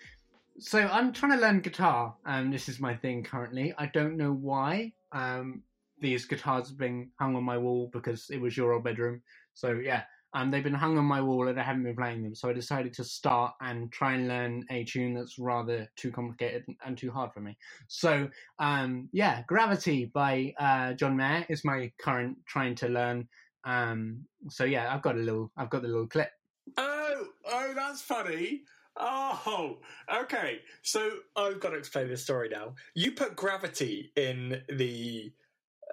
So 0.58 0.80
I'm 0.80 1.12
trying 1.12 1.32
to 1.32 1.38
learn 1.38 1.61
guitar, 1.61 2.14
and 2.26 2.52
this 2.52 2.68
is 2.68 2.78
my 2.78 2.94
thing 2.94 3.24
currently. 3.24 3.72
I 3.78 3.86
don't 3.86 4.18
know 4.18 4.32
why. 4.32 4.92
Um, 5.12 5.62
these 6.00 6.26
guitars 6.26 6.68
have 6.68 6.78
been 6.78 7.11
hung 7.18 7.36
on 7.36 7.44
my 7.44 7.56
wall 7.56 7.90
because 7.92 8.28
it 8.30 8.40
was 8.40 8.56
your 8.56 8.72
old 8.72 8.84
bedroom. 8.84 9.22
So 9.54 9.72
yeah, 9.72 10.02
um, 10.32 10.50
they've 10.50 10.64
been 10.64 10.74
hung 10.74 10.96
on 10.96 11.04
my 11.04 11.20
wall 11.20 11.48
and 11.48 11.58
I 11.58 11.62
haven't 11.62 11.82
been 11.82 11.96
playing 11.96 12.22
them. 12.22 12.34
So 12.34 12.48
I 12.48 12.52
decided 12.52 12.92
to 12.94 13.04
start 13.04 13.54
and 13.61 13.90
try 13.90 14.14
and 14.14 14.28
learn 14.28 14.64
a 14.70 14.84
tune 14.84 15.14
that's 15.14 15.38
rather 15.38 15.88
too 15.96 16.12
complicated 16.12 16.64
and 16.84 16.96
too 16.96 17.11
hard 17.11 17.32
for 17.32 17.40
me. 17.40 17.56
So 17.88 18.28
um, 18.58 19.08
yeah, 19.12 19.42
Gravity 19.48 20.06
by 20.06 20.54
uh, 20.58 20.92
John 20.94 21.16
Mayer 21.16 21.46
is 21.48 21.64
my 21.64 21.90
current 22.00 22.38
trying 22.46 22.74
to 22.76 22.88
learn. 22.88 23.28
Um, 23.64 24.24
so 24.48 24.64
yeah, 24.64 24.92
I've 24.94 25.02
got 25.02 25.16
a 25.16 25.20
little, 25.20 25.50
I've 25.56 25.70
got 25.70 25.82
the 25.82 25.88
little 25.88 26.06
clip. 26.06 26.30
Oh, 26.76 27.26
oh, 27.46 27.72
that's 27.74 28.02
funny. 28.02 28.62
Oh, 28.96 29.78
okay. 30.22 30.61
So 30.82 31.11
I've 31.36 31.61
got 31.61 31.70
to 31.70 31.76
explain 31.76 32.08
this 32.08 32.22
story 32.22 32.48
now. 32.48 32.74
You 32.94 33.12
put 33.12 33.36
gravity 33.36 34.12
in 34.16 34.62
the. 34.68 35.32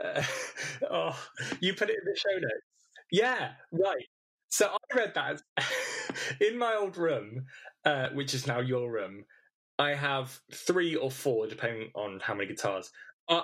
Uh, 0.03 0.23
oh, 0.91 1.27
you 1.59 1.73
put 1.73 1.89
it 1.89 1.95
in 1.95 2.11
the 2.11 2.17
show 2.19 2.39
notes. 2.39 2.65
Yeah, 3.11 3.51
right. 3.71 4.05
So 4.49 4.67
I 4.67 4.97
read 4.97 5.13
that 5.15 5.41
in 6.41 6.57
my 6.57 6.75
old 6.75 6.97
room, 6.97 7.45
uh, 7.85 8.09
which 8.13 8.33
is 8.33 8.47
now 8.47 8.59
your 8.59 8.91
room. 8.91 9.25
I 9.79 9.91
have 9.93 10.39
three 10.53 10.95
or 10.95 11.11
four, 11.11 11.47
depending 11.47 11.91
on 11.95 12.19
how 12.19 12.33
many 12.33 12.47
guitars, 12.47 12.91
uh, 13.29 13.43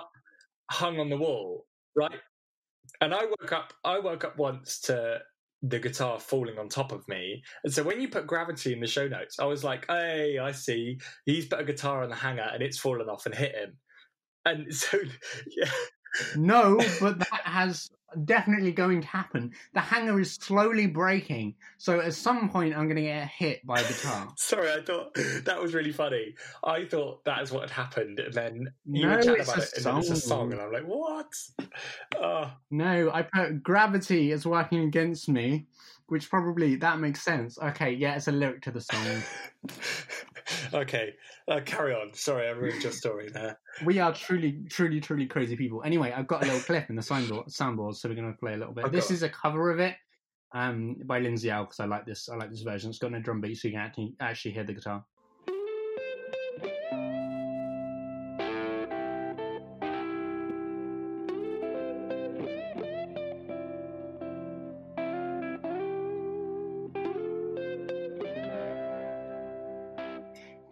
hung 0.70 0.98
on 0.98 1.08
the 1.08 1.16
wall, 1.16 1.66
right? 1.94 2.20
And 3.00 3.14
I 3.14 3.24
woke 3.24 3.52
up. 3.52 3.72
I 3.84 3.98
woke 3.98 4.24
up 4.24 4.38
once 4.38 4.80
to 4.82 5.20
the 5.62 5.78
guitar 5.78 6.20
falling 6.20 6.58
on 6.58 6.68
top 6.68 6.92
of 6.92 7.06
me. 7.08 7.42
And 7.64 7.72
so 7.72 7.82
when 7.82 8.00
you 8.00 8.08
put 8.08 8.26
gravity 8.26 8.72
in 8.72 8.80
the 8.80 8.86
show 8.86 9.08
notes, 9.08 9.38
I 9.38 9.44
was 9.46 9.64
like, 9.64 9.86
"Hey, 9.88 10.38
I 10.38 10.52
see. 10.52 10.98
He's 11.26 11.46
put 11.46 11.60
a 11.60 11.64
guitar 11.64 12.02
on 12.02 12.10
the 12.10 12.16
hanger 12.16 12.48
and 12.52 12.62
it's 12.62 12.78
fallen 12.78 13.08
off 13.08 13.26
and 13.26 13.34
hit 13.34 13.54
him." 13.54 13.78
And 14.44 14.74
so, 14.74 14.98
yeah. 15.48 15.70
No, 16.36 16.80
but 17.00 17.18
that 17.18 17.40
has 17.44 17.90
definitely 18.24 18.72
going 18.72 19.00
to 19.00 19.06
happen. 19.06 19.52
The 19.72 19.80
hanger 19.80 20.18
is 20.20 20.34
slowly 20.34 20.86
breaking, 20.86 21.54
so 21.78 22.00
at 22.00 22.14
some 22.14 22.48
point 22.48 22.76
I'm 22.76 22.84
going 22.84 22.96
to 22.96 23.02
get 23.02 23.28
hit 23.28 23.66
by 23.66 23.80
a 23.80 23.88
guitar. 23.88 24.28
Sorry, 24.36 24.70
I 24.70 24.82
thought 24.82 25.14
that 25.44 25.60
was 25.60 25.74
really 25.74 25.92
funny. 25.92 26.34
I 26.62 26.84
thought 26.84 27.24
that 27.24 27.42
is 27.42 27.50
what 27.50 27.62
had 27.62 27.70
happened, 27.70 28.20
and 28.20 28.32
then 28.32 28.72
you 28.84 29.06
no, 29.06 29.16
were 29.16 29.22
chatting 29.22 29.42
about 29.42 29.58
it, 29.58 29.72
and 29.76 29.84
then 29.84 29.96
it's 29.98 30.10
a 30.10 30.16
song, 30.16 30.52
and 30.52 30.60
I'm 30.60 30.72
like, 30.72 30.86
what? 30.86 31.32
Oh. 32.16 32.50
No, 32.70 33.10
I 33.12 33.22
put 33.22 33.62
gravity 33.62 34.32
is 34.32 34.44
working 34.44 34.80
against 34.80 35.28
me, 35.28 35.66
which 36.08 36.28
probably 36.28 36.74
that 36.76 36.98
makes 36.98 37.22
sense. 37.22 37.56
Okay, 37.56 37.92
yeah, 37.92 38.16
it's 38.16 38.26
a 38.26 38.32
lyric 38.32 38.62
to 38.62 38.72
the 38.72 38.80
song. 38.80 39.22
okay, 40.74 41.14
uh, 41.48 41.60
carry 41.64 41.94
on. 41.94 42.12
Sorry, 42.14 42.48
I 42.48 42.50
ruined 42.50 42.82
your 42.82 42.92
story 42.92 43.28
there. 43.32 43.58
We 43.84 43.98
are 43.98 44.12
truly, 44.12 44.62
truly, 44.68 45.00
truly 45.00 45.26
crazy 45.26 45.56
people. 45.56 45.82
Anyway, 45.84 46.12
I've 46.12 46.26
got 46.26 46.42
a 46.42 46.46
little 46.46 46.60
clip 46.60 46.90
in 46.90 46.96
the 46.96 47.02
soundboard, 47.02 47.54
soundboard 47.54 47.96
so 47.96 48.08
we're 48.08 48.14
going 48.14 48.32
to 48.32 48.38
play 48.38 48.54
a 48.54 48.56
little 48.56 48.74
bit. 48.74 48.90
this 48.92 49.10
is 49.10 49.22
a 49.22 49.28
cover 49.28 49.70
of 49.70 49.80
it 49.80 49.96
um, 50.52 50.96
by 51.04 51.18
Lindsay 51.18 51.50
Ell 51.50 51.64
because 51.64 51.80
I 51.80 51.86
like 51.86 52.06
this. 52.06 52.28
I 52.28 52.36
like 52.36 52.50
this 52.50 52.62
version. 52.62 52.90
It's 52.90 52.98
got 52.98 53.12
no 53.12 53.20
drum 53.20 53.40
beat, 53.40 53.56
so 53.56 53.68
you 53.68 53.74
can 53.74 53.80
actually, 53.80 54.14
actually 54.20 54.52
hear 54.52 54.64
the 54.64 54.74
guitar. 54.74 55.04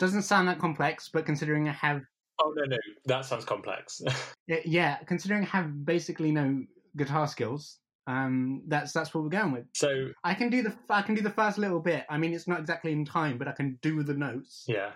Doesn't 0.03 0.23
sound 0.23 0.49
that 0.49 0.59
complex, 0.59 1.09
but 1.13 1.25
considering 1.27 1.69
I 1.69 1.73
have 1.75 2.01
Oh 2.41 2.53
no, 2.57 2.65
no, 2.65 2.77
that 3.07 3.25
sounds 3.25 3.45
complex. 3.45 4.01
yeah, 4.49 4.97
considering 5.07 5.45
I 5.45 5.47
have 5.47 5.85
basically 5.85 6.33
no 6.33 6.65
guitar 6.97 7.29
skills, 7.29 7.79
Um, 8.09 8.63
that's 8.67 8.93
that's 8.93 9.15
what 9.15 9.23
we're 9.23 9.31
going 9.31 9.53
with. 9.53 9.67
So 9.75 10.09
I 10.25 10.35
can 10.35 10.51
do 10.51 10.63
the 10.65 10.75
I 10.91 11.03
can 11.03 11.15
do 11.15 11.23
the 11.23 11.31
first 11.31 11.57
little 11.57 11.79
bit. 11.79 12.05
I 12.11 12.19
mean, 12.19 12.35
it's 12.35 12.49
not 12.49 12.59
exactly 12.59 12.91
in 12.91 13.05
time, 13.05 13.39
but 13.39 13.47
I 13.47 13.53
can 13.53 13.79
do 13.81 14.03
the 14.03 14.15
notes. 14.15 14.65
yeah, 14.67 14.91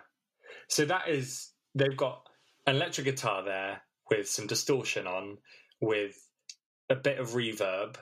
so 0.68 0.84
that 0.86 1.08
is 1.08 1.52
they've 1.76 1.96
got 1.96 2.22
an 2.66 2.74
electric 2.74 3.04
guitar 3.04 3.44
there 3.44 3.82
with 4.10 4.28
some 4.28 4.48
distortion 4.48 5.06
on, 5.06 5.38
with 5.80 6.16
a 6.90 6.96
bit 6.96 7.20
of 7.20 7.28
reverb, 7.30 7.94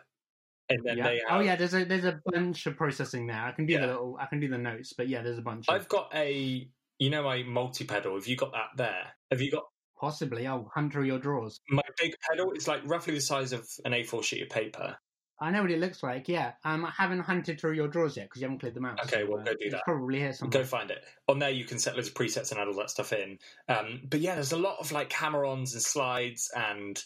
and 0.71 0.79
then 0.85 0.97
Yeah. 0.97 1.05
they 1.05 1.17
have. 1.29 1.37
Oh 1.39 1.41
yeah, 1.41 1.57
there's 1.57 1.75
a 1.75 1.85
there's 1.85 2.07
a 2.07 2.19
bunch 2.25 2.65
of 2.67 2.77
processing 2.79 3.27
there. 3.27 3.43
I 3.45 3.53
can 3.53 3.67
do 3.67 3.75
Yeah. 3.75 3.81
the 3.81 3.87
little 3.89 4.17
I 4.19 4.25
can 4.25 4.41
do 4.41 4.49
the 4.49 4.57
notes, 4.57 4.95
but 4.97 5.09
yeah, 5.09 5.23
there's 5.23 5.39
a 5.39 5.43
bunch. 5.43 5.67
I've 5.69 5.89
got 5.89 6.11
a 6.15 6.71
you 6.99 7.11
know 7.11 7.23
my 7.23 7.43
multi 7.43 7.85
pedal. 7.85 8.15
Have 8.15 8.27
you 8.27 8.37
got 8.37 8.53
that 8.53 8.69
there? 8.77 9.07
Have 9.31 9.41
you 9.41 9.51
got 9.51 9.65
possibly 9.99 10.47
I'll 10.47 10.71
hunt 10.75 10.93
through 10.93 11.05
your 11.05 11.19
drawers. 11.19 11.61
my 11.71 11.83
big 12.01 12.15
pedal? 12.31 12.53
is 12.53 12.69
like 12.69 12.83
roughly 12.85 13.15
the 13.15 13.21
size 13.21 13.53
of 13.53 13.67
an 13.85 13.93
A4 13.93 14.23
sheet 14.23 14.43
of 14.43 14.49
paper. 14.51 14.97
I 15.41 15.51
know 15.51 15.63
what 15.63 15.71
it 15.73 15.81
looks 15.81 16.03
like. 16.03 16.29
Yeah, 16.29 16.53
um, 16.65 16.85
I 16.85 16.93
haven't 16.97 17.21
hunted 17.21 17.61
through 17.61 17.73
your 17.73 17.89
drawers 17.89 18.17
yet 18.17 18.27
because 18.27 18.41
you 18.41 18.47
haven't 18.47 18.61
cleared 18.61 18.75
them 18.75 18.85
out. 18.85 19.03
Okay, 19.05 19.25
well, 19.25 19.43
go 19.43 19.53
do 19.61 19.69
that. 19.71 19.83
Probably 19.85 20.21
here 20.21 20.33
somewhere. 20.33 20.63
Go 20.63 20.65
find 20.67 20.91
it. 20.93 21.03
On 21.29 21.41
there, 21.41 21.51
you 21.51 21.65
can 21.65 21.79
set 21.81 21.97
loads 21.97 22.09
of 22.09 22.15
presets 22.15 22.53
and 22.53 22.61
add 22.61 22.69
all 22.69 22.75
that 22.75 22.89
stuff 22.91 23.13
in. 23.13 23.39
Um, 23.69 24.03
but 24.09 24.21
yeah, 24.21 24.35
there's 24.37 24.53
a 24.53 24.57
lot 24.57 24.77
of 24.79 24.93
like 24.93 25.13
hammer-ons 25.13 25.75
and 25.75 25.83
slides, 25.83 26.51
and 26.57 27.03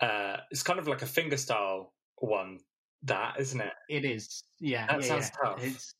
uh, 0.00 0.36
it's 0.52 0.62
kind 0.62 0.78
of 0.78 0.86
like 0.86 1.02
a 1.02 1.06
fingerstyle 1.06 1.86
one. 2.18 2.60
That 3.02 3.40
isn't 3.40 3.60
it? 3.60 3.72
It 3.88 4.04
is. 4.04 4.44
Yeah, 4.60 4.86
That 4.86 5.02
yeah, 5.02 5.08
sounds 5.08 5.30
yeah. 5.34 5.48
tough. 5.50 5.64
It's 5.64 5.94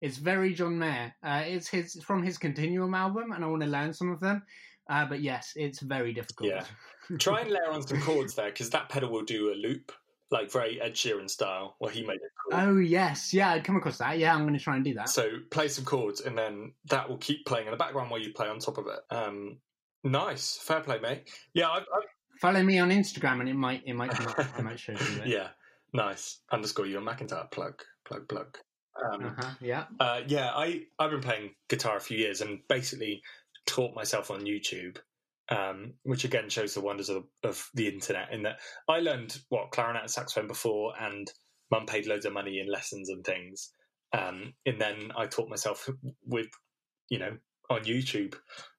it's 0.00 0.18
very 0.18 0.54
John 0.54 0.78
Mayer. 0.78 1.14
Uh, 1.22 1.42
it's 1.46 1.68
his 1.68 2.02
from 2.02 2.22
his 2.22 2.38
Continuum 2.38 2.94
album, 2.94 3.32
and 3.32 3.44
I 3.44 3.48
want 3.48 3.62
to 3.62 3.68
learn 3.68 3.92
some 3.92 4.10
of 4.10 4.20
them. 4.20 4.42
Uh, 4.88 5.04
but 5.06 5.20
yes, 5.20 5.52
it's 5.56 5.80
very 5.80 6.12
difficult. 6.12 6.50
Yeah. 6.50 6.64
Try 7.18 7.40
and 7.40 7.50
layer 7.50 7.70
on 7.70 7.86
some 7.86 8.00
chords 8.00 8.34
there 8.34 8.46
because 8.50 8.70
that 8.70 8.88
pedal 8.88 9.10
will 9.10 9.24
do 9.24 9.52
a 9.52 9.54
loop, 9.54 9.92
like 10.30 10.50
very 10.50 10.80
Ed 10.80 10.94
Sheeran 10.94 11.30
style, 11.30 11.76
where 11.78 11.90
he 11.90 12.02
made 12.02 12.16
it. 12.16 12.30
Cool. 12.50 12.60
oh 12.60 12.78
yes, 12.78 13.32
yeah, 13.32 13.52
I'd 13.52 13.64
come 13.64 13.76
across 13.76 13.98
that. 13.98 14.18
Yeah, 14.18 14.34
I'm 14.34 14.42
going 14.42 14.54
to 14.54 14.60
try 14.60 14.76
and 14.76 14.84
do 14.84 14.94
that. 14.94 15.08
So 15.08 15.28
play 15.50 15.68
some 15.68 15.84
chords, 15.84 16.20
and 16.20 16.36
then 16.36 16.72
that 16.90 17.08
will 17.08 17.18
keep 17.18 17.46
playing 17.46 17.66
in 17.66 17.70
the 17.70 17.76
background 17.76 18.10
while 18.10 18.20
you 18.20 18.32
play 18.32 18.48
on 18.48 18.58
top 18.58 18.78
of 18.78 18.86
it. 18.86 19.14
Um, 19.14 19.58
nice, 20.04 20.56
fair 20.56 20.80
play, 20.80 20.98
mate. 20.98 21.30
Yeah, 21.54 21.70
I've, 21.70 21.82
I've, 21.94 22.08
Follow 22.40 22.62
me 22.62 22.78
on 22.78 22.90
Instagram, 22.90 23.40
and 23.40 23.48
it 23.48 23.54
might 23.54 23.82
it 23.86 23.94
might 23.94 24.10
come 24.10 24.26
up. 24.26 24.58
I 24.58 24.62
might 24.62 24.78
show 24.78 24.92
you 24.92 25.22
it. 25.22 25.26
yeah, 25.26 25.48
nice. 25.92 26.40
Underscore 26.50 26.86
you 26.86 26.98
on 26.98 27.04
McIntyre. 27.04 27.50
Plug, 27.50 27.82
plug, 28.04 28.28
plug. 28.28 28.58
Um, 29.04 29.26
Uh-huh, 29.26 29.54
yeah. 29.60 29.84
Uh, 30.00 30.20
yeah, 30.26 30.50
I 30.54 30.82
I've 30.98 31.10
been 31.10 31.20
playing 31.20 31.54
guitar 31.68 31.96
a 31.96 32.00
few 32.00 32.18
years 32.18 32.40
and 32.40 32.60
basically 32.68 33.22
taught 33.66 33.94
myself 33.94 34.30
on 34.30 34.42
YouTube, 34.42 34.98
um, 35.48 35.94
which 36.04 36.24
again 36.24 36.48
shows 36.48 36.74
the 36.74 36.80
wonders 36.80 37.08
of, 37.08 37.24
of 37.42 37.68
the 37.74 37.88
internet. 37.88 38.32
In 38.32 38.42
that 38.42 38.58
I 38.88 39.00
learned 39.00 39.38
what 39.48 39.70
clarinet 39.70 40.02
and 40.02 40.10
saxophone 40.10 40.48
before, 40.48 40.94
and 41.00 41.30
mum 41.70 41.86
paid 41.86 42.06
loads 42.06 42.26
of 42.26 42.32
money 42.32 42.60
in 42.60 42.70
lessons 42.70 43.08
and 43.10 43.24
things, 43.24 43.72
um, 44.12 44.54
and 44.64 44.80
then 44.80 45.10
I 45.16 45.26
taught 45.26 45.48
myself 45.48 45.88
with 46.24 46.48
you 47.08 47.18
know 47.18 47.36
on 47.70 47.84
YouTube, 47.84 48.34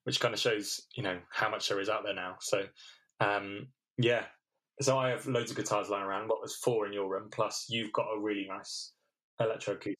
which 0.06 0.20
kind 0.20 0.34
of 0.34 0.40
shows 0.40 0.82
you 0.96 1.04
know 1.04 1.20
how 1.32 1.50
much 1.50 1.70
there 1.70 1.80
is 1.80 1.90
out 1.90 2.04
there 2.04 2.16
now. 2.16 2.38
So 2.40 2.64
um, 3.20 3.68
yeah, 3.98 4.24
so 4.82 4.98
I 4.98 5.10
have 5.10 5.28
loads 5.28 5.52
of 5.52 5.58
guitars 5.58 5.90
lying 5.90 6.06
around. 6.06 6.28
What 6.28 6.42
was 6.42 6.56
four 6.56 6.86
in 6.86 6.94
your 6.94 7.10
room? 7.10 7.30
Plus 7.32 7.66
you've 7.70 7.94
got 7.94 8.08
a 8.16 8.20
really 8.20 8.48
nice 8.50 8.94
electroacoustic. 9.42 9.96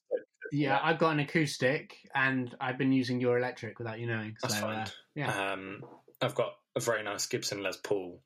Yeah, 0.52 0.78
I've 0.82 0.98
got 0.98 1.10
an 1.10 1.20
acoustic, 1.20 1.96
and 2.14 2.54
I've 2.60 2.78
been 2.78 2.92
using 2.92 3.20
your 3.20 3.38
electric 3.38 3.78
without 3.78 3.98
you 3.98 4.06
knowing. 4.06 4.36
That's 4.42 4.54
so, 4.54 4.60
fine. 4.62 4.78
Uh, 4.78 4.86
yeah. 5.14 5.52
Um, 5.52 5.84
I've 6.20 6.34
got 6.34 6.54
a 6.76 6.80
very 6.80 7.02
nice 7.02 7.26
Gibson 7.26 7.62
Les 7.62 7.76
Paul. 7.76 8.20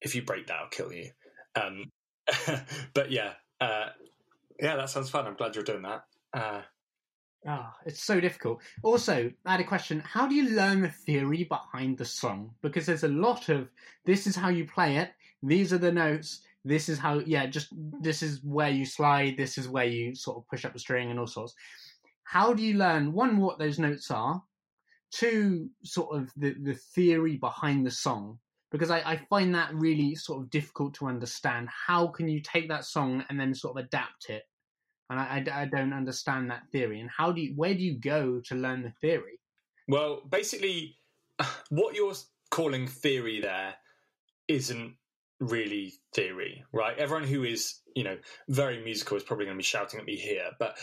If 0.00 0.14
you 0.14 0.22
break 0.22 0.48
that, 0.48 0.56
I'll 0.56 0.68
kill 0.68 0.92
you. 0.92 1.10
Um, 1.54 1.90
but 2.94 3.10
yeah, 3.10 3.32
uh, 3.60 3.88
yeah, 4.60 4.76
that 4.76 4.90
sounds 4.90 5.10
fun. 5.10 5.26
I'm 5.26 5.34
glad 5.34 5.54
you're 5.54 5.64
doing 5.64 5.82
that. 5.82 6.04
Uh, 6.34 6.62
Oh, 7.46 7.70
it's 7.84 8.02
so 8.02 8.20
difficult. 8.20 8.62
Also, 8.84 9.32
I 9.44 9.50
had 9.50 9.60
a 9.60 9.64
question. 9.64 10.00
How 10.00 10.28
do 10.28 10.34
you 10.34 10.50
learn 10.50 10.80
the 10.80 10.88
theory 10.88 11.42
behind 11.42 11.98
the 11.98 12.04
song? 12.04 12.54
Because 12.62 12.86
there's 12.86 13.02
a 13.02 13.08
lot 13.08 13.48
of 13.48 13.68
this 14.04 14.28
is 14.28 14.36
how 14.36 14.48
you 14.48 14.64
play 14.64 14.98
it, 14.98 15.10
these 15.42 15.72
are 15.72 15.78
the 15.78 15.90
notes, 15.90 16.42
this 16.64 16.88
is 16.88 16.98
how, 16.98 17.18
yeah, 17.20 17.46
just 17.46 17.68
this 18.00 18.22
is 18.22 18.40
where 18.42 18.70
you 18.70 18.84
slide, 18.84 19.36
this 19.36 19.58
is 19.58 19.68
where 19.68 19.84
you 19.84 20.14
sort 20.14 20.38
of 20.38 20.48
push 20.48 20.64
up 20.64 20.72
the 20.72 20.78
string 20.78 21.10
and 21.10 21.18
all 21.18 21.26
sorts. 21.26 21.54
How 22.24 22.52
do 22.54 22.62
you 22.62 22.74
learn, 22.74 23.12
one, 23.12 23.38
what 23.38 23.58
those 23.58 23.78
notes 23.78 24.10
are, 24.10 24.42
two, 25.10 25.68
sort 25.84 26.16
of 26.16 26.30
the, 26.36 26.54
the 26.62 26.74
theory 26.74 27.36
behind 27.36 27.84
the 27.84 27.90
song? 27.90 28.38
Because 28.70 28.90
I, 28.90 29.00
I 29.00 29.16
find 29.28 29.54
that 29.54 29.74
really 29.74 30.14
sort 30.14 30.40
of 30.40 30.50
difficult 30.50 30.94
to 30.94 31.06
understand. 31.06 31.68
How 31.68 32.06
can 32.06 32.28
you 32.28 32.40
take 32.40 32.68
that 32.68 32.84
song 32.84 33.24
and 33.28 33.38
then 33.38 33.54
sort 33.54 33.76
of 33.76 33.84
adapt 33.84 34.30
it? 34.30 34.44
and 35.10 35.20
I, 35.20 35.44
I, 35.46 35.62
I, 35.62 35.64
don't 35.66 35.92
understand 35.92 36.50
that 36.50 36.62
theory. 36.72 37.00
And 37.00 37.10
how 37.10 37.32
do 37.32 37.42
you, 37.42 37.52
where 37.54 37.74
do 37.74 37.80
you 37.80 37.98
go 37.98 38.40
to 38.46 38.54
learn 38.54 38.82
the 38.82 38.92
theory? 39.00 39.38
well, 39.88 40.22
basically, 40.28 40.96
what 41.70 41.94
you're 41.94 42.14
calling 42.50 42.86
theory 42.86 43.40
there 43.40 43.74
isn't 44.48 44.94
really 45.42 45.92
theory, 46.14 46.64
right? 46.72 46.96
Everyone 46.96 47.26
who 47.26 47.44
is, 47.44 47.80
you 47.94 48.04
know, 48.04 48.16
very 48.48 48.82
musical 48.82 49.16
is 49.16 49.22
probably 49.22 49.44
going 49.46 49.56
to 49.56 49.58
be 49.58 49.64
shouting 49.64 50.00
at 50.00 50.06
me 50.06 50.16
here, 50.16 50.50
but 50.58 50.76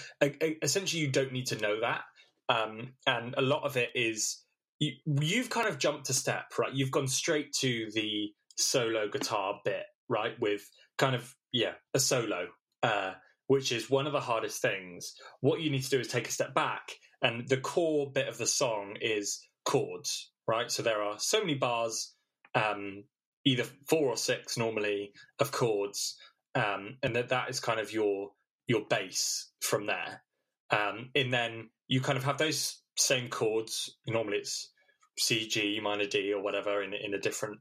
essentially, 0.62 1.02
you 1.02 1.12
don't 1.12 1.32
need 1.32 1.48
to 1.48 1.58
know 1.58 1.80
that. 1.82 2.02
Um, 2.50 2.94
and 3.06 3.36
a 3.38 3.42
lot 3.42 3.64
of 3.64 3.78
it 3.78 3.90
is 3.96 4.44
you, 4.80 4.94
you've 5.22 5.50
kind 5.50 5.68
of 5.68 5.78
jumped 5.78 6.10
a 6.10 6.14
step, 6.14 6.46
right? 6.58 6.74
You've 6.74 6.92
gone 6.92 7.08
straight 7.08 7.54
to 7.60 7.90
the 7.94 8.32
solo 8.58 9.08
guitar 9.08 9.60
bit, 9.64 9.84
right? 10.10 10.40
With 10.40 10.68
kind 10.98 11.16
of, 11.16 11.34
yeah, 11.52 11.74
a 11.94 12.00
solo. 12.00 12.48
Uh, 12.84 13.14
which 13.50 13.72
is 13.72 13.90
one 13.90 14.06
of 14.06 14.14
the 14.14 14.20
hardest 14.20 14.62
things. 14.62 15.16
What 15.42 15.60
you 15.60 15.72
need 15.72 15.82
to 15.82 15.90
do 15.90 16.00
is 16.00 16.08
take 16.08 16.28
a 16.28 16.32
step 16.32 16.54
back, 16.54 16.92
and 17.24 17.50
the 17.50 17.58
core 17.58 18.12
bit 18.14 18.28
of 18.28 18.38
the 18.38 18.46
song 18.46 18.96
is 19.02 19.42
chords, 19.66 20.32
right? 20.48 20.70
So 20.70 20.84
there 20.84 21.02
are 21.02 21.16
so 21.18 21.40
many 21.40 21.56
bars, 21.56 22.14
um, 22.54 23.06
either 23.46 23.66
four 23.88 24.08
or 24.08 24.18
six 24.18 24.58
normally 24.58 25.12
of 25.40 25.52
chords, 25.52 26.18
um, 26.56 26.98
and 27.04 27.16
that 27.16 27.30
that 27.30 27.50
is 27.50 27.60
kind 27.60 27.80
of 27.80 27.92
your 27.92 28.30
your 28.68 28.82
base 28.90 29.52
from 29.62 29.88
there. 29.88 30.24
Um, 30.72 31.10
and 31.16 31.34
then 31.34 31.70
you 31.88 32.02
kind 32.02 32.18
of 32.18 32.24
have 32.24 32.38
those 32.38 32.82
same 32.98 33.30
chords. 33.30 33.98
Normally 34.08 34.38
it's 34.38 34.72
C, 35.18 35.48
G, 35.48 35.80
minor 35.82 36.06
D, 36.06 36.34
or 36.34 36.44
whatever 36.44 36.84
in 36.84 36.94
in 36.94 37.14
a 37.14 37.20
different 37.20 37.60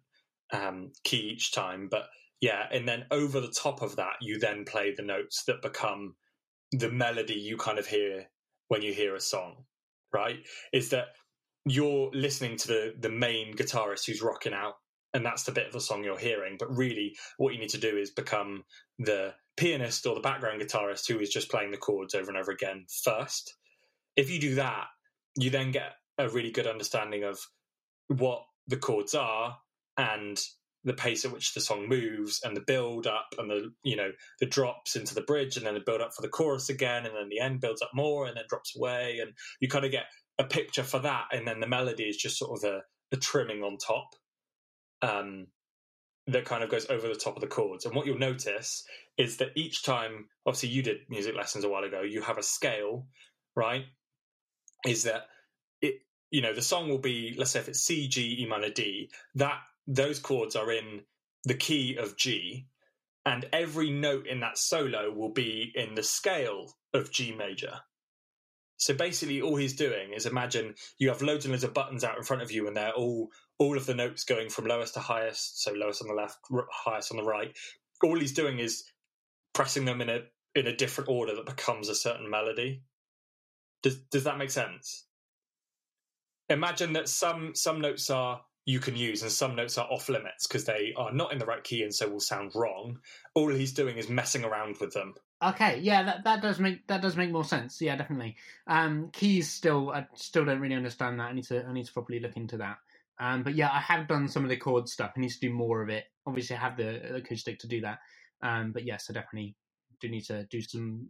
um, 0.52 0.92
key 1.04 1.30
each 1.32 1.52
time, 1.52 1.88
but 1.90 2.08
yeah, 2.40 2.66
and 2.70 2.86
then 2.86 3.04
over 3.10 3.40
the 3.40 3.52
top 3.52 3.82
of 3.82 3.96
that, 3.96 4.14
you 4.20 4.38
then 4.38 4.64
play 4.64 4.94
the 4.94 5.02
notes 5.02 5.44
that 5.46 5.62
become 5.62 6.14
the 6.72 6.90
melody 6.90 7.34
you 7.34 7.56
kind 7.56 7.78
of 7.78 7.86
hear 7.86 8.26
when 8.68 8.82
you 8.82 8.92
hear 8.92 9.14
a 9.14 9.20
song, 9.20 9.64
right? 10.12 10.36
Is 10.72 10.90
that 10.90 11.06
you're 11.64 12.10
listening 12.12 12.56
to 12.58 12.68
the 12.68 12.94
the 13.00 13.10
main 13.10 13.54
guitarist 13.54 14.06
who's 14.06 14.22
rocking 14.22 14.52
out, 14.52 14.74
and 15.14 15.24
that's 15.24 15.44
the 15.44 15.52
bit 15.52 15.66
of 15.66 15.72
the 15.72 15.80
song 15.80 16.04
you're 16.04 16.18
hearing. 16.18 16.56
But 16.58 16.76
really, 16.76 17.16
what 17.36 17.52
you 17.52 17.60
need 17.60 17.70
to 17.70 17.78
do 17.78 17.96
is 17.96 18.10
become 18.10 18.64
the 18.98 19.34
pianist 19.56 20.06
or 20.06 20.14
the 20.14 20.20
background 20.20 20.60
guitarist 20.60 21.08
who 21.08 21.18
is 21.18 21.30
just 21.30 21.50
playing 21.50 21.70
the 21.70 21.76
chords 21.76 22.14
over 22.14 22.28
and 22.28 22.38
over 22.38 22.52
again 22.52 22.86
first. 23.04 23.56
If 24.16 24.30
you 24.30 24.38
do 24.38 24.54
that, 24.56 24.86
you 25.36 25.50
then 25.50 25.70
get 25.70 25.94
a 26.18 26.28
really 26.28 26.50
good 26.50 26.66
understanding 26.66 27.24
of 27.24 27.38
what 28.08 28.44
the 28.66 28.76
chords 28.76 29.14
are 29.14 29.56
and 29.96 30.40
the 30.84 30.94
pace 30.94 31.24
at 31.24 31.32
which 31.32 31.54
the 31.54 31.60
song 31.60 31.88
moves 31.88 32.40
and 32.44 32.56
the 32.56 32.60
build 32.60 33.06
up 33.06 33.34
and 33.36 33.50
the 33.50 33.72
you 33.82 33.96
know 33.96 34.10
the 34.40 34.46
drops 34.46 34.96
into 34.96 35.14
the 35.14 35.20
bridge 35.22 35.56
and 35.56 35.66
then 35.66 35.74
the 35.74 35.80
build 35.80 36.00
up 36.00 36.14
for 36.14 36.22
the 36.22 36.28
chorus 36.28 36.68
again 36.68 37.04
and 37.04 37.14
then 37.14 37.28
the 37.28 37.40
end 37.40 37.60
builds 37.60 37.82
up 37.82 37.90
more 37.94 38.26
and 38.26 38.36
then 38.36 38.44
drops 38.48 38.76
away 38.76 39.18
and 39.20 39.32
you 39.60 39.68
kind 39.68 39.84
of 39.84 39.90
get 39.90 40.04
a 40.38 40.44
picture 40.44 40.84
for 40.84 41.00
that 41.00 41.24
and 41.32 41.46
then 41.46 41.60
the 41.60 41.66
melody 41.66 42.04
is 42.04 42.16
just 42.16 42.38
sort 42.38 42.56
of 42.56 42.70
a, 42.70 42.80
a 43.12 43.16
trimming 43.16 43.62
on 43.62 43.76
top 43.76 44.10
um 45.02 45.46
that 46.26 46.44
kind 46.44 46.62
of 46.62 46.68
goes 46.68 46.86
over 46.90 47.08
the 47.08 47.14
top 47.14 47.36
of 47.36 47.40
the 47.40 47.46
chords 47.46 47.86
and 47.86 47.94
what 47.94 48.06
you'll 48.06 48.18
notice 48.18 48.84
is 49.16 49.38
that 49.38 49.48
each 49.56 49.82
time 49.82 50.26
obviously 50.46 50.68
you 50.68 50.82
did 50.82 50.98
music 51.08 51.34
lessons 51.34 51.64
a 51.64 51.68
while 51.68 51.84
ago 51.84 52.02
you 52.02 52.20
have 52.20 52.38
a 52.38 52.42
scale 52.42 53.06
right 53.56 53.84
is 54.86 55.04
that 55.04 55.22
it 55.80 55.94
you 56.30 56.42
know 56.42 56.52
the 56.52 56.62
song 56.62 56.88
will 56.88 56.98
be 56.98 57.34
let's 57.38 57.52
say 57.52 57.60
if 57.60 57.68
it's 57.68 57.80
c 57.80 58.08
g 58.08 58.36
e 58.40 58.46
minor 58.46 58.70
d 58.70 59.10
that 59.34 59.58
those 59.88 60.18
chords 60.18 60.54
are 60.54 60.70
in 60.70 61.00
the 61.44 61.54
key 61.54 61.96
of 61.96 62.16
G, 62.16 62.66
and 63.24 63.46
every 63.52 63.90
note 63.90 64.26
in 64.26 64.40
that 64.40 64.58
solo 64.58 65.10
will 65.10 65.32
be 65.32 65.72
in 65.74 65.94
the 65.94 66.02
scale 66.02 66.74
of 66.92 67.10
G 67.10 67.34
major. 67.34 67.80
So 68.78 68.94
basically, 68.94 69.42
all 69.42 69.56
he's 69.56 69.74
doing 69.74 70.12
is 70.12 70.24
imagine 70.24 70.74
you 70.98 71.08
have 71.08 71.20
loads 71.20 71.44
and 71.44 71.52
loads 71.52 71.64
of 71.64 71.74
buttons 71.74 72.04
out 72.04 72.16
in 72.16 72.22
front 72.22 72.42
of 72.42 72.52
you, 72.52 72.66
and 72.66 72.76
they're 72.76 72.92
all 72.92 73.30
all 73.58 73.76
of 73.76 73.86
the 73.86 73.94
notes 73.94 74.24
going 74.24 74.48
from 74.48 74.66
lowest 74.66 74.94
to 74.94 75.00
highest. 75.00 75.62
So 75.62 75.72
lowest 75.72 76.00
on 76.00 76.08
the 76.08 76.14
left, 76.14 76.38
highest 76.72 77.10
on 77.10 77.16
the 77.16 77.24
right. 77.24 77.56
All 78.02 78.18
he's 78.18 78.32
doing 78.32 78.60
is 78.60 78.84
pressing 79.52 79.84
them 79.84 80.00
in 80.00 80.08
a 80.08 80.20
in 80.54 80.68
a 80.68 80.76
different 80.76 81.10
order 81.10 81.34
that 81.34 81.46
becomes 81.46 81.88
a 81.88 81.94
certain 81.94 82.30
melody. 82.30 82.82
Does 83.82 83.98
does 84.12 84.24
that 84.24 84.38
make 84.38 84.50
sense? 84.50 85.06
Imagine 86.48 86.92
that 86.92 87.08
some 87.08 87.56
some 87.56 87.80
notes 87.80 88.10
are 88.10 88.42
you 88.68 88.80
can 88.80 88.94
use, 88.94 89.22
and 89.22 89.32
some 89.32 89.56
notes 89.56 89.78
are 89.78 89.86
off 89.86 90.10
limits 90.10 90.46
because 90.46 90.66
they 90.66 90.92
are 90.94 91.10
not 91.10 91.32
in 91.32 91.38
the 91.38 91.46
right 91.46 91.64
key 91.64 91.82
and 91.82 91.94
so 91.94 92.06
will 92.06 92.20
sound 92.20 92.52
wrong. 92.54 92.98
All 93.32 93.48
he's 93.48 93.72
doing 93.72 93.96
is 93.96 94.10
messing 94.10 94.44
around 94.44 94.76
with 94.78 94.92
them. 94.92 95.14
Okay, 95.42 95.78
yeah, 95.78 96.02
that, 96.02 96.24
that 96.24 96.42
does 96.42 96.60
make 96.60 96.86
that 96.86 97.00
does 97.00 97.16
make 97.16 97.30
more 97.30 97.44
sense. 97.44 97.80
Yeah, 97.80 97.96
definitely. 97.96 98.36
Um, 98.66 99.08
keys 99.10 99.50
still, 99.50 99.90
I 99.90 100.06
still 100.16 100.44
don't 100.44 100.60
really 100.60 100.74
understand 100.74 101.18
that. 101.18 101.30
I 101.30 101.32
need 101.32 101.44
to 101.44 101.64
I 101.64 101.72
need 101.72 101.86
to 101.86 101.92
properly 101.94 102.20
look 102.20 102.36
into 102.36 102.58
that. 102.58 102.76
Um, 103.18 103.42
but 103.42 103.54
yeah, 103.54 103.70
I 103.72 103.80
have 103.80 104.06
done 104.06 104.28
some 104.28 104.42
of 104.42 104.50
the 104.50 104.58
chord 104.58 104.86
stuff. 104.86 105.12
I 105.16 105.20
need 105.20 105.30
to 105.30 105.40
do 105.40 105.50
more 105.50 105.80
of 105.80 105.88
it. 105.88 106.04
Obviously, 106.26 106.54
I 106.56 106.60
have 106.60 106.76
the 106.76 107.16
acoustic 107.16 107.60
to 107.60 107.68
do 107.68 107.80
that. 107.80 108.00
Um, 108.42 108.72
but 108.72 108.84
yes, 108.84 109.06
I 109.08 109.14
definitely 109.14 109.56
do 109.98 110.10
need 110.10 110.26
to 110.26 110.44
do 110.50 110.60
some 110.60 111.08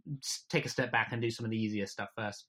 take 0.49 0.65
a 0.65 0.69
step 0.69 0.93
back 0.93 1.09
and 1.11 1.21
do 1.21 1.29
some 1.29 1.43
of 1.43 1.51
the 1.51 1.61
easier 1.61 1.87
stuff 1.87 2.09
first. 2.15 2.45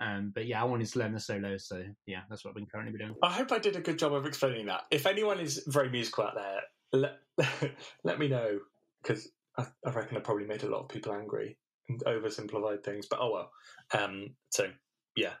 Um, 0.00 0.32
but 0.34 0.46
yeah, 0.46 0.62
I 0.62 0.64
wanted 0.64 0.88
to 0.88 0.98
learn 0.98 1.12
the 1.12 1.20
solos, 1.20 1.68
so 1.68 1.84
yeah, 2.06 2.20
that's 2.28 2.44
what 2.44 2.50
I've 2.50 2.56
been 2.56 2.66
currently 2.66 2.96
doing. 2.98 3.14
I 3.22 3.32
hope 3.32 3.52
I 3.52 3.58
did 3.58 3.76
a 3.76 3.80
good 3.80 3.98
job 3.98 4.14
of 4.14 4.24
explaining 4.24 4.66
that. 4.66 4.82
If 4.90 5.06
anyone 5.06 5.38
is 5.38 5.62
very 5.66 5.90
musical 5.90 6.24
out 6.24 6.34
there, 6.34 6.60
let 6.92 7.72
let 8.04 8.18
me 8.18 8.28
know 8.28 8.60
because 9.02 9.28
I, 9.58 9.66
I, 9.86 9.90
reckon 9.90 10.16
I 10.16 10.20
probably 10.20 10.46
made 10.46 10.62
a 10.62 10.70
lot 10.70 10.80
of 10.80 10.88
people 10.88 11.12
angry 11.12 11.58
and 11.88 12.02
oversimplified 12.04 12.82
things. 12.82 13.06
But 13.10 13.20
oh 13.20 13.32
well. 13.32 13.50
Um, 14.02 14.30
so 14.48 14.68
yeah, 15.16 15.34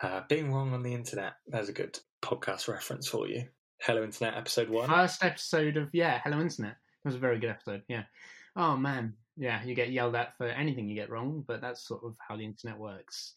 uh, 0.00 0.22
being 0.28 0.52
wrong 0.52 0.74
on 0.74 0.82
the 0.82 0.94
internet. 0.94 1.34
There's 1.46 1.68
a 1.68 1.72
good 1.72 1.98
podcast 2.22 2.68
reference 2.68 3.08
for 3.08 3.28
you. 3.28 3.44
Hello 3.80 4.02
Internet, 4.02 4.36
episode 4.36 4.70
one. 4.70 4.88
First 4.88 5.22
episode 5.22 5.76
of 5.76 5.90
yeah, 5.92 6.20
Hello 6.24 6.40
Internet. 6.40 6.72
It 6.72 7.08
was 7.08 7.14
a 7.14 7.18
very 7.18 7.38
good 7.38 7.50
episode. 7.50 7.82
Yeah. 7.88 8.04
Oh 8.56 8.76
man, 8.76 9.14
yeah, 9.38 9.62
you 9.64 9.74
get 9.74 9.92
yelled 9.92 10.16
at 10.16 10.36
for 10.36 10.46
anything 10.46 10.88
you 10.88 10.96
get 10.96 11.10
wrong, 11.10 11.44
but 11.46 11.60
that's 11.60 11.86
sort 11.86 12.02
of 12.04 12.16
how 12.26 12.36
the 12.36 12.44
internet 12.44 12.78
works. 12.78 13.34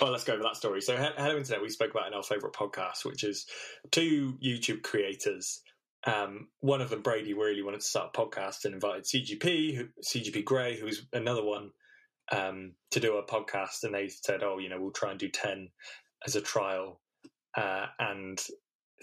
Well, 0.00 0.10
let's 0.10 0.24
go 0.24 0.34
over 0.34 0.42
that 0.42 0.56
story. 0.56 0.82
So, 0.82 0.96
Hello 0.96 1.36
Internet, 1.36 1.62
we 1.62 1.68
spoke 1.68 1.92
about 1.92 2.08
in 2.08 2.14
our 2.14 2.24
favourite 2.24 2.54
podcast, 2.54 3.04
which 3.04 3.22
is 3.22 3.46
two 3.92 4.36
YouTube 4.44 4.82
creators. 4.82 5.62
Um, 6.06 6.48
one 6.58 6.80
of 6.80 6.90
them, 6.90 7.02
Brady, 7.02 7.34
really 7.34 7.62
wanted 7.62 7.80
to 7.80 7.86
start 7.86 8.10
a 8.14 8.20
podcast 8.20 8.64
and 8.64 8.74
invited 8.74 9.04
CGP, 9.04 9.76
who, 9.76 9.84
CGP 10.02 10.44
Grey, 10.44 10.78
who's 10.78 11.06
another 11.12 11.44
one, 11.44 11.70
um, 12.32 12.72
to 12.90 12.98
do 12.98 13.16
a 13.16 13.24
podcast. 13.24 13.84
And 13.84 13.94
they 13.94 14.08
said, 14.08 14.42
"Oh, 14.42 14.58
you 14.58 14.68
know, 14.68 14.80
we'll 14.80 14.90
try 14.90 15.12
and 15.12 15.20
do 15.20 15.28
ten 15.28 15.70
as 16.26 16.34
a 16.34 16.40
trial." 16.40 17.00
Uh, 17.56 17.86
and 18.00 18.44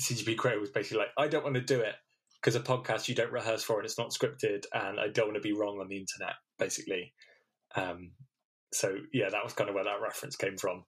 CGP 0.02 0.36
Grey 0.36 0.58
was 0.58 0.70
basically 0.70 1.00
like, 1.00 1.14
"I 1.18 1.28
don't 1.30 1.44
want 1.44 1.56
to 1.56 1.62
do 1.62 1.80
it 1.80 1.96
because 2.42 2.56
a 2.56 2.60
podcast 2.60 3.08
you 3.08 3.16
don't 3.16 3.32
rehearse 3.32 3.64
for 3.64 3.78
and 3.78 3.86
it's 3.86 3.98
not 3.98 4.12
scripted, 4.12 4.66
and 4.74 5.00
I 5.00 5.10
don't 5.10 5.28
want 5.28 5.36
to 5.36 5.42
be 5.42 5.54
wrong 5.54 5.80
on 5.80 5.88
the 5.88 5.98
internet, 5.98 6.36
basically." 6.58 7.14
Um, 7.76 8.12
so 8.74 8.98
yeah, 9.14 9.30
that 9.30 9.44
was 9.44 9.54
kind 9.54 9.70
of 9.70 9.76
where 9.76 9.84
that 9.84 10.02
reference 10.02 10.36
came 10.36 10.58
from. 10.58 10.84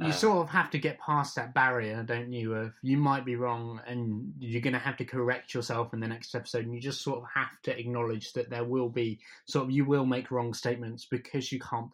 You 0.00 0.06
um, 0.06 0.12
sort 0.12 0.38
of 0.38 0.48
have 0.48 0.70
to 0.70 0.78
get 0.78 0.98
past 0.98 1.36
that 1.36 1.52
barrier, 1.52 2.02
don't 2.02 2.32
you? 2.32 2.54
Of 2.54 2.72
you 2.82 2.96
might 2.96 3.26
be 3.26 3.36
wrong, 3.36 3.82
and 3.86 4.32
you're 4.38 4.62
going 4.62 4.72
to 4.72 4.78
have 4.78 4.96
to 4.96 5.04
correct 5.04 5.52
yourself 5.52 5.92
in 5.92 6.00
the 6.00 6.08
next 6.08 6.34
episode. 6.34 6.64
And 6.64 6.74
you 6.74 6.80
just 6.80 7.02
sort 7.02 7.18
of 7.18 7.24
have 7.34 7.60
to 7.64 7.78
acknowledge 7.78 8.32
that 8.32 8.48
there 8.48 8.64
will 8.64 8.88
be 8.88 9.20
sort 9.46 9.66
of 9.66 9.70
you 9.70 9.84
will 9.84 10.06
make 10.06 10.30
wrong 10.30 10.54
statements 10.54 11.06
because 11.10 11.52
you 11.52 11.60
can't 11.60 11.90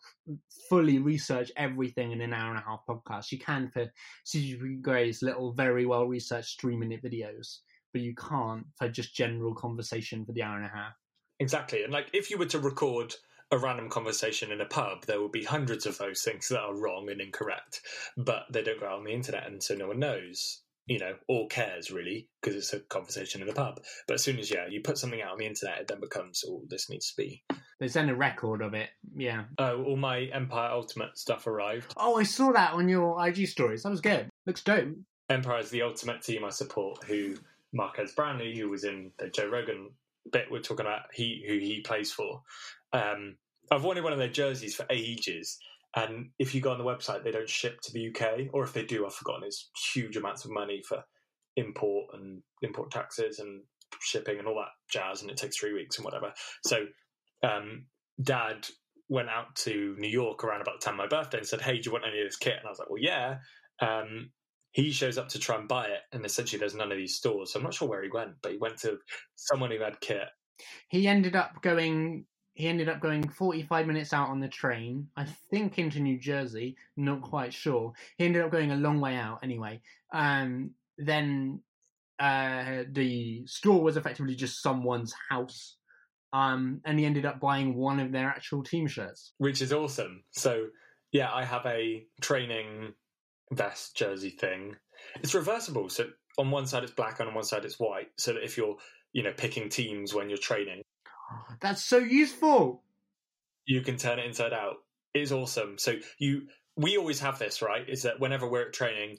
fully 0.71 0.99
research 0.99 1.51
everything 1.57 2.13
in 2.13 2.21
an 2.21 2.33
hour 2.33 2.51
and 2.51 2.59
a 2.61 2.63
half 2.63 2.87
podcast. 2.89 3.33
You 3.33 3.41
can 3.41 3.69
for 3.71 3.91
CGP 4.25 4.83
Grey's 4.83 5.23
little, 5.23 5.53
very 5.53 5.85
well 5.85 6.07
researched 6.07 6.61
three 6.61 6.77
minute 6.77 7.03
videos, 7.03 7.59
but 7.97 8.03
you 8.03 8.15
can't 8.15 8.67
for 8.77 8.91
just 8.91 9.15
general 9.15 9.55
conversation 9.55 10.23
for 10.27 10.33
the 10.33 10.43
hour 10.43 10.57
and 10.57 10.67
a 10.67 10.69
half. 10.69 10.93
Exactly, 11.41 11.83
and 11.83 11.91
like 11.91 12.11
if 12.13 12.31
you 12.31 12.37
were 12.37 12.45
to 12.45 12.59
record 12.59 13.15
a 13.51 13.57
random 13.57 13.89
conversation 13.89 14.53
in 14.53 14.61
a 14.61 14.67
pub, 14.67 15.07
there 15.07 15.19
will 15.19 15.31
be 15.31 15.45
hundreds 15.45 15.87
of 15.87 15.97
those 15.97 16.21
things 16.21 16.47
that 16.49 16.61
are 16.61 16.77
wrong 16.77 17.09
and 17.09 17.23
incorrect, 17.23 17.81
but 18.19 18.43
they 18.53 18.63
don't 18.63 18.81
go 18.81 18.87
out 18.87 18.99
on 18.99 19.05
the 19.05 19.15
internet, 19.15 19.47
and 19.47 19.63
so 19.63 19.75
no 19.75 19.89
one 19.89 19.99
knows, 19.99 20.61
you 20.85 20.99
know, 20.99 21.15
or 21.27 21.49
cares 21.49 21.91
really 21.91 22.29
because 22.43 22.55
it's 22.55 22.75
a 22.75 22.81
conversation 22.81 23.41
in 23.41 23.49
a 23.49 23.55
pub. 23.55 23.81
But 24.07 24.15
as 24.15 24.25
soon 24.25 24.39
as 24.39 24.51
yeah, 24.51 24.67
you 24.69 24.83
put 24.83 24.99
something 24.99 25.23
out 25.23 25.33
on 25.33 25.39
the 25.39 25.47
internet, 25.47 25.81
it 25.81 25.89
then 25.89 26.01
becomes 26.01 26.45
oh, 26.47 26.65
this 26.69 26.91
needs 26.91 27.13
to 27.13 27.17
be. 27.17 27.45
There's 27.81 27.95
then 27.95 28.11
a 28.11 28.15
record 28.15 28.61
of 28.61 28.75
it, 28.75 28.91
yeah. 29.17 29.45
Oh, 29.57 29.85
all 29.85 29.97
my 29.97 30.25
Empire 30.35 30.71
Ultimate 30.71 31.17
stuff 31.17 31.47
arrived. 31.47 31.95
Oh, 31.97 32.19
I 32.19 32.25
saw 32.25 32.53
that 32.53 32.75
on 32.75 32.91
your 32.91 33.27
IG 33.27 33.49
stories. 33.49 33.85
That 33.85 33.91
was 33.91 34.03
good. 34.03 34.29
Looks 34.45 34.63
dope. 34.63 34.97
Empire 35.29 35.59
is 35.59 35.71
the 35.71 35.83
ultimate 35.83 36.23
team 36.23 36.45
I 36.45 36.51
support. 36.51 37.03
Who 37.05 37.37
Marques 37.77 38.13
Brownlee, 38.13 38.59
who 38.59 38.71
was 38.71 38.85
in 38.85 39.13
the 39.19 39.29
Joe 39.29 39.49
Rogan 39.49 39.91
bit 40.33 40.51
we're 40.51 40.61
talking 40.61 40.87
about, 40.87 41.03
he 41.13 41.45
who 41.47 41.59
he 41.59 41.81
plays 41.81 42.13
for. 42.13 42.43
Um, 42.93 43.37
I've 43.71 43.85
wanted 43.85 44.05
one 44.05 44.13
of 44.13 44.19
their 44.19 44.29
jerseys 44.29 44.75
for 44.75 44.87
ages, 44.91 45.59
and 45.95 46.31
if 46.39 46.55
you 46.55 46.61
go 46.61 46.73
on 46.73 46.79
the 46.79 46.85
website, 46.85 47.25
they 47.25 47.31
don't 47.31 47.49
ship 47.49 47.81
to 47.83 47.93
the 47.93 48.09
UK, 48.09 48.49
or 48.53 48.65
if 48.65 48.73
they 48.73 48.85
do, 48.85 49.07
I've 49.07 49.15
forgotten. 49.15 49.45
It's 49.45 49.71
huge 49.93 50.17
amounts 50.17 50.45
of 50.45 50.51
money 50.51 50.83
for 50.87 51.05
import 51.57 52.07
and 52.15 52.43
import 52.63 52.91
taxes 52.91 53.39
and 53.39 53.63
shipping 54.01 54.39
and 54.39 54.47
all 54.47 54.57
that 54.57 54.73
jazz, 54.91 55.23
and 55.23 55.31
it 55.31 55.37
takes 55.37 55.57
three 55.57 55.73
weeks 55.73 55.97
and 55.97 56.05
whatever. 56.05 56.33
So, 56.65 56.87
um, 57.43 57.87
Dad 58.23 58.67
went 59.09 59.29
out 59.29 59.55
to 59.55 59.95
New 59.99 60.09
York 60.09 60.43
around 60.43 60.61
about 60.61 60.81
the 60.81 60.85
time 60.85 60.99
of 61.01 61.11
my 61.11 61.17
birthday 61.17 61.39
and 61.39 61.47
said, 61.47 61.61
"Hey, 61.61 61.79
do 61.79 61.83
you 61.87 61.93
want 61.93 62.05
any 62.07 62.21
of 62.21 62.27
this 62.27 62.37
kit?" 62.37 62.57
And 62.59 62.67
I 62.67 62.71
was 62.71 62.79
like, 62.79 62.91
"Well, 62.91 63.03
yeah." 63.03 63.39
Um, 63.81 64.33
he 64.77 64.93
shows 64.93 65.17
up 65.17 65.31
to 65.31 65.39
try 65.39 65.57
and 65.57 65.67
buy 65.67 65.87
it, 65.87 66.01
and 66.13 66.23
essentially 66.27 66.61
there's 66.61 66.75
none 66.75 66.93
of 66.93 66.99
these 66.99 67.15
stores. 67.15 67.51
So 67.51 67.59
I'm 67.59 67.65
not 67.65 67.73
sure 67.73 67.89
where 67.89 68.03
he 68.03 68.11
went, 68.11 68.33
but 68.43 68.53
he 68.53 68.59
went 68.59 68.77
to 68.81 68.99
someone 69.35 69.71
who 69.71 69.81
had 69.83 69.99
kit. 70.01 70.29
He 70.91 71.09
ended 71.09 71.35
up 71.35 71.63
going 71.63 72.27
he 72.53 72.69
ended 72.69 72.91
up 72.91 73.01
going 73.01 73.27
45 73.27 73.87
minutes 73.87 74.13
out 74.13 74.29
on 74.29 74.41
the 74.41 74.49
train, 74.49 75.09
I 75.17 75.25
think 75.51 75.79
into 75.79 76.01
New 76.01 76.19
Jersey, 76.19 76.77
not 76.95 77.23
quite 77.23 77.55
sure. 77.55 77.95
He 78.19 78.27
ended 78.27 78.43
up 78.43 78.51
going 78.51 78.71
a 78.71 78.77
long 78.77 79.01
way 79.01 79.17
out 79.17 79.41
anyway. 79.43 79.81
Um, 80.13 80.73
then 80.99 81.61
uh, 82.19 82.85
the 82.91 83.47
store 83.47 83.83
was 83.83 83.97
effectively 83.97 84.35
just 84.35 84.63
someone's 84.63 85.15
house. 85.31 85.77
Um, 86.35 86.83
and 86.85 86.99
he 86.99 87.07
ended 87.07 87.25
up 87.25 87.41
buying 87.41 87.77
one 87.77 87.99
of 88.01 88.13
their 88.13 88.29
actual 88.29 88.63
team 88.63 88.87
shirts. 88.87 89.33
Which 89.39 89.61
is 89.61 89.73
awesome. 89.73 90.25
So, 90.33 90.67
yeah, 91.13 91.33
I 91.33 91.45
have 91.45 91.65
a 91.67 92.07
training 92.21 92.95
vest 93.53 93.97
jersey 93.97 94.31
thing. 94.31 94.77
It's 95.23 95.35
reversible. 95.35 95.89
So, 95.89 96.09
on 96.39 96.51
one 96.51 96.67
side 96.67 96.83
it's 96.83 96.93
black 96.93 97.21
and 97.21 97.29
on 97.29 97.35
one 97.35 97.45
side 97.45 97.65
it's 97.65 97.79
white. 97.79 98.09
So 98.19 98.35
that 98.35 98.45
if 98.45 98.57
you're, 98.57 98.77
you 99.13 99.23
know, 99.23 99.33
picking 99.37 99.69
teams 99.69 100.13
when 100.15 100.29
you're 100.29 100.39
training, 100.39 100.83
that's 101.61 101.85
so 101.85 101.99
useful. 101.99 102.83
You 103.67 103.81
can 103.81 103.97
turn 103.97 104.19
it 104.19 104.27
inside 104.27 104.53
out. 104.53 104.77
It's 105.15 105.33
awesome. 105.33 105.79
So 105.79 105.95
you, 106.19 106.43
we 106.77 106.97
always 106.97 107.21
have 107.21 107.39
this, 107.39 107.63
right? 107.63 107.89
Is 107.89 108.03
that 108.03 108.21
whenever 108.21 108.49
we're 108.49 108.67
at 108.67 108.73
training, 108.73 109.19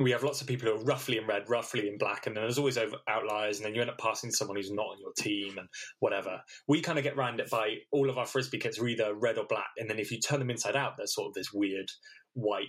we 0.00 0.12
have 0.12 0.22
lots 0.22 0.40
of 0.40 0.46
people 0.46 0.68
who 0.68 0.76
are 0.76 0.84
roughly 0.84 1.18
in 1.18 1.26
red, 1.26 1.48
roughly 1.48 1.86
in 1.86 1.98
black, 1.98 2.26
and 2.26 2.34
then 2.34 2.42
there's 2.42 2.56
always 2.56 2.78
over 2.78 2.96
outliers, 3.06 3.58
and 3.58 3.66
then 3.66 3.74
you 3.74 3.82
end 3.82 3.90
up 3.90 3.98
passing 3.98 4.30
someone 4.30 4.56
who's 4.56 4.72
not 4.72 4.86
on 4.86 4.98
your 4.98 5.12
team 5.18 5.58
and 5.58 5.68
whatever. 5.98 6.40
We 6.66 6.80
kind 6.80 6.98
of 6.98 7.04
get 7.04 7.18
round 7.18 7.38
it 7.38 7.50
by 7.50 7.76
all 7.92 8.08
of 8.08 8.16
our 8.16 8.24
frisbee 8.24 8.58
kits 8.58 8.78
are 8.78 8.88
either 8.88 9.14
red 9.14 9.36
or 9.36 9.44
black, 9.46 9.68
and 9.76 9.90
then 9.90 9.98
if 9.98 10.10
you 10.10 10.18
turn 10.18 10.38
them 10.38 10.50
inside 10.50 10.74
out, 10.74 10.96
there's 10.96 11.14
sort 11.14 11.28
of 11.28 11.34
this 11.34 11.52
weird 11.52 11.86
white 12.32 12.68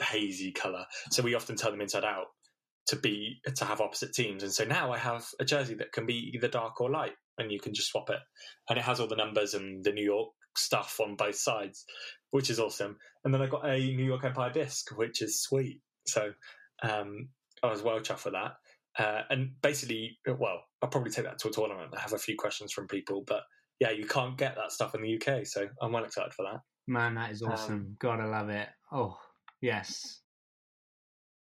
hazy 0.00 0.52
color. 0.52 0.84
So 1.10 1.22
we 1.22 1.34
often 1.34 1.56
turn 1.56 1.72
them 1.72 1.80
inside 1.80 2.04
out 2.04 2.26
to 2.86 2.96
be 2.96 3.40
to 3.56 3.64
have 3.64 3.80
opposite 3.80 4.12
teams. 4.12 4.42
And 4.42 4.52
so 4.52 4.64
now 4.64 4.92
I 4.92 4.98
have 4.98 5.26
a 5.38 5.44
jersey 5.44 5.74
that 5.74 5.92
can 5.92 6.06
be 6.06 6.32
either 6.34 6.48
dark 6.48 6.80
or 6.80 6.90
light, 6.90 7.12
and 7.38 7.52
you 7.52 7.60
can 7.60 7.74
just 7.74 7.90
swap 7.90 8.10
it. 8.10 8.18
And 8.68 8.78
it 8.78 8.84
has 8.84 9.00
all 9.00 9.06
the 9.06 9.16
numbers 9.16 9.54
and 9.54 9.84
the 9.84 9.92
New 9.92 10.04
York 10.04 10.30
stuff 10.56 10.98
on 11.00 11.16
both 11.16 11.36
sides, 11.36 11.84
which 12.30 12.50
is 12.50 12.58
awesome. 12.58 12.96
And 13.24 13.32
then 13.32 13.42
I 13.42 13.46
got 13.46 13.68
a 13.68 13.78
New 13.78 14.04
York 14.04 14.24
Empire 14.24 14.50
disc, 14.50 14.90
which 14.96 15.22
is 15.22 15.42
sweet. 15.42 15.80
So 16.06 16.32
um, 16.82 17.28
I 17.62 17.68
was 17.68 17.82
well 17.82 18.00
chuffed 18.00 18.24
with 18.24 18.34
that. 18.34 18.52
Uh, 18.98 19.22
and 19.30 19.50
basically, 19.62 20.18
well, 20.26 20.64
I'll 20.82 20.88
probably 20.88 21.12
take 21.12 21.24
that 21.24 21.38
to 21.40 21.48
a 21.48 21.52
tournament. 21.52 21.94
I 21.96 22.00
have 22.00 22.12
a 22.12 22.18
few 22.18 22.34
questions 22.36 22.72
from 22.72 22.88
people, 22.88 23.22
but 23.26 23.42
yeah, 23.78 23.90
you 23.90 24.04
can't 24.04 24.36
get 24.36 24.56
that 24.56 24.72
stuff 24.72 24.94
in 24.94 25.02
the 25.02 25.14
UK, 25.14 25.46
so 25.46 25.68
I'm 25.80 25.92
well 25.92 26.04
excited 26.04 26.34
for 26.34 26.44
that. 26.44 26.60
Man, 26.86 27.14
that 27.14 27.30
is 27.30 27.42
um, 27.42 27.52
awesome. 27.52 27.74
Um, 27.74 27.96
God, 27.98 28.20
I 28.20 28.26
love 28.26 28.48
it. 28.48 28.68
Oh, 28.92 29.16
yes. 29.60 30.19